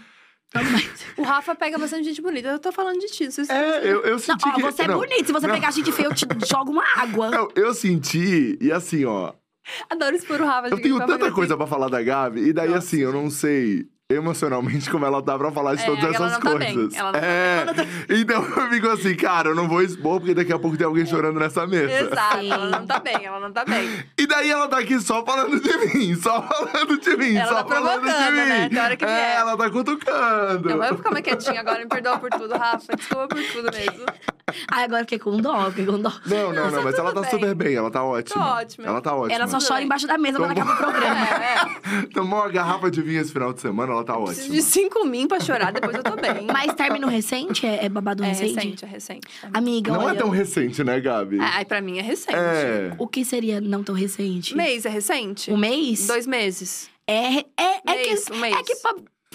Logo 0.55 0.69
mais. 0.71 1.05
O 1.17 1.23
Rafa 1.23 1.53
pega 1.53 1.77
bastante 1.77 2.05
gente 2.05 2.21
bonita. 2.21 2.47
Eu 2.47 2.59
tô 2.59 2.71
falando 2.71 2.99
de 2.99 3.07
ti. 3.07 3.31
Vocês 3.31 3.47
É, 3.49 3.81
eu, 3.83 4.01
eu 4.01 4.11
Não, 4.13 4.19
senti 4.19 4.47
ó, 4.47 4.53
que... 4.53 4.61
você 4.61 4.83
é 4.83 4.87
não, 4.87 4.97
bonito. 4.97 5.27
Se 5.27 5.31
você 5.31 5.45
não. 5.45 5.53
pegar 5.53 5.71
gente 5.71 5.91
feia, 5.91 6.07
eu 6.07 6.15
te 6.15 6.25
jogo 6.49 6.71
uma 6.71 6.83
água. 6.97 7.29
Não, 7.29 7.47
eu 7.55 7.73
senti, 7.75 8.57
e 8.59 8.71
assim, 8.71 9.05
ó, 9.05 9.33
Adoro 9.89 10.15
expor 10.15 10.41
o 10.41 10.45
Rafa. 10.45 10.69
eu 10.69 10.81
tenho 10.81 10.97
forma 10.97 11.13
tanta 11.13 11.31
coisa 11.31 11.57
pra 11.57 11.65
falar 11.67 11.89
da 11.89 12.01
Gabi, 12.01 12.49
e 12.49 12.53
daí 12.53 12.69
Nossa, 12.69 12.79
assim, 12.79 12.99
eu 12.99 13.11
não 13.11 13.29
sei 13.29 13.87
emocionalmente 14.11 14.87
como 14.89 15.03
ela 15.03 15.19
tá 15.21 15.35
pra 15.37 15.51
falar 15.51 15.73
de 15.75 15.81
É, 15.81 15.85
todas 15.87 16.03
ela 16.03 16.13
essas 16.27 16.31
não 16.33 16.39
tá 16.39 16.57
bem, 16.59 16.73
coisas. 16.75 16.93
ela 16.95 17.11
não 17.11 17.19
tá 17.19 17.25
é, 17.25 17.65
então 18.09 18.43
eu 18.43 18.69
fico 18.69 18.89
assim, 18.89 19.15
cara, 19.15 19.49
eu 19.49 19.55
não 19.55 19.67
vou 19.67 19.81
expor, 19.81 20.19
porque 20.19 20.35
daqui 20.35 20.53
a 20.53 20.59
pouco 20.59 20.77
tem 20.77 20.85
alguém 20.85 21.05
chorando 21.07 21.39
nessa 21.39 21.65
mesa. 21.65 21.91
Exato, 21.91 22.37
Sim. 22.39 22.51
ela 22.51 22.67
não 22.69 22.85
tá 22.85 22.99
bem, 22.99 23.25
ela 23.25 23.39
não 23.39 23.51
tá 23.51 23.65
bem. 23.65 24.05
E 24.17 24.27
daí 24.27 24.49
ela 24.51 24.67
tá 24.67 24.77
aqui 24.77 24.99
só 25.01 25.25
falando 25.25 25.59
de 25.59 25.77
mim, 25.77 26.13
só 26.15 26.39
falando 26.43 26.99
de 26.99 27.17
mim, 27.17 27.35
Ela 27.35 27.47
só 27.47 27.63
tá 27.63 27.75
falando 27.75 28.01
de 28.03 28.07
mim. 28.31 28.47
né? 28.47 28.69
Tem 28.69 28.79
hora 28.79 28.95
que 28.95 29.05
é, 29.05 29.07
vier. 29.07 29.37
ela 29.39 29.57
tá 29.57 29.69
cutucando. 29.71 30.69
Não, 30.69 30.83
eu 30.85 30.97
ficar 30.97 31.11
mais 31.11 31.23
quietinha 31.23 31.59
agora, 31.61 31.79
me 31.79 31.87
perdoa 31.87 32.19
por 32.19 32.29
tudo, 32.29 32.55
Rafa. 32.55 32.95
Desculpa 32.95 33.27
por 33.27 33.43
tudo 33.43 33.71
mesmo. 33.75 34.05
Ai, 34.71 34.83
agora 34.83 35.01
fiquei 35.01 35.17
com 35.17 35.37
dó, 35.41 35.65
fiquei 35.71 35.85
com 35.87 35.99
dó. 35.99 36.11
Não, 36.27 36.53
não, 36.53 36.65
não, 36.69 36.71
Tá 36.77 36.81
mas 36.83 36.99
ela 36.99 37.11
tá 37.11 37.21
bem. 37.21 37.29
super 37.31 37.55
bem, 37.55 37.73
ela 37.75 37.89
tá 37.89 38.03
ótima. 38.03 38.53
ótima. 38.59 38.85
Ela 38.87 39.01
tá 39.01 39.15
ótima. 39.15 39.33
Ela 39.33 39.47
só 39.47 39.57
chora 39.59 39.81
embaixo 39.81 40.05
da 40.05 40.17
mesa 40.19 40.37
quando 40.37 40.51
acaba 40.51 40.73
o 40.73 40.77
programa. 40.77 41.25
É, 41.25 41.99
é. 42.01 42.01
Tomou 42.13 42.39
uma 42.39 42.49
garrafa 42.49 42.91
de 42.91 43.01
vinho 43.01 43.19
esse 43.21 43.33
final 43.33 43.51
de 43.51 43.59
semana, 43.59 43.94
ela 43.95 44.03
tá 44.05 44.13
Preciso 44.17 44.41
ótima. 44.43 44.55
de 44.55 44.61
cinco 44.61 45.05
min 45.05 45.27
pra 45.27 45.39
chorar, 45.39 45.71
depois 45.71 45.95
eu 45.95 46.03
tô 46.03 46.15
bem. 46.15 46.45
Mas 46.51 46.73
término 46.73 47.07
recente? 47.07 47.65
É, 47.65 47.85
é 47.85 47.89
babado 47.89 48.23
é 48.23 48.27
recente? 48.27 48.55
recente, 48.55 48.85
é 48.85 48.87
recente. 48.87 49.27
Amiga, 49.53 49.91
Não 49.91 49.99
olha, 50.05 50.15
é 50.15 50.19
tão 50.19 50.29
recente, 50.29 50.83
né, 50.83 50.99
Gabi? 50.99 51.39
Ai, 51.39 51.65
pra 51.65 51.81
mim 51.81 51.97
é 51.97 52.01
recente. 52.01 52.35
É. 52.37 52.93
o 52.97 53.07
que 53.07 53.23
seria 53.25 53.59
não 53.59 53.83
tão 53.83 53.95
recente? 53.95 54.55
Mês 54.55 54.85
é 54.85 54.89
recente? 54.89 55.51
Um 55.51 55.57
mês? 55.57 56.07
Dois 56.07 56.25
meses. 56.27 56.89
É, 57.07 57.37
é, 57.39 57.45
é 57.57 57.95
Mês, 57.95 58.25
que, 58.25 58.33
um 58.33 58.37
mês. 58.39 58.55
é 58.55 58.63
que 58.63 58.75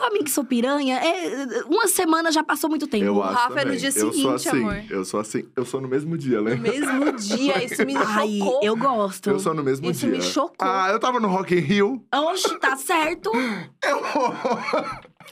pra, 0.00 0.08
pra 0.08 0.10
mim 0.18 0.24
que 0.24 0.30
sou 0.30 0.44
piranha, 0.44 0.96
é, 0.98 1.62
uma 1.64 1.86
semana 1.86 2.32
já 2.32 2.42
passou 2.42 2.68
muito 2.70 2.86
tempo. 2.86 3.04
Eu 3.04 3.22
acho 3.22 3.34
Rafa 3.34 3.52
é 3.52 3.56
no 3.56 3.62
também. 3.64 3.76
dia 3.78 3.88
eu 3.88 3.92
sou 3.92 4.12
seguinte, 4.12 4.34
assim, 4.48 4.48
amor. 4.60 4.84
Eu 4.90 5.04
sou 5.04 5.20
assim. 5.20 5.44
Eu 5.54 5.64
sou 5.64 5.80
no 5.80 5.88
mesmo 5.88 6.16
dia, 6.16 6.38
No 6.38 6.44
lembra? 6.44 6.70
mesmo 6.72 7.12
dia, 7.12 7.64
isso 7.64 7.84
me 7.86 7.94
Ai, 8.00 8.38
chocou. 8.38 8.60
eu 8.62 8.76
gosto. 8.76 9.30
Eu 9.30 9.38
sou 9.38 9.54
no 9.54 9.62
mesmo 9.62 9.90
Isso 9.90 10.00
dia. 10.06 10.10
me 10.16 10.22
chocou. 10.22 10.56
Ah, 10.60 10.88
eu 10.90 10.98
tava 10.98 11.20
no 11.20 11.28
Rock 11.28 11.54
in 11.54 11.58
Rio. 11.60 12.04
Oxe, 12.14 12.58
tá 12.58 12.76
certo. 12.76 13.30
Eu 13.84 14.02
vou, 14.02 14.34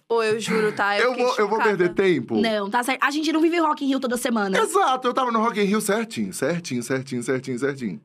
Ô, 0.09 0.23
eu 0.23 0.39
juro, 0.41 0.73
tá? 0.73 0.99
Eu, 0.99 1.12
eu 1.12 1.16
vou, 1.16 1.35
eu 1.39 1.49
vou 1.49 1.59
perder 1.59 1.93
tempo. 1.95 2.41
Não, 2.41 2.71
tá 2.71 2.83
certo. 2.83 3.03
A 3.03 3.11
gente 3.11 3.31
não 3.33 3.41
vive 3.41 3.59
Rock 3.59 3.85
in 3.85 3.89
Rio 3.89 4.01
toda 4.01 4.16
semana. 4.16 4.59
Exato, 4.59 5.07
eu 5.09 5.12
tava 5.14 5.31
no 5.33 5.39
Rock 5.41 5.61
in 5.61 5.64
Rio 5.64 5.81
certinho, 5.81 6.33
certinho, 6.33 6.83
certinho, 6.83 7.23
certinho, 7.23 7.59
certinho. 7.59 8.01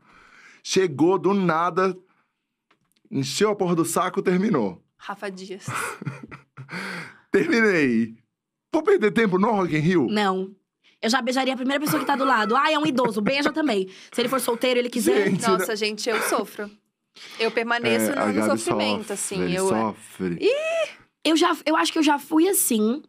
Chegou 0.63 1.17
do 1.19 1.33
nada, 1.33 1.95
encheu 3.11 3.49
a 3.51 3.55
porra 3.55 3.75
do 3.75 3.85
saco, 3.85 4.21
terminou. 4.21 4.81
Rafa 4.97 5.29
Dias. 5.29 5.65
Terminei. 7.31 8.15
Vou 8.71 8.83
perder 8.83 9.11
tempo 9.11 9.37
no 9.37 9.51
Rock 9.51 9.75
in 9.75 9.79
Rio? 9.79 10.07
Não. 10.09 10.51
Eu 11.01 11.09
já 11.09 11.21
beijaria 11.21 11.53
a 11.53 11.57
primeira 11.57 11.79
pessoa 11.83 11.99
que 11.99 12.05
tá 12.05 12.15
do 12.15 12.23
lado. 12.23 12.55
Ah, 12.55 12.71
é 12.71 12.79
um 12.79 12.85
idoso, 12.85 13.21
beija 13.21 13.51
também. 13.51 13.89
Se 14.11 14.21
ele 14.21 14.29
for 14.29 14.39
solteiro, 14.39 14.79
ele 14.79 14.89
quiser. 14.89 15.29
Gente, 15.29 15.47
Nossa, 15.47 15.75
gente, 15.75 16.09
eu 16.09 16.19
sofro. 16.23 16.69
Eu 17.39 17.51
permaneço 17.51 18.11
É, 18.11 18.17
a 18.19 18.25
no, 18.27 18.33
no 18.33 18.57
sofrimento, 18.57 18.99
sofre, 18.99 19.13
assim. 19.13 19.41
ele 19.43 19.55
Eu, 19.55 19.67
sofre. 19.67 20.37
Eu 21.25 21.37
já, 21.37 21.55
eu 21.65 21.75
acho 21.75 21.91
que 21.91 21.99
eu 21.99 22.03
já 22.03 22.17
fui 22.17 22.47
assim. 22.47 23.01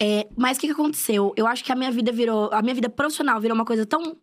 é, 0.00 0.26
mas 0.36 0.56
o 0.56 0.60
que, 0.60 0.66
que 0.68 0.72
aconteceu? 0.72 1.32
Eu 1.36 1.46
acho 1.46 1.62
que 1.62 1.70
a 1.70 1.76
minha 1.76 1.90
vida 1.90 2.10
virou. 2.10 2.50
A 2.52 2.62
minha 2.62 2.74
vida 2.74 2.88
profissional 2.88 3.40
virou 3.40 3.54
uma 3.54 3.64
coisa 3.64 3.84
tão 3.86 4.16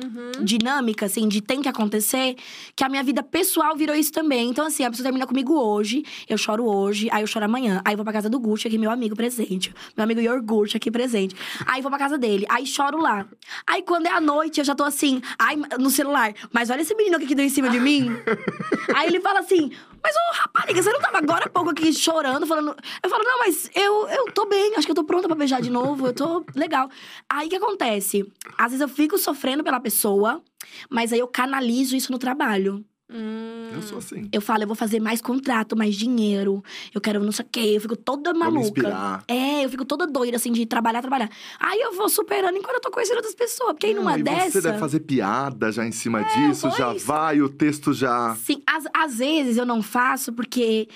Uhum. 0.00 0.42
dinâmica, 0.42 1.04
assim, 1.04 1.28
de 1.28 1.42
tem 1.42 1.60
que 1.60 1.68
acontecer, 1.68 2.34
que 2.74 2.82
a 2.82 2.88
minha 2.88 3.02
vida 3.02 3.22
pessoal 3.22 3.76
virou 3.76 3.94
isso 3.94 4.10
também. 4.10 4.48
Então, 4.48 4.66
assim, 4.66 4.84
a 4.84 4.90
pessoa 4.90 5.04
termina 5.04 5.26
comigo 5.26 5.52
hoje, 5.54 6.02
eu 6.26 6.38
choro 6.38 6.64
hoje, 6.64 7.10
aí 7.12 7.22
eu 7.22 7.26
choro 7.26 7.44
amanhã. 7.44 7.82
Aí 7.84 7.92
eu 7.92 7.98
vou 7.98 8.04
pra 8.04 8.12
casa 8.12 8.30
do 8.30 8.40
Gucci, 8.40 8.68
aqui, 8.68 8.78
meu 8.78 8.90
amigo 8.90 9.14
presente. 9.14 9.72
Meu 9.94 10.04
amigo 10.04 10.20
Iogurte 10.20 10.78
aqui 10.78 10.90
presente. 10.90 11.36
Aí 11.66 11.82
vou 11.82 11.90
pra 11.90 11.98
casa 11.98 12.16
dele, 12.16 12.46
aí 12.48 12.64
choro 12.64 12.98
lá. 13.02 13.26
Aí 13.66 13.82
quando 13.82 14.06
é 14.06 14.10
a 14.10 14.20
noite, 14.20 14.60
eu 14.60 14.64
já 14.64 14.74
tô 14.74 14.82
assim, 14.82 15.20
ai, 15.38 15.56
no 15.78 15.90
celular, 15.90 16.32
mas 16.50 16.70
olha 16.70 16.80
esse 16.80 16.94
menino 16.94 17.18
que 17.20 17.34
deu 17.34 17.44
em 17.44 17.50
cima 17.50 17.68
de 17.68 17.78
mim. 17.78 18.10
aí 18.96 19.08
ele 19.08 19.20
fala 19.20 19.40
assim. 19.40 19.72
Mas, 20.02 20.14
ô, 20.16 20.34
rapariga, 20.42 20.82
você 20.82 20.92
não 20.92 21.00
tava 21.00 21.18
agora 21.18 21.46
há 21.46 21.48
pouco 21.48 21.70
aqui 21.70 21.92
chorando, 21.92 22.46
falando. 22.46 22.74
Eu 23.02 23.10
falo, 23.10 23.24
não, 23.24 23.38
mas 23.38 23.70
eu, 23.74 24.08
eu 24.08 24.32
tô 24.32 24.46
bem, 24.46 24.74
acho 24.76 24.86
que 24.86 24.90
eu 24.90 24.96
tô 24.96 25.04
pronta 25.04 25.28
pra 25.28 25.36
beijar 25.36 25.60
de 25.62 25.70
novo, 25.70 26.06
eu 26.06 26.12
tô 26.12 26.44
legal. 26.54 26.90
Aí 27.28 27.46
o 27.46 27.50
que 27.50 27.56
acontece? 27.56 28.30
Às 28.58 28.72
vezes 28.72 28.80
eu 28.80 28.88
fico 28.88 29.16
sofrendo 29.16 29.62
pela 29.62 29.78
pessoa, 29.78 30.42
mas 30.90 31.12
aí 31.12 31.20
eu 31.20 31.28
canalizo 31.28 31.94
isso 31.94 32.10
no 32.10 32.18
trabalho. 32.18 32.84
Hum. 33.14 33.70
Eu 33.74 33.82
sou 33.82 33.98
assim. 33.98 34.28
Eu 34.32 34.40
falo, 34.40 34.62
eu 34.62 34.66
vou 34.66 34.76
fazer 34.76 35.00
mais 35.00 35.20
contrato, 35.20 35.76
mais 35.76 35.94
dinheiro, 35.94 36.62
eu 36.94 37.00
quero 37.00 37.22
não 37.22 37.32
sei 37.32 37.44
o 37.44 37.48
quê, 37.50 37.72
eu 37.74 37.80
fico 37.80 37.96
toda 37.96 38.32
maluca. 38.32 39.22
É, 39.28 39.64
eu 39.64 39.68
fico 39.68 39.84
toda 39.84 40.06
doida, 40.06 40.36
assim, 40.36 40.52
de 40.52 40.64
trabalhar, 40.66 41.00
trabalhar. 41.00 41.30
Aí 41.58 41.80
eu 41.80 41.92
vou 41.92 42.08
superando 42.08 42.56
enquanto 42.56 42.76
eu 42.76 42.80
tô 42.80 42.90
conhecendo 42.90 43.16
outras 43.16 43.34
pessoas. 43.34 43.72
Porque 43.72 43.86
aí 43.86 43.94
numa 43.94 44.12
Não, 44.12 44.18
e 44.18 44.22
dessa. 44.22 44.50
Você 44.52 44.60
deve 44.62 44.78
fazer 44.78 45.00
piada 45.00 45.70
já 45.70 45.86
em 45.86 45.92
cima 45.92 46.22
disso, 46.22 46.70
já 46.70 46.90
pois. 46.90 47.04
vai, 47.04 47.40
o 47.40 47.48
texto 47.48 47.92
já. 47.92 48.34
Sim, 48.36 48.62
às, 48.66 48.84
às 48.94 49.18
vezes 49.18 49.56
eu 49.56 49.66
não 49.66 49.82
faço 49.82 50.32
porque 50.32 50.88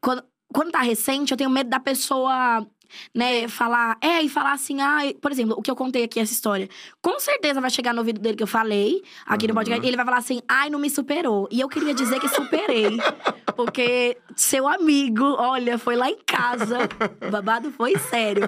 quando, 0.00 0.22
quando 0.52 0.70
tá 0.70 0.80
recente, 0.80 1.32
eu 1.32 1.36
tenho 1.36 1.50
medo 1.50 1.70
da 1.70 1.80
pessoa, 1.80 2.66
né, 3.14 3.48
falar. 3.48 3.96
É, 4.00 4.22
e 4.22 4.28
falar 4.28 4.52
assim, 4.52 4.80
ah, 4.80 4.98
por 5.20 5.30
exemplo, 5.32 5.54
o 5.58 5.62
que 5.62 5.70
eu 5.70 5.76
contei 5.76 6.04
aqui, 6.04 6.20
essa 6.20 6.32
história. 6.32 6.68
Com 7.02 7.18
certeza 7.20 7.60
vai 7.60 7.70
chegar 7.70 7.92
no 7.92 8.00
ouvido 8.00 8.20
dele 8.20 8.36
que 8.36 8.42
eu 8.42 8.46
falei, 8.46 9.02
aqui 9.26 9.46
no 9.46 9.52
Aham. 9.52 9.60
podcast, 9.60 9.84
e 9.84 9.88
ele 9.88 9.96
vai 9.96 10.04
falar 10.04 10.18
assim, 10.18 10.40
ai, 10.48 10.70
não 10.70 10.78
me 10.78 10.90
superou. 10.90 11.48
E 11.50 11.60
eu 11.60 11.68
queria 11.68 11.94
dizer 11.94 12.20
que 12.20 12.28
superei. 12.28 12.96
porque 13.56 14.16
seu 14.34 14.68
amigo, 14.68 15.24
olha, 15.38 15.78
foi 15.78 15.96
lá 15.96 16.10
em 16.10 16.18
casa. 16.26 16.78
O 17.26 17.30
babado 17.30 17.70
foi 17.72 17.96
sério. 17.98 18.42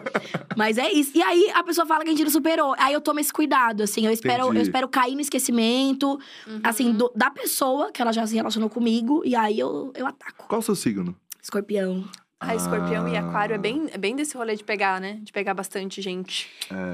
Mas 0.56 0.76
é 0.78 0.90
isso. 0.92 1.12
E 1.16 1.22
aí 1.22 1.50
a 1.54 1.62
pessoa 1.62 1.86
fala 1.86 2.02
que 2.04 2.08
a 2.08 2.12
gente 2.12 2.24
não 2.24 2.30
superou. 2.30 2.74
Aí 2.78 2.92
eu 2.92 3.00
tomo 3.00 3.18
esse 3.20 3.32
cuidado, 3.32 3.82
assim. 3.82 4.04
Eu 4.04 4.12
espero, 4.12 4.52
eu 4.54 4.60
espero 4.62 4.88
cair 4.88 5.14
no 5.14 5.20
esquecimento, 5.20 6.18
assim, 6.62 6.92
do- 6.92 7.10
da 7.14 7.30
pessoa 7.30 7.90
que 7.90 8.02
ela 8.02 8.12
já 8.12 8.26
se 8.26 8.34
relacionou 8.34 8.68
comigo. 8.68 9.22
E 9.24 9.34
aí 9.34 9.58
eu, 9.58 9.92
eu 9.94 10.06
ataco. 10.06 10.46
Qual 10.46 10.58
o 10.60 10.62
seu 10.62 10.74
signo? 10.74 11.16
Escorpião. 11.42 12.04
Ah, 12.40 12.54
escorpião 12.54 13.08
e 13.08 13.16
Ah. 13.16 13.20
aquário 13.20 13.54
é 13.54 13.58
bem, 13.58 13.88
é 13.92 13.98
bem 13.98 14.14
desse 14.14 14.36
rolê 14.36 14.54
de 14.54 14.62
pegar, 14.62 15.00
né? 15.00 15.18
De 15.22 15.32
pegar 15.32 15.54
bastante 15.54 16.00
gente. 16.00 16.48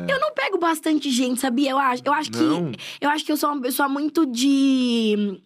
Eu 0.09 0.19
não 0.19 0.33
pego 0.33 0.59
bastante 0.59 1.11
gente, 1.11 1.39
sabia? 1.41 1.71
Eu 1.71 1.79
acho, 1.79 2.03
eu 2.05 2.13
acho 2.15 2.31
Não? 2.33 2.73
que. 2.73 2.79
Eu 3.01 3.11
acho 3.11 3.25
que 3.25 3.31
eu 3.33 3.37
sou 3.37 3.51
uma 3.51 3.61
pessoa 3.61 3.89
muito 3.89 4.25
de. 4.27 5.41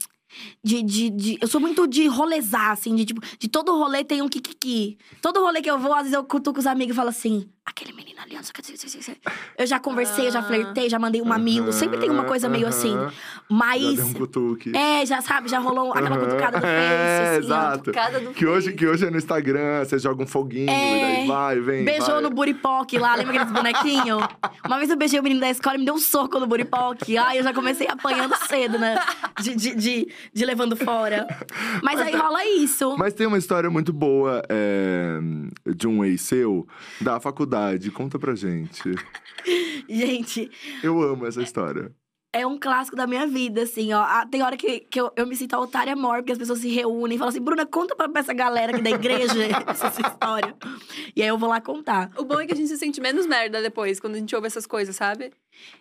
De, 0.62 0.82
de, 0.82 1.10
de- 1.10 1.38
eu 1.40 1.48
sou 1.48 1.58
muito 1.60 1.88
de 1.88 2.06
rolezar, 2.06 2.70
assim, 2.72 2.94
de 2.94 3.04
tipo, 3.06 3.20
de 3.38 3.48
todo 3.48 3.76
rolê 3.76 4.04
tem 4.04 4.20
um 4.22 4.28
kikiki. 4.28 4.98
Todo 5.22 5.40
rolê 5.40 5.62
que 5.62 5.70
eu 5.70 5.78
vou, 5.78 5.92
às 5.92 6.00
vezes 6.02 6.12
eu 6.12 6.22
cutuco 6.22 6.60
os 6.60 6.66
amigos 6.66 6.92
e 6.94 6.96
falo 6.96 7.08
assim: 7.08 7.48
aquele 7.68 7.92
menino 7.92 8.18
ali, 8.22 8.34
não 8.34 8.42
sei 8.42 8.50
o 8.50 8.54
que. 8.54 9.20
Eu 9.58 9.66
já 9.66 9.78
conversei, 9.78 10.26
eu 10.26 10.30
já 10.30 10.40
Ah. 10.40 10.42
flertei, 10.42 10.88
já 10.88 10.98
mandei 10.98 11.20
um 11.20 11.24
mamilo. 11.24 11.72
Sempre 11.72 11.98
tem 11.98 12.10
uma 12.10 12.24
coisa 12.24 12.48
meio 12.48 12.66
assim. 12.66 12.94
Aham. 12.96 13.08
Já 13.08 13.12
Mas. 13.48 13.96
deu 13.96 14.06
um 14.06 14.12
cutuque. 14.14 14.76
É, 14.76 15.04
já 15.04 15.20
sabe, 15.20 15.48
já 15.48 15.58
rolou 15.58 15.90
aquela 15.92 16.10
Aham. 16.16 16.20
cutucada 16.20 16.56
no 16.58 16.62
face, 16.62 16.66
É, 16.74 17.28
assim. 17.30 17.38
exato. 17.46 17.92
Do 17.92 18.30
Que 18.32 18.46
hoje, 18.46 18.66
Face. 18.66 18.76
que 18.78 18.86
hoje 18.86 19.06
é 19.06 19.10
no 19.10 19.18
Instagram, 19.18 19.84
você 19.84 19.98
joga 19.98 20.22
um 20.22 20.26
foguinho 20.26 20.70
É. 20.70 20.98
e 20.98 21.00
daí 21.18 21.26
vai, 21.26 21.60
vem. 21.60 21.84
Beijou 21.84 22.06
vai. 22.14 22.22
no 22.22 22.30
buripoque 22.30 22.98
lá, 22.98 23.14
lembra 23.14 23.34
aqueles 23.34 23.52
bonequinhos? 23.52 24.22
Uma 24.66 24.78
vez 24.78 24.90
eu 24.90 24.96
beijei 24.96 25.20
o 25.20 25.22
menino 25.22 25.40
da 25.40 25.50
escola 25.50 25.76
e 25.76 25.78
me 25.78 25.84
deu 25.84 25.94
um 25.94 25.98
soco 25.98 26.38
no 26.38 26.46
buripoque. 26.46 27.16
Ai, 27.18 27.38
eu 27.38 27.42
já 27.42 27.52
comecei 27.52 27.86
apanhando 27.88 28.34
cedo, 28.46 28.78
né? 28.78 28.96
De, 29.40 29.54
de, 29.54 29.74
de, 29.74 30.08
de 30.32 30.44
levando 30.44 30.76
fora. 30.76 31.26
Mas 31.82 32.00
aí 32.00 32.14
rola 32.16 32.44
isso. 32.46 32.96
Mas 32.98 33.12
tem 33.12 33.26
uma 33.26 33.38
história 33.38 33.68
muito 33.70 33.92
boa 33.92 34.42
é, 34.48 35.18
de 35.66 35.86
um 35.86 36.04
ex 36.04 36.22
seu 36.22 36.66
da 37.00 37.20
faculdade. 37.20 37.57
Conta 37.94 38.18
pra 38.18 38.34
gente. 38.34 38.82
Gente, 39.88 40.50
Eu 40.82 41.00
amo 41.02 41.26
essa 41.26 41.40
história. 41.42 41.92
é 42.32 42.46
um 42.46 42.58
clássico 42.58 42.94
da 42.96 43.06
minha 43.06 43.26
vida, 43.26 43.62
assim, 43.62 43.92
ó. 43.92 44.02
Ah, 44.02 44.26
Tem 44.30 44.42
hora 44.42 44.56
que, 44.56 44.80
que 44.80 45.00
eu, 45.00 45.10
eu 45.16 45.26
me 45.26 45.34
sinto 45.34 45.54
a 45.54 45.60
otária 45.60 45.96
maior, 45.96 46.18
porque 46.18 46.32
as 46.32 46.38
pessoas 46.38 46.58
se 46.58 46.68
reúnem 46.68 47.16
e 47.16 47.18
falam 47.18 47.30
assim: 47.30 47.40
Bruna, 47.40 47.64
conta 47.64 47.96
pra, 47.96 48.08
pra 48.08 48.20
essa 48.20 48.34
galera 48.34 48.72
aqui 48.72 48.82
da 48.82 48.90
igreja 48.90 49.32
essa 49.66 50.00
história. 50.06 50.54
E 51.16 51.22
aí 51.22 51.28
eu 51.28 51.38
vou 51.38 51.48
lá 51.48 51.60
contar. 51.60 52.10
O 52.18 52.24
bom 52.24 52.38
é 52.40 52.46
que 52.46 52.52
a 52.52 52.56
gente 52.56 52.68
se 52.68 52.76
sente 52.76 53.00
menos 53.00 53.26
merda 53.26 53.62
depois, 53.62 53.98
quando 53.98 54.16
a 54.16 54.18
gente 54.18 54.34
ouve 54.36 54.46
essas 54.46 54.66
coisas, 54.66 54.94
sabe? 54.94 55.32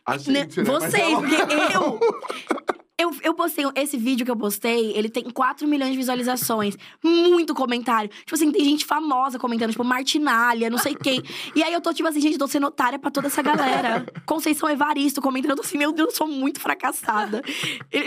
A 0.05 0.13
Né, 0.13 0.19
gente, 0.19 0.61
né? 0.61 0.65
Mas 0.71 0.83
Vocês, 0.83 1.03
ela- 1.11 1.21
porque 1.21 1.75
eu. 1.75 1.99
Eu, 2.99 3.11
eu 3.21 3.35
postei, 3.35 3.63
esse 3.75 3.95
vídeo 3.95 4.25
que 4.25 4.31
eu 4.31 4.35
postei, 4.35 4.91
ele 4.97 5.07
tem 5.07 5.29
4 5.29 5.67
milhões 5.67 5.91
de 5.91 5.97
visualizações. 5.97 6.75
Muito 7.03 7.53
comentário. 7.53 8.09
Tipo 8.09 8.33
assim, 8.33 8.51
tem 8.51 8.63
gente 8.63 8.85
famosa 8.85 9.37
comentando, 9.37 9.69
tipo, 9.69 9.83
Martinalha, 9.83 10.67
não 10.67 10.79
sei 10.79 10.95
quem. 10.95 11.21
E 11.55 11.61
aí 11.61 11.71
eu 11.71 11.79
tô, 11.79 11.93
tipo 11.93 12.09
assim, 12.09 12.19
gente, 12.19 12.39
tô 12.39 12.47
sendo 12.47 12.65
otária 12.65 12.97
pra 12.97 13.11
toda 13.11 13.27
essa 13.27 13.43
galera. 13.43 14.03
Conceição 14.25 14.67
Evaristo 14.67 15.21
comentando, 15.21 15.51
eu 15.51 15.57
tô 15.57 15.61
assim, 15.61 15.77
meu 15.77 15.91
Deus, 15.91 16.09
eu 16.09 16.15
sou 16.15 16.27
muito 16.27 16.59
fracassada. 16.59 17.43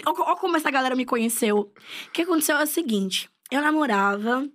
Ó 0.07 0.35
como 0.35 0.57
essa 0.57 0.73
galera 0.73 0.97
me 0.97 1.05
conheceu. 1.05 1.73
O 2.09 2.11
que 2.13 2.23
aconteceu 2.23 2.57
é 2.57 2.65
o 2.65 2.67
seguinte. 2.67 3.31
Eu 3.49 3.61
namorava, 3.61 4.49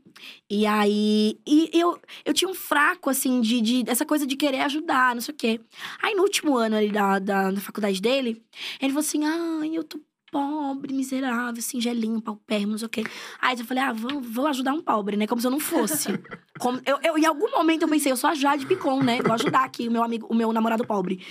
e 0.49 0.65
aí. 0.65 1.39
E 1.45 1.69
eu, 1.73 1.99
eu 2.23 2.33
tinha 2.33 2.49
um 2.49 2.53
fraco, 2.53 3.09
assim, 3.09 3.41
de, 3.41 3.61
de. 3.61 3.83
Essa 3.87 4.05
coisa 4.05 4.25
de 4.25 4.35
querer 4.35 4.61
ajudar, 4.61 5.13
não 5.13 5.21
sei 5.21 5.33
o 5.33 5.37
quê. 5.37 5.61
Aí 6.01 6.15
no 6.15 6.23
último 6.23 6.57
ano 6.57 6.75
ali 6.77 6.89
da, 6.89 7.19
da, 7.19 7.51
da 7.51 7.61
faculdade 7.61 8.01
dele, 8.01 8.41
ele 8.81 8.93
falou 8.93 8.99
assim: 8.99 9.25
ai, 9.25 9.77
eu 9.77 9.83
tô 9.83 9.99
pobre, 10.35 10.93
miserável, 10.93 11.61
singelinho, 11.61 12.19
paupérrimo, 12.19 12.71
não 12.71 12.77
sei 12.77 12.87
o 12.87 12.89
quê. 12.89 13.05
Aí 13.39 13.57
eu 13.57 13.65
falei, 13.65 13.81
ah, 13.81 13.93
vou, 13.93 14.19
vou 14.19 14.47
ajudar 14.47 14.73
um 14.73 14.81
pobre, 14.81 15.15
né? 15.15 15.25
Como 15.25 15.39
se 15.39 15.47
eu 15.47 15.51
não 15.51 15.61
fosse. 15.61 16.09
Como, 16.59 16.81
eu, 16.85 16.99
eu, 17.01 17.17
em 17.17 17.25
algum 17.25 17.49
momento 17.51 17.83
eu 17.83 17.87
pensei, 17.87 18.11
eu 18.11 18.17
sou 18.17 18.29
a 18.29 18.35
Jade 18.35 18.65
Picon, 18.65 19.01
né? 19.01 19.21
Vou 19.21 19.33
ajudar 19.33 19.63
aqui 19.63 19.87
o 19.87 19.91
meu 19.91 20.03
amigo, 20.03 20.27
o 20.29 20.35
meu 20.35 20.51
namorado 20.51 20.85
pobre. 20.85 21.25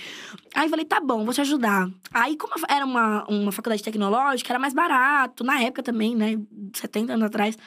Aí 0.55 0.65
eu 0.65 0.69
falei, 0.69 0.85
tá 0.85 0.99
bom, 0.99 1.23
vou 1.23 1.33
te 1.33 1.41
ajudar. 1.41 1.87
Aí, 2.11 2.35
como 2.35 2.53
era 2.67 2.83
uma, 2.83 3.25
uma 3.25 3.51
faculdade 3.51 3.83
tecnológica, 3.83 4.51
era 4.51 4.59
mais 4.59 4.73
barato, 4.73 5.43
na 5.43 5.61
época 5.61 5.83
também, 5.83 6.15
né? 6.15 6.39
70 6.73 7.13
anos 7.13 7.25
atrás. 7.27 7.57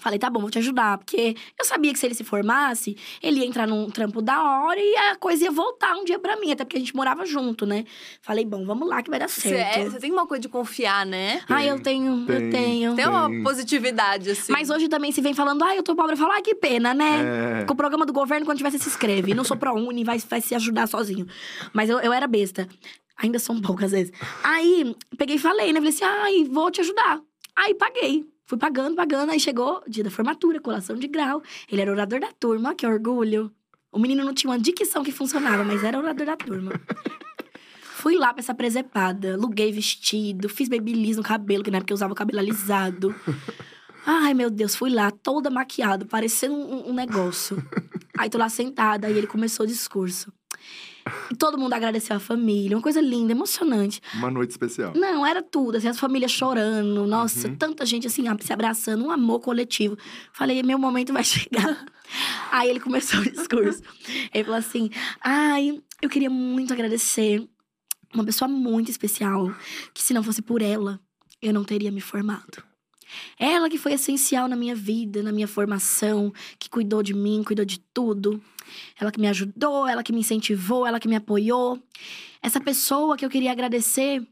Falei, 0.00 0.18
tá 0.18 0.28
bom, 0.30 0.40
vou 0.40 0.50
te 0.50 0.58
ajudar. 0.58 0.98
Porque 0.98 1.34
eu 1.58 1.64
sabia 1.64 1.92
que 1.92 1.98
se 1.98 2.06
ele 2.06 2.14
se 2.14 2.22
formasse, 2.24 2.96
ele 3.22 3.40
ia 3.40 3.46
entrar 3.46 3.66
num 3.66 3.88
trampo 3.90 4.20
da 4.22 4.42
hora 4.42 4.78
e 4.80 4.96
a 4.96 5.16
coisa 5.16 5.44
ia 5.44 5.50
voltar 5.50 5.94
um 5.96 6.04
dia 6.04 6.18
pra 6.18 6.36
mim. 6.36 6.52
Até 6.52 6.64
porque 6.64 6.76
a 6.76 6.80
gente 6.80 6.94
morava 6.94 7.24
junto, 7.26 7.64
né? 7.66 7.84
Falei, 8.20 8.44
bom, 8.44 8.64
vamos 8.64 8.88
lá 8.88 9.02
que 9.02 9.10
vai 9.10 9.18
dar 9.18 9.28
Você 9.28 9.48
certo. 9.48 9.78
é- 9.78 9.90
você 9.90 9.98
tem 9.98 10.12
uma 10.12 10.26
coisa 10.26 10.40
de 10.42 10.48
confiar, 10.48 11.04
né? 11.06 11.40
Ah, 11.48 11.64
eu 11.64 11.80
tenho, 11.80 12.24
Tem. 12.26 12.34
eu 12.44 12.50
tenho. 12.50 12.94
Tem 12.94 13.06
uma 13.08 13.28
Tem. 13.28 13.42
positividade, 13.42 14.30
assim. 14.30 14.52
Mas 14.52 14.70
hoje 14.70 14.88
também 14.88 15.10
se 15.12 15.20
vem 15.20 15.34
falando, 15.34 15.62
ah, 15.64 15.74
eu 15.74 15.82
tô 15.82 15.94
pobre. 15.96 16.12
Eu 16.12 16.16
falo, 16.18 16.32
ah, 16.32 16.42
que 16.42 16.54
pena, 16.54 16.94
né? 16.94 17.60
É. 17.62 17.64
Com 17.64 17.72
o 17.74 17.76
programa 17.76 18.06
do 18.06 18.12
governo, 18.12 18.44
quando 18.46 18.58
tiver, 18.58 18.70
você 18.70 18.78
se 18.78 18.88
inscreve. 18.88 19.34
Não 19.34 19.44
sou 19.44 19.56
ProUni, 19.56 20.04
vai, 20.04 20.18
vai 20.18 20.40
se 20.40 20.54
ajudar 20.54 20.86
sozinho. 20.86 21.26
Mas 21.72 21.90
eu, 21.90 21.98
eu 22.00 22.12
era 22.12 22.26
besta. 22.26 22.68
Ainda 23.18 23.38
sou 23.38 23.58
pouco, 23.62 23.82
às 23.84 23.92
vezes. 23.92 24.12
Aí, 24.44 24.94
peguei 25.16 25.36
e 25.36 25.38
falei, 25.38 25.72
né? 25.72 25.80
Falei 25.80 25.88
assim, 25.94 26.04
ai, 26.04 26.44
vou 26.44 26.70
te 26.70 26.82
ajudar. 26.82 27.20
Aí, 27.56 27.74
paguei. 27.74 28.26
Fui 28.46 28.56
pagando, 28.56 28.94
pagando. 28.94 29.32
Aí 29.32 29.40
chegou 29.40 29.82
dia 29.88 30.04
da 30.04 30.10
formatura, 30.10 30.60
colação 30.60 30.96
de 30.96 31.08
grau. 31.08 31.42
Ele 31.70 31.82
era 31.82 31.90
orador 31.90 32.20
da 32.20 32.32
turma, 32.32 32.74
que 32.74 32.86
orgulho. 32.86 33.52
O 33.90 33.98
menino 33.98 34.24
não 34.24 34.32
tinha 34.32 34.50
uma 34.50 34.58
dicção 34.58 35.02
que 35.02 35.10
funcionava, 35.10 35.64
mas 35.64 35.82
era 35.82 35.98
orador 35.98 36.26
da 36.26 36.36
turma. 36.36 36.72
Fui 37.80 38.16
lá 38.16 38.32
pra 38.32 38.40
essa 38.40 38.54
presepada, 38.54 39.34
aluguei 39.34 39.72
vestido, 39.72 40.48
fiz 40.48 40.68
babyliss 40.68 41.16
no 41.16 41.24
cabelo, 41.24 41.64
que 41.64 41.70
na 41.70 41.78
época 41.78 41.92
eu 41.92 41.96
usava 41.96 42.12
o 42.12 42.16
cabelo 42.16 42.38
alisado. 42.38 43.12
Ai, 44.06 44.32
meu 44.32 44.48
Deus, 44.48 44.76
fui 44.76 44.90
lá 44.90 45.10
toda 45.10 45.50
maquiada, 45.50 46.04
parecendo 46.04 46.54
um, 46.54 46.90
um 46.90 46.94
negócio. 46.94 47.56
Aí 48.16 48.30
tô 48.30 48.38
lá 48.38 48.48
sentada, 48.48 49.08
aí 49.08 49.16
ele 49.16 49.26
começou 49.26 49.64
o 49.64 49.66
discurso. 49.66 50.32
Todo 51.38 51.56
mundo 51.58 51.72
agradeceu 51.72 52.16
a 52.16 52.20
família, 52.20 52.76
uma 52.76 52.82
coisa 52.82 53.00
linda, 53.00 53.32
emocionante. 53.32 54.00
Uma 54.14 54.30
noite 54.30 54.50
especial. 54.50 54.92
Não, 54.94 55.24
era 55.26 55.42
tudo, 55.42 55.76
assim, 55.76 55.88
as 55.88 55.98
famílias 55.98 56.30
chorando, 56.32 57.06
nossa, 57.06 57.48
Uhum. 57.48 57.56
tanta 57.56 57.84
gente 57.86 58.06
assim, 58.06 58.24
se 58.40 58.52
abraçando, 58.52 59.04
um 59.04 59.10
amor 59.10 59.40
coletivo. 59.40 59.96
Falei, 60.32 60.62
meu 60.62 60.78
momento 60.78 61.12
vai 61.12 61.22
chegar. 61.24 61.84
Aí 62.50 62.68
ele 62.70 62.80
começou 62.80 63.20
o 63.20 63.30
discurso. 63.30 63.82
Ele 64.32 64.44
falou 64.44 64.58
assim: 64.58 64.90
ai, 65.22 65.80
eu 66.00 66.08
queria 66.08 66.30
muito 66.30 66.72
agradecer 66.72 67.46
uma 68.14 68.24
pessoa 68.24 68.48
muito 68.48 68.90
especial, 68.90 69.52
que 69.92 70.02
se 70.02 70.14
não 70.14 70.22
fosse 70.22 70.40
por 70.40 70.62
ela, 70.62 70.98
eu 71.42 71.52
não 71.52 71.64
teria 71.64 71.90
me 71.90 72.00
formado. 72.00 72.62
Ela 73.38 73.68
que 73.68 73.78
foi 73.78 73.92
essencial 73.92 74.48
na 74.48 74.56
minha 74.56 74.74
vida, 74.74 75.22
na 75.22 75.32
minha 75.32 75.46
formação, 75.46 76.32
que 76.58 76.68
cuidou 76.68 77.02
de 77.02 77.14
mim, 77.14 77.42
cuidou 77.44 77.64
de 77.64 77.78
tudo. 77.92 78.42
Ela 79.00 79.12
que 79.12 79.20
me 79.20 79.28
ajudou, 79.28 79.86
ela 79.86 80.02
que 80.02 80.12
me 80.12 80.20
incentivou, 80.20 80.86
ela 80.86 81.00
que 81.00 81.08
me 81.08 81.16
apoiou. 81.16 81.82
Essa 82.42 82.60
pessoa 82.60 83.16
que 83.16 83.24
eu 83.24 83.30
queria 83.30 83.52
agradecer 83.52 84.26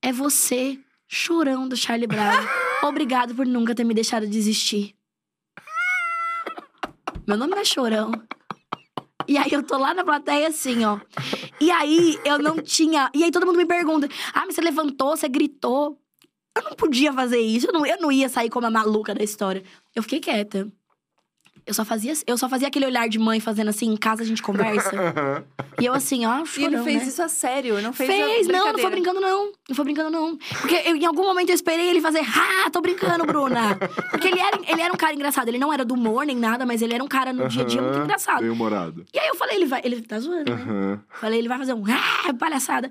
é 0.00 0.12
você, 0.12 0.78
chorão 1.08 1.68
do 1.68 1.76
Charlie 1.76 2.06
Brown. 2.06 2.46
Obrigado 2.82 3.34
por 3.34 3.46
nunca 3.46 3.74
ter 3.74 3.84
me 3.84 3.94
deixado 3.94 4.26
desistir. 4.26 4.94
Meu 7.26 7.36
nome 7.36 7.52
não 7.52 7.58
é 7.60 7.64
Chorão. 7.64 8.10
E 9.28 9.38
aí 9.38 9.52
eu 9.52 9.62
tô 9.62 9.78
lá 9.78 9.94
na 9.94 10.04
plateia 10.04 10.48
assim, 10.48 10.84
ó. 10.84 10.98
E 11.60 11.70
aí 11.70 12.18
eu 12.24 12.38
não 12.38 12.60
tinha. 12.60 13.10
E 13.14 13.22
aí 13.22 13.30
todo 13.30 13.46
mundo 13.46 13.56
me 13.56 13.66
pergunta: 13.66 14.08
ah, 14.34 14.44
mas 14.44 14.54
você 14.54 14.60
levantou, 14.60 15.16
você 15.16 15.28
gritou. 15.28 15.98
Eu 16.56 16.64
não 16.64 16.72
podia 16.72 17.12
fazer 17.12 17.38
isso, 17.38 17.68
eu 17.68 17.72
não, 17.72 17.86
eu 17.86 17.98
não 17.98 18.12
ia 18.12 18.28
sair 18.28 18.50
como 18.50 18.66
a 18.66 18.70
maluca 18.70 19.14
da 19.14 19.22
história. 19.22 19.62
Eu 19.94 20.02
fiquei 20.02 20.20
quieta. 20.20 20.70
Eu 21.64 21.74
só 21.74 21.84
fazia, 21.84 22.12
eu 22.26 22.36
só 22.36 22.48
fazia 22.48 22.68
aquele 22.68 22.86
olhar 22.86 23.08
de 23.08 23.18
mãe 23.18 23.38
fazendo 23.38 23.68
assim, 23.68 23.86
em 23.86 23.96
casa 23.96 24.22
a 24.22 24.26
gente 24.26 24.42
conversa. 24.42 24.90
e 25.80 25.86
eu 25.86 25.94
assim, 25.94 26.26
ó, 26.26 26.42
E 26.42 26.46
chorão, 26.46 26.66
ele 26.66 26.82
fez 26.82 27.02
né? 27.02 27.08
isso 27.08 27.22
a 27.22 27.28
sério, 27.28 27.80
não 27.80 27.92
fez 27.92 28.10
a 28.10 28.12
Fez, 28.12 28.48
não, 28.48 28.72
não 28.72 28.78
foi 28.78 28.90
brincando, 28.90 29.20
não. 29.20 29.52
Não 29.68 29.76
foi 29.76 29.84
brincando, 29.84 30.10
não. 30.10 30.36
Porque 30.36 30.74
eu, 30.84 30.96
em 30.96 31.06
algum 31.06 31.22
momento 31.24 31.50
eu 31.50 31.54
esperei 31.54 31.88
ele 31.88 32.00
fazer, 32.00 32.20
ah, 32.20 32.68
tô 32.70 32.80
brincando, 32.80 33.24
Bruna. 33.24 33.76
Porque 34.10 34.28
ele 34.28 34.40
era, 34.40 34.58
ele 34.66 34.80
era 34.80 34.92
um 34.92 34.96
cara 34.96 35.14
engraçado. 35.14 35.48
Ele 35.48 35.58
não 35.58 35.72
era 35.72 35.84
do 35.84 35.94
humor 35.94 36.26
nem 36.26 36.36
nada, 36.36 36.66
mas 36.66 36.82
ele 36.82 36.94
era 36.94 37.02
um 37.02 37.08
cara 37.08 37.32
no 37.32 37.48
dia 37.48 37.62
a 37.62 37.66
dia 37.66 37.80
muito 37.80 37.98
engraçado. 37.98 38.40
Bem 38.40 38.50
humorado. 38.50 39.04
E 39.12 39.18
aí 39.18 39.28
eu 39.28 39.36
falei, 39.36 39.56
ele 39.56 39.66
vai. 39.66 39.80
Ele 39.84 40.02
tá 40.02 40.18
zoando, 40.18 40.54
né? 40.56 40.98
Falei, 41.20 41.38
ele 41.38 41.48
vai 41.48 41.58
fazer 41.58 41.74
um 41.74 41.84
ah, 41.86 42.34
palhaçada. 42.34 42.90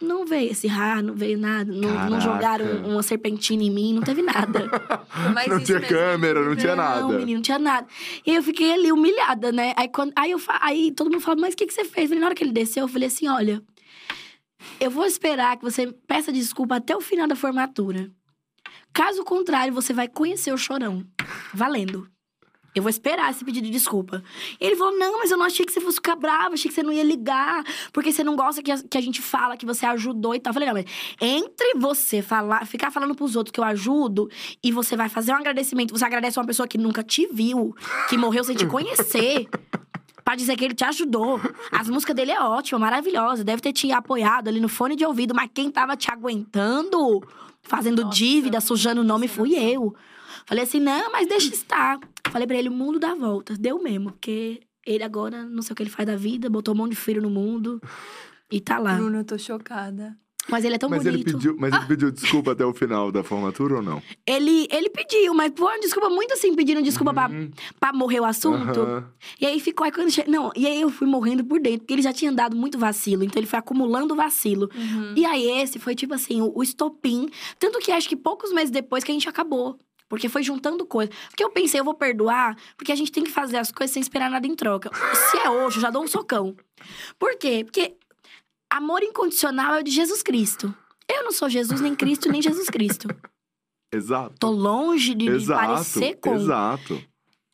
Não 0.00 0.24
veio 0.24 0.50
esse 0.50 0.66
ah, 0.68 1.02
não 1.02 1.14
veio 1.14 1.36
nada. 1.38 1.70
Não, 1.70 2.08
não 2.08 2.20
jogaram 2.20 2.64
uma 2.86 3.02
serpentina 3.02 3.62
em 3.62 3.70
mim, 3.70 3.92
não 3.92 4.02
teve 4.02 4.22
nada. 4.22 4.64
Mas 5.34 5.46
Não 5.46 5.60
tinha 5.60 5.78
mesmo. 5.78 5.94
câmera, 5.94 6.42
não 6.42 6.56
tinha 6.56 6.74
nada. 6.74 7.00
Não, 7.02 7.08
menino, 7.10 7.34
não 7.34 7.42
tinha 7.42 7.58
nada. 7.58 7.86
E 8.26 8.34
eu 8.34 8.42
fiquei 8.42 8.72
ali 8.72 8.90
humilhada, 8.90 9.52
né? 9.52 9.74
Aí, 9.76 9.88
quando, 9.88 10.12
aí, 10.16 10.30
eu, 10.30 10.40
aí 10.60 10.92
todo 10.92 11.10
mundo 11.10 11.20
fala, 11.20 11.40
mas 11.40 11.52
o 11.52 11.56
que, 11.56 11.66
que 11.66 11.74
você 11.74 11.84
fez? 11.84 12.04
Eu 12.04 12.08
falei, 12.08 12.20
na 12.20 12.26
hora 12.26 12.34
que 12.34 12.42
ele 12.42 12.52
desceu, 12.52 12.84
eu 12.84 12.88
falei 12.88 13.08
assim: 13.08 13.28
olha, 13.28 13.62
eu 14.80 14.90
vou 14.90 15.04
esperar 15.04 15.56
que 15.58 15.62
você 15.64 15.92
peça 16.06 16.32
desculpa 16.32 16.76
até 16.76 16.96
o 16.96 17.00
final 17.00 17.28
da 17.28 17.36
formatura. 17.36 18.10
Caso 18.92 19.22
contrário, 19.24 19.72
você 19.72 19.92
vai 19.92 20.08
conhecer 20.08 20.52
o 20.52 20.58
chorão. 20.58 21.04
Valendo. 21.52 22.08
Eu 22.74 22.82
vou 22.82 22.90
esperar 22.90 23.30
esse 23.30 23.44
pedido 23.44 23.66
de 23.66 23.72
desculpa. 23.72 24.22
Ele 24.60 24.76
falou: 24.76 24.96
não, 24.96 25.18
mas 25.18 25.30
eu 25.30 25.36
não 25.36 25.44
achei 25.44 25.66
que 25.66 25.72
você 25.72 25.80
fosse 25.80 25.96
ficar 25.96 26.14
brava, 26.14 26.54
achei 26.54 26.68
que 26.68 26.74
você 26.74 26.82
não 26.82 26.92
ia 26.92 27.02
ligar, 27.02 27.64
porque 27.92 28.12
você 28.12 28.22
não 28.22 28.36
gosta 28.36 28.62
que 28.62 28.70
a, 28.70 28.78
que 28.78 28.96
a 28.96 29.00
gente 29.00 29.20
fala 29.20 29.56
que 29.56 29.66
você 29.66 29.84
ajudou 29.86 30.34
e 30.34 30.40
tal. 30.40 30.50
Eu 30.50 30.54
falei, 30.54 30.68
não, 30.68 30.74
mas 30.74 30.86
entre 31.20 31.74
você 31.74 32.22
falar, 32.22 32.64
ficar 32.66 32.90
falando 32.90 33.14
pros 33.14 33.34
outros 33.34 33.52
que 33.52 33.58
eu 33.58 33.64
ajudo 33.64 34.30
e 34.62 34.70
você 34.70 34.96
vai 34.96 35.08
fazer 35.08 35.32
um 35.32 35.36
agradecimento, 35.36 35.96
você 35.96 36.04
agradece 36.04 36.38
uma 36.38 36.46
pessoa 36.46 36.68
que 36.68 36.78
nunca 36.78 37.02
te 37.02 37.26
viu, 37.26 37.74
que 38.08 38.16
morreu 38.16 38.44
sem 38.44 38.54
te 38.54 38.66
conhecer. 38.66 39.48
Pra 40.24 40.36
dizer 40.36 40.54
que 40.54 40.64
ele 40.64 40.74
te 40.74 40.84
ajudou. 40.84 41.40
As 41.72 41.88
músicas 41.88 42.14
dele 42.14 42.30
é 42.30 42.40
ótima, 42.40 42.78
maravilhosa. 42.78 43.42
Deve 43.42 43.60
ter 43.60 43.72
te 43.72 43.90
apoiado 43.90 44.46
ali 44.46 44.60
no 44.60 44.68
fone 44.68 44.94
de 44.94 45.04
ouvido, 45.04 45.34
mas 45.34 45.50
quem 45.52 45.70
tava 45.70 45.96
te 45.96 46.08
aguentando, 46.08 47.20
fazendo 47.62 48.02
Nossa, 48.02 48.16
dívida, 48.16 48.60
sujando 48.60 49.00
o 49.00 49.04
nome, 49.04 49.26
sem 49.26 49.36
fui 49.36 49.54
eu. 49.56 49.92
Falei 50.46 50.64
assim, 50.64 50.78
não, 50.78 51.10
mas 51.10 51.26
deixa 51.26 51.52
estar. 51.52 51.98
Falei 52.30 52.46
pra 52.46 52.56
ele, 52.56 52.68
o 52.68 52.72
mundo 52.72 52.98
dá 52.98 53.14
voltas. 53.14 53.58
Deu 53.58 53.82
mesmo, 53.82 54.12
porque 54.12 54.60
ele 54.86 55.02
agora, 55.04 55.44
não 55.44 55.62
sei 55.62 55.72
o 55.72 55.76
que 55.76 55.82
ele 55.82 55.90
faz 55.90 56.06
da 56.06 56.16
vida, 56.16 56.48
botou 56.48 56.74
um 56.74 56.78
monte 56.78 56.90
de 56.92 56.96
filho 56.96 57.20
no 57.22 57.30
mundo 57.30 57.80
e 58.50 58.60
tá 58.60 58.78
lá. 58.78 58.94
Bruno, 58.96 59.18
eu 59.18 59.24
tô 59.24 59.36
chocada. 59.38 60.16
Mas 60.48 60.64
ele 60.64 60.74
é 60.74 60.78
tão 60.78 60.88
Mas 60.88 61.04
ele, 61.06 61.18
bonito. 61.18 61.36
pediu, 61.36 61.56
mas 61.58 61.72
ele 61.72 61.84
pediu 61.86 62.10
desculpa 62.10 62.52
até 62.52 62.64
o 62.64 62.72
final 62.72 63.12
da 63.12 63.22
formatura 63.22 63.76
ou 63.76 63.82
não? 63.82 64.02
Ele, 64.26 64.66
ele 64.72 64.88
pediu, 64.88 65.32
mas 65.34 65.52
pô, 65.52 65.68
desculpa 65.80 66.08
muito 66.08 66.32
assim, 66.32 66.54
pedindo 66.56 66.82
desculpa 66.82 67.12
pra, 67.12 67.28
Uhum. 67.28 67.50
pra 67.78 67.92
morrer 67.92 68.18
o 68.20 68.24
assunto. 68.24 68.80
Aham. 68.80 69.04
E 69.40 69.46
aí 69.46 69.60
ficou 69.60 69.84
aí 69.84 69.92
quando 69.92 70.10
che... 70.10 70.24
Não, 70.26 70.50
e 70.56 70.66
aí 70.66 70.80
eu 70.80 70.90
fui 70.90 71.06
morrendo 71.06 71.44
por 71.44 71.60
dentro, 71.60 71.80
porque 71.80 71.92
ele 71.92 72.02
já 72.02 72.12
tinha 72.12 72.32
dado 72.32 72.56
muito 72.56 72.78
vacilo, 72.78 73.22
então 73.22 73.38
ele 73.38 73.46
foi 73.46 73.58
acumulando 73.58 74.16
vacilo. 74.16 74.68
Uhum. 74.74 75.12
E 75.14 75.24
aí 75.26 75.46
esse 75.60 75.78
foi 75.78 75.94
tipo 75.94 76.14
assim, 76.14 76.40
o, 76.40 76.50
o 76.56 76.62
estopim. 76.62 77.28
Tanto 77.58 77.78
que 77.78 77.92
acho 77.92 78.08
que 78.08 78.16
poucos 78.16 78.50
meses 78.52 78.70
depois 78.70 79.04
que 79.04 79.12
a 79.12 79.14
gente 79.14 79.28
acabou. 79.28 79.78
Porque 80.10 80.28
foi 80.28 80.42
juntando 80.42 80.84
coisas. 80.84 81.14
Porque 81.28 81.44
eu 81.44 81.50
pensei, 81.50 81.78
eu 81.78 81.84
vou 81.84 81.94
perdoar, 81.94 82.56
porque 82.76 82.90
a 82.90 82.96
gente 82.96 83.12
tem 83.12 83.22
que 83.22 83.30
fazer 83.30 83.56
as 83.58 83.70
coisas 83.70 83.94
sem 83.94 84.02
esperar 84.02 84.28
nada 84.28 84.46
em 84.46 84.56
troca. 84.56 84.90
Se 85.14 85.38
é 85.38 85.48
hoje, 85.48 85.76
eu 85.76 85.82
já 85.82 85.88
dou 85.88 86.02
um 86.02 86.08
socão. 86.08 86.54
Por 87.16 87.36
quê? 87.36 87.62
Porque 87.64 87.94
amor 88.68 89.04
incondicional 89.04 89.76
é 89.76 89.80
o 89.80 89.84
de 89.84 89.92
Jesus 89.92 90.20
Cristo. 90.20 90.74
Eu 91.08 91.22
não 91.22 91.30
sou 91.30 91.48
Jesus, 91.48 91.80
nem 91.80 91.94
Cristo, 91.94 92.28
nem 92.28 92.42
Jesus 92.42 92.68
Cristo. 92.68 93.06
Exato. 93.94 94.34
Tô 94.38 94.50
longe 94.50 95.14
de, 95.14 95.28
exato. 95.28 95.66
parecer 95.66 96.14
com 96.20 96.36
Exato. 96.36 97.02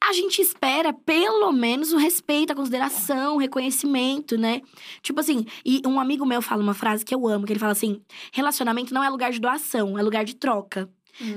a 0.04 0.12
gente 0.12 0.42
espera 0.42 0.92
pelo 0.92 1.50
menos 1.50 1.94
o 1.94 1.96
respeito, 1.96 2.52
a 2.52 2.54
consideração, 2.54 3.36
o 3.36 3.38
reconhecimento, 3.38 4.36
né? 4.36 4.60
Tipo 5.00 5.20
assim, 5.20 5.46
e 5.64 5.80
um 5.86 5.98
amigo 5.98 6.26
meu 6.26 6.42
fala 6.42 6.62
uma 6.62 6.74
frase 6.74 7.06
que 7.06 7.14
eu 7.14 7.26
amo, 7.26 7.46
que 7.46 7.52
ele 7.54 7.58
fala 7.58 7.72
assim: 7.72 8.02
relacionamento 8.32 8.92
não 8.92 9.02
é 9.02 9.08
lugar 9.08 9.32
de 9.32 9.40
doação, 9.40 9.98
é 9.98 10.02
lugar 10.02 10.26
de 10.26 10.36
troca. 10.36 10.90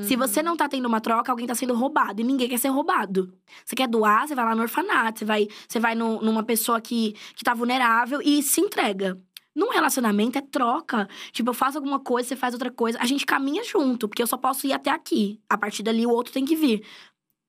Se 0.03 0.15
você 0.15 0.41
não 0.43 0.57
tá 0.57 0.67
tendo 0.67 0.87
uma 0.87 0.99
troca, 0.99 1.31
alguém 1.31 1.47
tá 1.47 1.55
sendo 1.55 1.73
roubado. 1.73 2.21
E 2.21 2.23
ninguém 2.23 2.49
quer 2.49 2.57
ser 2.57 2.69
roubado. 2.69 3.33
Você 3.65 3.75
quer 3.75 3.87
doar, 3.87 4.27
você 4.27 4.35
vai 4.35 4.45
lá 4.45 4.55
no 4.55 4.61
orfanato, 4.61 5.19
você 5.19 5.25
vai, 5.25 5.47
você 5.67 5.79
vai 5.79 5.95
no- 5.95 6.21
numa 6.21 6.43
pessoa 6.43 6.81
que, 6.81 7.13
que 7.35 7.43
tá 7.43 7.53
vulnerável 7.53 8.21
e 8.21 8.41
se 8.43 8.59
entrega. 8.61 9.17
Num 9.55 9.69
relacionamento 9.71 10.37
é 10.37 10.41
troca. 10.41 11.07
Tipo, 11.31 11.49
eu 11.49 11.53
faço 11.53 11.77
alguma 11.77 11.99
coisa, 11.99 12.29
você 12.29 12.35
faz 12.35 12.53
outra 12.53 12.71
coisa. 12.71 12.97
A 13.01 13.05
gente 13.05 13.25
caminha 13.25 13.63
junto, 13.63 14.07
porque 14.07 14.21
eu 14.21 14.27
só 14.27 14.37
posso 14.37 14.67
ir 14.67 14.73
até 14.73 14.89
aqui. 14.91 15.39
A 15.49 15.57
partir 15.57 15.81
dali, 15.83 16.05
o 16.05 16.11
outro 16.11 16.31
tem 16.31 16.45
que 16.45 16.55
vir. 16.55 16.85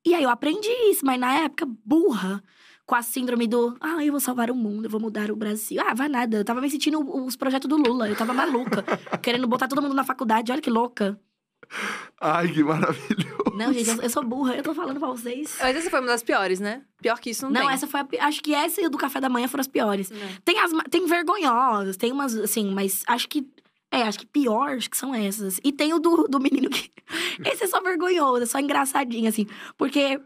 E 0.07 0.15
aí 0.15 0.23
eu 0.23 0.31
aprendi 0.31 0.69
isso, 0.91 1.05
mas 1.05 1.21
na 1.21 1.33
época, 1.41 1.67
burra. 1.85 2.43
Com 2.87 2.97
a 2.97 3.03
síndrome 3.03 3.47
do, 3.47 3.77
ah, 3.81 4.05
eu 4.05 4.11
vou 4.11 4.19
salvar 4.21 4.51
o 4.51 4.55
mundo, 4.55 4.87
eu 4.87 4.91
vou 4.91 5.01
mudar 5.01 5.31
o 5.31 5.37
Brasil. 5.37 5.81
Ah, 5.87 5.95
vai 5.95 6.09
nada. 6.09 6.39
Eu 6.39 6.45
tava 6.45 6.61
me 6.61 6.69
sentindo 6.69 6.99
os 7.25 7.37
projetos 7.37 7.69
do 7.69 7.77
Lula. 7.77 8.09
Eu 8.09 8.17
tava 8.17 8.33
maluca. 8.35 8.83
querendo 9.23 9.47
botar 9.47 9.69
todo 9.69 9.81
mundo 9.81 9.95
na 9.95 10.03
faculdade. 10.03 10.51
Olha 10.51 10.61
que 10.61 10.71
louca. 10.71 11.17
Ai, 12.21 12.49
que 12.49 12.63
maravilhoso. 12.63 13.53
Não, 13.55 13.73
gente, 13.73 13.89
eu, 13.89 14.03
eu 14.03 14.11
sou 14.11 14.25
burra. 14.25 14.55
Eu 14.57 14.63
tô 14.63 14.75
falando 14.75 14.99
pra 14.99 15.09
vocês. 15.09 15.57
Mas 15.61 15.77
essa 15.77 15.91
foi 15.91 16.01
uma 16.01 16.09
das 16.09 16.23
piores, 16.23 16.61
né? 16.61 16.83
Pior 17.01 17.19
que 17.21 17.31
isso 17.31 17.45
não, 17.47 17.53
Não, 17.53 17.61
tem. 17.67 17.71
essa 17.75 17.87
foi 17.87 18.01
a, 18.01 18.05
pi- 18.05 18.19
Acho 18.19 18.43
que 18.43 18.55
essa 18.55 18.81
e 18.81 18.89
do 18.89 18.99
café 18.99 19.21
da 19.21 19.29
manhã 19.29 19.47
foram 19.49 19.61
as 19.63 19.69
piores. 19.69 20.11
Tem 20.45 20.59
as 20.59 20.71
tem 20.91 21.07
vergonhosas, 21.07 21.97
tem 21.97 22.13
umas, 22.13 22.35
assim, 22.37 22.71
mas 22.73 23.03
acho 23.07 23.29
que 23.29 23.47
É, 23.93 24.03
acho 24.03 24.19
que 24.19 24.27
pior, 24.27 24.71
acho 24.77 24.91
que 24.91 24.97
são 24.97 25.15
essas. 25.15 25.61
E 25.65 25.73
tem 25.73 25.93
o 25.95 25.99
do, 25.99 26.25
do 26.29 26.39
menino 26.41 26.69
que. 26.71 26.91
Esse 27.45 27.65
é 27.65 27.67
só 27.67 27.81
vergonhoso, 27.81 28.43
é 28.43 28.47
só 28.47 28.59
engraçadinho, 28.59 29.29
assim. 29.29 29.47
Porque 29.77 30.21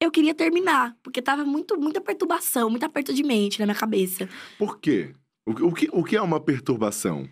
eu 0.00 0.10
queria 0.10 0.34
terminar. 0.34 0.96
Porque 1.02 1.20
tava 1.22 1.44
muito, 1.44 1.78
muita 1.78 2.00
perturbação, 2.00 2.70
muito 2.70 2.84
aperto 2.84 3.12
de 3.12 3.22
mente 3.22 3.58
na 3.60 3.66
minha 3.66 3.74
cabeça. 3.78 4.28
Por 4.58 4.78
quê? 4.78 5.12
O, 5.46 5.68
o 5.68 5.72
que, 5.74 5.88
o 5.92 6.04
que 6.04 6.16
é 6.16 6.22
uma 6.22 6.38
perturbação? 6.40 7.28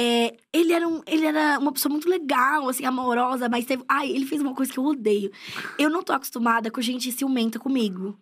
É, 0.00 0.36
ele, 0.52 0.72
era 0.72 0.86
um, 0.86 1.02
ele 1.08 1.26
era 1.26 1.58
uma 1.58 1.72
pessoa 1.72 1.90
muito 1.90 2.08
legal, 2.08 2.68
assim, 2.68 2.84
amorosa, 2.84 3.48
mas 3.48 3.66
teve. 3.66 3.82
Ai, 3.88 4.08
ele 4.08 4.24
fez 4.26 4.40
uma 4.40 4.54
coisa 4.54 4.72
que 4.72 4.78
eu 4.78 4.84
odeio. 4.84 5.28
Eu 5.76 5.90
não 5.90 6.04
tô 6.04 6.12
acostumada 6.12 6.70
com 6.70 6.80
gente 6.80 7.10
ciumenta 7.10 7.58
comigo. 7.58 8.16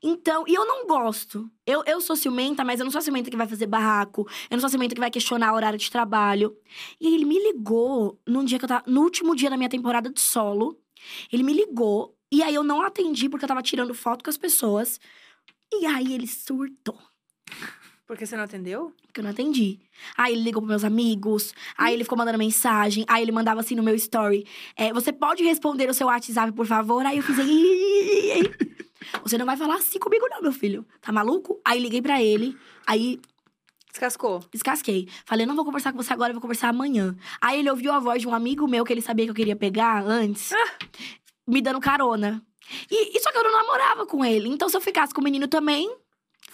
Então, 0.00 0.44
e 0.46 0.54
eu 0.54 0.64
não 0.64 0.86
gosto. 0.86 1.50
Eu, 1.66 1.82
eu 1.86 2.00
sou 2.00 2.14
ciumenta, 2.14 2.62
mas 2.62 2.78
eu 2.78 2.84
não 2.84 2.92
sou 2.92 3.00
ciumenta 3.00 3.28
que 3.28 3.36
vai 3.36 3.48
fazer 3.48 3.66
barraco. 3.66 4.28
Eu 4.48 4.54
não 4.54 4.60
sou 4.60 4.68
ciumenta 4.68 4.94
que 4.94 5.00
vai 5.00 5.10
questionar 5.10 5.52
o 5.52 5.56
horário 5.56 5.76
de 5.76 5.90
trabalho. 5.90 6.56
E 7.00 7.12
ele 7.12 7.24
me 7.24 7.36
ligou 7.36 8.20
num 8.24 8.44
dia 8.44 8.56
que 8.56 8.64
eu 8.64 8.68
tava. 8.68 8.84
No 8.86 9.00
último 9.02 9.34
dia 9.34 9.50
da 9.50 9.56
minha 9.56 9.68
temporada 9.68 10.08
de 10.08 10.20
solo. 10.20 10.78
Ele 11.32 11.42
me 11.42 11.52
ligou. 11.52 12.16
E 12.30 12.44
aí 12.44 12.54
eu 12.54 12.62
não 12.62 12.80
atendi 12.80 13.28
porque 13.28 13.44
eu 13.44 13.48
tava 13.48 13.62
tirando 13.62 13.92
foto 13.92 14.22
com 14.22 14.30
as 14.30 14.38
pessoas. 14.38 15.00
E 15.72 15.84
aí 15.84 16.14
ele 16.14 16.28
surtou. 16.28 16.96
Porque 18.12 18.26
você 18.26 18.36
não 18.36 18.44
atendeu? 18.44 18.92
Porque 19.06 19.20
eu 19.20 19.24
não 19.24 19.30
atendi. 19.30 19.78
Aí 20.18 20.34
ele 20.34 20.42
ligou 20.42 20.60
pros 20.60 20.68
meus 20.68 20.84
amigos, 20.84 21.54
aí 21.78 21.94
ele 21.94 22.04
ficou 22.04 22.18
mandando 22.18 22.36
mensagem, 22.36 23.06
aí 23.08 23.22
ele 23.22 23.32
mandava 23.32 23.60
assim 23.60 23.74
no 23.74 23.82
meu 23.82 23.94
story: 23.94 24.46
é, 24.76 24.92
Você 24.92 25.10
pode 25.10 25.42
responder 25.42 25.88
o 25.88 25.94
seu 25.94 26.08
WhatsApp, 26.08 26.52
por 26.52 26.66
favor? 26.66 27.06
Aí 27.06 27.16
eu 27.16 27.22
fiz. 27.22 27.38
"Ih, 27.38 28.50
Você 29.22 29.38
não 29.38 29.46
vai 29.46 29.56
falar 29.56 29.76
assim 29.76 29.98
comigo, 29.98 30.26
não, 30.28 30.42
meu 30.42 30.52
filho. 30.52 30.84
Tá 31.00 31.10
maluco? 31.10 31.58
Aí 31.64 31.80
liguei 31.80 32.02
pra 32.02 32.22
ele, 32.22 32.54
aí 32.86 33.18
Descascou. 33.90 34.44
descasquei. 34.52 35.08
Falei, 35.24 35.46
não 35.46 35.56
vou 35.56 35.64
conversar 35.64 35.90
com 35.90 36.02
você 36.02 36.12
agora, 36.12 36.32
eu 36.32 36.34
vou 36.34 36.42
conversar 36.42 36.68
amanhã. 36.68 37.16
Aí 37.40 37.60
ele 37.60 37.70
ouviu 37.70 37.92
a 37.92 37.98
voz 37.98 38.20
de 38.20 38.28
um 38.28 38.34
amigo 38.34 38.68
meu 38.68 38.84
que 38.84 38.92
ele 38.92 39.00
sabia 39.00 39.24
que 39.24 39.30
eu 39.30 39.34
queria 39.34 39.56
pegar 39.56 40.04
antes, 40.04 40.50
me 41.48 41.62
dando 41.62 41.80
carona. 41.80 42.42
E, 42.90 43.16
e 43.16 43.20
só 43.20 43.32
que 43.32 43.38
eu 43.38 43.42
não 43.44 43.52
namorava 43.52 44.04
com 44.04 44.22
ele. 44.22 44.50
Então, 44.50 44.68
se 44.68 44.76
eu 44.76 44.82
ficasse 44.82 45.14
com 45.14 45.22
o 45.22 45.24
menino 45.24 45.48
também, 45.48 45.90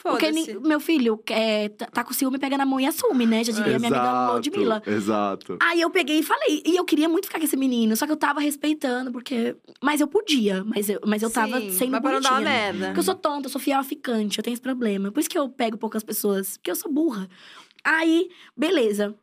porque 0.03 0.31
meu 0.63 0.81
filho 0.81 1.21
é, 1.31 1.69
tá, 1.69 1.87
tá 1.87 2.05
com 2.05 2.13
ciúme, 2.13 2.39
pega 2.39 2.57
na 2.57 2.65
mão 2.65 2.79
e 2.81 2.87
assume, 2.87 3.27
né? 3.27 3.43
Já 3.45 3.53
diria 3.53 3.79
minha 3.79 3.91
amiga 3.91 4.33
Ludmilla. 4.33 4.83
exato. 4.87 5.59
Aí 5.61 5.81
eu 5.81 5.91
peguei 5.91 6.21
e 6.21 6.23
falei. 6.23 6.63
E 6.65 6.77
eu 6.77 6.85
queria 6.85 7.09
muito 7.09 7.27
ficar 7.27 7.39
com 7.39 7.45
esse 7.45 7.57
menino, 7.57 7.97
só 7.97 8.07
que 8.07 8.13
eu 8.13 8.17
tava 8.17 8.41
respeitando, 8.41 9.11
porque. 9.11 9.57
Mas 9.83 10.01
eu 10.01 10.09
podia, 10.09 10.65
mas 10.65 10.89
eu, 10.89 11.01
mas 11.07 11.23
eu 11.23 11.31
tava 11.31 11.61
Sim, 11.61 11.71
sendo 11.71 11.93
mas 11.93 12.01
pra 12.01 12.13
não 12.13 12.21
dar 12.21 12.33
uma 12.33 12.41
merda. 12.41 12.87
Porque 12.87 13.01
eu 13.01 13.05
sou 13.05 13.15
tonta, 13.15 13.47
eu 13.47 13.51
sou 13.51 13.61
fiel 13.61 13.83
ficante, 13.85 14.39
eu 14.39 14.45
tenho 14.45 14.55
esse 14.55 14.63
problema. 14.63 15.11
Por 15.11 15.21
isso 15.21 15.29
que 15.29 15.39
eu 15.39 15.49
pego 15.49 15.77
poucas 15.77 16.03
pessoas, 16.03 16.57
porque 16.57 16.71
eu 16.71 16.77
sou 16.77 16.93
burra. 16.93 17.29
Aí, 17.85 18.29
beleza. 18.57 19.15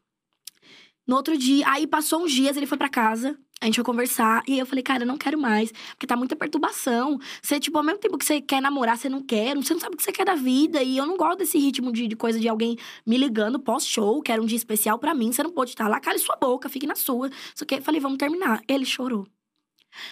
No 1.08 1.16
outro 1.16 1.38
dia, 1.38 1.66
aí 1.70 1.86
passou 1.88 2.24
uns 2.24 2.32
dias, 2.32 2.58
ele 2.58 2.66
foi 2.66 2.78
pra 2.78 2.90
casa. 2.90 3.38
A 3.62 3.66
gente 3.66 3.76
foi 3.76 3.84
conversar 3.86 4.44
e 4.48 4.54
aí 4.54 4.60
eu 4.60 4.66
falei, 4.66 4.84
cara, 4.84 5.04
eu 5.04 5.08
não 5.08 5.18
quero 5.18 5.40
mais, 5.40 5.72
porque 5.92 6.06
tá 6.06 6.16
muita 6.18 6.36
perturbação. 6.36 7.18
Você, 7.42 7.58
tipo, 7.60 7.78
ao 7.78 7.84
mesmo 7.84 8.00
tempo 8.00 8.18
que 8.18 8.26
você 8.26 8.42
quer 8.42 8.62
namorar, 8.62 8.98
você 8.98 9.08
não 9.08 9.22
quer, 9.22 9.56
você 9.56 9.74
não 9.74 9.80
sabe 9.80 9.96
o 9.96 9.98
que 9.98 10.04
você 10.04 10.12
quer 10.12 10.26
da 10.26 10.36
vida. 10.36 10.84
E 10.84 10.98
eu 10.98 11.06
não 11.06 11.16
gosto 11.16 11.38
desse 11.40 11.58
ritmo 11.58 11.92
de, 11.92 12.08
de 12.08 12.16
coisa 12.18 12.38
de 12.40 12.50
alguém 12.50 12.76
me 13.06 13.18
ligando 13.18 13.58
pós-show, 13.58 14.22
que 14.22 14.32
era 14.32 14.42
um 14.42 14.46
dia 14.46 14.58
especial 14.58 15.00
pra 15.00 15.14
mim, 15.14 15.32
você 15.32 15.42
não 15.42 15.52
pode 15.52 15.72
estar 15.72 15.88
lá, 15.88 16.00
cale 16.02 16.20
sua 16.20 16.36
boca, 16.36 16.68
fique 16.68 16.86
na 16.86 16.96
sua. 16.96 17.30
Só 17.56 17.64
que 17.66 17.76
eu 17.76 17.82
falei, 17.82 18.02
vamos 18.02 18.18
terminar. 18.18 18.62
Ele 18.68 18.86
chorou. 18.86 19.26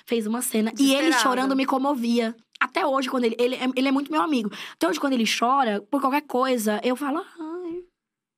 Fez 0.06 0.26
uma 0.26 0.41
cena. 0.41 0.72
E 0.80 0.94
ele 0.96 1.12
chorando 1.22 1.56
me 1.56 1.66
comovia. 1.66 2.34
Até 2.60 2.86
hoje, 2.88 3.10
quando 3.10 3.26
ele, 3.26 3.36
ele. 3.38 3.56
é- 3.56 3.68
Ele 3.76 3.88
é 3.89 3.91
muito 3.91 4.10
meu 4.10 4.22
amigo. 4.22 4.50
Até 4.74 4.88
hoje, 4.88 5.00
quando 5.00 5.12
ele 5.14 5.26
chora, 5.28 5.82
por 5.91 6.00
qualquer 6.00 6.22
coisa, 6.22 6.80
eu 6.82 6.96
falo, 6.96 7.18
ai. 7.38 7.43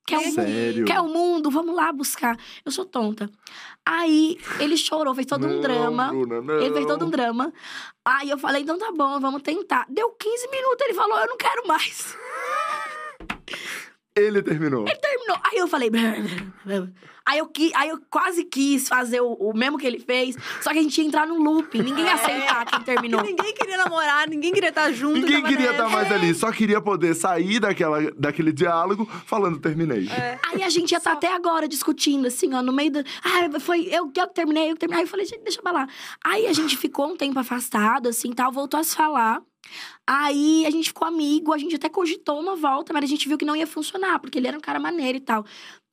Quer 0.06 0.18
o, 0.18 0.32
Sério? 0.32 0.84
quer 0.84 1.00
o 1.00 1.08
mundo? 1.08 1.50
Vamos 1.50 1.74
lá 1.74 1.92
buscar. 1.92 2.38
Eu 2.64 2.70
sou 2.70 2.84
tonta. 2.84 3.28
Aí 3.84 4.38
ele 4.60 4.76
chorou, 4.76 5.14
fez 5.14 5.26
todo 5.26 5.46
um 5.46 5.54
Não, 5.54 5.60
drama. 5.60 6.08
Bruna, 6.08 6.40
não. 6.40 6.60
Ele 6.60 6.72
fez 6.72 6.86
todo 6.86 7.04
um 7.04 7.10
drama. 7.10 7.52
Aí 8.04 8.30
eu 8.30 8.38
falei, 8.38 8.62
então 8.62 8.78
tá 8.78 8.92
bom, 8.92 9.18
vamos 9.18 9.42
tentar. 9.42 9.84
Deu 9.88 10.10
15 10.10 10.48
minutos, 10.48 10.80
ele 10.84 10.94
falou, 10.94 11.18
eu 11.18 11.26
não 11.26 11.36
quero 11.36 11.66
mais. 11.66 12.16
Ele 14.14 14.42
terminou. 14.42 14.84
Terminou. 14.84 15.38
Aí 15.44 15.58
eu 15.58 15.68
falei. 15.68 15.90
Aí 17.26 17.38
eu, 17.38 17.50
aí 17.74 17.88
eu 17.88 18.00
quase 18.08 18.44
quis 18.44 18.88
fazer 18.88 19.20
o, 19.20 19.32
o 19.32 19.52
mesmo 19.56 19.76
que 19.76 19.86
ele 19.86 19.98
fez, 19.98 20.36
só 20.60 20.72
que 20.72 20.78
a 20.78 20.82
gente 20.82 20.96
ia 21.00 21.06
entrar 21.06 21.26
no 21.26 21.34
looping. 21.42 21.82
Ninguém 21.82 22.04
ia 22.04 22.14
aceitar 22.14 22.64
quem 22.66 22.80
terminou. 22.82 23.20
Ninguém 23.26 23.52
queria 23.52 23.76
namorar, 23.78 24.28
ninguém 24.28 24.52
queria 24.52 24.68
estar 24.68 24.92
junto. 24.92 25.20
Ninguém 25.20 25.42
queria 25.42 25.72
estar 25.72 25.88
mais 25.88 26.10
ali, 26.12 26.32
só 26.34 26.52
queria 26.52 26.80
poder 26.80 27.14
sair 27.14 27.58
daquela, 27.58 28.10
daquele 28.12 28.52
diálogo 28.52 29.06
falando 29.26 29.58
terminei. 29.58 30.08
É. 30.08 30.38
Aí 30.46 30.62
a 30.62 30.68
gente 30.68 30.92
ia 30.92 30.98
estar 30.98 31.12
até 31.12 31.34
agora 31.34 31.66
discutindo, 31.66 32.26
assim, 32.26 32.54
ó, 32.54 32.62
no 32.62 32.72
meio 32.72 32.92
do. 32.92 32.98
Ah, 33.24 33.58
foi 33.58 33.88
eu, 33.90 34.10
eu 34.14 34.28
que 34.28 34.34
terminei, 34.34 34.70
eu 34.70 34.74
que 34.74 34.80
terminei. 34.80 35.02
Aí 35.02 35.06
eu 35.06 35.10
falei, 35.10 35.26
gente, 35.26 35.42
deixa 35.42 35.60
pra 35.60 35.72
lá. 35.72 35.88
Aí 36.24 36.46
a 36.46 36.52
gente 36.52 36.76
ficou 36.76 37.08
um 37.08 37.16
tempo 37.16 37.38
afastado, 37.38 38.08
assim, 38.08 38.32
tal, 38.32 38.52
voltou 38.52 38.78
a 38.78 38.84
se 38.84 38.94
falar. 38.94 39.42
Aí 40.06 40.64
a 40.66 40.70
gente 40.70 40.88
ficou 40.88 41.06
amigo, 41.06 41.52
a 41.52 41.58
gente 41.58 41.76
até 41.76 41.88
cogitou 41.88 42.40
uma 42.40 42.56
volta, 42.56 42.92
mas 42.92 43.04
a 43.04 43.06
gente 43.06 43.28
viu 43.28 43.36
que 43.38 43.44
não 43.44 43.56
ia 43.56 43.66
funcionar, 43.66 44.18
porque 44.18 44.38
ele 44.38 44.48
era 44.48 44.56
um 44.56 44.60
cara 44.60 44.78
maneiro 44.78 45.18
e 45.18 45.20
tal. 45.20 45.44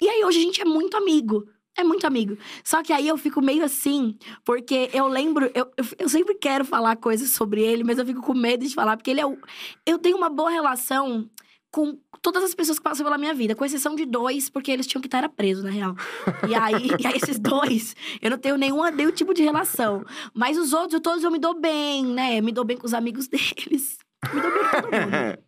E 0.01 0.07
aí 0.07 0.24
hoje 0.24 0.39
a 0.39 0.41
gente 0.41 0.61
é 0.61 0.65
muito 0.65 0.95
amigo. 0.97 1.47
É 1.76 1.84
muito 1.84 2.05
amigo. 2.05 2.38
Só 2.63 2.84
que 2.84 2.93
aí 2.93 3.07
eu 3.07 3.17
fico 3.17 3.41
meio 3.41 3.63
assim, 3.63 4.15
porque 4.45 4.91
eu 4.93 5.07
lembro, 5.07 5.49
eu, 5.55 5.71
eu, 5.97 6.07
sempre 6.07 6.36
quero 6.36 6.63
falar 6.63 6.95
coisas 6.97 7.32
sobre 7.32 7.63
ele, 7.63 7.84
mas 7.84 7.97
eu 7.97 8.05
fico 8.05 8.21
com 8.21 8.34
medo 8.36 8.63
de 8.63 8.74
falar, 8.74 8.95
porque 8.95 9.09
ele 9.09 9.21
é 9.21 9.26
o. 9.26 9.36
Eu 9.84 9.97
tenho 9.97 10.15
uma 10.15 10.30
boa 10.30 10.51
relação 10.51 11.28
com 11.74 11.97
todas 12.21 12.43
as 12.43 12.53
pessoas 12.53 12.78
que 12.78 12.84
passam 12.84 13.03
pela 13.03 13.17
minha 13.17 13.34
vida, 13.34 13.55
com 13.55 13.65
exceção 13.65 13.95
de 13.95 14.05
dois, 14.05 14.47
porque 14.47 14.71
eles 14.71 14.86
tinham 14.86 15.01
que 15.01 15.07
estar 15.07 15.28
presos, 15.30 15.63
na 15.63 15.71
real. 15.71 15.95
E 16.47 16.53
aí, 16.53 16.91
e 17.01 17.07
aí 17.07 17.15
esses 17.15 17.39
dois, 17.39 17.95
eu 18.21 18.30
não 18.30 18.38
tenho 18.38 18.55
nenhum, 18.57 18.84
nenhum 18.91 19.11
tipo 19.11 19.34
de 19.34 19.41
relação. 19.41 20.05
Mas 20.36 20.55
os 20.55 20.71
outros, 20.71 21.01
todos 21.01 21.24
eu 21.24 21.32
me 21.32 21.39
dou 21.39 21.59
bem, 21.59 22.05
né? 22.05 22.38
Eu 22.38 22.43
me 22.43 22.51
dou 22.51 22.63
bem 22.63 22.78
com 22.78 22.86
os 22.86 22.93
amigos 22.93 23.28
deles. 23.28 23.97
Me 24.32 24.39
dou 24.39 24.51
bem 24.51 24.61
com 24.61 24.82
todo 24.82 24.91
mundo. 24.91 25.43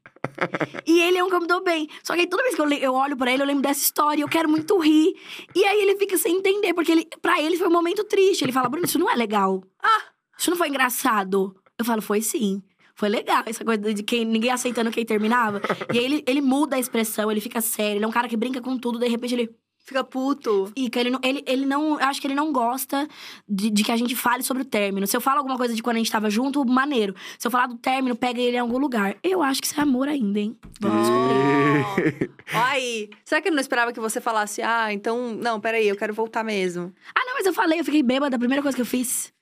E 0.87 0.99
ele 0.99 1.19
é 1.19 1.23
um 1.23 1.29
que 1.29 1.35
eu 1.35 1.41
me 1.41 1.47
dou 1.47 1.63
bem. 1.63 1.87
Só 2.01 2.15
que 2.15 2.21
aí 2.21 2.27
toda 2.27 2.41
vez 2.41 2.55
que 2.55 2.61
eu, 2.61 2.67
eu 2.71 2.93
olho 2.95 3.15
pra 3.15 3.31
ele, 3.31 3.43
eu 3.43 3.47
lembro 3.47 3.61
dessa 3.61 3.81
história, 3.81 4.23
eu 4.23 4.27
quero 4.27 4.49
muito 4.49 4.79
rir. 4.79 5.13
E 5.55 5.63
aí 5.63 5.79
ele 5.79 5.95
fica 5.97 6.17
sem 6.17 6.37
entender, 6.37 6.73
porque 6.73 6.91
ele, 6.91 7.07
pra 7.21 7.39
ele 7.39 7.55
foi 7.55 7.67
um 7.67 7.71
momento 7.71 8.03
triste. 8.03 8.43
Ele 8.43 8.51
fala, 8.51 8.67
Bruno, 8.67 8.87
isso 8.87 8.97
não 8.97 9.11
é 9.11 9.13
legal. 9.13 9.63
Ah, 9.79 10.01
isso 10.35 10.49
não 10.49 10.57
foi 10.57 10.69
engraçado. 10.69 11.55
Eu 11.77 11.85
falo, 11.85 12.01
foi 12.01 12.23
sim. 12.23 12.63
Foi 12.95 13.09
legal, 13.09 13.43
essa 13.45 13.63
coisa 13.63 13.93
de 13.93 14.03
quem, 14.03 14.23
ninguém 14.25 14.51
aceitando 14.51 14.89
quem 14.89 15.05
terminava. 15.05 15.61
e 15.93 15.99
aí 15.99 16.05
ele, 16.05 16.23
ele 16.25 16.41
muda 16.41 16.75
a 16.75 16.79
expressão, 16.79 17.29
ele 17.29 17.41
fica 17.41 17.61
sério, 17.61 17.97
ele 17.97 18.05
é 18.05 18.07
um 18.07 18.11
cara 18.11 18.27
que 18.27 18.37
brinca 18.37 18.61
com 18.61 18.77
tudo, 18.77 18.97
de 18.97 19.07
repente 19.07 19.35
ele 19.35 19.55
Fica 19.85 20.03
puto. 20.03 20.71
fica. 20.75 20.99
Ele 20.99 21.11
não, 21.11 21.19
ele, 21.23 21.43
ele 21.45 21.63
não. 21.63 21.99
Eu 21.99 22.07
acho 22.07 22.19
que 22.19 22.25
ele 22.25 22.33
não 22.33 22.51
gosta 22.51 23.07
de, 23.47 23.69
de 23.69 23.83
que 23.83 23.91
a 23.91 23.97
gente 23.97 24.15
fale 24.15 24.41
sobre 24.41 24.63
o 24.63 24.65
término. 24.65 25.05
Se 25.05 25.15
eu 25.15 25.21
falo 25.21 25.37
alguma 25.37 25.57
coisa 25.57 25.75
de 25.75 25.83
quando 25.83 25.97
a 25.97 25.99
gente 25.99 26.11
tava 26.11 26.27
junto, 26.27 26.65
maneiro. 26.65 27.13
Se 27.37 27.45
eu 27.45 27.51
falar 27.51 27.67
do 27.67 27.77
término, 27.77 28.15
pega 28.15 28.41
ele 28.41 28.57
em 28.57 28.59
algum 28.59 28.79
lugar. 28.79 29.15
Eu 29.21 29.43
acho 29.43 29.61
que 29.61 29.67
isso 29.67 29.79
é 29.79 29.83
amor 29.83 30.07
ainda, 30.07 30.39
hein? 30.39 30.57
Vamos 30.79 31.07
descobrir. 31.07 32.31
Ó, 32.51 32.57
aí. 32.63 33.11
Será 33.23 33.39
que 33.39 33.47
ele 33.47 33.55
não 33.55 33.61
esperava 33.61 33.93
que 33.93 33.99
você 33.99 34.19
falasse, 34.19 34.63
ah, 34.63 34.91
então, 34.91 35.35
não, 35.35 35.61
peraí, 35.61 35.87
eu 35.87 35.95
quero 35.95 36.15
voltar 36.15 36.43
mesmo? 36.43 36.91
Ah, 37.13 37.23
não, 37.23 37.35
mas 37.35 37.45
eu 37.45 37.53
falei, 37.53 37.79
eu 37.79 37.85
fiquei 37.85 38.01
bêbada, 38.01 38.35
a 38.35 38.39
primeira 38.39 38.63
coisa 38.63 38.75
que 38.75 38.81
eu 38.81 38.87
fiz. 38.87 39.34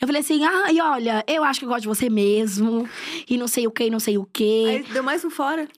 Eu 0.00 0.06
falei 0.06 0.20
assim, 0.20 0.44
ah, 0.44 0.72
e 0.72 0.80
olha, 0.80 1.24
eu 1.26 1.44
acho 1.44 1.60
que 1.60 1.64
eu 1.64 1.68
gosto 1.68 1.82
de 1.82 1.88
você 1.88 2.08
mesmo. 2.10 2.88
E 3.28 3.36
não 3.36 3.48
sei 3.48 3.66
o 3.66 3.70
que, 3.70 3.90
não 3.90 4.00
sei 4.00 4.18
o 4.18 4.26
quê. 4.32 4.84
Aí 4.86 4.92
deu 4.92 5.02
mais 5.02 5.24
um 5.24 5.30
fora. 5.30 5.68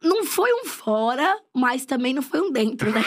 Não 0.00 0.24
foi 0.24 0.52
um 0.52 0.64
fora, 0.64 1.36
mas 1.52 1.84
também 1.84 2.14
não 2.14 2.22
foi 2.22 2.40
um 2.40 2.52
dentro, 2.52 2.88
né? 2.92 3.02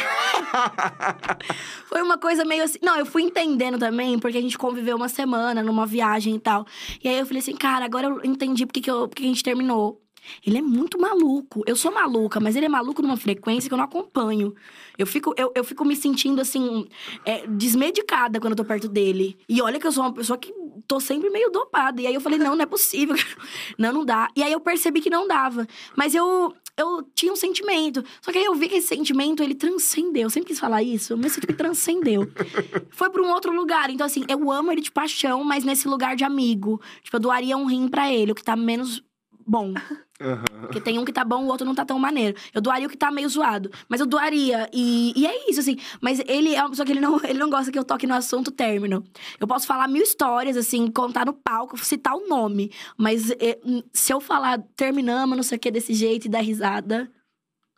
foi 1.88 2.02
uma 2.02 2.18
coisa 2.18 2.43
meio 2.43 2.64
assim. 2.66 2.80
Não, 2.82 2.97
eu 2.97 3.06
fui 3.06 3.24
entendendo 3.24 3.80
também, 3.80 4.20
porque 4.20 4.38
a 4.38 4.41
gente 4.41 4.58
conviveu 4.58 4.97
uma 4.97 5.08
semana 5.08 5.64
numa 5.64 5.86
viagem 5.86 6.36
e 6.36 6.39
tal. 6.39 6.66
E 7.02 7.08
aí 7.08 7.18
eu 7.18 7.26
falei 7.26 7.39
assim, 7.39 7.56
cara, 7.56 7.86
agora 7.86 8.08
eu 8.08 8.26
entendi 8.26 8.66
porque, 8.66 8.82
que 8.82 8.91
eu, 8.91 9.08
porque 9.08 9.24
a 9.24 9.28
gente 9.28 9.41
terminou. 9.41 10.01
Ele 10.46 10.58
é 10.58 10.62
muito 10.62 11.00
maluco. 11.00 11.64
Eu 11.66 11.76
sou 11.76 11.92
maluca, 11.92 12.40
mas 12.40 12.56
ele 12.56 12.66
é 12.66 12.70
maluco 12.70 13.02
numa 13.02 13.18
frequência 13.18 13.68
que 13.68 13.74
eu 13.74 13.78
não 13.78 13.86
acompanho. 13.86 14.54
Eu 14.98 15.08
fico, 15.08 15.34
eu, 15.38 15.52
eu 15.56 15.64
fico 15.64 15.86
me 15.86 15.96
sentindo, 15.96 16.42
assim, 16.42 16.88
é, 17.26 17.46
desmedicada 17.48 18.40
quando 18.40 18.52
eu 18.52 18.58
tô 18.58 18.66
perto 18.66 18.88
dele. 18.88 19.38
E 19.48 19.62
olha 19.62 19.80
que 19.80 19.88
eu 19.88 19.92
sou 19.92 20.04
uma 20.04 20.14
pessoa 20.14 20.38
que 20.38 20.54
tô 20.88 21.00
sempre 21.00 21.30
meio 21.30 21.50
dopada. 21.50 22.02
E 22.02 22.08
aí 22.08 22.14
eu 22.14 22.22
falei, 22.22 22.38
não, 22.40 22.56
não 22.56 22.64
é 22.64 22.66
possível. 22.66 23.16
não, 23.78 23.94
não 23.94 24.06
dá. 24.06 24.28
E 24.36 24.44
aí 24.44 24.52
eu 24.52 24.60
percebi 24.60 25.02
que 25.02 25.10
não 25.10 25.28
dava. 25.28 25.68
Mas 25.96 26.14
eu, 26.14 26.54
eu 26.78 27.04
tinha 27.16 27.32
um 27.32 27.36
sentimento. 27.36 28.04
Só 28.22 28.32
que 28.32 28.38
aí 28.38 28.46
eu 28.46 28.56
vi 28.56 28.68
que 28.68 28.76
esse 28.76 28.88
sentimento, 28.88 29.44
ele 29.44 29.56
transcendeu. 29.56 30.24
Eu 30.24 30.30
sempre 30.30 30.50
quis 30.50 30.60
falar 30.60 30.84
isso, 30.84 31.16
mas 31.18 31.28
esse 31.28 31.42
tipo 31.42 31.54
transcendeu. 31.54 32.30
Foi 32.92 33.10
pra 33.10 33.22
um 33.22 33.32
outro 33.32 33.54
lugar. 33.54 33.90
Então, 33.90 34.06
assim, 34.06 34.24
eu 34.28 34.52
amo 34.52 34.72
ele 34.72 34.82
de 34.82 34.92
paixão, 34.92 35.44
mas 35.44 35.64
nesse 35.64 35.88
lugar 35.88 36.16
de 36.16 36.24
amigo. 36.24 36.82
Tipo, 37.04 37.18
eu 37.18 37.22
doaria 37.22 37.58
um 37.58 37.66
rim 37.66 37.88
pra 37.88 38.12
ele, 38.12 38.32
o 38.32 38.36
que 38.36 38.44
tá 38.44 38.56
menos 38.56 39.04
bom. 39.52 39.74
Aham. 40.22 40.45
Porque 40.62 40.80
tem 40.80 40.97
um 40.97 41.04
que 41.04 41.12
tá 41.12 41.26
bom, 41.26 41.43
o 41.43 41.47
outro 41.47 41.66
não 41.66 41.76
tá 41.76 41.84
tão 41.84 41.99
maneiro. 41.99 42.38
Eu 42.54 42.62
doaria 42.62 42.88
o 42.88 42.89
que 42.89 42.95
tá 42.95 43.12
meio 43.12 43.28
zoado. 43.28 43.70
Mas 43.89 43.99
eu 43.99 44.06
doaria. 44.06 44.70
E, 44.72 45.12
e 45.16 45.28
é 45.28 45.49
isso, 45.49 45.60
assim. 45.60 45.78
Mas 45.99 46.22
ele 46.26 46.56
é 46.56 46.62
uma 46.62 46.70
pessoa 46.70 46.86
que 46.86 46.91
ele 46.93 47.02
não, 47.02 47.20
ele 47.26 47.39
não 47.39 47.49
gosta 47.49 47.72
que 47.72 47.78
eu 47.78 47.84
toque 47.84 48.08
no 48.08 48.14
assunto 48.14 48.49
término. 48.49 49.04
Eu 49.39 49.47
posso 49.47 49.67
falar 49.67 49.89
mil 49.89 50.04
histórias, 50.04 50.55
assim, 50.55 50.89
contar 50.89 51.26
no 51.26 51.34
palco, 51.34 51.78
citar 51.78 52.13
o 52.16 52.28
nome. 52.28 52.71
Mas 52.97 53.32
é, 53.32 53.59
hum, 53.66 53.84
se 53.92 54.13
eu 54.13 54.21
falar 54.21 54.63
terminamos, 54.76 55.36
não 55.36 55.43
sei 55.43 55.58
o 55.58 55.59
que, 55.59 55.70
desse 55.70 55.93
jeito 55.93 56.26
e 56.26 56.30
dar 56.30 56.42
risada. 56.42 57.12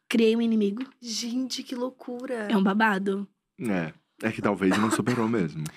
criei 0.07 0.35
um 0.35 0.41
inimigo. 0.41 0.83
Gente, 1.01 1.63
que 1.63 1.73
loucura. 1.73 2.47
É 2.51 2.55
um 2.55 2.63
babado. 2.63 3.27
É. 3.59 3.93
É 4.21 4.31
que 4.31 4.41
talvez 4.41 4.77
não 4.77 4.91
superou 4.91 5.27
mesmo. 5.27 5.63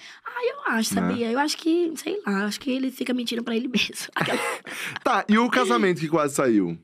Eu 0.49 0.73
acho, 0.75 0.95
Né? 0.95 1.01
sabia? 1.01 1.31
Eu 1.33 1.39
acho 1.39 1.57
que, 1.57 1.93
sei 1.97 2.21
lá, 2.27 2.45
acho 2.45 2.61
que 2.61 2.71
ele 2.71 2.91
fica 2.91 3.13
mentindo 3.15 3.43
pra 3.43 3.57
ele 3.57 3.69
mesmo. 3.69 3.95
Tá, 5.03 5.25
e 5.29 5.39
o 5.39 5.49
casamento 5.51 6.01
que 6.01 6.09
quase 6.09 6.35
saiu? 6.35 6.79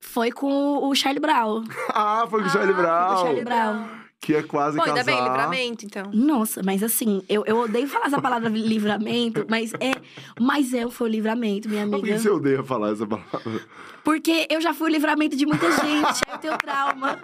Foi 0.00 0.30
com 0.32 0.78
o 0.88 0.94
Charlie 0.94 1.20
Brown. 1.20 1.64
Ah, 1.94 2.26
foi 2.28 2.40
com 2.40 2.46
o 2.46 2.48
Ah, 2.48 2.52
Charlie 2.52 2.74
foi 2.74 2.84
com 2.84 2.90
o 2.90 2.92
Brown. 2.92 3.16
Charlie 3.18 3.44
Brown. 3.44 3.97
Que 4.20 4.34
é 4.34 4.42
quase 4.42 4.76
Bom, 4.76 4.84
casar. 4.84 4.98
ainda 4.98 5.04
bem, 5.12 5.22
livramento, 5.22 5.86
então. 5.86 6.10
Nossa, 6.12 6.60
mas 6.64 6.82
assim, 6.82 7.22
eu, 7.28 7.44
eu 7.46 7.56
odeio 7.60 7.86
falar 7.86 8.06
essa 8.06 8.20
palavra 8.20 8.48
livramento, 8.48 9.46
mas 9.48 9.72
é. 9.74 9.92
Mas 10.40 10.74
é, 10.74 10.88
foi 10.90 11.08
o 11.08 11.10
livramento, 11.10 11.68
minha 11.68 11.86
Por 11.86 12.00
que 12.00 12.10
amiga. 12.10 12.18
você 12.18 12.28
odeia 12.28 12.62
falar 12.64 12.92
essa 12.92 13.06
palavra? 13.06 13.60
Porque 14.02 14.46
eu 14.50 14.60
já 14.60 14.74
fui 14.74 14.90
o 14.90 14.92
livramento 14.92 15.36
de 15.36 15.46
muita 15.46 15.70
gente, 15.70 16.20
eu 16.30 16.38
tenho 16.38 16.58
trauma. 16.58 17.18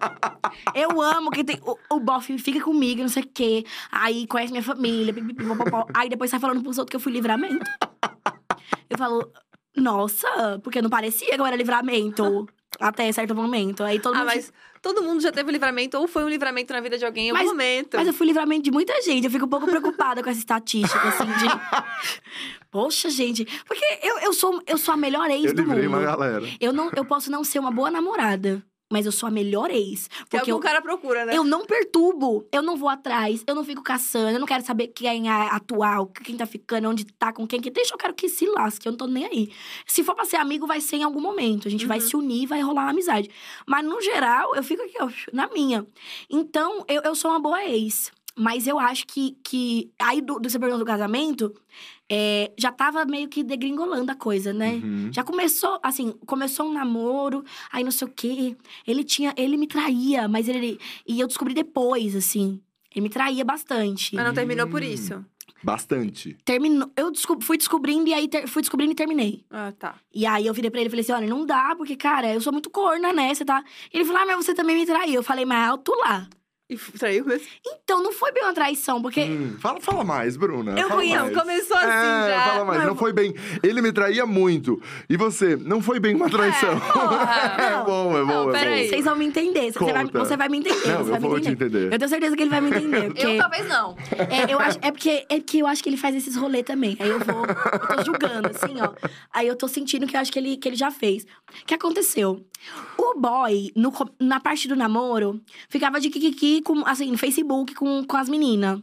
Eu 0.74 1.00
amo 1.00 1.30
que 1.30 1.42
tem. 1.42 1.58
O, 1.62 1.96
o 1.96 2.00
bofe 2.00 2.38
fica 2.38 2.60
comigo, 2.62 3.00
não 3.02 3.08
sei 3.08 3.24
o 3.24 3.28
quê. 3.32 3.64
Aí 3.90 4.26
conhece 4.26 4.52
minha 4.52 4.62
família, 4.62 5.12
pipipi, 5.12 5.44
popopó. 5.44 5.86
aí 5.92 6.08
depois 6.08 6.30
sai 6.30 6.38
falando 6.38 6.62
pros 6.62 6.78
outros 6.78 6.90
que 6.90 6.96
eu 6.96 7.00
fui 7.00 7.12
livramento. 7.12 7.64
Eu 8.88 8.96
falo, 8.96 9.30
nossa, 9.76 10.60
porque 10.62 10.80
não 10.80 10.90
parecia 10.90 11.34
que 11.34 11.40
eu 11.40 11.46
era 11.46 11.56
livramento. 11.56 12.46
Até 12.80 13.10
certo 13.12 13.34
momento. 13.34 13.82
Aí 13.84 13.98
todo 14.00 14.14
Ah, 14.14 14.18
mundo. 14.18 14.26
mas 14.26 14.52
todo 14.82 15.02
mundo 15.02 15.20
já 15.20 15.30
teve 15.32 15.50
livramento 15.52 15.96
ou 15.98 16.06
foi 16.08 16.24
um 16.24 16.28
livramento 16.28 16.72
na 16.72 16.80
vida 16.80 16.98
de 16.98 17.04
alguém 17.04 17.26
em 17.28 17.30
algum 17.30 17.42
Mas- 17.42 17.48
momento. 17.52 17.96
Mas 17.96 18.06
eu 18.06 18.12
fui 18.12 18.26
livramento 18.26 18.62
de 18.62 18.70
muita 18.70 19.00
gente. 19.02 19.24
Eu 19.24 19.30
fico 19.30 19.46
um 19.46 19.48
pouco 19.48 19.66
preocupada 19.66 20.22
com 20.22 20.28
essa 20.30 20.38
estatística, 20.38 21.08
assim, 21.08 21.24
de. 21.24 21.46
Poxa, 22.70 23.08
gente. 23.08 23.44
Porque 23.66 23.84
eu, 24.02 24.18
eu, 24.20 24.32
sou, 24.32 24.60
eu 24.66 24.76
sou 24.76 24.94
a 24.94 24.96
melhor 24.96 25.30
ex 25.30 25.44
Eu 25.46 25.54
do 25.54 25.66
mundo. 25.66 25.86
uma 25.86 26.00
galera. 26.00 26.44
Eu, 26.60 26.72
não, 26.72 26.90
eu 26.96 27.04
posso 27.04 27.30
não 27.30 27.44
ser 27.44 27.58
uma 27.60 27.70
boa 27.70 27.90
namorada, 27.90 28.62
mas 28.92 29.06
eu 29.06 29.12
sou 29.12 29.26
a 29.26 29.30
melhor 29.30 29.70
ex. 29.70 30.06
que 30.08 30.24
Porque 30.24 30.36
algum 30.36 30.52
eu, 30.52 30.58
cara 30.60 30.80
procura, 30.80 31.24
né? 31.24 31.36
eu 31.36 31.42
não 31.44 31.64
perturbo, 31.64 32.46
eu 32.52 32.62
não 32.62 32.76
vou 32.76 32.88
atrás, 32.88 33.42
eu 33.46 33.54
não 33.54 33.64
fico 33.64 33.82
caçando, 33.82 34.30
eu 34.30 34.38
não 34.40 34.46
quero 34.46 34.64
saber 34.64 34.88
quem 34.88 35.28
é 35.28 35.32
atual, 35.50 36.06
quem 36.06 36.36
tá 36.36 36.46
ficando, 36.46 36.88
onde 36.88 37.04
tá, 37.04 37.32
com 37.32 37.46
quem 37.46 37.60
que 37.60 37.70
deixa, 37.70 37.94
eu 37.94 37.98
quero 37.98 38.14
que 38.14 38.28
se 38.28 38.46
lasque, 38.46 38.86
eu 38.86 38.92
não 38.92 38.96
tô 38.98 39.06
nem 39.06 39.24
aí. 39.24 39.52
Se 39.86 40.04
for 40.04 40.14
pra 40.14 40.24
ser 40.24 40.36
amigo, 40.36 40.66
vai 40.66 40.80
ser 40.80 40.96
em 40.96 41.02
algum 41.02 41.20
momento. 41.20 41.66
A 41.66 41.70
gente 41.70 41.86
vai 41.86 41.98
Uhum. 41.98 42.06
se 42.06 42.16
unir, 42.16 42.46
vai 42.46 42.60
rolar 42.60 42.82
uma 42.82 42.90
amizade. 42.90 43.30
Mas 43.66 43.84
no 43.84 44.00
geral, 44.00 44.54
eu 44.54 44.62
fico 44.62 44.82
aqui, 44.82 44.96
ó, 45.00 45.08
na 45.32 45.48
minha. 45.48 45.86
Então, 46.30 46.84
eu, 46.88 47.02
eu 47.02 47.14
sou 47.14 47.30
uma 47.30 47.40
boa 47.40 47.64
ex. 47.64 48.12
Mas 48.36 48.66
eu 48.66 48.78
acho 48.80 49.06
que. 49.06 49.36
que 49.44 49.92
aí, 49.96 50.20
do, 50.20 50.40
do 50.40 50.50
você 50.50 50.58
perguntou 50.58 50.80
do 50.84 50.84
casamento, 50.84 51.54
é, 52.10 52.52
já 52.58 52.70
tava 52.70 53.04
meio 53.04 53.28
que 53.28 53.42
degringolando 53.42 54.10
a 54.12 54.14
coisa, 54.14 54.52
né? 54.52 54.74
Uhum. 54.82 55.10
Já 55.12 55.22
começou, 55.24 55.78
assim, 55.82 56.12
começou 56.26 56.66
um 56.66 56.72
namoro, 56.72 57.44
aí 57.72 57.82
não 57.84 57.90
sei 57.90 58.06
o 58.06 58.10
quê. 58.10 58.56
Ele 58.86 59.02
tinha, 59.04 59.32
ele 59.36 59.56
me 59.56 59.66
traía, 59.66 60.28
mas 60.28 60.48
ele. 60.48 60.78
E 61.06 61.18
eu 61.20 61.26
descobri 61.26 61.54
depois, 61.54 62.14
assim. 62.14 62.60
Ele 62.94 63.02
me 63.04 63.08
traía 63.08 63.44
bastante. 63.44 64.14
Mas 64.14 64.24
não 64.24 64.34
terminou 64.34 64.68
por 64.68 64.80
Hum. 64.82 64.84
isso. 64.86 65.24
Bastante. 65.62 66.36
Terminou. 66.44 66.90
Eu 66.94 67.10
desco- 67.10 67.40
fui 67.40 67.56
descobrindo 67.56 68.06
e 68.08 68.12
aí 68.14 68.28
ter- 68.28 68.46
fui 68.46 68.60
descobrindo 68.60 68.92
e 68.92 68.94
terminei. 68.94 69.44
Ah, 69.50 69.72
tá. 69.76 69.94
E 70.14 70.26
aí 70.26 70.46
eu 70.46 70.52
virei 70.52 70.70
pra 70.70 70.78
ele 70.80 70.88
e 70.88 70.90
falei 70.90 71.00
assim: 71.02 71.12
olha, 71.12 71.26
não 71.26 71.46
dá, 71.46 71.74
porque, 71.74 71.96
cara, 71.96 72.32
eu 72.34 72.40
sou 72.40 72.52
muito 72.52 72.68
corna, 72.68 73.12
né? 73.14 73.34
Você 73.34 73.44
tá. 73.46 73.64
Ele 73.92 74.04
falou, 74.04 74.20
ah, 74.22 74.26
mas 74.26 74.36
você 74.44 74.52
também 74.54 74.76
me 74.76 74.84
traiu. 74.84 75.14
Eu 75.14 75.22
falei, 75.22 75.46
mas 75.46 75.70
alto 75.70 75.92
lá. 76.00 76.28
E 76.68 76.78
traiu 76.78 77.26
mesmo? 77.26 77.46
Então, 77.66 78.02
não 78.02 78.10
foi 78.10 78.32
bem 78.32 78.42
uma 78.42 78.54
traição, 78.54 79.02
porque. 79.02 79.20
Hum, 79.20 79.56
fala, 79.60 79.82
fala 79.82 80.02
mais, 80.02 80.34
Bruna. 80.34 80.72
Eu 80.72 80.88
fala 80.88 81.02
conheço, 81.02 81.24
mais. 81.24 81.36
começou 81.36 81.76
assim 81.76 81.86
é, 81.86 82.28
já. 82.30 82.44
Fala 82.48 82.64
mais, 82.64 82.78
Não, 82.78 82.86
não, 82.86 82.92
eu 82.94 82.98
foi 82.98 83.12
bem. 83.12 83.34
Ele 83.62 83.82
me 83.82 83.92
traía 83.92 84.24
muito. 84.24 84.80
E 85.06 85.14
você, 85.14 85.56
não 85.56 85.82
foi 85.82 86.00
bem 86.00 86.14
uma 86.14 86.30
traição. 86.30 86.80
porra. 86.80 87.34
É, 87.64 87.84
bom, 87.84 88.16
é 88.16 88.24
bom, 88.24 88.26
Não, 88.26 88.54
é 88.54 88.82
bom. 88.82 88.88
Vocês 88.88 89.04
vão 89.04 89.16
me 89.16 89.26
entender. 89.26 89.72
Você 89.72 89.92
vai, 89.92 90.06
você 90.06 90.36
vai 90.36 90.48
me 90.48 90.58
entender. 90.58 90.88
Não, 90.88 90.98
você 90.98 91.00
eu 91.00 91.04
vai 91.04 91.20
me 91.20 91.28
vou 91.28 91.40
te 91.40 91.50
entender. 91.50 91.92
Eu 91.92 91.98
tenho 91.98 92.08
certeza 92.08 92.36
que 92.36 92.42
ele 92.42 92.50
vai 92.50 92.60
me 92.60 92.70
entender. 92.70 93.06
Porque... 93.08 93.26
Eu 93.26 93.38
talvez 93.38 93.68
não. 93.68 93.96
É, 94.30 94.52
eu 94.52 94.58
acho, 94.58 94.78
é, 94.80 94.90
porque, 94.90 95.26
é 95.28 95.36
porque 95.36 95.58
eu 95.58 95.66
acho 95.66 95.82
que 95.82 95.88
ele 95.88 95.96
faz 95.96 96.14
esses 96.14 96.34
rolês 96.36 96.64
também. 96.64 96.96
Aí 96.98 97.08
eu 97.08 97.18
vou. 97.18 97.44
Eu 97.44 97.96
tô 97.96 98.04
julgando, 98.04 98.48
assim, 98.48 98.74
ó. 98.80 98.92
Aí 99.32 99.46
eu 99.46 99.56
tô 99.56 99.68
sentindo 99.68 100.06
que 100.06 100.16
eu 100.16 100.20
acho 100.20 100.32
que 100.32 100.38
ele, 100.38 100.56
que 100.56 100.68
ele 100.68 100.76
já 100.76 100.90
fez. 100.90 101.24
O 101.24 101.66
que 101.66 101.74
aconteceu? 101.74 102.44
O 102.98 103.18
boy, 103.20 103.70
no 103.76 103.92
na 104.20 104.40
parte 104.40 104.66
do 104.68 104.76
namoro, 104.76 105.40
ficava 105.68 106.00
de 106.00 106.10
kikiki, 106.10 106.62
com, 106.62 106.86
assim, 106.86 107.10
no 107.10 107.18
Facebook 107.18 107.74
com, 107.74 108.04
com 108.04 108.16
as 108.16 108.28
meninas. 108.28 108.80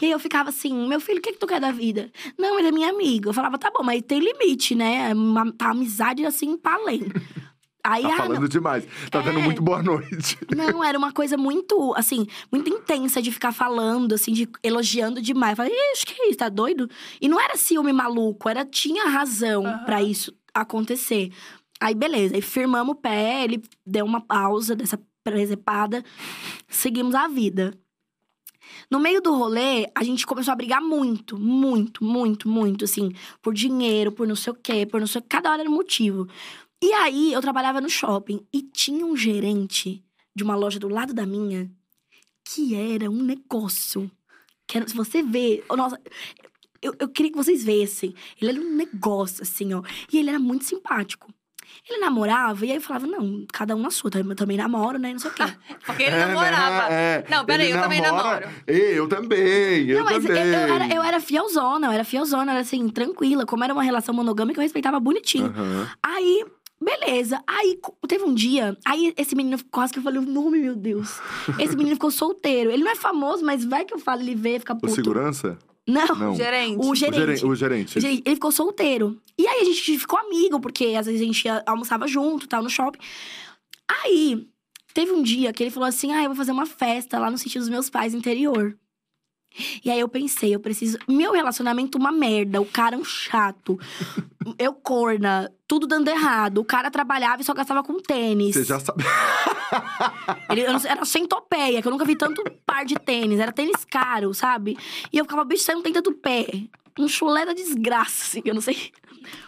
E 0.00 0.06
aí 0.06 0.10
eu 0.10 0.18
ficava 0.18 0.48
assim, 0.48 0.88
meu 0.88 0.98
filho, 0.98 1.18
o 1.18 1.22
que, 1.22 1.32
que 1.32 1.38
tu 1.38 1.46
quer 1.46 1.60
da 1.60 1.70
vida? 1.70 2.10
Não, 2.38 2.58
ele 2.58 2.68
é 2.68 2.72
minha 2.72 2.88
amiga. 2.90 3.28
Eu 3.28 3.34
falava, 3.34 3.58
tá 3.58 3.70
bom, 3.70 3.82
mas 3.84 4.02
tem 4.02 4.18
limite, 4.18 4.74
né? 4.74 5.12
Uma, 5.12 5.52
tá 5.52 5.70
amizade 5.70 6.24
assim 6.24 6.56
pra 6.56 6.74
além. 6.74 7.02
Aí, 7.84 8.02
Tá 8.02 8.08
ah, 8.12 8.16
falando 8.16 8.40
não. 8.40 8.48
demais. 8.48 8.84
Tá 9.10 9.20
dando 9.20 9.38
É. 9.38 9.42
muito 9.42 9.62
boa 9.62 9.82
noite. 9.82 10.36
Não, 10.54 10.82
era 10.84 10.98
uma 10.98 11.12
coisa 11.12 11.36
muito, 11.38 11.94
assim, 11.96 12.26
muito 12.52 12.68
intensa 12.68 13.22
de 13.22 13.30
ficar 13.30 13.52
falando, 13.52 14.14
assim, 14.14 14.32
de 14.32 14.48
elogiando 14.62 15.22
demais. 15.22 15.52
Eu 15.52 15.56
falei, 15.64 15.72
ixi, 15.94 16.04
que 16.04 16.22
isso, 16.24 16.36
tá 16.38 16.48
doido? 16.50 16.90
E 17.20 17.28
não 17.28 17.40
era 17.40 17.56
ciúme 17.56 17.92
maluco, 17.92 18.48
era 18.48 18.64
tinha 18.64 19.08
razão 19.08 19.64
Aham. 19.64 19.84
pra 19.84 20.02
isso 20.02 20.34
acontecer. 20.52 21.30
Aí, 21.80 21.94
beleza, 21.94 22.34
aí 22.34 22.42
firmamos 22.42 22.94
o 22.94 22.98
pé, 22.98 23.44
ele 23.44 23.62
deu 23.86 24.04
uma 24.04 24.20
pausa 24.20 24.74
dessa 24.74 25.00
presepada, 25.22 26.04
seguimos 26.68 27.14
a 27.14 27.28
vida. 27.28 27.78
No 28.90 28.98
meio 28.98 29.20
do 29.20 29.34
rolê, 29.34 29.86
a 29.94 30.02
gente 30.02 30.26
começou 30.26 30.52
a 30.52 30.56
brigar 30.56 30.80
muito, 30.80 31.38
muito, 31.38 32.04
muito, 32.04 32.48
muito, 32.48 32.84
assim, 32.84 33.12
por 33.40 33.54
dinheiro, 33.54 34.12
por 34.12 34.26
não 34.26 34.36
sei 34.36 34.52
o 34.52 34.56
quê, 34.56 34.86
por 34.86 35.00
não 35.00 35.06
sei 35.06 35.20
o 35.20 35.24
Cada 35.28 35.50
hora 35.50 35.62
era 35.62 35.70
um 35.70 35.74
motivo. 35.74 36.28
E 36.82 36.92
aí, 36.92 37.32
eu 37.32 37.40
trabalhava 37.40 37.80
no 37.80 37.88
shopping 37.88 38.46
e 38.52 38.62
tinha 38.62 39.04
um 39.04 39.16
gerente 39.16 40.04
de 40.34 40.44
uma 40.44 40.56
loja 40.56 40.78
do 40.78 40.88
lado 40.88 41.12
da 41.12 41.26
minha 41.26 41.70
que 42.44 42.74
era 42.74 43.10
um 43.10 43.22
negócio. 43.22 44.10
Que 44.66 44.78
era, 44.78 44.88
se 44.88 44.94
você 44.94 45.22
vê. 45.22 45.62
Nossa, 45.76 46.00
eu, 46.80 46.94
eu 46.98 47.08
queria 47.08 47.30
que 47.30 47.36
vocês 47.36 47.62
vissem. 47.62 48.14
Ele 48.40 48.52
era 48.52 48.60
um 48.60 48.74
negócio, 48.74 49.42
assim, 49.42 49.74
ó. 49.74 49.82
E 50.12 50.18
ele 50.18 50.30
era 50.30 50.38
muito 50.38 50.64
simpático. 50.64 51.32
Ele 51.88 51.98
namorava, 52.00 52.66
e 52.66 52.70
aí 52.70 52.76
eu 52.76 52.80
falava, 52.82 53.06
não, 53.06 53.44
cada 53.52 53.74
um 53.74 53.80
na 53.80 53.90
sua, 53.90 54.10
eu 54.14 54.34
também 54.36 54.56
namoro, 54.58 54.98
né? 54.98 55.12
Não 55.12 55.18
sei 55.18 55.30
o 55.30 55.34
quê. 55.34 55.42
Porque 55.86 56.02
ele 56.02 56.16
É, 56.16 56.26
namorava. 56.26 56.88
né? 56.90 56.94
É. 56.94 57.24
Não, 57.30 57.44
peraí, 57.46 57.70
eu 57.70 57.80
também 57.80 58.00
namora- 58.02 58.40
namoro. 58.40 58.48
Ei, 58.66 58.98
eu 58.98 59.08
também, 59.08 59.88
eu 59.88 59.98
não, 59.98 60.04
mas 60.04 60.22
eu, 60.24 60.34
também. 60.34 60.52
eu 60.52 60.74
era, 60.74 60.94
eu 60.94 61.02
era 61.02 61.20
fielzona, 61.20 61.86
eu 61.86 61.92
era 61.92 62.04
fielzona, 62.04 62.44
eu 62.46 62.50
era 62.56 62.60
assim, 62.60 62.88
tranquila. 62.90 63.46
Como 63.46 63.64
era 63.64 63.72
uma 63.72 63.82
relação 63.82 64.14
monogâmica, 64.14 64.60
eu 64.60 64.62
respeitava 64.62 65.00
bonitinho. 65.00 65.46
Aham. 65.46 65.88
Aí, 66.02 66.44
beleza. 66.78 67.42
Aí, 67.46 67.78
teve 68.06 68.24
um 68.24 68.34
dia, 68.34 68.76
aí 68.86 69.14
esse 69.16 69.34
menino, 69.34 69.58
quase 69.70 69.92
que 69.92 69.98
eu 69.98 70.02
falei 70.02 70.18
o 70.20 70.26
nome, 70.26 70.58
meu 70.58 70.76
Deus. 70.76 71.20
Esse 71.58 71.74
menino 71.74 71.96
ficou 71.96 72.10
solteiro. 72.10 72.70
Ele 72.70 72.84
não 72.84 72.90
é 72.90 72.96
famoso, 72.96 73.42
mas 73.44 73.64
vai 73.64 73.84
que 73.86 73.94
eu 73.94 73.98
falo, 73.98 74.20
ele 74.20 74.34
vê, 74.34 74.58
fica 74.58 74.74
O 74.74 74.76
puto. 74.78 74.92
segurança? 74.94 75.56
Não, 75.88 76.06
Não. 76.14 76.36
Gerente. 76.36 76.76
o 76.86 76.90
O 76.90 76.94
gerente. 76.94 77.16
gerente. 77.18 77.44
O 77.46 77.54
gerente. 77.54 77.98
Ele 78.24 78.34
ficou 78.36 78.52
solteiro. 78.52 79.18
E 79.38 79.46
aí 79.46 79.62
a 79.62 79.64
gente 79.64 79.98
ficou 79.98 80.18
amigo, 80.18 80.60
porque 80.60 80.94
às 80.98 81.06
vezes 81.06 81.20
a 81.20 81.24
gente 81.24 81.44
ia- 81.46 81.62
almoçava 81.66 82.06
junto, 82.06 82.46
tal, 82.46 82.62
no 82.62 82.68
shopping. 82.68 82.98
Aí, 84.04 84.46
teve 84.92 85.12
um 85.12 85.22
dia 85.22 85.52
que 85.52 85.62
ele 85.62 85.70
falou 85.70 85.88
assim: 85.88 86.12
ah, 86.12 86.22
eu 86.22 86.28
vou 86.28 86.36
fazer 86.36 86.52
uma 86.52 86.66
festa 86.66 87.18
lá 87.18 87.30
no 87.30 87.38
sítio 87.38 87.58
dos 87.60 87.68
meus 87.68 87.88
pais, 87.88 88.12
interior. 88.14 88.76
E 89.84 89.90
aí 89.90 89.98
eu 89.98 90.08
pensei, 90.08 90.54
eu 90.54 90.60
preciso. 90.60 90.98
Meu 91.08 91.32
relacionamento, 91.32 91.98
uma 91.98 92.12
merda. 92.12 92.60
O 92.60 92.66
cara 92.66 92.94
é 92.94 92.98
um 92.98 93.04
chato. 93.04 93.78
eu 94.58 94.72
corna, 94.72 95.50
tudo 95.66 95.86
dando 95.86 96.08
errado. 96.08 96.58
O 96.58 96.64
cara 96.64 96.90
trabalhava 96.90 97.42
e 97.42 97.44
só 97.44 97.52
gastava 97.54 97.82
com 97.82 97.98
tênis. 98.00 98.54
Você 98.54 98.64
já 98.64 98.78
sabe. 98.78 99.02
Ele 100.50 100.62
era 100.62 101.04
centopeia, 101.04 101.82
que 101.82 101.88
eu 101.88 101.92
nunca 101.92 102.04
vi 102.04 102.16
tanto 102.16 102.42
par 102.64 102.84
de 102.84 102.94
tênis. 102.94 103.40
Era 103.40 103.52
tênis 103.52 103.84
caro, 103.84 104.32
sabe? 104.32 104.76
E 105.12 105.18
eu 105.18 105.24
ficava, 105.24 105.44
bicho, 105.44 105.64
você 105.64 105.74
não 105.74 105.82
tem 105.82 105.92
tanto 105.92 106.12
pé. 106.12 106.46
Um 106.98 107.08
chulé 107.08 107.44
da 107.46 107.52
desgraça, 107.52 108.24
assim, 108.24 108.42
eu 108.44 108.54
não 108.54 108.60
sei. 108.60 108.90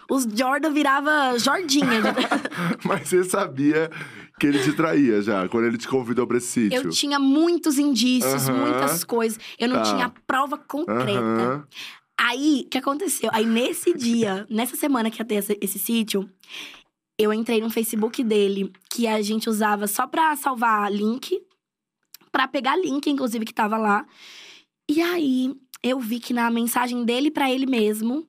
Os 0.09 0.23
Jordan 0.23 0.71
virava 0.71 1.37
Jordinha. 1.39 2.01
de- 2.01 2.07
Mas 2.87 3.07
você 3.09 3.23
sabia 3.23 3.89
que 4.41 4.47
ele 4.47 4.57
te 4.63 4.73
traía 4.73 5.21
já, 5.21 5.47
quando 5.47 5.65
ele 5.67 5.77
te 5.77 5.87
convidou 5.87 6.25
pra 6.25 6.37
esse 6.39 6.47
sítio. 6.47 6.75
Eu 6.87 6.89
tinha 6.89 7.19
muitos 7.19 7.77
indícios, 7.77 8.49
Aham. 8.49 8.57
muitas 8.59 9.03
coisas. 9.03 9.39
Eu 9.59 9.67
não 9.69 9.75
Tá. 9.75 9.83
tinha 9.83 10.13
prova 10.25 10.57
concreta. 10.57 11.19
Aham. 11.19 11.67
Aí, 12.19 12.63
o 12.65 12.69
que 12.69 12.77
aconteceu? 12.79 13.29
Aí, 13.33 13.45
nesse 13.45 13.93
dia, 13.93 14.47
nessa 14.49 14.75
semana 14.75 15.11
que 15.11 15.21
ia 15.21 15.25
ter 15.25 15.35
esse, 15.35 15.57
esse 15.61 15.77
sítio, 15.77 16.27
eu 17.19 17.31
entrei 17.31 17.61
no 17.61 17.69
Facebook 17.69 18.23
dele, 18.23 18.71
que 18.89 19.07
a 19.07 19.21
gente 19.21 19.47
usava 19.47 19.85
só 19.85 20.07
pra 20.07 20.35
salvar 20.35 20.91
link, 20.91 21.39
pra 22.31 22.47
pegar 22.47 22.75
link, 22.77 23.07
inclusive, 23.11 23.45
que 23.45 23.53
tava 23.53 23.77
lá. 23.77 24.07
E 24.89 25.01
aí, 25.01 25.53
eu 25.83 25.99
vi 25.99 26.19
que 26.19 26.33
na 26.33 26.49
mensagem 26.49 27.05
dele 27.05 27.29
pra 27.29 27.51
ele 27.51 27.67
mesmo, 27.67 28.27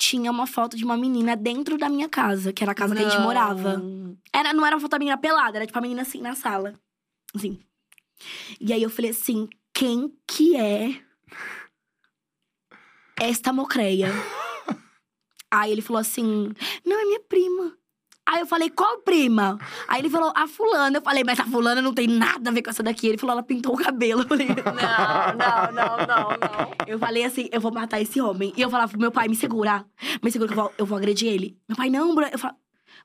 tinha 0.00 0.30
uma 0.30 0.46
foto 0.46 0.78
de 0.78 0.84
uma 0.84 0.96
menina 0.96 1.36
dentro 1.36 1.76
da 1.76 1.86
minha 1.86 2.08
casa, 2.08 2.54
que 2.54 2.64
era 2.64 2.72
a 2.72 2.74
casa 2.74 2.94
que 2.96 3.02
a 3.02 3.04
gente 3.04 3.18
Não. 3.18 3.24
morava. 3.24 3.82
Era, 4.32 4.54
não 4.54 4.64
era 4.64 4.74
uma 4.74 4.80
foto 4.80 4.92
da 4.92 4.98
menina 4.98 5.18
pelada, 5.18 5.58
era 5.58 5.66
tipo 5.66 5.78
a 5.78 5.82
menina 5.82 6.00
assim 6.00 6.22
na 6.22 6.34
sala. 6.34 6.72
Assim. 7.34 7.60
E 8.58 8.72
aí 8.72 8.82
eu 8.82 8.88
falei 8.88 9.10
assim: 9.10 9.46
quem 9.74 10.16
que 10.26 10.56
é 10.56 11.02
esta 13.20 13.52
mocreia? 13.52 14.08
aí 15.52 15.70
ele 15.70 15.82
falou 15.82 16.00
assim: 16.00 16.50
não, 16.82 16.98
é 16.98 17.04
minha 17.04 17.20
prima. 17.20 17.76
Aí 18.32 18.38
eu 18.40 18.46
falei, 18.46 18.70
qual 18.70 18.98
prima? 18.98 19.58
Aí 19.88 20.00
ele 20.00 20.08
falou, 20.08 20.32
a 20.36 20.46
fulana. 20.46 20.98
Eu 20.98 21.02
falei, 21.02 21.24
mas 21.24 21.40
a 21.40 21.44
fulana 21.44 21.82
não 21.82 21.92
tem 21.92 22.06
nada 22.06 22.48
a 22.48 22.52
ver 22.52 22.62
com 22.62 22.70
essa 22.70 22.80
daqui. 22.82 23.08
Ele 23.08 23.18
falou, 23.18 23.32
ela 23.32 23.42
pintou 23.42 23.74
o 23.74 23.76
cabelo. 23.76 24.20
Eu 24.22 24.28
falei, 24.28 24.46
Não, 24.48 24.54
não, 24.54 25.72
não, 25.72 25.96
não, 26.06 26.28
não. 26.38 26.70
eu 26.86 26.98
falei 26.98 27.24
assim, 27.24 27.48
eu 27.52 27.60
vou 27.60 27.72
matar 27.72 28.00
esse 28.00 28.20
homem. 28.20 28.52
E 28.56 28.62
eu 28.62 28.70
falava 28.70 28.90
pro 28.92 29.00
meu 29.00 29.10
pai, 29.10 29.26
me 29.26 29.34
segura. 29.34 29.84
Me 30.22 30.30
segura 30.30 30.52
que 30.52 30.56
eu 30.58 30.62
vou, 30.62 30.72
eu 30.78 30.86
vou 30.86 30.96
agredir 30.96 31.28
ele. 31.32 31.58
Meu 31.68 31.76
pai, 31.76 31.90
não, 31.90 32.14
Bruna. 32.14 32.30
Eu 32.32 32.38
falava, 32.38 32.56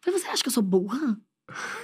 falei, 0.02 0.20
você 0.20 0.28
acha 0.28 0.44
que 0.44 0.50
eu 0.50 0.54
sou 0.54 0.62
burra? 0.64 1.18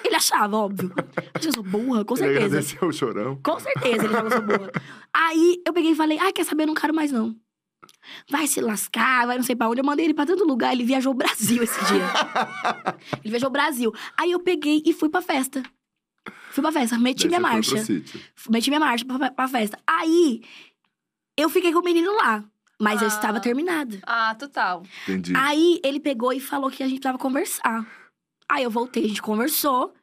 Ele 0.03 0.15
achava, 0.15 0.57
óbvio. 0.57 0.91
Acha 1.34 1.39
que 1.39 1.47
eu 1.47 1.53
sou 1.53 1.63
burra? 1.63 2.05
Com 2.05 2.13
Ele 2.15 2.23
certeza. 2.23 2.45
agradeceu 2.45 2.88
o 2.88 2.91
chorão. 2.93 3.39
Com 3.43 3.59
certeza 3.59 4.05
ele 4.05 4.13
achava 4.15 4.30
que 4.30 4.35
eu 4.35 4.38
sou 4.38 4.57
burra. 4.57 4.72
Aí 5.13 5.61
eu 5.65 5.73
peguei 5.73 5.91
e 5.91 5.95
falei, 5.95 6.18
ai, 6.19 6.31
quer 6.34 6.43
saber? 6.45 6.63
Eu 6.63 6.68
não 6.68 6.73
quero 6.76 6.93
mais, 6.93 7.11
não. 7.11 7.35
Vai 8.30 8.48
se 8.48 8.60
lascar, 8.61 9.28
vai 9.28 9.38
não 9.38 9.44
sei 9.44 9.56
pra 9.56 9.69
onde. 9.69 9.80
Eu 9.82 9.86
mandei 9.86 10.06
ele 10.06 10.14
pra 10.14 10.26
tanto 10.26 10.44
lugar, 10.44 10.73
ele 10.73 10.84
viajou 10.84 11.11
o 11.14 11.15
Brasil 11.15 11.61
esse 11.64 11.80
dia. 11.86 12.06
ele 13.23 13.30
viajou 13.30 13.49
o 13.49 13.52
Brasil. 13.52 13.94
Aí 14.18 14.32
eu 14.32 14.40
peguei 14.40 14.82
e 14.86 14.94
fui 14.94 15.10
pra 15.10 15.22
festa. 15.22 15.64
Fui 16.52 16.61
pra 16.61 16.72
festa, 16.72 16.98
meti 16.98 17.22
Daí 17.28 17.30
minha 17.30 17.40
marcha. 17.40 17.76
Meti 18.49 18.69
minha 18.69 18.80
marcha 18.80 19.06
pra, 19.06 19.32
pra 19.32 19.48
festa. 19.48 19.80
Aí, 19.88 20.41
eu 21.38 21.49
fiquei 21.49 21.72
com 21.72 21.80
o 21.80 21.84
menino 21.84 22.14
lá. 22.15 22.44
Mas 22.80 22.99
eu 23.02 23.07
Ah. 23.07 23.10
estava 23.10 23.40
terminada. 23.40 23.99
Ah, 24.03 24.36
total. 24.36 24.84
Entendi. 25.03 25.34
Aí, 25.36 25.80
ele 25.84 25.99
pegou 25.99 26.34
e 26.34 26.40
falou 26.40 26.69
que 26.69 26.84
a 26.84 26.88
gente 26.88 26.98
precisava 26.99 27.18
conversar. 27.18 27.86
Aí, 28.49 28.64
eu 28.64 28.69
voltei, 28.72 29.06
a 29.06 29.07
gente 29.07 29.22
conversou. 29.22 29.94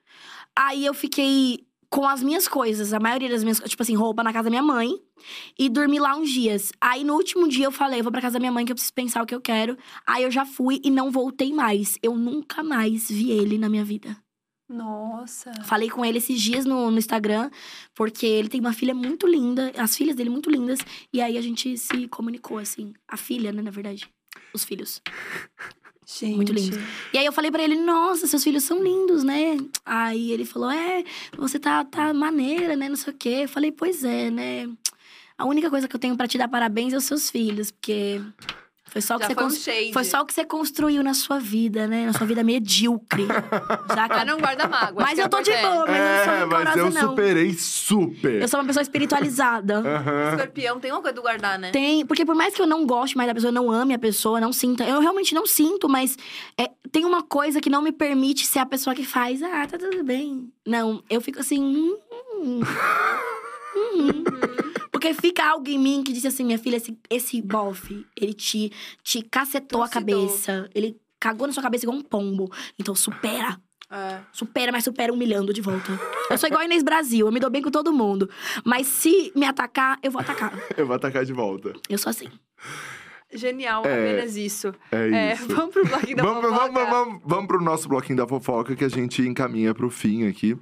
Aí, 0.57 0.87
eu 0.87 0.95
fiquei 0.95 1.66
com 1.90 2.06
as 2.06 2.23
minhas 2.23 2.47
coisas. 2.47 2.93
A 2.93 3.01
maioria 3.01 3.28
das 3.28 3.43
minhas... 3.43 3.60
Tipo 3.60 3.82
assim, 3.82 3.94
roupa 3.94 4.23
na 4.23 4.32
casa 4.32 4.44
da 4.44 4.51
minha 4.51 4.62
mãe. 4.62 4.90
E 5.59 5.69
dormi 5.69 5.98
lá 5.98 6.16
uns 6.16 6.31
dias. 6.31 6.73
Aí, 6.81 7.05
no 7.05 7.15
último 7.15 7.48
dia, 7.48 7.66
eu 7.66 7.73
falei... 7.73 8.01
Eu 8.01 8.05
vou 8.05 8.12
pra 8.12 8.23
casa 8.23 8.35
da 8.35 8.40
minha 8.40 8.52
mãe, 8.52 8.65
que 8.65 8.73
eu 8.73 8.77
preciso 8.77 8.94
pensar 8.94 9.23
o 9.23 9.27
que 9.27 9.35
eu 9.35 9.40
quero. 9.40 9.77
Aí, 10.06 10.23
eu 10.23 10.31
já 10.31 10.44
fui 10.44 10.81
e 10.85 10.90
não 10.90 11.10
voltei 11.10 11.52
mais. 11.52 11.98
Eu 12.02 12.15
nunca 12.16 12.62
mais 12.62 13.09
vi 13.09 13.31
ele 13.31 13.59
na 13.59 13.69
minha 13.69 13.85
vida. 13.85 14.16
Nossa. 14.69 15.51
Falei 15.65 15.89
com 15.89 16.05
ele 16.05 16.19
esses 16.19 16.39
dias 16.40 16.66
no, 16.66 16.90
no 16.90 16.98
Instagram, 16.98 17.51
porque 17.94 18.27
ele 18.27 18.51
tem 18.51 18.60
uma 18.60 18.74
filha 18.74 18.94
muito 18.94 19.27
linda, 19.27 19.73
as 19.78 19.97
filhas 19.97 20.15
dele 20.15 20.28
muito 20.28 20.51
lindas, 20.51 20.78
e 21.10 21.23
aí 21.23 21.39
a 21.39 21.40
gente 21.40 21.78
se 21.78 22.06
comunicou, 22.09 22.59
assim. 22.59 22.93
A 23.09 23.16
filha, 23.16 23.51
né, 23.51 23.62
na 23.62 23.70
verdade. 23.70 24.10
Os 24.52 24.65
filhos. 24.65 25.01
Gente. 26.10 26.36
Muito 26.36 26.52
lindo. 26.55 26.78
E 27.12 27.18
aí 27.18 27.26
eu 27.26 27.32
falei 27.32 27.51
pra 27.51 27.62
ele, 27.62 27.76
nossa, 27.76 28.26
seus 28.26 28.43
filhos 28.43 28.64
são 28.64 28.82
lindos, 28.82 29.22
né? 29.22 29.59
Aí 29.85 30.32
ele 30.32 30.47
falou, 30.47 30.70
é, 30.70 31.05
você 31.36 31.59
tá, 31.59 31.85
tá 31.85 32.14
maneira, 32.14 32.74
né? 32.74 32.89
Não 32.89 32.97
sei 32.97 33.12
o 33.12 33.16
quê. 33.16 33.40
Eu 33.43 33.48
falei, 33.48 33.70
pois 33.70 34.02
é, 34.02 34.30
né? 34.30 34.68
A 35.36 35.44
única 35.44 35.68
coisa 35.68 35.86
que 35.86 35.94
eu 35.94 36.01
tenho 36.01 36.16
pra 36.16 36.26
te 36.26 36.39
dar 36.39 36.48
parabéns 36.48 36.94
é 36.94 36.97
os 36.97 37.05
seus 37.05 37.28
filhos, 37.30 37.70
porque 37.70 38.22
foi 38.89 39.02
só 39.02 39.16
o 39.16 39.19
que 39.19 39.24
Já 39.24 39.28
você 39.28 39.35
foi 39.35 39.89
um 39.89 39.93
foi 39.93 40.05
só 40.05 40.20
o 40.23 40.27
que 40.27 40.32
você 40.32 40.44
construiu 40.44 41.02
na 41.02 41.15
sua 41.15 41.39
vida, 41.39 41.86
né? 41.86 42.06
Na 42.06 42.12
sua 42.12 42.27
vida 42.27 42.43
medíocre. 42.43 43.27
Saca? 43.89 44.16
Mas 44.16 44.27
não 44.27 44.39
guarda 44.39 44.66
mágoa. 44.66 45.02
Mas 45.02 45.15
que 45.15 45.20
é 45.20 45.24
eu 45.24 45.28
tô 45.28 45.40
de 45.40 45.51
boa, 45.56 45.86
mas 45.86 45.97
eu 45.98 46.06
não 46.06 46.24
sou 46.24 46.32
É, 46.32 46.47
mas 46.65 46.77
eu 46.77 46.90
não. 46.90 47.10
superei 47.10 47.52
super. 47.55 48.43
Eu 48.43 48.48
sou 48.48 48.60
uma 48.60 48.66
pessoa 48.66 48.82
espiritualizada. 48.82 49.82
Escorpião 50.32 50.81
tem 50.81 50.90
uma 50.90 51.01
coisa 51.01 51.15
do 51.15 51.23
guardar, 51.23 51.59
né? 51.59 51.70
Tem, 51.70 52.05
porque 52.06 52.24
por 52.24 52.35
mais 52.35 52.55
que 52.55 52.62
eu 52.62 52.66
não 52.66 52.86
goste 52.86 53.16
mais 53.16 53.28
da 53.28 53.35
pessoa, 53.35 53.52
não 53.52 53.70
ame 53.70 53.94
a 53.94 53.98
pessoa, 53.98 54.40
não 54.40 54.52
sinta, 54.52 54.85
eu 54.85 55.01
realmente 55.01 55.35
não 55.35 55.47
sinto, 55.47 55.89
mas 55.89 56.16
é, 56.56 56.70
tem 56.90 57.05
uma 57.05 57.23
coisa 57.23 57.60
que 57.60 57.69
não 57.70 57.82
me 57.82 57.93
permite 57.93 58.47
ser 58.47 58.59
a 58.60 58.66
pessoa 58.66 58.94
que 58.94 59.05
faz, 59.05 59.43
ah, 59.43 59.66
tá 59.66 59.77
tudo 59.78 60.02
bem. 60.02 60.51
Não, 60.66 61.02
eu 61.10 61.20
fico 61.20 61.40
assim. 61.40 61.60
hum, 61.60 61.98
hum, 62.43 62.60
hum. 63.77 64.68
Porque 64.99 65.15
fica 65.15 65.45
algo 65.49 65.69
em 65.69 65.79
mim 65.79 66.03
que 66.03 66.12
diz 66.12 66.27
assim, 66.27 66.45
minha 66.45 66.59
filha, 66.59 66.77
esse, 66.77 66.99
esse 67.09 67.41
bofe, 67.41 68.05
ele 68.20 68.35
te, 68.35 68.73
te 69.05 69.23
cacetou 69.23 69.81
a 69.81 69.89
cabeça. 69.89 70.69
Ele 70.75 70.97
cagou 71.20 71.47
na 71.47 71.53
sua 71.53 71.62
cabeça 71.62 71.85
igual 71.85 71.97
um 71.97 72.03
pombo. 72.03 72.51
Então 72.77 72.97
supera. 72.97 73.61
É. 73.89 74.19
Supera, 74.33 74.73
mas 74.73 74.83
supera 74.83 75.12
humilhando 75.12 75.53
de 75.53 75.61
volta. 75.61 75.93
Eu 76.29 76.37
sou 76.37 76.49
igual 76.49 76.62
a 76.62 76.65
Inês 76.65 76.83
Brasil, 76.83 77.27
eu 77.27 77.33
me 77.33 77.39
dou 77.39 77.49
bem 77.49 77.62
com 77.62 77.70
todo 77.70 77.93
mundo. 77.93 78.29
Mas 78.65 78.89
se 78.89 79.33
me 79.37 79.47
atacar, 79.47 80.01
eu 80.03 80.11
vou 80.11 80.20
atacar. 80.20 80.53
Eu 80.77 80.85
vou 80.85 80.97
atacar 80.97 81.25
de 81.25 81.33
volta. 81.33 81.73
Eu 81.89 81.97
sou 81.97 82.11
assim. 82.11 82.27
Genial, 83.33 83.85
É. 83.87 83.93
apenas 84.16 84.35
isso. 84.37 84.75
É 84.91 85.11
É, 85.31 85.35
isso. 85.35 85.47
vamos 85.55 85.73
pro 85.73 85.87
bloquinho 85.87 86.16
da 86.16 86.23
Vamos, 86.25 86.43
fofoca. 86.43 86.69
vamos, 86.73 86.91
vamos, 86.91 87.23
vamos 87.25 87.47
pro 87.47 87.62
nosso 87.62 87.89
bloquinho 87.89 88.16
da 88.19 88.27
fofoca 88.27 88.75
que 88.75 88.85
a 88.85 88.89
gente 88.89 89.23
encaminha 89.23 89.73
pro 89.73 89.89
fim 89.91 90.27
aqui. 90.27 90.57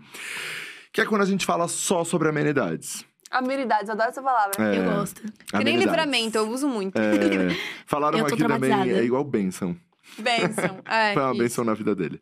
Que 0.93 1.01
é 1.01 1.07
quando 1.07 1.23
a 1.23 1.27
gente 1.27 1.47
fala 1.47 1.67
só 1.69 2.05
sobre 2.05 2.29
amenidades. 2.29 3.03
Amenidades, 3.31 3.89
eu 3.89 3.95
adoro 3.95 4.09
essa 4.11 4.23
palavra. 4.23 4.53
É, 4.75 4.79
Eu 4.79 4.85
gosto. 4.97 5.23
Que 5.51 5.65
nem 5.65 5.77
livramento, 5.77 6.39
eu 6.39 6.49
uso 6.49 6.69
muito. 6.69 6.97
É, 6.97 7.49
falaram 7.87 8.25
aqui 8.25 8.37
também, 8.37 8.73
é 8.93 9.03
igual 9.05 9.25
bênção. 9.25 9.77
Bênção. 10.19 10.81
É, 10.87 11.13
Foi 11.15 11.23
uma 11.23 11.33
isso. 11.33 11.39
bênção 11.43 11.65
na 11.65 11.75
vida 11.75 11.95
dele. 11.95 12.21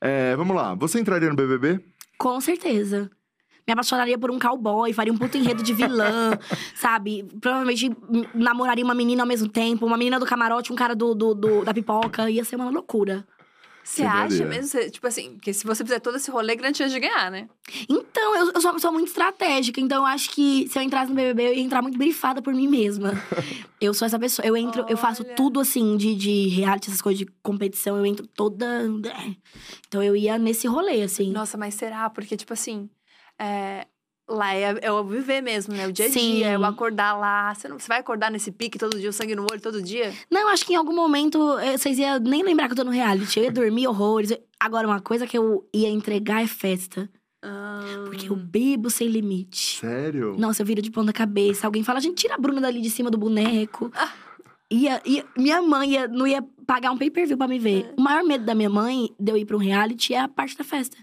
É, 0.00 0.34
vamos 0.36 0.56
lá, 0.56 0.74
você 0.74 0.98
entraria 0.98 1.28
no 1.28 1.36
BBB? 1.36 1.80
Com 2.18 2.40
certeza. 2.40 3.10
Me 3.66 3.72
apaixonaria 3.72 4.18
por 4.18 4.28
um 4.30 4.38
cowboy, 4.40 4.92
faria 4.92 5.12
um 5.12 5.16
puto 5.18 5.36
enredo 5.36 5.62
de 5.62 5.72
vilã, 5.72 6.36
sabe? 6.74 7.24
Provavelmente 7.40 7.90
namoraria 8.34 8.84
uma 8.84 8.94
menina 8.94 9.22
ao 9.22 9.26
mesmo 9.28 9.48
tempo, 9.48 9.86
uma 9.86 9.96
menina 9.96 10.18
do 10.18 10.26
camarote, 10.26 10.72
um 10.72 10.76
cara 10.76 10.96
do, 10.96 11.14
do- 11.14 11.34
do- 11.34 11.64
da 11.64 11.72
pipoca. 11.72 12.28
Ia 12.28 12.44
ser 12.44 12.56
uma 12.56 12.70
loucura. 12.70 13.24
Você 13.84 14.02
acha 14.02 14.44
mesmo? 14.44 14.68
Você- 14.68 14.90
tipo 14.90 15.06
assim, 15.06 15.36
que 15.38 15.52
se 15.52 15.66
você 15.66 15.82
fizer 15.84 15.98
todo 16.00 16.16
esse 16.16 16.30
rolê, 16.30 16.54
grande 16.54 16.78
chance 16.78 16.92
de 16.94 17.00
ganhar, 17.00 17.30
né? 17.30 17.48
Então, 17.88 18.36
eu, 18.36 18.52
eu 18.52 18.60
sou 18.60 18.70
uma 18.70 18.74
pessoa 18.74 18.92
muito 18.92 19.08
estratégica. 19.08 19.80
Então, 19.80 19.98
eu 19.98 20.06
acho 20.06 20.30
que 20.30 20.68
se 20.68 20.78
eu 20.78 20.82
entrasse 20.82 21.10
no 21.10 21.16
BBB, 21.16 21.48
eu 21.48 21.54
ia 21.54 21.60
entrar 21.62 21.82
muito 21.82 21.98
brifada 21.98 22.40
por 22.40 22.54
mim 22.54 22.68
mesma. 22.68 23.12
eu 23.80 23.92
sou 23.92 24.06
essa 24.06 24.18
pessoa. 24.18 24.46
Eu 24.46 24.56
entro, 24.56 24.86
eu 24.88 24.96
faço 24.96 25.24
Olha. 25.24 25.34
tudo 25.34 25.58
assim, 25.60 25.96
de, 25.96 26.14
de 26.14 26.48
reality, 26.48 26.88
essas 26.88 27.02
coisas 27.02 27.18
de 27.18 27.26
competição. 27.42 27.96
Eu 27.96 28.06
entro 28.06 28.26
toda. 28.26 28.66
é. 29.06 29.34
Então, 29.88 30.02
eu 30.02 30.14
ia 30.14 30.38
nesse 30.38 30.66
rolê, 30.66 31.02
assim. 31.02 31.32
Nossa, 31.32 31.58
mas 31.58 31.74
será? 31.74 32.08
Porque, 32.08 32.36
tipo 32.36 32.52
assim, 32.52 32.88
é, 33.38 33.86
lá 34.28 34.54
é, 34.54 34.78
é 34.82 34.92
o 34.92 35.04
viver 35.04 35.40
mesmo, 35.42 35.74
né? 35.74 35.86
O 35.86 35.92
dia 35.92 36.06
a 36.06 36.10
Sim. 36.10 36.36
dia, 36.36 36.46
é 36.48 36.58
o 36.58 36.64
acordar 36.64 37.14
lá. 37.18 37.54
Você, 37.54 37.68
não, 37.68 37.78
você 37.78 37.88
vai 37.88 37.98
acordar 38.00 38.30
nesse 38.30 38.50
pique 38.50 38.78
todo 38.78 38.98
dia, 38.98 39.10
o 39.10 39.12
sangue 39.12 39.34
no 39.34 39.46
olho 39.50 39.60
todo 39.60 39.82
dia? 39.82 40.12
Não, 40.30 40.48
acho 40.48 40.64
que 40.64 40.72
em 40.72 40.76
algum 40.76 40.94
momento 40.94 41.58
eh, 41.58 41.76
vocês 41.76 41.98
iam 41.98 42.18
nem 42.18 42.42
lembrar 42.42 42.66
que 42.66 42.72
eu 42.72 42.76
tô 42.76 42.84
no 42.84 42.90
reality. 42.90 43.38
Eu 43.38 43.44
ia 43.44 43.52
dormir 43.52 43.86
horrores. 43.86 44.32
Agora, 44.58 44.86
uma 44.86 45.00
coisa 45.00 45.26
que 45.26 45.36
eu 45.36 45.68
ia 45.74 45.88
entregar 45.88 46.42
é 46.42 46.46
festa. 46.46 47.08
Ah, 47.44 47.80
Porque 48.04 48.28
eu 48.30 48.36
bebo 48.36 48.88
sem 48.88 49.08
limite. 49.08 49.80
Sério? 49.80 50.36
Nossa, 50.38 50.62
eu 50.62 50.66
viro 50.66 50.80
de 50.80 50.92
ponta 50.92 51.12
cabeça. 51.12 51.66
Alguém 51.66 51.82
fala, 51.82 52.00
gente, 52.00 52.14
tira 52.14 52.36
a 52.36 52.38
Bruna 52.38 52.60
dali 52.60 52.80
de 52.80 52.88
cima 52.88 53.10
do 53.10 53.18
boneco. 53.18 53.90
Ia, 54.70 55.02
ia- 55.04 55.24
minha 55.36 55.60
mãe 55.60 55.90
ia- 55.90 56.06
não 56.08 56.26
ia 56.26 56.42
pagar 56.66 56.92
um 56.92 56.96
pay-per-view 56.96 57.36
pra 57.36 57.48
me 57.48 57.58
ver. 57.58 57.92
O 57.98 58.00
maior 58.00 58.22
medo 58.24 58.44
da 58.44 58.54
minha 58.54 58.70
mãe 58.70 59.10
de 59.18 59.30
eu 59.32 59.36
ir 59.36 59.44
pra 59.44 59.56
um 59.56 59.60
reality 59.60 60.14
é 60.14 60.20
a 60.20 60.28
parte 60.28 60.56
da 60.56 60.62
festa. 60.64 60.96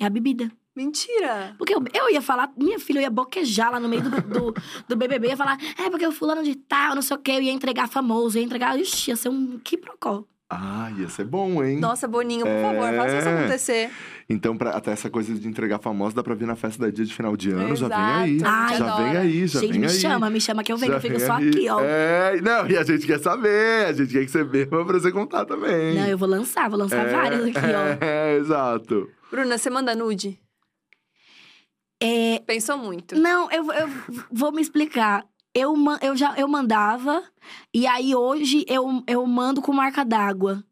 É 0.00 0.06
a 0.06 0.10
bebida. 0.10 0.50
Mentira! 0.76 1.54
Porque 1.56 1.74
eu, 1.74 1.82
eu 1.94 2.10
ia 2.10 2.20
falar, 2.20 2.52
minha 2.56 2.78
filha, 2.78 2.98
eu 2.98 3.02
ia 3.02 3.10
boquejar 3.10 3.72
lá 3.72 3.80
no 3.80 3.88
meio 3.88 4.02
do, 4.02 4.10
do, 4.20 4.54
do 4.88 4.96
BBB. 4.96 5.28
Ia 5.28 5.36
falar, 5.36 5.56
é 5.78 5.88
porque 5.88 6.06
o 6.06 6.12
fulano 6.12 6.42
de 6.44 6.54
tal, 6.54 6.94
não 6.94 7.00
sei 7.02 7.16
o 7.16 7.20
quê. 7.20 7.32
Eu 7.32 7.42
ia 7.42 7.52
entregar 7.52 7.88
famoso, 7.88 8.36
ia 8.38 8.44
entregar... 8.44 8.78
Ixi, 8.78 9.10
ia 9.10 9.16
ser 9.16 9.30
um 9.30 9.58
quiprocó. 9.58 10.24
Ah, 10.48 10.92
ia 10.96 11.08
ser 11.08 11.24
bom, 11.24 11.64
hein? 11.64 11.80
Nossa, 11.80 12.06
Boninho, 12.06 12.46
por 12.46 12.60
favor, 12.62 12.94
faça 12.94 13.18
isso 13.18 13.28
É. 13.28 13.38
acontecer. 13.40 13.90
Então, 14.28 14.56
pra- 14.56 14.70
até 14.70 14.92
essa 14.92 15.10
coisa 15.10 15.34
de 15.34 15.48
entregar 15.48 15.80
famosa 15.80 16.14
dá 16.14 16.22
pra 16.22 16.34
vir 16.36 16.46
na 16.46 16.54
festa 16.54 16.84
da 16.84 16.90
dia 16.90 17.04
de 17.04 17.12
final 17.12 17.36
de 17.36 17.50
ano. 17.50 17.74
Já 17.74 17.88
vem 18.22 18.36
Exato, 18.36 18.44
aí. 18.44 18.44
a 18.44 18.68
gente 18.68 18.78
já 18.78 18.96
vem 18.96 19.16
aí, 19.16 19.46
já 19.48 19.60
Gente, 19.60 19.70
vem 19.72 19.80
me 19.80 19.86
aí. 19.88 19.92
chama, 19.92 20.30
me 20.30 20.40
chama 20.40 20.62
que 20.62 20.72
eu 20.72 20.76
venho. 20.76 20.92
Já 20.92 20.98
eu 20.98 21.00
fico 21.00 21.18
só 21.18 21.32
aí. 21.32 21.48
aqui, 21.48 21.68
ó. 21.68 21.80
É, 21.80 22.40
não, 22.42 22.68
e 22.68 22.76
a 22.76 22.84
gente 22.84 23.04
quer 23.06 23.18
saber, 23.18 23.86
a 23.86 23.92
gente 23.92 24.12
quer 24.12 24.24
que 24.24 24.30
você 24.30 24.44
beba 24.44 24.84
pra 24.84 25.00
você 25.00 25.10
contar 25.10 25.44
também. 25.46 25.96
Não, 25.96 26.06
eu 26.06 26.16
vou 26.18 26.28
lançar, 26.28 26.68
vou 26.70 26.78
lançar 26.78 27.08
É, 27.08 27.12
várias 27.12 27.42
aqui, 27.42 27.58
ó. 27.58 27.96
É, 28.04 28.36
exato. 28.36 29.08
Bruna, 29.32 29.58
você 29.58 29.68
manda 29.68 29.96
nude? 29.96 30.38
É, 32.00 32.40
Pensou 32.40 32.76
muito. 32.78 33.18
não, 33.18 33.50
eu, 33.50 33.72
eu 33.72 33.88
vou 34.30 34.52
me 34.52 34.60
explicar. 34.60 35.26
Eu, 35.54 35.74
eu 36.02 36.14
já 36.14 36.34
eu 36.36 36.46
mandava, 36.46 37.22
e 37.72 37.86
aí 37.86 38.14
hoje 38.14 38.64
eu, 38.68 39.02
eu 39.06 39.26
mando 39.26 39.62
com 39.62 39.72
marca 39.72 40.04
d'água. 40.04 40.62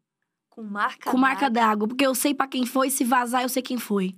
Com 0.49 0.61
marca 0.61 1.09
Com 1.09 1.17
marca 1.17 1.49
d'água, 1.49 1.87
porque 1.87 2.05
eu 2.05 2.13
sei 2.13 2.35
pra 2.35 2.47
quem 2.47 2.65
foi, 2.65 2.91
se 2.91 3.03
vazar, 3.03 3.41
eu 3.41 3.49
sei 3.49 3.63
quem 3.63 3.77
foi. 3.77 4.15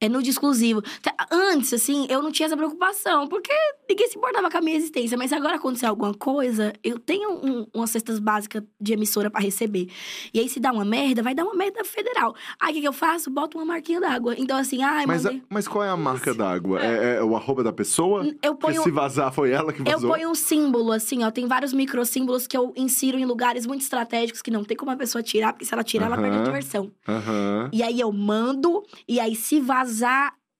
É 0.00 0.08
nude 0.08 0.30
exclusivo. 0.30 0.82
Tá, 1.02 1.14
Antes, 1.30 1.72
assim, 1.74 2.06
eu 2.08 2.22
não 2.22 2.32
tinha 2.32 2.46
essa 2.46 2.56
preocupação, 2.56 3.28
porque 3.28 3.52
ninguém 3.88 4.08
se 4.08 4.16
importava 4.16 4.50
com 4.50 4.56
a 4.58 4.60
minha 4.60 4.76
existência. 4.76 5.16
Mas 5.18 5.32
agora 5.32 5.56
acontecer 5.56 5.86
alguma 5.86 6.14
coisa, 6.14 6.72
eu 6.82 6.98
tenho 6.98 7.30
um- 7.32 7.66
umas 7.74 7.90
cestas 7.90 8.18
básicas 8.18 8.62
de 8.80 8.92
emissora 8.94 9.30
pra 9.30 9.40
receber. 9.40 9.88
E 10.32 10.40
aí, 10.40 10.48
se 10.48 10.58
dá 10.58 10.72
uma 10.72 10.84
merda, 10.84 11.22
vai 11.22 11.34
dar 11.34 11.44
uma 11.44 11.54
merda 11.54 11.84
federal. 11.84 12.34
Aí, 12.58 12.70
o 12.70 12.74
que, 12.74 12.80
que 12.80 12.88
eu 12.88 12.92
faço? 12.92 13.30
Boto 13.30 13.58
uma 13.58 13.64
marquinha 13.64 14.00
d'água. 14.00 14.34
Então, 14.38 14.56
assim, 14.56 14.82
ai, 14.82 15.04
Mas, 15.06 15.24
mandei... 15.24 15.38
a- 15.40 15.42
mas 15.50 15.68
qual 15.68 15.84
é 15.84 15.88
a 15.90 15.96
marca 15.96 16.32
d'água? 16.34 16.80
É. 16.82 17.16
é 17.18 17.22
o 17.22 17.36
arroba 17.36 17.62
da 17.62 17.72
pessoa? 17.72 18.26
Eu 18.42 18.54
ponho... 18.54 18.82
se 18.82 18.90
vazar, 18.90 19.32
foi 19.32 19.50
ela 19.50 19.72
que 19.72 19.80
Eu 19.82 19.84
vazou? 19.84 20.10
ponho 20.10 20.30
um 20.30 20.34
símbolo, 20.34 20.92
assim, 20.92 21.22
ó. 21.24 21.30
Tem 21.30 21.46
vários 21.46 21.72
microsímbolos 21.74 22.46
que 22.46 22.56
eu 22.56 22.72
insiro 22.76 23.18
em 23.18 23.24
lugares 23.26 23.66
muito 23.66 23.82
estratégicos 23.82 24.40
que 24.40 24.50
não 24.50 24.64
tem 24.64 24.76
como 24.76 24.90
a 24.90 24.96
pessoa 24.96 25.22
tirar, 25.22 25.52
porque 25.52 25.64
se 25.66 25.74
ela 25.74 25.84
tirar, 25.84 26.06
ela 26.06 26.16
perde 26.16 26.38
a 26.38 26.42
diversão. 26.42 26.90
Aham. 27.06 27.68
E 27.72 27.82
aí 27.82 28.00
eu 28.00 28.10
mando, 28.12 28.82
e 29.06 29.20
aí 29.20 29.34
se 29.36 29.60
vazar, 29.60 29.89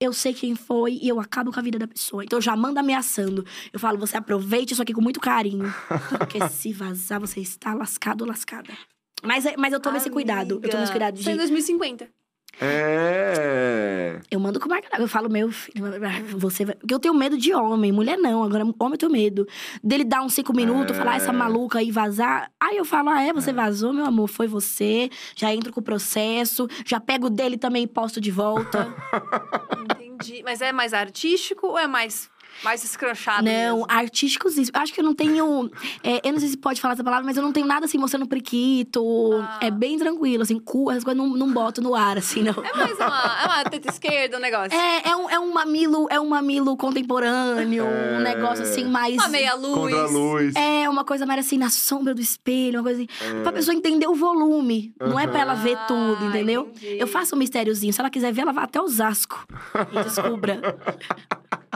eu 0.01 0.13
sei 0.13 0.33
quem 0.33 0.55
foi 0.55 0.99
e 1.01 1.09
eu 1.09 1.21
acabo 1.21 1.53
com 1.53 1.61
a 1.61 1.63
vida 1.63 1.79
da 1.79 1.87
pessoa. 1.87 2.25
Então 2.25 2.39
eu 2.39 2.43
já 2.43 2.57
mando 2.57 2.81
ameaçando. 2.81 3.45
Eu 3.73 3.79
falo, 3.79 3.99
você 3.99 4.17
aproveite 4.17 4.73
isso 4.73 4.83
aqui 4.83 4.95
com 4.95 5.01
muito 5.03 5.21
carinho. 5.21 5.73
Porque 6.19 6.39
se 6.49 6.73
vazar, 6.73 7.21
você 7.21 7.41
está 7.41 7.75
lascado 7.75 8.23
ou 8.23 8.29
lascada. 8.29 8.73
Mas, 9.23 9.45
é- 9.45 9.57
mas 9.59 9.73
eu 9.73 9.81
tomo 9.81 9.97
esse 9.99 10.09
cuidado. 10.09 10.61
Eu 10.63 10.71
tomo 10.71 10.83
esse 10.83 10.93
cuidado 10.93 11.19
Isso 11.19 11.29
é 11.29 11.33
em 11.33 11.35
de. 11.35 11.41
2050. 11.41 12.09
É. 12.61 14.21
Eu 14.31 14.39
mando 14.41 14.61
com 14.61 14.69
marca 14.69 14.89
d'água. 14.91 15.05
Eu 15.05 15.09
falo, 15.09 15.29
meu 15.31 15.51
filho, 15.51 15.85
você 16.39 16.65
vai. 16.65 16.75
Porque 16.77 16.93
eu 16.95 16.99
tenho 16.99 17.15
medo 17.15 17.37
de 17.37 17.53
homem, 17.55 17.91
mulher 17.93 18.17
não. 18.17 18.43
Agora, 18.43 18.65
homem 18.65 18.93
eu 18.93 18.99
tenho 18.99 19.13
medo. 19.13 19.47
Dele 19.83 20.05
dar 20.05 20.23
uns 20.23 20.35
cinco 20.35 20.55
minutos, 20.55 20.97
É. 20.97 20.99
falar 20.99 21.13
"Ah, 21.13 21.17
essa 21.17 21.33
maluca 21.33 21.79
aí 21.79 21.91
vazar. 21.91 22.51
Aí 22.61 22.77
eu 22.77 22.85
falo, 22.85 23.09
ah, 23.11 23.23
é, 23.23 23.33
você 23.33 23.53
vazou, 23.53 23.93
meu 23.93 24.05
amor, 24.05 24.29
foi 24.29 24.47
você. 24.47 25.11
Já 25.35 25.53
entro 25.55 25.73
com 25.73 25.81
o 25.81 25.83
processo, 25.83 26.69
já 26.87 27.01
pego 27.01 27.29
dele 27.31 27.57
também 27.57 27.85
e 27.85 27.87
posto 27.87 28.21
de 28.21 28.31
volta. 28.31 28.89
Entendi. 29.91 30.43
Mas 30.45 30.61
é 30.61 30.73
mais 30.73 30.93
artístico 30.93 31.67
ou 31.69 31.79
é 31.79 31.87
mais, 31.87 32.29
mais 32.65 32.85
escranchado 32.85 33.45
não, 33.45 33.53
mesmo? 33.53 33.87
artísticos, 33.89 34.57
isso. 34.59 34.71
Acho 34.75 34.93
que 34.93 35.01
eu 35.01 35.05
não 35.05 35.15
tenho. 35.15 35.71
é, 36.03 36.21
eu 36.27 36.33
não 36.33 36.41
sei 36.41 36.49
se 36.51 36.57
pode 36.57 36.81
falar 36.81 36.95
essa 36.95 37.05
palavra, 37.05 37.25
mas 37.27 37.37
eu 37.37 37.43
não 37.43 37.53
tenho 37.53 37.67
nada 37.67 37.87
assim 37.87 37.99
mostrando 37.99 38.27
priquito. 38.27 39.41
Ah. 39.43 39.59
É 39.63 39.71
bem 39.71 39.99
tranquilo, 39.99 40.43
assim, 40.43 40.59
cu, 40.59 40.91
essas 40.91 41.05
coisas 41.05 41.23
não, 41.23 41.31
não 41.37 41.53
boto 41.53 41.81
no 41.81 41.95
ar, 41.95 42.19
assim, 42.19 42.43
não. 42.43 42.53
É 42.65 42.77
mais 42.77 42.97
uma, 42.97 43.41
é 43.43 43.47
uma 43.47 43.65
teta 43.65 43.91
esquerda 43.91 44.37
o 44.37 44.41
negócio. 44.41 44.73
É, 44.79 45.09
é, 45.11 45.17
um, 45.17 45.31
é 45.31 45.39
um 45.39 45.53
mamilo, 45.53 46.07
é 46.11 46.21
um 46.21 46.29
mamilo 46.29 46.77
contemporâneo, 46.77 47.85
É. 47.85 48.19
um 48.19 48.21
negócio 48.23 48.65
assim 48.65 48.85
mais. 48.85 49.15
Uma 49.15 49.29
meia 49.29 49.55
luz. 49.55 49.75
Contra 49.75 50.03
a 50.03 50.07
luz. 50.07 50.55
É, 50.57 50.89
uma 50.89 51.05
coisa 51.05 51.27
mais 51.27 51.47
assim, 51.47 51.59
na 51.59 51.71
sombra 51.71 52.15
do 52.15 52.21
espelho, 52.21 52.79
uma 52.79 52.85
coisa 52.85 53.03
assim. 53.03 53.09
É. 53.39 53.43
Pra 53.43 53.53
pessoa 53.53 53.75
entender 53.75 54.07
o 54.07 54.15
volume. 54.15 54.93
Não 55.01 55.19
é 55.19 55.27
pra 55.27 55.41
ela 55.41 55.55
ver 55.55 55.77
Ah, 55.77 55.85
tudo, 55.87 56.25
entendeu? 56.27 56.71
entendi. 56.77 56.99
Eu 56.99 57.07
faço 57.07 57.35
um 57.35 57.39
mistériozinho. 57.39 57.93
Se 57.93 58.01
ela 58.01 58.11
quiser 58.11 58.33
ver, 58.33 58.43
ela 58.43 58.53
vai 58.53 58.65
até 58.65 58.81
Osasco 58.81 59.47
e 59.93 60.03
descubra. 60.05 60.61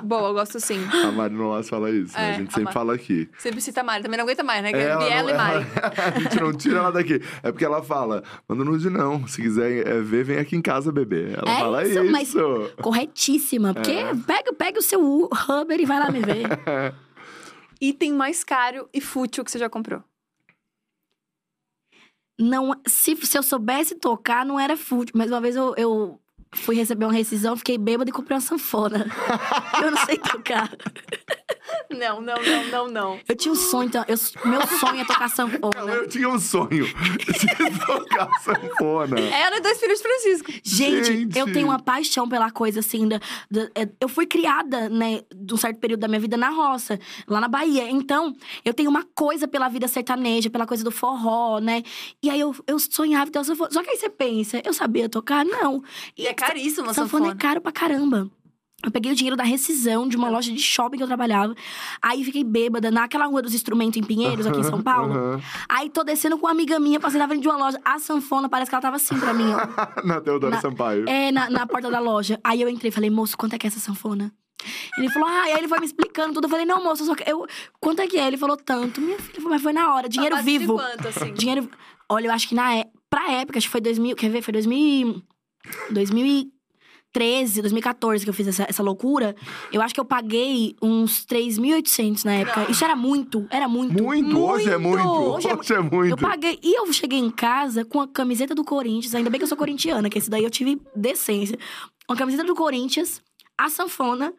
Boa, 0.02 0.28
eu 0.28 0.34
gosto 0.34 0.60
sim. 0.60 0.73
A 1.04 1.12
Mari 1.12 1.34
Nolas 1.34 1.68
fala 1.68 1.90
isso, 1.90 2.12
né? 2.16 2.28
É, 2.28 2.30
A 2.30 2.32
gente 2.38 2.48
a 2.48 2.50
sempre 2.50 2.64
Mari. 2.64 2.74
fala 2.74 2.94
aqui. 2.94 3.28
Sempre 3.38 3.60
cita 3.60 3.80
a 3.80 3.84
Mari, 3.84 4.02
também 4.02 4.16
não 4.18 4.24
aguenta 4.24 4.42
mais, 4.42 4.62
né? 4.62 4.70
É, 4.72 4.82
ela 4.82 5.04
Biela 5.04 5.22
não- 5.22 5.30
e 5.30 5.36
Mari. 5.36 5.66
ela- 5.76 5.92
a 6.16 6.20
gente 6.20 6.40
não 6.40 6.52
tira 6.52 6.78
ela 6.78 6.92
daqui. 6.92 7.20
É 7.42 7.50
porque 7.52 7.64
ela 7.64 7.82
fala, 7.82 8.22
manda 8.48 8.64
nude 8.64 8.88
não. 8.90 9.26
Se 9.26 9.40
quiser 9.42 9.86
é, 9.86 10.00
ver, 10.00 10.24
vem 10.24 10.38
aqui 10.38 10.56
em 10.56 10.62
casa, 10.62 10.90
bebê. 10.92 11.32
Ela 11.36 11.50
É 11.50 11.58
fala 11.60 11.82
isso, 11.86 12.02
isso. 12.02 12.12
mas- 12.12 12.34
Corretíssima. 12.80 13.74
Porque 13.74 13.90
É. 13.92 14.14
pega, 14.26 14.52
pega 14.52 14.78
o 14.78 14.82
seu 14.82 15.00
Uber 15.02 15.80
e 15.80 15.84
vai 15.84 15.98
lá 16.00 16.10
me 16.10 16.20
ver. 16.20 16.44
Item 17.80 18.12
mais 18.12 18.42
caro 18.42 18.88
e 18.94 19.00
fútil 19.00 19.44
que 19.44 19.50
você 19.50 19.58
já 19.58 19.68
comprou. 19.68 20.02
Não, 22.38 22.72
se, 22.86 23.14
se 23.16 23.38
eu 23.38 23.42
soubesse 23.42 23.94
tocar, 23.94 24.44
não 24.44 24.58
era 24.58 24.76
fútil. 24.76 25.12
Mas 25.16 25.30
uma 25.30 25.40
vez 25.40 25.54
eu, 25.54 25.74
eu 25.76 26.20
fui 26.54 26.76
receber 26.76 27.04
uma 27.04 27.12
rescisão, 27.12 27.56
fiquei 27.56 27.78
bêbada 27.78 28.10
e 28.10 28.12
comprei 28.12 28.36
uma 28.36 28.40
sanfona. 28.40 29.06
eu 29.82 29.90
não 29.90 30.04
sei 30.04 30.18
tocar. 30.18 30.70
Não, 31.90 32.20
não, 32.20 32.34
não, 32.42 32.64
não, 32.70 32.88
não. 32.88 33.20
Eu 33.28 33.36
tinha 33.36 33.52
um 33.52 33.56
sonho, 33.56 33.86
então. 33.88 34.04
Eu, 34.08 34.16
meu 34.44 34.66
sonho 34.66 35.00
é 35.00 35.04
tocar 35.04 35.28
sanfona. 35.30 35.92
Eu 35.92 36.08
tinha 36.08 36.28
um 36.28 36.38
sonho 36.38 36.84
de 36.86 37.86
tocar 37.86 38.30
sanfona. 38.40 39.18
Ela 39.20 39.56
e 39.56 39.60
dois 39.60 39.78
filhos 39.78 39.98
de 39.98 40.02
Francisco. 40.02 40.52
Gente, 40.62 41.04
Gente. 41.04 41.38
eu 41.38 41.52
tenho 41.52 41.68
uma 41.68 41.78
paixão 41.80 42.28
pela 42.28 42.50
coisa 42.50 42.80
assim. 42.80 43.08
Da, 43.08 43.20
da- 43.50 43.70
é, 43.74 43.88
eu 44.00 44.08
fui 44.08 44.26
criada, 44.26 44.88
né, 44.88 45.22
de 45.34 45.54
um 45.54 45.56
certo 45.56 45.78
período 45.78 46.00
da 46.00 46.08
minha 46.08 46.20
vida 46.20 46.36
na 46.36 46.50
roça, 46.50 46.98
lá 47.26 47.40
na 47.40 47.48
Bahia. 47.48 47.88
Então, 47.90 48.34
eu 48.64 48.74
tenho 48.74 48.90
uma 48.90 49.04
coisa 49.14 49.46
pela 49.48 49.68
vida 49.68 49.88
sertaneja, 49.88 50.50
pela 50.50 50.66
coisa 50.66 50.84
do 50.84 50.90
forró, 50.90 51.60
né? 51.60 51.82
E 52.22 52.28
aí 52.28 52.40
eu, 52.40 52.54
eu 52.66 52.78
sonhava 52.78 53.28
então 53.28 53.42
sanfona. 53.44 53.70
Só 53.70 53.82
que 53.82 53.90
aí 53.90 53.96
você 53.96 54.10
pensa, 54.10 54.60
eu 54.64 54.74
sabia 54.74 55.08
tocar? 55.08 55.44
Não. 55.44 55.82
E 56.16 56.26
é 56.26 56.34
caríssimo 56.34 56.90
a 56.90 56.94
sanfona. 56.94 57.24
sanfona. 57.26 57.32
é 57.32 57.36
caro 57.36 57.60
pra 57.60 57.72
caramba. 57.72 58.30
Eu 58.84 58.90
peguei 58.92 59.12
o 59.12 59.14
dinheiro 59.14 59.36
da 59.36 59.44
rescisão 59.44 60.06
de 60.08 60.16
uma 60.16 60.28
loja 60.28 60.52
de 60.52 60.60
shopping 60.60 60.96
que 60.98 61.02
eu 61.02 61.06
trabalhava. 61.06 61.54
Aí 62.02 62.22
fiquei 62.24 62.44
bêbada 62.44 62.90
naquela 62.90 63.26
rua 63.26 63.40
dos 63.42 63.54
instrumentos 63.54 63.96
em 63.98 64.02
Pinheiros, 64.02 64.46
aqui 64.46 64.60
em 64.60 64.64
São 64.64 64.82
Paulo. 64.82 65.12
Aham. 65.14 65.40
Aí 65.68 65.88
tô 65.90 66.04
descendo 66.04 66.36
com 66.38 66.46
uma 66.46 66.52
amiga 66.52 66.78
minha, 66.78 67.00
passei 67.00 67.18
na 67.18 67.26
frente 67.28 67.42
de 67.42 67.48
uma 67.48 67.56
loja. 67.56 67.80
A 67.84 67.98
sanfona 67.98 68.48
parece 68.48 68.70
que 68.70 68.74
ela 68.74 68.82
tava 68.82 68.96
assim 68.96 69.18
pra 69.18 69.32
mim, 69.32 69.46
ó. 69.52 69.64
Na 70.06 70.20
Teodoro 70.20 70.52
Na- 70.54 70.60
Sampaio. 70.60 71.08
É, 71.08 71.32
na, 71.32 71.48
na 71.50 71.66
porta 71.66 71.90
da 71.90 71.98
loja. 72.00 72.38
Aí 72.44 72.60
eu 72.60 72.68
entrei 72.68 72.88
e 72.90 72.92
falei, 72.92 73.10
moço, 73.10 73.36
quanto 73.38 73.54
é 73.54 73.58
que 73.58 73.66
é 73.66 73.68
essa 73.68 73.80
sanfona? 73.80 74.32
Ele 74.96 75.10
falou, 75.10 75.28
ah, 75.28 75.48
e 75.48 75.52
aí 75.52 75.58
ele 75.58 75.68
foi 75.68 75.78
me 75.80 75.86
explicando 75.86 76.32
tudo. 76.34 76.44
Eu 76.44 76.48
falei, 76.50 76.64
não, 76.64 76.82
moço, 76.82 77.02
eu 77.02 77.06
só 77.06 77.14
que- 77.14 77.30
eu, 77.30 77.46
quanto 77.80 78.00
é 78.00 78.06
que 78.06 78.16
é? 78.18 78.26
Ele 78.26 78.36
falou, 78.36 78.56
tanto. 78.56 79.00
Minha 79.00 79.18
filha, 79.18 79.40
mas 79.48 79.62
foi 79.62 79.72
na 79.72 79.94
hora, 79.94 80.08
dinheiro 80.08 80.36
base 80.36 80.50
de 80.50 80.58
vivo. 80.58 80.74
quanto, 80.74 81.08
assim? 81.08 81.32
Dinheiro. 81.34 81.68
Olha, 82.08 82.26
eu 82.28 82.32
acho 82.32 82.48
que 82.48 82.54
na 82.54 82.74
é... 82.76 82.84
pra 83.10 83.30
época, 83.32 83.58
acho 83.58 83.66
que 83.66 83.72
foi 83.72 83.80
2000. 83.80 84.16
Quer 84.16 84.30
ver? 84.30 84.42
Foi 84.42 84.52
2000. 84.52 85.22
2013, 87.14 87.62
2014 87.62 88.24
que 88.24 88.30
eu 88.30 88.34
fiz 88.34 88.48
essa, 88.48 88.66
essa 88.68 88.82
loucura. 88.82 89.34
Eu 89.72 89.80
acho 89.80 89.94
que 89.94 90.00
eu 90.00 90.04
paguei 90.04 90.74
uns 90.82 91.24
3.800 91.24 92.24
na 92.24 92.34
época. 92.34 92.70
Isso 92.70 92.84
era 92.84 92.96
muito, 92.96 93.46
era 93.50 93.68
muito. 93.68 94.02
Muito, 94.02 94.38
hoje 94.38 94.68
é 94.68 94.76
muito. 94.76 95.06
Hoje 95.08 95.46
Hoje 95.46 95.72
é- 95.72 95.76
é, 95.76 95.80
muito. 95.80 96.10
Eu 96.10 96.16
paguei. 96.16 96.58
E 96.62 96.78
eu 96.78 96.92
cheguei 96.92 97.18
em 97.18 97.30
casa 97.30 97.84
com 97.84 98.00
a 98.00 98.08
camiseta 98.08 98.54
do 98.54 98.64
Corinthians. 98.64 99.14
Ainda 99.14 99.30
bem 99.30 99.38
que 99.38 99.44
eu 99.44 99.48
sou 99.48 99.56
corintiana, 99.56 100.10
que 100.10 100.18
esse 100.18 100.28
daí 100.28 100.42
eu 100.42 100.50
tive 100.50 100.80
decência. 100.94 101.58
Uma 102.08 102.16
camiseta 102.16 102.44
do 102.44 102.54
Corinthians, 102.54 103.22
a 103.56 103.68
sanfona, 103.70 104.34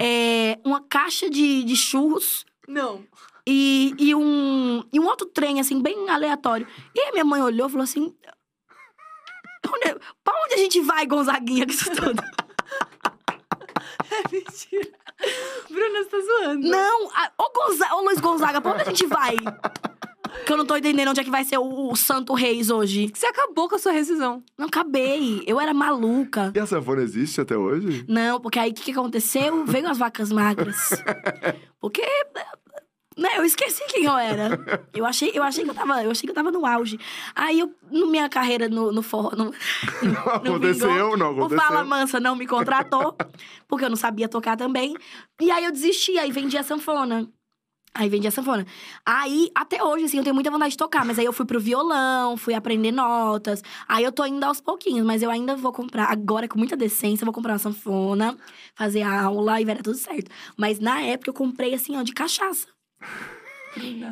é, 0.00 0.58
uma 0.64 0.80
caixa 0.82 1.28
de, 1.28 1.64
de 1.64 1.74
churros 1.74 2.44
Não. 2.68 3.02
e, 3.46 3.92
e, 3.98 4.14
um, 4.14 4.84
e 4.92 5.00
um 5.00 5.06
outro 5.06 5.26
trem, 5.26 5.58
assim, 5.58 5.82
bem 5.82 6.08
aleatório. 6.08 6.66
E 6.94 7.00
aí 7.00 7.12
minha 7.12 7.24
mãe 7.24 7.40
olhou 7.42 7.66
e 7.68 7.70
falou 7.70 7.84
assim... 7.84 8.14
Onde, 9.72 10.00
pra 10.24 10.34
onde 10.44 10.54
a 10.54 10.58
gente 10.58 10.80
vai, 10.80 11.06
Gonzaguinha, 11.06 11.66
com 11.66 11.72
isso 11.72 11.90
tudo? 11.94 12.22
É 14.10 14.22
mentira. 14.32 14.88
Bruna, 15.70 16.02
você 16.02 16.10
tá 16.10 16.18
zoando. 16.20 16.68
não, 16.68 17.08
a, 17.10 17.32
ô, 17.38 17.50
Gonza, 17.52 17.94
ô 17.94 18.02
Luiz 18.02 18.20
Gonzaga, 18.20 18.60
pra 18.60 18.72
onde 18.72 18.82
a 18.82 18.84
gente 18.86 19.06
vai? 19.06 19.34
Que 20.44 20.52
eu 20.52 20.56
não 20.56 20.66
tô 20.66 20.76
entendendo 20.76 21.08
onde 21.08 21.20
é 21.20 21.24
que 21.24 21.30
vai 21.30 21.44
ser 21.44 21.58
o, 21.58 21.90
o 21.90 21.96
Santo 21.96 22.34
Reis 22.34 22.70
hoje. 22.70 23.10
Você 23.12 23.26
acabou 23.26 23.68
com 23.68 23.76
a 23.76 23.78
sua 23.78 23.92
rescisão. 23.92 24.42
Não 24.56 24.66
acabei, 24.66 25.42
eu 25.46 25.58
era 25.58 25.72
maluca. 25.72 26.52
E 26.54 26.58
a 26.60 26.66
sanfona 26.66 27.02
existe 27.02 27.40
até 27.40 27.56
hoje? 27.56 28.04
Não, 28.06 28.38
porque 28.40 28.58
aí 28.58 28.70
o 28.70 28.74
que, 28.74 28.82
que 28.82 28.90
aconteceu? 28.92 29.64
Veio 29.64 29.88
as 29.88 29.98
vacas 29.98 30.30
magras. 30.30 30.76
Porque. 31.80 32.02
Né, 33.16 33.30
eu 33.38 33.44
esqueci 33.44 33.82
quem 33.88 34.04
eu 34.04 34.16
era. 34.16 34.84
Eu 34.92 35.06
achei, 35.06 35.30
eu 35.32 35.42
achei 35.42 35.64
que 35.64 35.70
eu 35.70 35.74
tava, 35.74 36.02
eu 36.04 36.10
achei 36.10 36.26
que 36.26 36.30
eu 36.30 36.34
tava 36.34 36.50
no 36.50 36.66
auge. 36.66 36.98
Aí 37.34 37.58
eu, 37.58 37.74
no 37.90 38.08
minha 38.08 38.28
carreira 38.28 38.68
no, 38.68 38.92
no 38.92 39.02
forró, 39.02 39.30
no, 39.30 39.54
Não 40.02 40.20
aconteceu, 40.34 40.88
vingou. 40.90 41.16
não 41.16 41.30
O 41.32 41.34
aconteceu. 41.36 41.64
Fala 41.64 41.82
Mansa 41.84 42.20
não 42.20 42.36
me 42.36 42.46
contratou, 42.46 43.16
porque 43.66 43.86
eu 43.86 43.88
não 43.88 43.96
sabia 43.96 44.28
tocar 44.28 44.54
também. 44.56 44.94
E 45.40 45.50
aí 45.50 45.64
eu 45.64 45.72
desisti, 45.72 46.18
aí 46.18 46.30
vendi 46.30 46.58
a 46.58 46.62
sanfona. 46.62 47.26
Aí 47.94 48.10
vendi 48.10 48.28
a 48.28 48.30
sanfona. 48.30 48.66
Aí, 49.06 49.50
até 49.54 49.82
hoje, 49.82 50.04
assim, 50.04 50.18
eu 50.18 50.22
tenho 50.22 50.34
muita 50.34 50.50
vontade 50.50 50.72
de 50.72 50.76
tocar. 50.76 51.02
Mas 51.02 51.18
aí 51.18 51.24
eu 51.24 51.32
fui 51.32 51.46
pro 51.46 51.58
violão, 51.58 52.36
fui 52.36 52.52
aprender 52.52 52.92
notas. 52.92 53.62
Aí 53.88 54.04
eu 54.04 54.12
tô 54.12 54.26
indo 54.26 54.44
aos 54.44 54.60
pouquinhos, 54.60 55.06
mas 55.06 55.22
eu 55.22 55.30
ainda 55.30 55.56
vou 55.56 55.72
comprar. 55.72 56.12
Agora, 56.12 56.46
com 56.46 56.58
muita 56.58 56.76
decência, 56.76 57.24
vou 57.24 57.32
comprar 57.32 57.54
uma 57.54 57.58
sanfona, 57.58 58.36
fazer 58.74 59.00
aula 59.00 59.58
e 59.62 59.64
vai 59.64 59.74
dar 59.76 59.82
tudo 59.82 59.96
certo. 59.96 60.30
Mas 60.58 60.78
na 60.78 61.00
época 61.00 61.30
eu 61.30 61.34
comprei, 61.34 61.72
assim, 61.72 61.96
ó, 61.96 62.02
de 62.02 62.12
cachaça. 62.12 62.75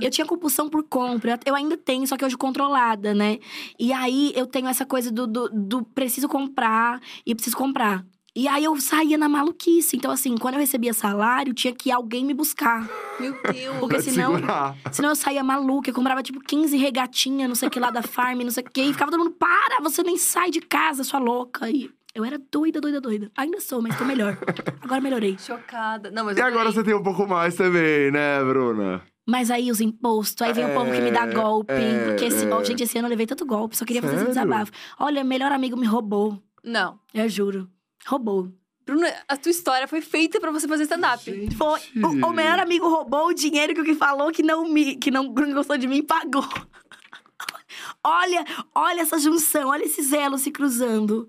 Eu 0.01 0.11
tinha 0.11 0.27
compulsão 0.27 0.69
por 0.69 0.83
compra, 0.85 1.39
eu 1.47 1.55
ainda 1.55 1.77
tenho, 1.77 2.07
só 2.07 2.17
que 2.17 2.25
hoje 2.25 2.37
controlada, 2.37 3.15
né? 3.15 3.39
E 3.79 3.93
aí 3.93 4.33
eu 4.37 4.47
tenho 4.47 4.69
essa 4.69 4.85
coisa 4.85 5.11
do, 5.11 5.27
do, 5.27 5.49
do 5.49 5.83
preciso 5.83 6.29
comprar 6.29 7.01
e 7.25 7.35
preciso 7.35 7.57
comprar. 7.57 8.05
E 8.37 8.49
aí 8.49 8.65
eu 8.65 8.77
saía 8.81 9.17
na 9.17 9.29
maluquice. 9.29 9.97
Então, 9.97 10.11
assim, 10.11 10.37
quando 10.37 10.55
eu 10.55 10.61
recebia 10.61 10.93
salário, 10.93 11.55
tinha 11.55 11.73
que 11.73 11.93
alguém 11.93 12.25
me 12.25 12.35
buscar. 12.35 12.89
Meu 13.21 13.33
Deus. 13.53 13.77
Porque 13.79 14.03
senão. 14.03 14.35
segurar. 14.35 14.77
Senão 14.91 15.11
eu 15.11 15.17
saía 15.17 15.45
maluca, 15.45 15.89
eu 15.89 15.95
comprava 15.95 16.21
tipo 16.21 16.41
15 16.41 16.77
regatinha, 16.77 17.47
não 17.47 17.55
sei 17.55 17.69
o 17.69 17.71
que 17.71 17.79
lá 17.79 17.91
da 17.93 18.03
farm, 18.03 18.41
não 18.41 18.51
sei 18.51 18.65
o 18.65 18.71
que. 18.71 18.83
E 18.83 18.93
ficava 18.93 19.13
todo 19.13 19.21
mundo, 19.21 19.37
para, 19.39 19.81
você 19.81 20.03
nem 20.03 20.17
sai 20.17 20.51
de 20.51 20.61
casa, 20.61 21.05
sua 21.05 21.21
louca. 21.21 21.71
E 21.71 21.89
eu 22.15 22.25
era 22.25 22.39
doida, 22.51 22.81
doida, 22.81 23.01
doida. 23.01 23.31
Ainda 23.37 23.61
sou, 23.61 23.83
mas 23.83 23.97
tô 23.99 24.05
melhor. 24.05 24.39
Agora 24.81 25.01
melhorei. 25.01 25.37
Chocada. 25.41 26.11
Não, 26.11 26.25
mas 26.25 26.37
E 26.37 26.41
agora 26.43 26.71
você 26.73 26.83
tem 26.85 26.95
um 26.95 27.03
pouco 27.03 27.27
mais 27.27 27.55
também, 27.55 28.11
né, 28.11 28.43
Bruna? 28.45 29.03
Mas 29.27 29.51
aí 29.51 29.71
os 29.71 29.81
impostos, 29.81 30.43
aí 30.43 30.53
vem 30.53 30.67
o 30.67 30.75
povo 30.75 30.91
que 30.93 31.01
me 31.01 31.11
dá 31.11 31.23
É, 31.27 31.33
golpe. 31.33 31.73
é, 31.73 32.09
porque 32.09 32.27
esse, 32.27 32.47
é. 32.47 32.65
gente, 32.65 32.83
esse 32.83 32.99
ano 32.99 33.07
eu 33.07 33.11
levei 33.11 33.27
tanto 33.27 33.47
golpe, 33.47 33.77
só 33.77 33.85
queria 33.85 34.03
fazer 34.03 34.17
esse 34.17 34.25
Sério? 34.33 34.43
desabafo. 34.49 34.71
Olha, 34.99 35.25
melhor 35.25 35.51
amigo 35.51 35.77
me 35.79 35.87
roubou. 35.87 36.39
Não. 36.63 36.99
Eu 37.13 37.29
juro. 37.29 37.69
Roubou. 38.07 38.53
Bruna, 38.87 39.11
a 39.27 39.35
tua 39.39 39.51
história 39.51 39.89
foi 39.89 40.03
feita 40.03 40.39
pra 40.39 40.51
você 40.51 40.69
fazer 40.69 40.83
stand-up. 40.83 41.25
Foi. 41.57 41.81
O, 42.03 42.27
o 42.29 42.33
melhor 42.35 42.59
amigo 42.59 42.87
roubou 42.87 43.29
o 43.29 43.35
dinheiro 43.35 43.75
que 43.75 43.81
o 43.81 43.85
que 43.85 43.95
falou 43.95 44.31
que 44.31 44.43
não 44.43 44.69
me. 44.69 44.97
que 44.97 45.11
não 45.11 45.33
gostou 45.33 45.79
de 45.79 45.87
mim 45.87 46.03
pagou. 46.03 46.45
olha, 48.05 48.45
olha 48.75 49.01
essa 49.01 49.19
junção, 49.19 49.69
olha 49.71 49.85
esses 49.85 50.13
elos 50.13 50.43
se 50.43 50.51
cruzando. 50.51 51.29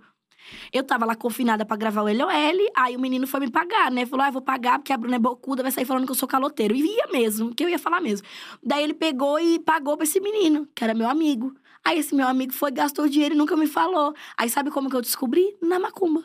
Eu 0.72 0.84
tava 0.84 1.06
lá 1.06 1.16
confinada 1.16 1.66
pra 1.66 1.78
gravar 1.78 2.02
o 2.02 2.12
LOL, 2.12 2.30
aí 2.76 2.96
o 2.96 3.00
menino 3.00 3.28
foi 3.28 3.40
me 3.42 3.52
pagar, 3.52 3.92
né? 3.92 4.06
Falou, 4.06 4.24
ah, 4.26 4.30
eu 4.30 4.34
vou 4.34 4.42
pagar 4.42 4.80
porque 4.80 4.94
a 4.94 4.98
Bruna 4.98 5.16
é 5.16 5.20
bocuda, 5.20 5.64
vai 5.64 5.72
sair 5.72 5.86
falando 5.86 6.06
que 6.06 6.12
eu 6.12 6.16
sou 6.16 6.28
caloteiro. 6.28 6.76
E 6.76 6.82
ia 6.82 7.08
mesmo, 7.12 7.54
que 7.54 7.64
eu 7.64 7.70
ia 7.70 7.80
falar 7.80 8.02
mesmo. 8.02 8.28
Daí 8.64 8.84
ele 8.84 8.94
pegou 8.94 9.40
e 9.40 9.60
pagou 9.60 9.96
pra 9.98 10.04
esse 10.04 10.20
menino, 10.20 10.68
que 10.76 10.84
era 10.84 10.94
meu 10.94 11.10
amigo. 11.10 11.54
Aí 11.84 12.00
esse 12.00 12.16
meu 12.16 12.28
amigo 12.28 12.52
foi, 12.52 12.72
gastou 12.72 13.08
dinheiro 13.08 13.36
e 13.36 13.38
nunca 13.38 13.56
me 13.56 13.68
falou. 13.68 14.14
Aí 14.38 14.50
sabe 14.50 14.72
como 14.72 14.90
que 14.90 14.96
eu 14.96 15.02
descobri? 15.02 15.56
Na 15.62 15.78
macumba. 15.78 16.24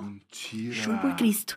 Mentira. 0.00 0.72
Juro 0.72 0.98
por 0.98 1.14
Cristo. 1.16 1.56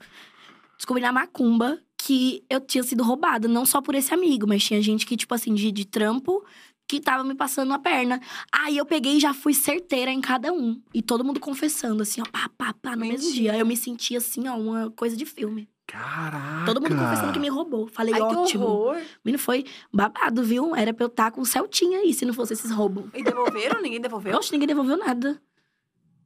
Descobri 0.77 1.01
na 1.01 1.11
macumba 1.11 1.79
que 1.97 2.43
eu 2.49 2.59
tinha 2.59 2.83
sido 2.83 3.03
roubada, 3.03 3.47
não 3.47 3.65
só 3.65 3.81
por 3.81 3.95
esse 3.95 4.13
amigo, 4.13 4.45
mas 4.47 4.63
tinha 4.63 4.81
gente 4.81 5.05
que, 5.05 5.17
tipo 5.17 5.33
assim, 5.33 5.53
de, 5.53 5.71
de 5.71 5.85
trampo, 5.85 6.43
que 6.87 6.99
tava 6.99 7.23
me 7.23 7.35
passando 7.35 7.73
a 7.73 7.79
perna. 7.79 8.21
Aí 8.51 8.77
eu 8.77 8.85
peguei 8.85 9.17
e 9.17 9.19
já 9.19 9.33
fui 9.33 9.53
certeira 9.53 10.11
em 10.11 10.21
cada 10.21 10.53
um. 10.53 10.81
E 10.93 11.01
todo 11.01 11.23
mundo 11.23 11.39
confessando, 11.39 12.03
assim, 12.03 12.21
ó, 12.21 12.25
pá, 12.31 12.49
pá, 12.57 12.73
pá, 12.73 12.95
no 12.95 13.05
mesmo 13.05 13.27
Mentira. 13.27 13.33
dia. 13.53 13.57
Eu 13.57 13.65
me 13.65 13.75
senti 13.75 14.15
assim, 14.15 14.47
ó, 14.47 14.55
uma 14.55 14.91
coisa 14.91 15.15
de 15.15 15.25
filme. 15.25 15.69
Caraca! 15.87 16.65
Todo 16.65 16.81
mundo 16.81 16.95
confessando 16.95 17.31
que 17.33 17.39
me 17.39 17.47
roubou. 17.47 17.87
Falei, 17.87 18.13
Ai, 18.13 18.21
ótimo. 18.21 18.93
Menino, 19.23 19.41
foi 19.41 19.65
babado, 19.93 20.43
viu? 20.43 20.75
Era 20.75 20.93
pra 20.93 21.03
eu 21.05 21.07
estar 21.07 21.31
com 21.31 21.41
o 21.41 21.45
Celtinha 21.45 21.99
aí, 21.99 22.13
se 22.13 22.25
não 22.25 22.33
fosse 22.33 22.53
esses 22.53 22.71
roubos. 22.71 23.05
E 23.13 23.23
devolveram? 23.23 23.81
Ninguém 23.81 24.01
devolveu? 24.01 24.35
Oxe, 24.37 24.51
ninguém 24.51 24.67
devolveu 24.67 24.97
nada. 24.97 25.39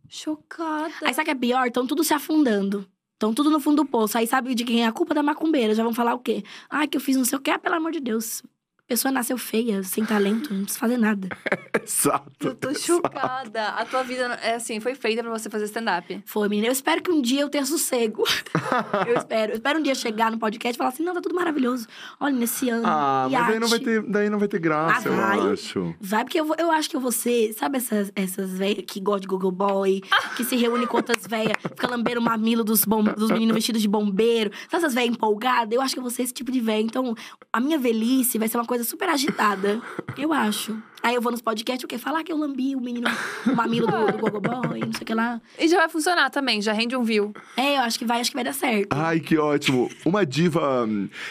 Chocada. 0.07 0.91
Aí 1.03 1.13
sabe 1.13 1.21
o 1.21 1.25
que 1.25 1.31
é 1.31 1.35
pior? 1.35 1.67
Estão 1.67 1.85
tudo 1.85 2.03
se 2.03 2.13
afundando. 2.13 2.87
Estão 3.13 3.33
tudo 3.33 3.49
no 3.49 3.59
fundo 3.59 3.83
do 3.83 3.85
poço. 3.89 4.17
Aí 4.17 4.25
sabe 4.25 4.55
de 4.55 4.63
quem 4.63 4.83
é 4.83 4.87
a 4.87 4.91
culpa 4.91 5.13
da 5.13 5.21
macumbeira? 5.21 5.75
Já 5.75 5.83
vão 5.83 5.93
falar 5.93 6.13
o 6.13 6.19
quê? 6.19 6.43
Ah, 6.69 6.87
que 6.87 6.95
eu 6.97 7.01
fiz 7.01 7.17
não 7.17 7.25
sei 7.25 7.37
o 7.37 7.41
quê. 7.41 7.51
Ah, 7.51 7.59
pelo 7.59 7.75
amor 7.75 7.91
de 7.91 7.99
Deus. 7.99 8.41
Pessoa 8.89 9.11
nasceu 9.11 9.37
feia, 9.37 9.83
sem 9.83 10.03
talento, 10.03 10.51
não 10.51 10.63
precisa 10.63 10.79
fazer 10.79 10.97
nada. 10.97 11.29
Exato. 11.83 12.47
Eu 12.47 12.55
tô 12.55 12.73
chocada. 12.73 13.67
A 13.69 13.85
tua 13.85 14.01
vida, 14.01 14.23
é 14.41 14.55
assim, 14.55 14.79
foi 14.79 14.95
feita 14.95 15.21
pra 15.21 15.31
você 15.31 15.47
fazer 15.47 15.65
stand-up. 15.65 16.23
Foi, 16.25 16.49
menina. 16.49 16.67
Eu 16.67 16.71
espero 16.71 16.99
que 17.01 17.11
um 17.11 17.21
dia 17.21 17.41
eu 17.41 17.49
tenha 17.49 17.63
sossego. 17.65 18.23
eu 19.07 19.15
espero. 19.15 19.51
Eu 19.51 19.55
espero 19.57 19.77
um 19.79 19.83
dia 19.83 19.93
chegar 19.93 20.31
no 20.31 20.39
podcast 20.39 20.75
e 20.75 20.77
falar 20.77 20.89
assim: 20.89 21.03
não, 21.03 21.13
tá 21.13 21.21
tudo 21.21 21.35
maravilhoso. 21.35 21.87
Olha, 22.19 22.33
nesse 22.35 22.67
ano. 22.69 22.83
Ah, 22.87 23.27
mas 23.31 23.47
daí 23.47 23.59
não, 23.59 23.67
vai 23.67 23.79
ter, 23.79 24.01
daí 24.01 24.29
não 24.29 24.39
vai 24.39 24.47
ter 24.47 24.59
graça, 24.59 25.07
Ah, 25.07 25.11
eu 25.11 25.15
vai. 25.43 25.53
acho. 25.53 25.95
Vai, 26.01 26.23
porque 26.23 26.39
eu, 26.39 26.45
vou- 26.45 26.55
eu 26.57 26.71
acho 26.71 26.89
que 26.89 26.95
eu 26.95 27.01
vou 27.01 27.11
ser, 27.11 27.53
sabe 27.53 27.77
essas, 27.77 28.11
essas 28.15 28.49
velhas 28.57 28.85
que 28.87 28.99
gostam 28.99 29.21
de 29.21 29.27
Google 29.27 29.51
Boy, 29.51 30.01
que 30.35 30.43
se 30.43 30.55
reúne 30.55 30.87
com 30.87 30.97
outras 30.97 31.27
velhas, 31.27 31.53
fica 31.61 31.87
lambendo 31.87 32.19
o 32.19 32.23
mamilo 32.23 32.63
dos, 32.63 32.83
bom, 32.85 33.03
dos 33.03 33.29
meninos 33.29 33.53
vestidos 33.53 33.83
de 33.83 33.87
bombeiro. 33.87 34.49
Sabe 34.69 34.77
essas 34.83 34.95
velhas 34.95 35.11
empolgadas? 35.11 35.71
Eu 35.75 35.81
acho 35.81 35.93
que 35.93 35.99
eu 35.99 36.03
vou 36.03 36.11
ser 36.11 36.23
esse 36.23 36.33
tipo 36.33 36.51
de 36.51 36.59
velha. 36.59 36.81
Então, 36.81 37.13
a 37.53 37.59
minha 37.59 37.77
velhice 37.77 38.39
vai 38.39 38.47
ser 38.47 38.57
uma 38.57 38.65
coisa 38.65 38.78
super 38.83 39.09
agitada. 39.09 39.81
Eu 40.17 40.33
acho. 40.33 40.77
Aí 41.01 41.15
eu 41.15 41.21
vou 41.21 41.31
nos 41.31 41.41
podcasts, 41.41 41.83
o 41.83 41.87
quê? 41.87 41.97
Falar 41.97 42.23
que 42.23 42.31
eu 42.31 42.37
lambi 42.37 42.75
o 42.75 42.81
menino, 42.81 43.07
o 43.47 43.55
mamilo 43.55 43.87
do, 43.87 44.11
do 44.11 44.17
Google 44.17 44.41
Boy, 44.41 44.79
não 44.81 44.91
sei 44.91 45.03
o 45.03 45.05
que 45.05 45.13
lá. 45.13 45.41
E 45.57 45.67
já 45.67 45.77
vai 45.77 45.87
funcionar 45.87 46.29
também, 46.29 46.61
já 46.61 46.73
rende 46.73 46.95
um 46.95 47.03
view. 47.03 47.33
É, 47.55 47.77
eu 47.77 47.81
acho 47.81 47.97
que 47.97 48.05
vai, 48.05 48.19
acho 48.19 48.31
que 48.31 48.35
vai 48.35 48.43
dar 48.43 48.53
certo. 48.53 48.89
Ai, 48.91 49.19
que 49.19 49.37
ótimo. 49.37 49.89
Uma 50.05 50.25
diva. 50.25 50.87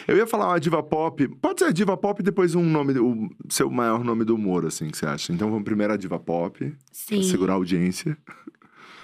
Eu 0.06 0.16
ia 0.16 0.26
falar 0.26 0.48
uma 0.48 0.60
diva 0.60 0.82
pop. 0.82 1.28
Pode 1.40 1.60
ser 1.60 1.66
a 1.66 1.72
diva 1.72 1.96
pop 1.96 2.20
e 2.20 2.24
depois 2.24 2.54
um 2.54 2.64
nome, 2.64 2.98
o 2.98 3.28
seu 3.50 3.70
maior 3.70 4.02
nome 4.02 4.24
do 4.24 4.34
humor, 4.34 4.64
assim, 4.64 4.88
que 4.88 4.96
você 4.96 5.06
acha. 5.06 5.32
Então 5.32 5.50
vamos 5.50 5.64
primeiro 5.64 5.92
a 5.92 5.96
diva 5.96 6.18
pop, 6.18 6.58
pra 6.58 6.76
Sim. 6.92 7.22
segurar 7.22 7.52
a 7.52 7.56
audiência. 7.56 8.16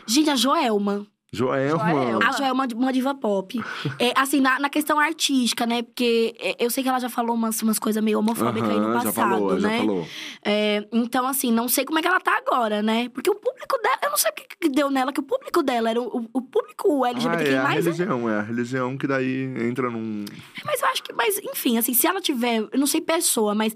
Gente, 0.07 0.31
a 0.31 0.37
Joelma. 0.37 1.07
Joelma. 1.35 1.91
Joelma. 1.91 2.29
A 2.29 2.33
Jo 2.33 2.45
é 2.45 2.53
uma, 2.53 2.93
diva 2.93 3.15
pop. 3.15 3.63
É, 3.99 4.13
assim, 4.17 4.41
na, 4.41 4.59
na 4.59 4.69
questão 4.71 4.99
artística, 4.99 5.67
né? 5.67 5.83
Porque 5.83 6.35
é, 6.39 6.57
eu 6.65 6.71
sei 6.71 6.83
que 6.83 6.89
ela 6.89 7.01
já 7.01 7.09
falou 7.09 7.35
umas, 7.35 7.61
umas 7.63 7.79
coisas 7.79 8.03
meio 8.03 8.19
homofóbicas 8.19 8.71
aí 8.71 8.79
no 8.79 8.93
passado, 8.93 9.05
já 9.05 9.13
falou, 9.13 9.55
né? 9.55 9.61
já 9.61 9.79
falou. 9.79 10.09
É, 10.45 10.89
então, 10.93 11.27
assim, 11.27 11.53
não 11.53 11.69
sei 11.69 11.85
como 11.85 11.99
é 11.99 12.03
que 12.03 12.09
ela 12.09 12.21
tá 12.21 12.37
agora, 12.37 12.83
né? 12.83 13.09
Porque 13.09 13.29
o 13.29 13.35
público 13.35 13.77
dela, 13.83 13.99
eu 14.05 14.11
não 14.11 14.17
sei 14.17 14.31
o 14.31 14.35
que, 14.35 14.69
deu 14.69 14.91
nela, 14.91 15.13
que 15.13 15.21
o 15.21 15.25
público 15.25 15.63
dela 15.63 15.91
era 15.91 16.01
o, 16.01 16.29
o 16.33 16.41
público 16.41 17.05
Ah, 17.05 17.11
LGBTQI+, 17.11 17.53
é 17.55 17.59
a 17.59 17.63
mais, 17.63 17.85
né? 17.85 17.91
religião, 17.91 18.31
é 18.31 18.39
a 18.39 18.43
religião 18.43 18.97
que 18.97 19.07
daí 19.07 19.55
entra 19.69 19.91
num. 19.91 20.25
Mas 20.65 20.81
eu 20.81 20.89
acho 20.89 21.03
que, 21.03 21.13
mas 21.13 21.39
enfim, 21.39 21.79
assim, 21.79 21.93
se 21.93 22.07
ela 22.07 22.21
tiver, 22.21 22.67
eu 22.73 22.79
não 22.79 22.87
sei 22.87 23.01
pessoa, 23.01 23.55
mas 23.55 23.75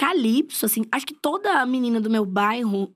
Calypso, 0.00 0.64
assim, 0.64 0.82
acho 0.90 1.06
que 1.06 1.12
toda 1.12 1.64
menina 1.66 2.00
do 2.00 2.08
meu 2.08 2.24
bairro, 2.24 2.90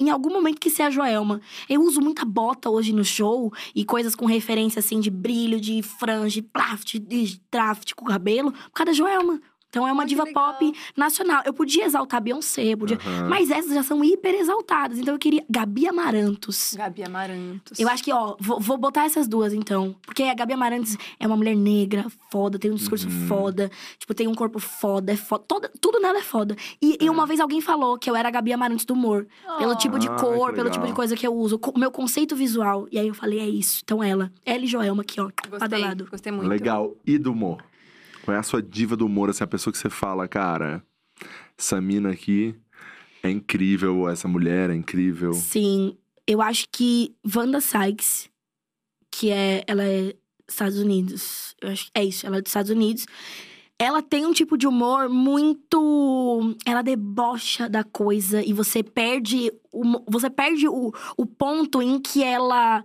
em 0.00 0.08
algum 0.08 0.32
momento 0.32 0.58
que 0.58 0.70
ser 0.70 0.84
a 0.84 0.90
Joelma. 0.90 1.40
Eu 1.68 1.82
uso 1.82 2.00
muita 2.00 2.24
bota 2.24 2.70
hoje 2.70 2.92
no 2.92 3.04
show 3.04 3.52
e 3.74 3.84
coisas 3.84 4.14
com 4.14 4.24
referência, 4.24 4.80
assim, 4.80 4.98
de 4.98 5.10
brilho, 5.10 5.60
de 5.60 5.82
franja, 5.82 6.40
de 6.40 6.42
plaft, 6.42 6.98
de 6.98 7.40
draft 7.52 7.92
com 7.94 8.06
cabelo, 8.06 8.50
por 8.50 8.72
causa 8.72 8.86
da 8.86 8.92
Joelma. 8.92 9.40
Então 9.70 9.86
é 9.88 9.92
uma 9.92 10.02
que 10.02 10.10
diva 10.10 10.24
legal. 10.24 10.52
pop 10.54 10.72
nacional. 10.96 11.42
Eu 11.46 11.54
podia 11.54 11.84
exaltar 11.84 12.18
a 12.18 12.20
Beyoncé, 12.20 12.76
podia. 12.76 12.98
Aham. 12.98 13.28
Mas 13.28 13.50
essas 13.50 13.72
já 13.72 13.82
são 13.82 14.04
hiper 14.04 14.34
exaltadas. 14.34 14.98
Então 14.98 15.14
eu 15.14 15.18
queria. 15.18 15.44
Gabi 15.48 15.86
Amarantos. 15.88 16.74
Gabi 16.76 17.04
Amarantos. 17.04 17.78
Eu 17.78 17.88
acho 17.88 18.02
que, 18.02 18.12
ó, 18.12 18.36
vou, 18.38 18.60
vou 18.60 18.76
botar 18.76 19.04
essas 19.04 19.26
duas, 19.28 19.52
então. 19.54 19.94
Porque 20.02 20.24
a 20.24 20.34
Gabi 20.34 20.52
Amarantos 20.52 20.96
é 21.18 21.26
uma 21.26 21.36
mulher 21.36 21.54
negra, 21.56 22.06
foda, 22.30 22.58
tem 22.58 22.70
um 22.70 22.74
discurso 22.74 23.08
Uhum. 23.08 23.26
foda. 23.28 23.70
Tipo, 23.98 24.12
tem 24.12 24.26
um 24.28 24.34
corpo 24.34 24.58
foda, 24.58 25.12
é 25.12 25.16
foda. 25.16 25.44
Toda, 25.46 25.70
tudo 25.80 26.00
nela 26.00 26.18
é 26.18 26.22
foda. 26.22 26.56
E, 26.82 26.98
e 27.00 27.08
uma 27.08 27.24
vez 27.26 27.38
alguém 27.40 27.60
falou 27.60 27.96
que 27.96 28.10
eu 28.10 28.16
era 28.16 28.28
a 28.28 28.30
Gabi 28.30 28.52
Amarantos 28.52 28.84
do 28.84 28.94
humor. 28.94 29.26
Pelo 29.58 29.76
tipo 29.76 29.98
de 29.98 30.08
Ah, 30.08 30.16
cor, 30.16 30.50
que 30.50 30.56
pelo 30.56 30.70
tipo 30.70 30.86
de 30.86 30.92
coisa 30.92 31.16
que 31.16 31.26
eu 31.26 31.34
uso. 31.34 31.60
O 31.74 31.78
meu 31.78 31.90
conceito 31.92 32.34
visual. 32.34 32.88
E 32.90 32.98
aí 32.98 33.06
eu 33.08 33.14
falei, 33.14 33.38
é 33.38 33.48
isso. 33.48 33.80
Então 33.84 34.02
ela. 34.02 34.32
Ela 34.44 34.64
e 34.64 34.66
Joelma 34.66 35.02
aqui, 35.02 35.20
ó. 35.20 35.30
Gostei, 35.48 35.78
lado. 35.80 36.08
gostei 36.10 36.32
muito. 36.32 36.48
Legal. 36.48 36.92
E 37.06 37.16
do 37.18 37.30
humor? 37.32 37.62
Qual 38.24 38.36
é 38.36 38.38
a 38.38 38.42
sua 38.42 38.62
diva 38.62 38.96
do 38.96 39.06
humor? 39.06 39.30
Assim, 39.30 39.44
a 39.44 39.46
pessoa 39.46 39.72
que 39.72 39.78
você 39.78 39.90
fala, 39.90 40.28
cara, 40.28 40.82
essa 41.58 41.80
mina 41.80 42.10
aqui 42.10 42.54
é 43.22 43.30
incrível, 43.30 44.08
essa 44.08 44.28
mulher 44.28 44.70
é 44.70 44.74
incrível. 44.74 45.32
Sim. 45.32 45.96
Eu 46.26 46.40
acho 46.40 46.66
que 46.70 47.14
Wanda 47.34 47.60
Sykes, 47.60 48.30
que 49.10 49.30
é. 49.30 49.64
Ela 49.66 49.84
é 49.84 50.14
Estados 50.48 50.78
Unidos. 50.78 51.54
Eu 51.60 51.70
acho 51.70 51.90
é 51.94 52.04
isso, 52.04 52.26
ela 52.26 52.38
é 52.38 52.40
dos 52.40 52.50
Estados 52.50 52.70
Unidos. 52.70 53.06
Ela 53.78 54.02
tem 54.02 54.26
um 54.26 54.32
tipo 54.32 54.58
de 54.58 54.66
humor 54.66 55.08
muito. 55.08 56.54
Ela 56.66 56.82
debocha 56.82 57.68
da 57.68 57.82
coisa 57.82 58.42
e 58.42 58.52
você 58.52 58.82
perde. 58.82 59.50
O, 59.72 60.04
você 60.06 60.28
perde 60.28 60.68
o, 60.68 60.92
o 61.16 61.26
ponto 61.26 61.80
em 61.80 61.98
que 61.98 62.22
ela 62.22 62.82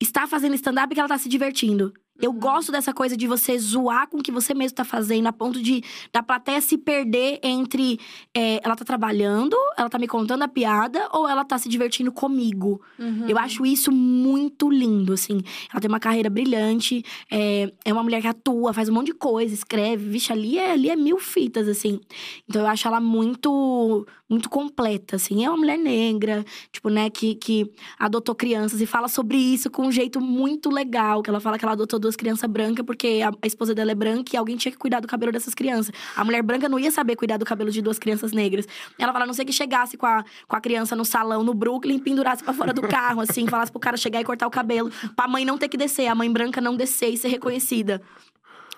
está 0.00 0.26
fazendo 0.26 0.54
stand-up 0.54 0.90
e 0.90 0.94
que 0.94 1.00
ela 1.00 1.08
tá 1.08 1.18
se 1.18 1.28
divertindo. 1.28 1.92
Eu 2.20 2.32
gosto 2.32 2.70
dessa 2.70 2.92
coisa 2.92 3.16
de 3.16 3.26
você 3.26 3.58
zoar 3.58 4.08
com 4.08 4.18
o 4.18 4.22
que 4.22 4.30
você 4.30 4.54
mesmo 4.54 4.76
tá 4.76 4.84
fazendo, 4.84 5.26
a 5.26 5.32
ponto 5.32 5.62
de 5.62 5.82
da 6.12 6.22
plateia 6.22 6.60
se 6.60 6.76
perder 6.76 7.40
entre 7.42 7.98
é, 8.34 8.60
ela 8.62 8.76
tá 8.76 8.84
trabalhando, 8.84 9.56
ela 9.76 9.88
tá 9.88 9.98
me 9.98 10.06
contando 10.06 10.42
a 10.42 10.48
piada, 10.48 11.08
ou 11.12 11.28
ela 11.28 11.44
tá 11.44 11.56
se 11.58 11.68
divertindo 11.68 12.12
comigo. 12.12 12.80
Uhum. 12.98 13.28
Eu 13.28 13.38
acho 13.38 13.64
isso 13.64 13.90
muito 13.90 14.68
lindo, 14.68 15.12
assim. 15.12 15.40
Ela 15.70 15.80
tem 15.80 15.88
uma 15.88 16.00
carreira 16.00 16.28
brilhante, 16.28 17.02
é, 17.30 17.72
é 17.84 17.92
uma 17.92 18.02
mulher 18.02 18.20
que 18.20 18.28
atua, 18.28 18.72
faz 18.72 18.88
um 18.88 18.92
monte 18.92 19.06
de 19.06 19.14
coisa, 19.14 19.54
escreve. 19.54 20.08
Vixe, 20.10 20.32
ali 20.32 20.58
é, 20.58 20.72
ali 20.72 20.90
é 20.90 20.96
mil 20.96 21.18
fitas, 21.18 21.68
assim. 21.68 22.00
Então 22.48 22.62
eu 22.62 22.68
acho 22.68 22.86
ela 22.86 23.00
muito, 23.00 24.06
muito 24.28 24.50
completa, 24.50 25.16
assim. 25.16 25.44
É 25.44 25.48
uma 25.48 25.56
mulher 25.56 25.78
negra, 25.78 26.44
tipo, 26.72 26.88
né, 26.88 27.08
que, 27.08 27.34
que 27.34 27.70
adotou 27.98 28.34
crianças 28.34 28.80
e 28.80 28.86
fala 28.86 29.08
sobre 29.08 29.36
isso 29.36 29.70
com 29.70 29.86
um 29.86 29.92
jeito 29.92 30.20
muito 30.20 30.70
legal. 30.70 31.22
Que 31.22 31.30
ela 31.30 31.40
fala 31.40 31.58
que 31.58 31.64
ela 31.64 31.72
adotou 31.72 31.98
duas 32.10 32.16
crianças 32.16 32.50
brancas 32.50 32.84
porque 32.84 33.20
a, 33.24 33.30
a 33.30 33.46
esposa 33.46 33.74
dela 33.74 33.92
é 33.92 33.94
branca 33.94 34.30
e 34.34 34.36
alguém 34.36 34.56
tinha 34.56 34.72
que 34.72 34.78
cuidar 34.78 35.00
do 35.00 35.06
cabelo 35.06 35.30
dessas 35.30 35.54
crianças. 35.54 35.94
A 36.16 36.24
mulher 36.24 36.42
branca 36.42 36.68
não 36.68 36.78
ia 36.78 36.90
saber 36.90 37.16
cuidar 37.16 37.36
do 37.36 37.44
cabelo 37.44 37.70
de 37.70 37.80
duas 37.80 37.98
crianças 37.98 38.32
negras. 38.32 38.66
Ela 38.98 39.12
fala, 39.12 39.24
a 39.24 39.26
não 39.26 39.34
sei 39.34 39.44
que 39.44 39.52
chegasse 39.52 39.96
com 39.96 40.06
a, 40.06 40.24
com 40.48 40.56
a 40.56 40.60
criança 40.60 40.96
no 40.96 41.04
salão, 41.04 41.42
no 41.42 41.54
Brooklyn, 41.54 41.98
pendurasse 41.98 42.42
pra 42.42 42.52
fora 42.52 42.72
do 42.72 42.82
carro, 42.82 43.20
assim, 43.20 43.46
falasse 43.46 43.70
pro 43.70 43.80
cara 43.80 43.96
chegar 43.96 44.20
e 44.20 44.24
cortar 44.24 44.46
o 44.46 44.50
cabelo. 44.50 44.90
Pra 45.14 45.28
mãe 45.28 45.44
não 45.44 45.56
ter 45.56 45.68
que 45.68 45.76
descer, 45.76 46.08
a 46.08 46.14
mãe 46.14 46.30
branca 46.30 46.60
não 46.60 46.76
descer 46.76 47.10
e 47.10 47.16
ser 47.16 47.28
reconhecida. 47.28 48.02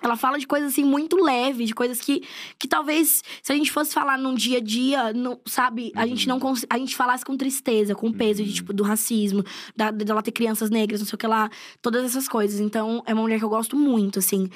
Ela 0.02 0.16
fala 0.16 0.38
de 0.38 0.46
coisas 0.46 0.72
assim 0.72 0.84
muito 0.84 1.16
leves, 1.16 1.68
de 1.68 1.74
coisas 1.74 2.00
que, 2.00 2.22
que 2.58 2.66
talvez, 2.66 3.22
se 3.42 3.52
a 3.52 3.56
gente 3.56 3.70
fosse 3.70 3.94
falar 3.94 4.18
num 4.18 4.34
dia 4.34 4.58
a 4.58 4.60
dia, 4.60 5.12
não, 5.12 5.38
sabe, 5.46 5.92
a 5.94 6.06
gente 6.06 6.26
não 6.28 6.40
cons- 6.40 6.66
a 6.68 6.76
gente 6.76 6.96
falasse 6.96 7.24
com 7.24 7.36
tristeza, 7.36 7.94
com 7.94 8.12
peso 8.12 8.42
de, 8.44 8.52
tipo, 8.54 8.72
do 8.72 8.82
racismo, 8.82 9.44
da, 9.76 9.90
dela 9.90 10.22
ter 10.22 10.32
crianças 10.32 10.70
negras, 10.70 11.00
não 11.00 11.06
sei 11.06 11.14
o 11.14 11.18
que 11.18 11.26
lá, 11.26 11.48
todas 11.80 12.04
essas 12.04 12.28
coisas. 12.28 12.60
Então, 12.60 13.02
é 13.06 13.12
uma 13.14 13.22
mulher 13.22 13.38
que 13.38 13.44
eu 13.44 13.48
gosto 13.48 13.76
muito, 13.76 14.18
assim. 14.18 14.48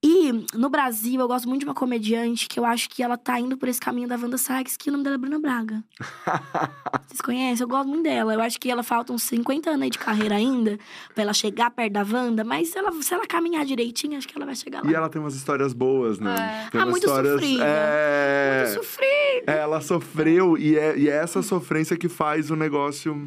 E 0.00 0.30
no 0.54 0.70
Brasil, 0.70 1.20
eu 1.20 1.26
gosto 1.26 1.48
muito 1.48 1.62
de 1.62 1.66
uma 1.66 1.74
comediante 1.74 2.46
que 2.48 2.60
eu 2.60 2.64
acho 2.64 2.88
que 2.88 3.02
ela 3.02 3.16
tá 3.18 3.40
indo 3.40 3.56
por 3.58 3.68
esse 3.68 3.80
caminho 3.80 4.06
da 4.06 4.14
Wanda 4.14 4.38
Sykes, 4.38 4.76
que 4.76 4.88
o 4.90 4.92
nome 4.92 5.02
dela 5.02 5.16
é 5.16 5.18
Bruna 5.18 5.40
Braga. 5.40 5.82
Vocês 7.08 7.20
conhecem? 7.20 7.64
Eu 7.64 7.68
gosto 7.68 7.88
muito 7.88 8.04
dela. 8.04 8.32
Eu 8.32 8.40
acho 8.40 8.60
que 8.60 8.70
ela 8.70 8.84
falta 8.84 9.12
uns 9.12 9.24
50 9.24 9.70
anos 9.70 9.82
aí 9.82 9.90
de 9.90 9.98
carreira 9.98 10.36
ainda, 10.36 10.78
pra 11.14 11.24
ela 11.24 11.32
chegar 11.32 11.70
perto 11.72 11.94
da 11.94 12.02
Wanda, 12.04 12.44
mas 12.44 12.68
se 12.68 12.78
ela, 12.78 12.92
se 13.02 13.12
ela 13.12 13.26
caminhar 13.26 13.64
direitinho, 13.64 14.16
acho 14.16 14.28
que 14.28 14.36
ela 14.36 14.46
vai 14.46 14.54
chegar 14.54 14.84
lá. 14.84 14.90
E 14.90 14.94
ela 14.94 15.08
tem 15.08 15.20
umas 15.20 15.34
histórias 15.34 15.72
boas, 15.72 16.20
né? 16.20 16.64
É. 16.66 16.70
Tem 16.70 16.80
Ah, 16.80 16.86
muito 16.86 17.04
histórias. 17.04 17.32
sofrida. 17.32 17.64
É... 17.66 18.62
Muito 18.66 18.74
sofrida. 18.84 19.52
Ela 19.52 19.80
sofreu 19.80 20.56
e 20.56 20.78
é, 20.78 20.96
e 20.96 21.08
é 21.08 21.16
essa 21.16 21.42
sofrência 21.42 21.96
que 21.96 22.08
faz 22.08 22.52
o 22.52 22.56
negócio. 22.56 23.26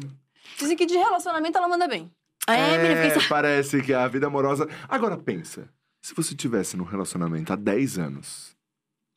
Dizem 0.58 0.74
que 0.76 0.86
de 0.86 0.94
relacionamento 0.96 1.58
ela 1.58 1.68
manda 1.68 1.86
bem. 1.86 2.10
É, 2.48 2.78
menina, 2.78 3.10
fiquei... 3.10 3.28
parece 3.28 3.82
que 3.82 3.92
a 3.92 4.08
vida 4.08 4.26
amorosa. 4.26 4.66
Agora 4.88 5.16
pensa, 5.18 5.68
se 6.02 6.14
você 6.14 6.34
tivesse 6.34 6.76
num 6.76 6.84
relacionamento 6.84 7.52
há 7.52 7.56
10 7.56 7.98
anos, 7.98 8.56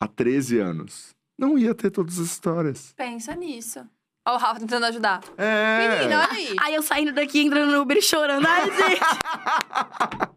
há 0.00 0.06
13 0.06 0.58
anos, 0.58 1.14
não 1.38 1.58
ia 1.58 1.74
ter 1.74 1.90
todas 1.90 2.18
as 2.18 2.26
histórias. 2.28 2.92
Pensa 2.96 3.34
nisso. 3.34 3.86
Ó, 4.26 4.34
o 4.34 4.38
Rafa 4.38 4.58
tentando 4.60 4.84
ajudar. 4.86 5.20
É. 5.38 5.98
Menina, 5.98 6.20
olha 6.20 6.28
aí. 6.32 6.56
Aí 6.60 6.74
eu 6.74 6.82
saindo 6.82 7.12
daqui, 7.12 7.40
entrando 7.40 7.70
no 7.72 7.80
Uber 7.82 7.96
e 7.96 8.02
chorando. 8.02 8.44
Ai, 8.46 8.64
gente. 8.66 9.00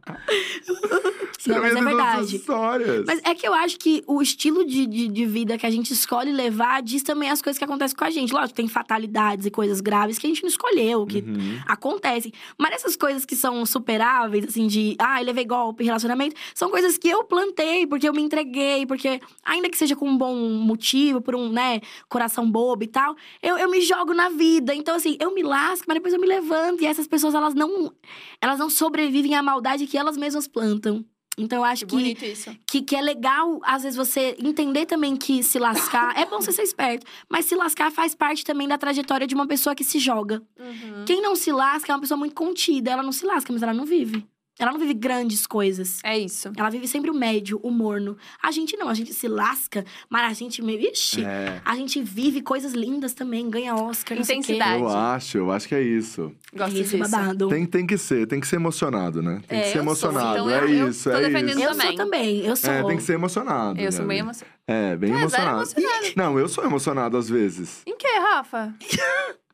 Não, 1.48 1.61
mas 1.61 1.76
é 1.76 1.82
verdade. 1.82 2.44
Mas 3.07 3.22
é 3.24 3.34
que 3.34 3.48
eu 3.48 3.53
acho 3.53 3.78
que 3.80 4.03
o 4.06 4.22
estilo 4.22 4.66
de, 4.66 4.86
de, 4.86 5.07
de 5.07 5.26
vida 5.26 5.57
que 5.57 5.66
a 5.66 5.70
gente 5.72 5.91
escolhe 5.91 6.32
levar 6.32 6.82
diz 6.84 7.02
também 7.02 7.30
as 7.30 7.41
coisas 7.41 7.57
que 7.57 7.64
acontecem 7.64 7.98
com 7.98 8.03
a 8.03 8.10
gente. 8.10 8.32
Lógico, 8.34 8.53
tem 8.56 8.68
fatalidades 8.68 9.45
e 9.45 9.52
coisas 9.52 9.82
graves 9.82 10.20
que 10.20 10.28
a 10.28 10.30
gente 10.30 10.44
não 10.44 10.49
escolheu, 10.49 11.06
que 11.06 11.20
Uhum. 11.20 11.60
acontecem. 11.68 12.32
Mas 12.57 12.74
essas 12.74 12.95
coisas 12.95 13.26
que 13.26 13.36
são 13.36 13.66
superáveis, 13.66 14.45
assim, 14.45 14.68
de 14.68 14.95
ah, 14.99 15.20
levei 15.22 15.45
golpe, 15.45 15.84
relacionamento, 15.84 16.36
são 16.53 16.70
coisas 16.70 16.98
que 16.98 17.10
eu 17.10 17.24
plantei, 17.24 17.86
porque 17.88 18.07
eu 18.07 18.14
me 18.14 18.22
entreguei, 18.22 18.86
porque, 18.86 19.20
ainda 19.44 19.70
que 19.70 19.78
seja 19.78 19.95
com 19.95 20.07
um 20.07 20.18
bom 20.18 20.36
motivo, 20.36 21.22
por 21.22 21.36
um, 21.36 21.49
né, 21.49 21.82
coração 22.07 22.49
bobo 22.49 22.84
e 22.84 22.88
tal, 22.88 23.16
eu, 23.41 23.57
eu 23.57 23.70
me 23.70 23.78
jogo 23.81 24.14
na 24.14 24.30
vida. 24.30 24.73
Então, 24.73 24.95
assim, 24.95 25.18
eu 25.19 25.34
me 25.34 25.43
lasco, 25.43 25.85
mas 25.88 25.95
depois 25.95 26.14
eu 26.14 26.19
me 26.19 26.27
levanto. 26.27 26.81
E 26.81 26.85
essas 26.85 27.07
pessoas, 27.07 27.34
elas 27.35 27.53
não, 27.53 27.93
elas 28.41 28.60
não 28.60 28.69
sobrevivem 28.69 29.35
à 29.35 29.43
maldade 29.43 29.88
que 29.88 29.97
elas 29.97 30.18
mesmas 30.18 30.47
plantam. 30.47 31.03
Então, 31.38 31.60
eu 31.60 31.64
acho 31.64 31.85
Que 31.85 31.95
que 31.95 31.99
que, 32.68 32.81
que 32.81 32.95
é 32.95 33.01
legal, 33.01 33.61
às 33.64 33.84
vezes, 33.84 33.95
você 33.95 34.35
entender 34.43 34.85
também 34.85 35.15
que 35.15 35.41
se 35.41 35.57
lascar. 35.57 36.18
é 36.19 36.26
bom 36.26 36.41
você 36.41 36.51
ser 36.51 36.64
esperto, 36.64 37.06
mas 37.30 37.45
se 37.45 37.56
lascar 37.56 37.91
faz 37.91 38.14
parte 38.14 38.43
também 38.43 38.68
da 38.68 38.77
trajetória 38.77 39.26
de 39.26 39.35
uma 39.35 39.47
pessoa 39.47 39.73
que 39.73 39.84
se 39.84 39.99
joga. 39.99 40.41
Uhum. 40.60 41.06
Quem 41.06 41.22
não 41.22 41.35
se 41.35 41.51
lasca 41.51 41.93
é 41.93 41.95
uma 41.95 42.01
pessoa 42.01 42.18
muito 42.18 42.35
contida. 42.35 42.91
Ela 42.91 43.03
não 43.03 43.14
se 43.14 43.26
lasca, 43.26 43.53
mas 43.53 43.64
ela 43.64 43.73
não 43.73 43.85
vive. 43.85 44.26
Ela 44.60 44.72
não 44.73 44.80
vive 44.80 44.94
grandes 44.94 45.48
coisas. 45.48 45.99
É 46.03 46.18
isso. 46.19 46.52
Ela 46.57 46.69
vive 46.69 46.88
sempre 46.88 47.10
o 47.10 47.14
médio, 47.14 47.60
o 47.64 47.72
morno. 47.72 48.18
A 48.44 48.52
gente 48.52 48.76
não, 48.76 48.90
a 48.90 48.94
gente 48.94 49.14
se 49.14 49.27
lasca, 49.27 49.86
mas 50.10 50.30
a 50.30 50.34
gente 50.34 50.61
meio. 50.61 50.80
Ixi, 50.81 51.23
É. 51.23 51.61
a 51.64 51.76
gente 51.76 52.02
vive 52.02 52.41
coisas 52.41 52.73
lindas 52.73 53.14
também, 53.14 53.49
ganha 53.49 53.73
Oscar, 53.76 54.18
não 54.18 54.23
sei 54.26 54.38
o 54.40 54.41
quê. 54.41 54.53
Intensidade. 54.53 54.81
Eu 54.81 54.90
acho, 54.90 55.38
eu 55.38 55.52
acho 55.52 55.68
que 55.68 55.76
é 55.76 55.81
isso. 55.81 56.31
Gosto 56.53 56.77
Esse 56.77 56.98
disso. 56.98 57.10
babado. 57.11 57.48
Tem, 57.48 57.65
tem 57.65 57.88
que 57.88 57.98
ser, 57.98 58.27
tem 58.27 58.40
que 58.40 58.48
ser 58.48 58.57
emocionado, 58.57 59.22
né? 59.22 59.41
Tem 59.48 59.60
É, 59.60 59.61
que 59.64 59.68
ser 59.69 59.77
eu 59.80 59.84
sou, 59.84 59.91
emocionado. 60.10 60.38
então 60.40 60.49
é 60.49 60.64
eu- 60.64 60.69
eu 60.69 60.90
isso, 60.90 61.10
tô 61.10 61.15
é 61.15 61.22
defendendo 61.22 61.49
isso. 61.60 61.61
Eu 61.61 61.69
também. 61.72 61.88
sou 61.88 61.95
também, 61.95 62.45
eu 62.45 62.56
sou. 62.56 62.69
É, 62.72 62.84
tem 62.84 62.98
que 62.98 63.03
ser 63.03 63.14
emocionado. 63.14 63.80
Eu 63.80 63.91
sou 63.91 64.06
bem 64.06 64.19
amiga? 64.19 64.26
emocionada. 64.38 64.60
É, 64.68 64.95
bem 64.98 65.11
é 65.14 65.15
emocionado. 65.19 65.57
emocionada. 65.61 66.07
Não, 66.15 66.38
eu 66.40 66.48
sou 66.49 66.64
emocionado 66.65 67.18
às 67.18 67.30
vezes. 67.30 67.81
Em 67.88 67.95
que, 67.98 68.07
Rafa? 68.07 68.73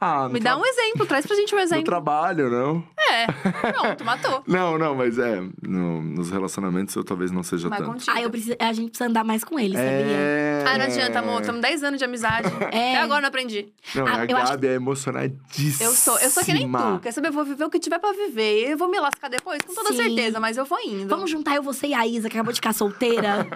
Ah, 0.00 0.24
no 0.28 0.30
Me 0.30 0.40
dá 0.40 0.56
um 0.56 0.64
exemplo, 0.64 1.04
traz 1.06 1.26
pra 1.26 1.36
gente 1.36 1.54
um 1.54 1.58
No 1.60 1.62
exemplo. 1.62 1.84
trabalho, 1.84 2.48
não? 2.50 2.82
É, 2.98 3.26
pronto, 3.72 4.04
matou. 4.04 4.42
Não, 4.48 4.78
não, 4.78 4.94
mas 4.94 5.18
é. 5.18 5.40
no- 5.62 6.00
nos 6.02 6.30
relacionamentos 6.30 6.94
eu 6.94 7.02
talvez 7.04 7.30
não 7.30 7.42
seja 7.42 7.68
Mas 7.68 7.78
tanto. 7.80 7.90
contigo. 7.92 8.12
Ah, 8.16 8.22
eu 8.22 8.30
preciso, 8.30 8.56
a 8.58 8.72
gente 8.72 8.90
precisa 8.90 9.08
andar 9.10 9.24
mais 9.24 9.42
com 9.44 9.58
ele, 9.58 9.74
sabia? 9.74 9.90
É... 9.90 10.64
Ah, 10.66 10.78
não 10.78 10.84
adianta, 10.86 11.18
amor. 11.18 11.40
Estamos 11.40 11.60
10 11.60 11.82
anos 11.84 11.98
de 11.98 12.04
amizade. 12.04 12.48
É. 12.72 12.92
Até 12.94 12.98
agora 12.98 13.18
eu 13.18 13.22
não 13.22 13.28
aprendi. 13.28 13.68
Não, 13.94 14.06
Ah, 14.06 14.20
a 14.20 14.24
eu 14.26 14.36
acho 14.36 14.52
Gabi 14.52 14.66
é 14.68 14.74
emocionadíssima. 14.74 15.90
Eu 15.90 15.92
sou, 15.94 16.18
eu 16.20 16.30
sou 16.30 16.44
que 16.44 16.52
nem 16.52 16.70
tu. 16.70 17.00
Quer 17.02 17.12
saber? 17.12 17.28
Eu 17.28 17.32
vou 17.32 17.44
viver 17.44 17.64
o 17.64 17.70
que 17.70 17.78
tiver 17.80 17.98
pra 17.98 18.12
viver. 18.12 18.70
Eu 18.70 18.78
vou 18.78 18.88
me 18.88 18.98
lascar 19.00 19.28
depois, 19.28 19.60
com 19.62 19.74
toda 19.74 19.90
Sim. 19.90 19.96
certeza, 19.96 20.38
mas 20.40 20.56
eu 20.56 20.64
vou 20.64 20.78
indo. 20.80 21.08
Vamos 21.08 21.30
juntar 21.30 21.56
eu, 21.56 21.62
você 21.62 21.88
e 21.88 21.94
a 21.94 22.06
Isa, 22.06 22.28
que 22.28 22.36
acabou 22.36 22.52
de 22.52 22.58
ficar 22.58 22.72
solteira. 22.72 23.46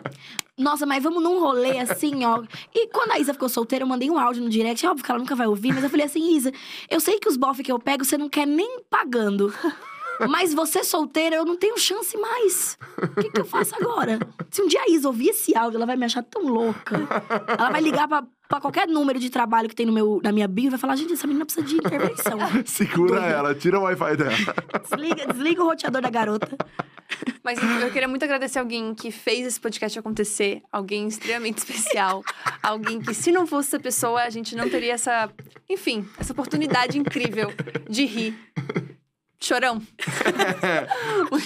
Nossa, 0.56 0.86
mas 0.86 1.02
vamos 1.02 1.22
num 1.22 1.40
rolê 1.40 1.78
assim, 1.78 2.24
ó. 2.24 2.42
E 2.72 2.86
quando 2.88 3.12
a 3.12 3.18
Isa 3.18 3.32
ficou 3.32 3.48
solteira, 3.48 3.82
eu 3.84 3.88
mandei 3.88 4.08
um 4.10 4.18
áudio 4.18 4.42
no 4.42 4.48
direct. 4.48 4.86
É 4.86 4.88
óbvio 4.88 5.04
que 5.04 5.10
ela 5.10 5.18
nunca 5.18 5.34
vai 5.34 5.46
ouvir, 5.48 5.72
mas 5.72 5.82
eu 5.82 5.90
falei 5.90 6.06
assim: 6.06 6.36
Isa, 6.36 6.52
eu 6.88 7.00
sei 7.00 7.18
que 7.18 7.28
os 7.28 7.36
bofs 7.36 7.64
que 7.64 7.72
eu 7.72 7.78
pego 7.78 8.04
você 8.04 8.16
não 8.16 8.28
quer 8.28 8.46
nem 8.46 8.80
pagando. 8.88 9.52
Mas 10.28 10.54
você 10.54 10.84
solteira, 10.84 11.34
eu 11.34 11.44
não 11.44 11.56
tenho 11.56 11.76
chance 11.76 12.16
mais. 12.16 12.78
O 13.02 13.20
que, 13.20 13.30
que 13.30 13.40
eu 13.40 13.44
faço 13.44 13.74
agora? 13.74 14.18
Se 14.48 14.62
um 14.62 14.68
dia 14.68 14.80
a 14.80 14.88
Isa 14.88 15.08
ouvir 15.08 15.30
esse 15.30 15.56
áudio, 15.56 15.76
ela 15.76 15.86
vai 15.86 15.96
me 15.96 16.04
achar 16.04 16.22
tão 16.22 16.46
louca. 16.46 16.96
Ela 17.58 17.70
vai 17.70 17.80
ligar 17.80 18.06
pra, 18.06 18.24
pra 18.48 18.60
qualquer 18.60 18.86
número 18.86 19.18
de 19.18 19.28
trabalho 19.28 19.68
que 19.68 19.74
tem 19.74 19.84
no 19.84 19.92
meu, 19.92 20.20
na 20.22 20.30
minha 20.30 20.46
bio 20.46 20.66
e 20.66 20.70
vai 20.70 20.78
falar: 20.78 20.94
gente, 20.94 21.14
essa 21.14 21.26
menina 21.26 21.44
precisa 21.44 21.66
de 21.66 21.76
intervenção. 21.76 22.38
Segura 22.64 23.20
Doida. 23.20 23.26
ela, 23.26 23.54
tira 23.56 23.78
o 23.78 23.82
Wi-Fi 23.82 24.16
dela. 24.16 24.32
Desliga, 24.88 25.26
desliga 25.26 25.62
o 25.64 25.66
roteador 25.66 26.00
da 26.00 26.10
garota. 26.10 26.56
Mas 27.42 27.58
eu 27.82 27.90
queria 27.90 28.08
muito 28.08 28.24
agradecer 28.24 28.58
alguém 28.58 28.94
que 28.94 29.10
fez 29.10 29.46
esse 29.46 29.60
podcast 29.60 29.98
acontecer. 29.98 30.62
Alguém 30.72 31.06
extremamente 31.06 31.58
especial. 31.58 32.24
alguém 32.62 33.00
que, 33.00 33.12
se 33.12 33.30
não 33.30 33.46
fosse 33.46 33.68
essa 33.68 33.80
pessoa, 33.80 34.22
a 34.22 34.30
gente 34.30 34.56
não 34.56 34.68
teria 34.68 34.94
essa. 34.94 35.30
Enfim, 35.68 36.08
essa 36.18 36.32
oportunidade 36.32 36.98
incrível 36.98 37.52
de 37.88 38.06
rir. 38.06 38.34
Chorão. 39.38 39.82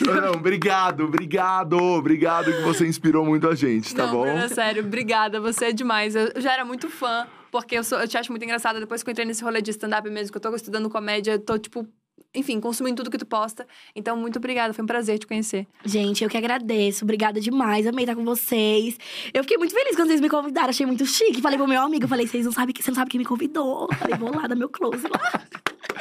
Não, 0.07 0.35
obrigado, 0.35 1.05
obrigado, 1.05 1.77
obrigado 1.77 2.53
que 2.53 2.61
você 2.61 2.87
inspirou 2.87 3.25
muito 3.25 3.49
a 3.49 3.57
gente, 3.57 3.93
tá 3.93 4.07
não, 4.07 4.13
bom? 4.13 4.23
Bruna, 4.23 4.49
sério, 4.49 4.85
obrigada. 4.85 5.41
Você 5.41 5.67
é 5.67 5.73
demais. 5.73 6.15
Eu 6.15 6.29
eu 6.39 6.41
já 6.41 6.53
era 6.53 6.65
muito 6.65 6.89
fã, 6.89 7.27
porque 7.51 7.77
eu, 7.77 7.85
sou, 7.85 7.99
eu 7.99 8.09
te 8.09 8.17
acho 8.17 8.31
muito 8.31 8.45
engraçada. 8.45 8.81
Depois 8.81 9.03
que 9.03 9.11
eu 9.11 9.13
entrei 9.13 9.27
nesse 9.27 9.43
rolê 9.43 9.61
de 9.61 9.71
stand-up 9.71 10.09
mesmo, 10.09 10.31
que 10.31 10.37
eu 10.37 10.41
tô 10.41 10.55
estudando 10.55 10.89
comédia, 10.89 11.33
eu 11.33 11.39
tô, 11.39 11.59
tipo, 11.59 11.87
enfim, 12.35 12.61
consumindo 12.61 12.97
tudo 12.97 13.11
que 13.11 13.19
tu 13.19 13.27
posta. 13.27 13.67
Então, 13.95 14.17
muito 14.17 14.39
obrigada. 14.39 14.73
Foi 14.73 14.83
um 14.83 14.87
prazer 14.87 15.19
te 15.19 15.27
conhecer. 15.27 15.67
Gente, 15.85 16.23
eu 16.23 16.31
que 16.31 16.37
agradeço. 16.37 17.05
Obrigada 17.05 17.41
demais. 17.41 17.87
Amei 17.87 18.05
estar 18.05 18.15
com 18.15 18.25
vocês. 18.25 18.99
Eu 19.33 19.43
fiquei 19.43 19.57
muito 19.57 19.75
feliz 19.75 19.97
quando 19.97 20.09
vocês 20.09 20.21
me 20.21 20.29
convidaram. 20.29 20.71
Achei 20.71 20.87
muito 20.87 21.05
chique. 21.07 21.41
Falei 21.41 21.59
pro 21.59 21.67
meu 21.67 21.81
amigo, 21.81 22.07
falei, 22.07 22.27
vocês 22.27 22.45
não 22.45 22.53
sabem 22.53 22.75
que 22.75 22.83
você 22.83 22.91
não 22.91 22.97
sabe 22.97 23.11
quem 23.11 23.19
me 23.19 23.25
convidou. 23.25 23.89
Falei, 23.99 24.17
vou 24.17 24.35
lá 24.35 24.47
dar 24.47 24.55
meu 24.55 24.69
close 24.69 25.05
lá. 25.09 25.43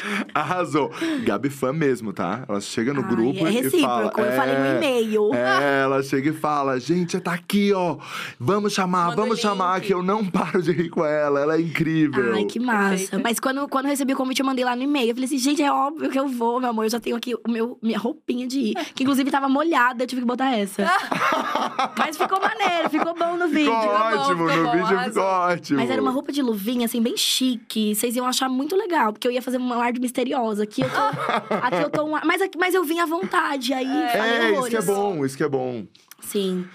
Arrasou. 0.33 0.91
Gabi 1.23 1.49
fã 1.49 1.73
mesmo, 1.73 2.13
tá? 2.13 2.43
Ela 2.47 2.61
chega 2.61 2.93
no 2.93 3.01
Ai, 3.01 3.09
grupo 3.09 3.47
é 3.47 3.51
e 3.51 3.69
fala... 3.79 4.03
recíproco. 4.03 4.21
Eu 4.21 4.31
falei 4.33 4.55
no 4.55 4.65
é, 4.65 4.77
e-mail. 4.77 5.33
É, 5.33 5.81
ela 5.83 6.03
chega 6.03 6.29
e 6.29 6.33
fala, 6.33 6.79
gente, 6.79 7.19
tá 7.19 7.33
aqui, 7.33 7.73
ó. 7.73 7.97
Vamos 8.39 8.73
chamar, 8.73 9.09
Manda 9.09 9.21
vamos 9.21 9.39
chamar, 9.39 9.81
que 9.81 9.93
eu 9.93 10.03
não 10.03 10.25
paro 10.29 10.61
de 10.61 10.71
rir 10.71 10.89
com 10.89 11.05
ela. 11.05 11.39
Ela 11.39 11.55
é 11.55 11.61
incrível. 11.61 12.33
Ai, 12.33 12.45
que 12.45 12.59
massa. 12.59 12.89
Perfeita. 12.89 13.19
Mas 13.19 13.39
quando, 13.39 13.67
quando 13.67 13.85
eu 13.85 13.91
recebi 13.91 14.13
o 14.13 14.17
convite, 14.17 14.39
eu 14.39 14.45
mandei 14.45 14.63
lá 14.63 14.75
no 14.75 14.83
e-mail. 14.83 15.09
Eu 15.09 15.15
falei 15.15 15.25
assim, 15.25 15.37
gente, 15.37 15.61
é 15.61 15.71
óbvio 15.71 16.09
que 16.09 16.19
eu 16.19 16.27
vou, 16.27 16.59
meu 16.59 16.69
amor. 16.69 16.85
Eu 16.85 16.89
já 16.89 16.99
tenho 16.99 17.15
aqui 17.15 17.35
o 17.35 17.49
meu, 17.49 17.77
minha 17.81 17.97
roupinha 17.97 18.47
de 18.47 18.59
ir. 18.59 18.73
Que 18.93 19.03
inclusive 19.03 19.29
tava 19.31 19.49
molhada, 19.49 20.03
eu 20.03 20.07
tive 20.07 20.21
que 20.21 20.27
botar 20.27 20.55
essa. 20.55 20.83
Mas 21.97 22.17
ficou 22.17 22.39
maneiro, 22.39 22.89
ficou 22.89 23.13
bom 23.15 23.37
no 23.37 23.47
vídeo. 23.47 23.73
Ficou 23.73 23.87
bom, 23.87 24.17
ótimo, 24.17 24.49
ficou 24.49 24.63
no 24.63 24.63
bom, 24.63 24.71
vídeo 24.71 25.03
ficou 25.03 25.23
ótimo. 25.23 25.79
Mas 25.79 25.89
era 25.89 26.01
uma 26.01 26.11
roupa 26.11 26.31
de 26.31 26.41
luvinha, 26.41 26.85
assim, 26.85 27.01
bem 27.01 27.15
chique. 27.17 27.95
Vocês 27.95 28.15
iam 28.15 28.25
achar 28.25 28.49
muito 28.49 28.75
legal, 28.75 29.13
porque 29.13 29.27
eu 29.27 29.31
ia 29.31 29.41
fazer 29.41 29.57
uma 29.57 29.77
ar 29.87 29.93
de 29.93 29.99
misteriosa. 29.99 30.63
Aqui 30.63 30.81
eu 30.81 30.89
tô. 30.89 30.95
aqui 31.55 31.83
eu 31.83 31.89
tô 31.89 32.03
um 32.05 32.15
ar- 32.15 32.25
mas, 32.25 32.41
mas 32.57 32.73
eu 32.75 32.83
vim 32.83 32.99
à 32.99 33.05
vontade, 33.05 33.73
aí 33.73 33.85
falei 33.85 34.31
É, 34.31 34.51
isso 34.53 34.69
que 34.69 34.75
é 34.77 34.81
bom, 34.81 35.25
isso 35.25 35.37
que 35.37 35.43
é 35.43 35.49
bom. 35.49 35.85
Sim. 36.21 36.65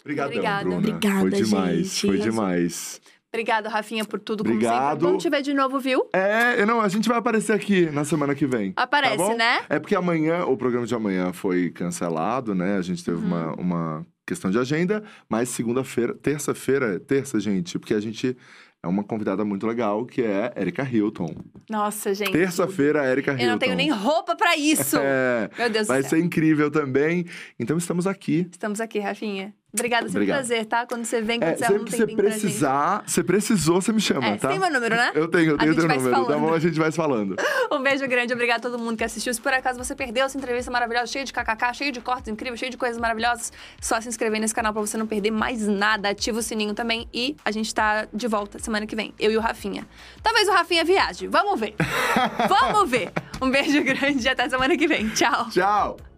Obrigadão, 0.00 0.32
Obrigada. 0.32 0.62
Bruna. 0.64 0.78
Obrigada, 0.78 1.20
Foi 1.20 1.30
demais, 1.30 1.76
gente. 1.86 2.06
foi 2.06 2.18
demais. 2.18 3.00
Obrigada, 3.34 3.68
Rafinha, 3.70 4.04
por 4.04 4.18
tudo, 4.20 4.42
como 4.44 4.54
Obrigado. 4.56 4.90
sempre. 4.92 5.06
Vamos 5.06 5.22
te 5.22 5.30
ver 5.30 5.40
de 5.40 5.54
novo, 5.54 5.78
viu? 5.80 6.04
É, 6.12 6.66
não, 6.66 6.82
a 6.82 6.88
gente 6.88 7.08
vai 7.08 7.16
aparecer 7.16 7.52
aqui 7.52 7.86
na 7.90 8.04
semana 8.04 8.34
que 8.34 8.44
vem. 8.46 8.74
Aparece, 8.76 9.16
tá 9.16 9.34
né? 9.34 9.60
É 9.70 9.78
porque 9.78 9.94
amanhã, 9.94 10.44
o 10.44 10.54
programa 10.56 10.86
de 10.86 10.94
amanhã 10.94 11.32
foi 11.32 11.70
cancelado, 11.70 12.54
né? 12.54 12.76
A 12.76 12.82
gente 12.82 13.02
teve 13.02 13.16
Uhum. 13.16 13.24
uma, 13.26 13.52
uma 13.54 14.06
questão 14.26 14.50
de 14.50 14.58
agenda, 14.58 15.02
mas 15.30 15.48
segunda-feira, 15.48 16.14
terça-feira, 16.14 17.00
terça, 17.00 17.40
gente, 17.40 17.78
porque 17.78 17.94
a 17.94 18.00
gente 18.00 18.36
é 18.82 18.88
uma 18.88 19.04
convidada 19.04 19.44
muito 19.44 19.66
legal, 19.66 20.04
que 20.04 20.22
é 20.22 20.52
Erika 20.56 20.82
Hilton. 20.82 21.34
Nossa, 21.70 22.12
gente. 22.12 22.32
Terça-feira, 22.32 23.06
Erika 23.06 23.30
Hilton. 23.30 23.44
Eu 23.44 23.50
não 23.50 23.58
tenho 23.58 23.76
nem 23.76 23.90
roupa 23.90 24.34
pra 24.34 24.56
isso. 24.56 24.96
É, 25.04 25.50
Meu 25.58 25.70
Deus 25.70 25.86
vai 25.86 26.00
do 26.00 26.08
céu. 26.08 26.18
ser 26.18 26.24
incrível 26.24 26.70
também. 26.70 27.26
Então 27.58 27.76
estamos 27.76 28.06
aqui. 28.06 28.46
Estamos 28.50 28.80
aqui, 28.80 28.98
Rafinha. 28.98 29.54
Obrigada, 29.74 30.02
sempre 30.06 30.18
um 30.18 30.22
Obrigado. 30.22 30.36
prazer, 30.38 30.66
tá? 30.66 30.86
Quando 30.86 31.04
você 31.06 31.22
vem, 31.22 31.40
quando 31.40 31.52
É, 31.52 31.56
você 31.56 31.64
arruma 31.64 31.80
um 31.80 31.86
você 31.86 31.96
tempinho 32.06 32.18
gente. 32.28 32.40
precisar, 32.40 33.02
você 33.06 33.24
precisou, 33.24 33.80
você 33.80 33.90
me 33.90 34.00
chama, 34.02 34.26
É, 34.26 34.30
tá? 34.36 34.38
você 34.40 34.48
tem 34.48 34.58
meu 34.58 34.70
número, 34.70 34.94
né? 34.94 35.12
Eu 35.14 35.28
tenho, 35.28 35.52
eu 35.52 35.58
tenho 35.58 35.74
teu 35.74 35.88
número. 35.88 36.26
Tá 36.26 36.36
bom, 36.38 36.52
a 36.52 36.58
gente 36.58 36.78
vai 36.78 36.90
se 36.90 36.96
falando. 36.96 37.36
Um 37.72 37.82
beijo 37.82 38.06
grande, 38.06 38.34
obrigado 38.34 38.58
a 38.58 38.70
todo 38.70 38.78
mundo 38.78 38.98
que 38.98 39.04
assistiu. 39.04 39.32
Se 39.32 39.40
por 39.40 39.50
acaso 39.50 39.78
você 39.82 39.94
perdeu 39.94 40.26
essa 40.26 40.36
entrevista 40.36 40.70
maravilhosa, 40.70 41.06
cheia 41.06 41.24
de 41.24 41.32
kkk, 41.32 41.72
cheia 41.74 41.90
de 41.90 42.02
cortes 42.02 42.28
incríveis, 42.28 42.60
cheia 42.60 42.70
de 42.70 42.76
coisas 42.76 42.98
maravilhosas, 43.00 43.50
só 43.80 43.98
se 43.98 44.08
inscrever 44.10 44.38
nesse 44.40 44.54
canal 44.54 44.74
pra 44.74 44.82
você 44.82 44.98
não 44.98 45.06
perder 45.06 45.30
mais 45.30 45.66
nada. 45.66 46.10
Ativa 46.10 46.38
o 46.38 46.42
sininho 46.42 46.74
também 46.74 47.08
e 47.14 47.34
a 47.42 47.50
gente 47.50 47.74
tá 47.74 48.06
de 48.12 48.28
volta 48.28 48.58
semana 48.58 48.86
que 48.86 48.94
vem, 48.94 49.14
eu 49.18 49.32
e 49.32 49.38
o 49.38 49.40
Rafinha. 49.40 49.88
Talvez 50.22 50.48
o 50.48 50.52
Rafinha 50.52 50.84
viaje, 50.84 51.26
vamos 51.28 51.58
ver. 51.58 51.74
vamos 52.46 52.90
ver. 52.90 53.10
Um 53.40 53.50
beijo 53.50 53.82
grande 53.82 54.22
e 54.22 54.28
até 54.28 54.46
semana 54.50 54.76
que 54.76 54.86
vem. 54.86 55.08
Tchau. 55.08 55.48
Tchau! 55.48 56.11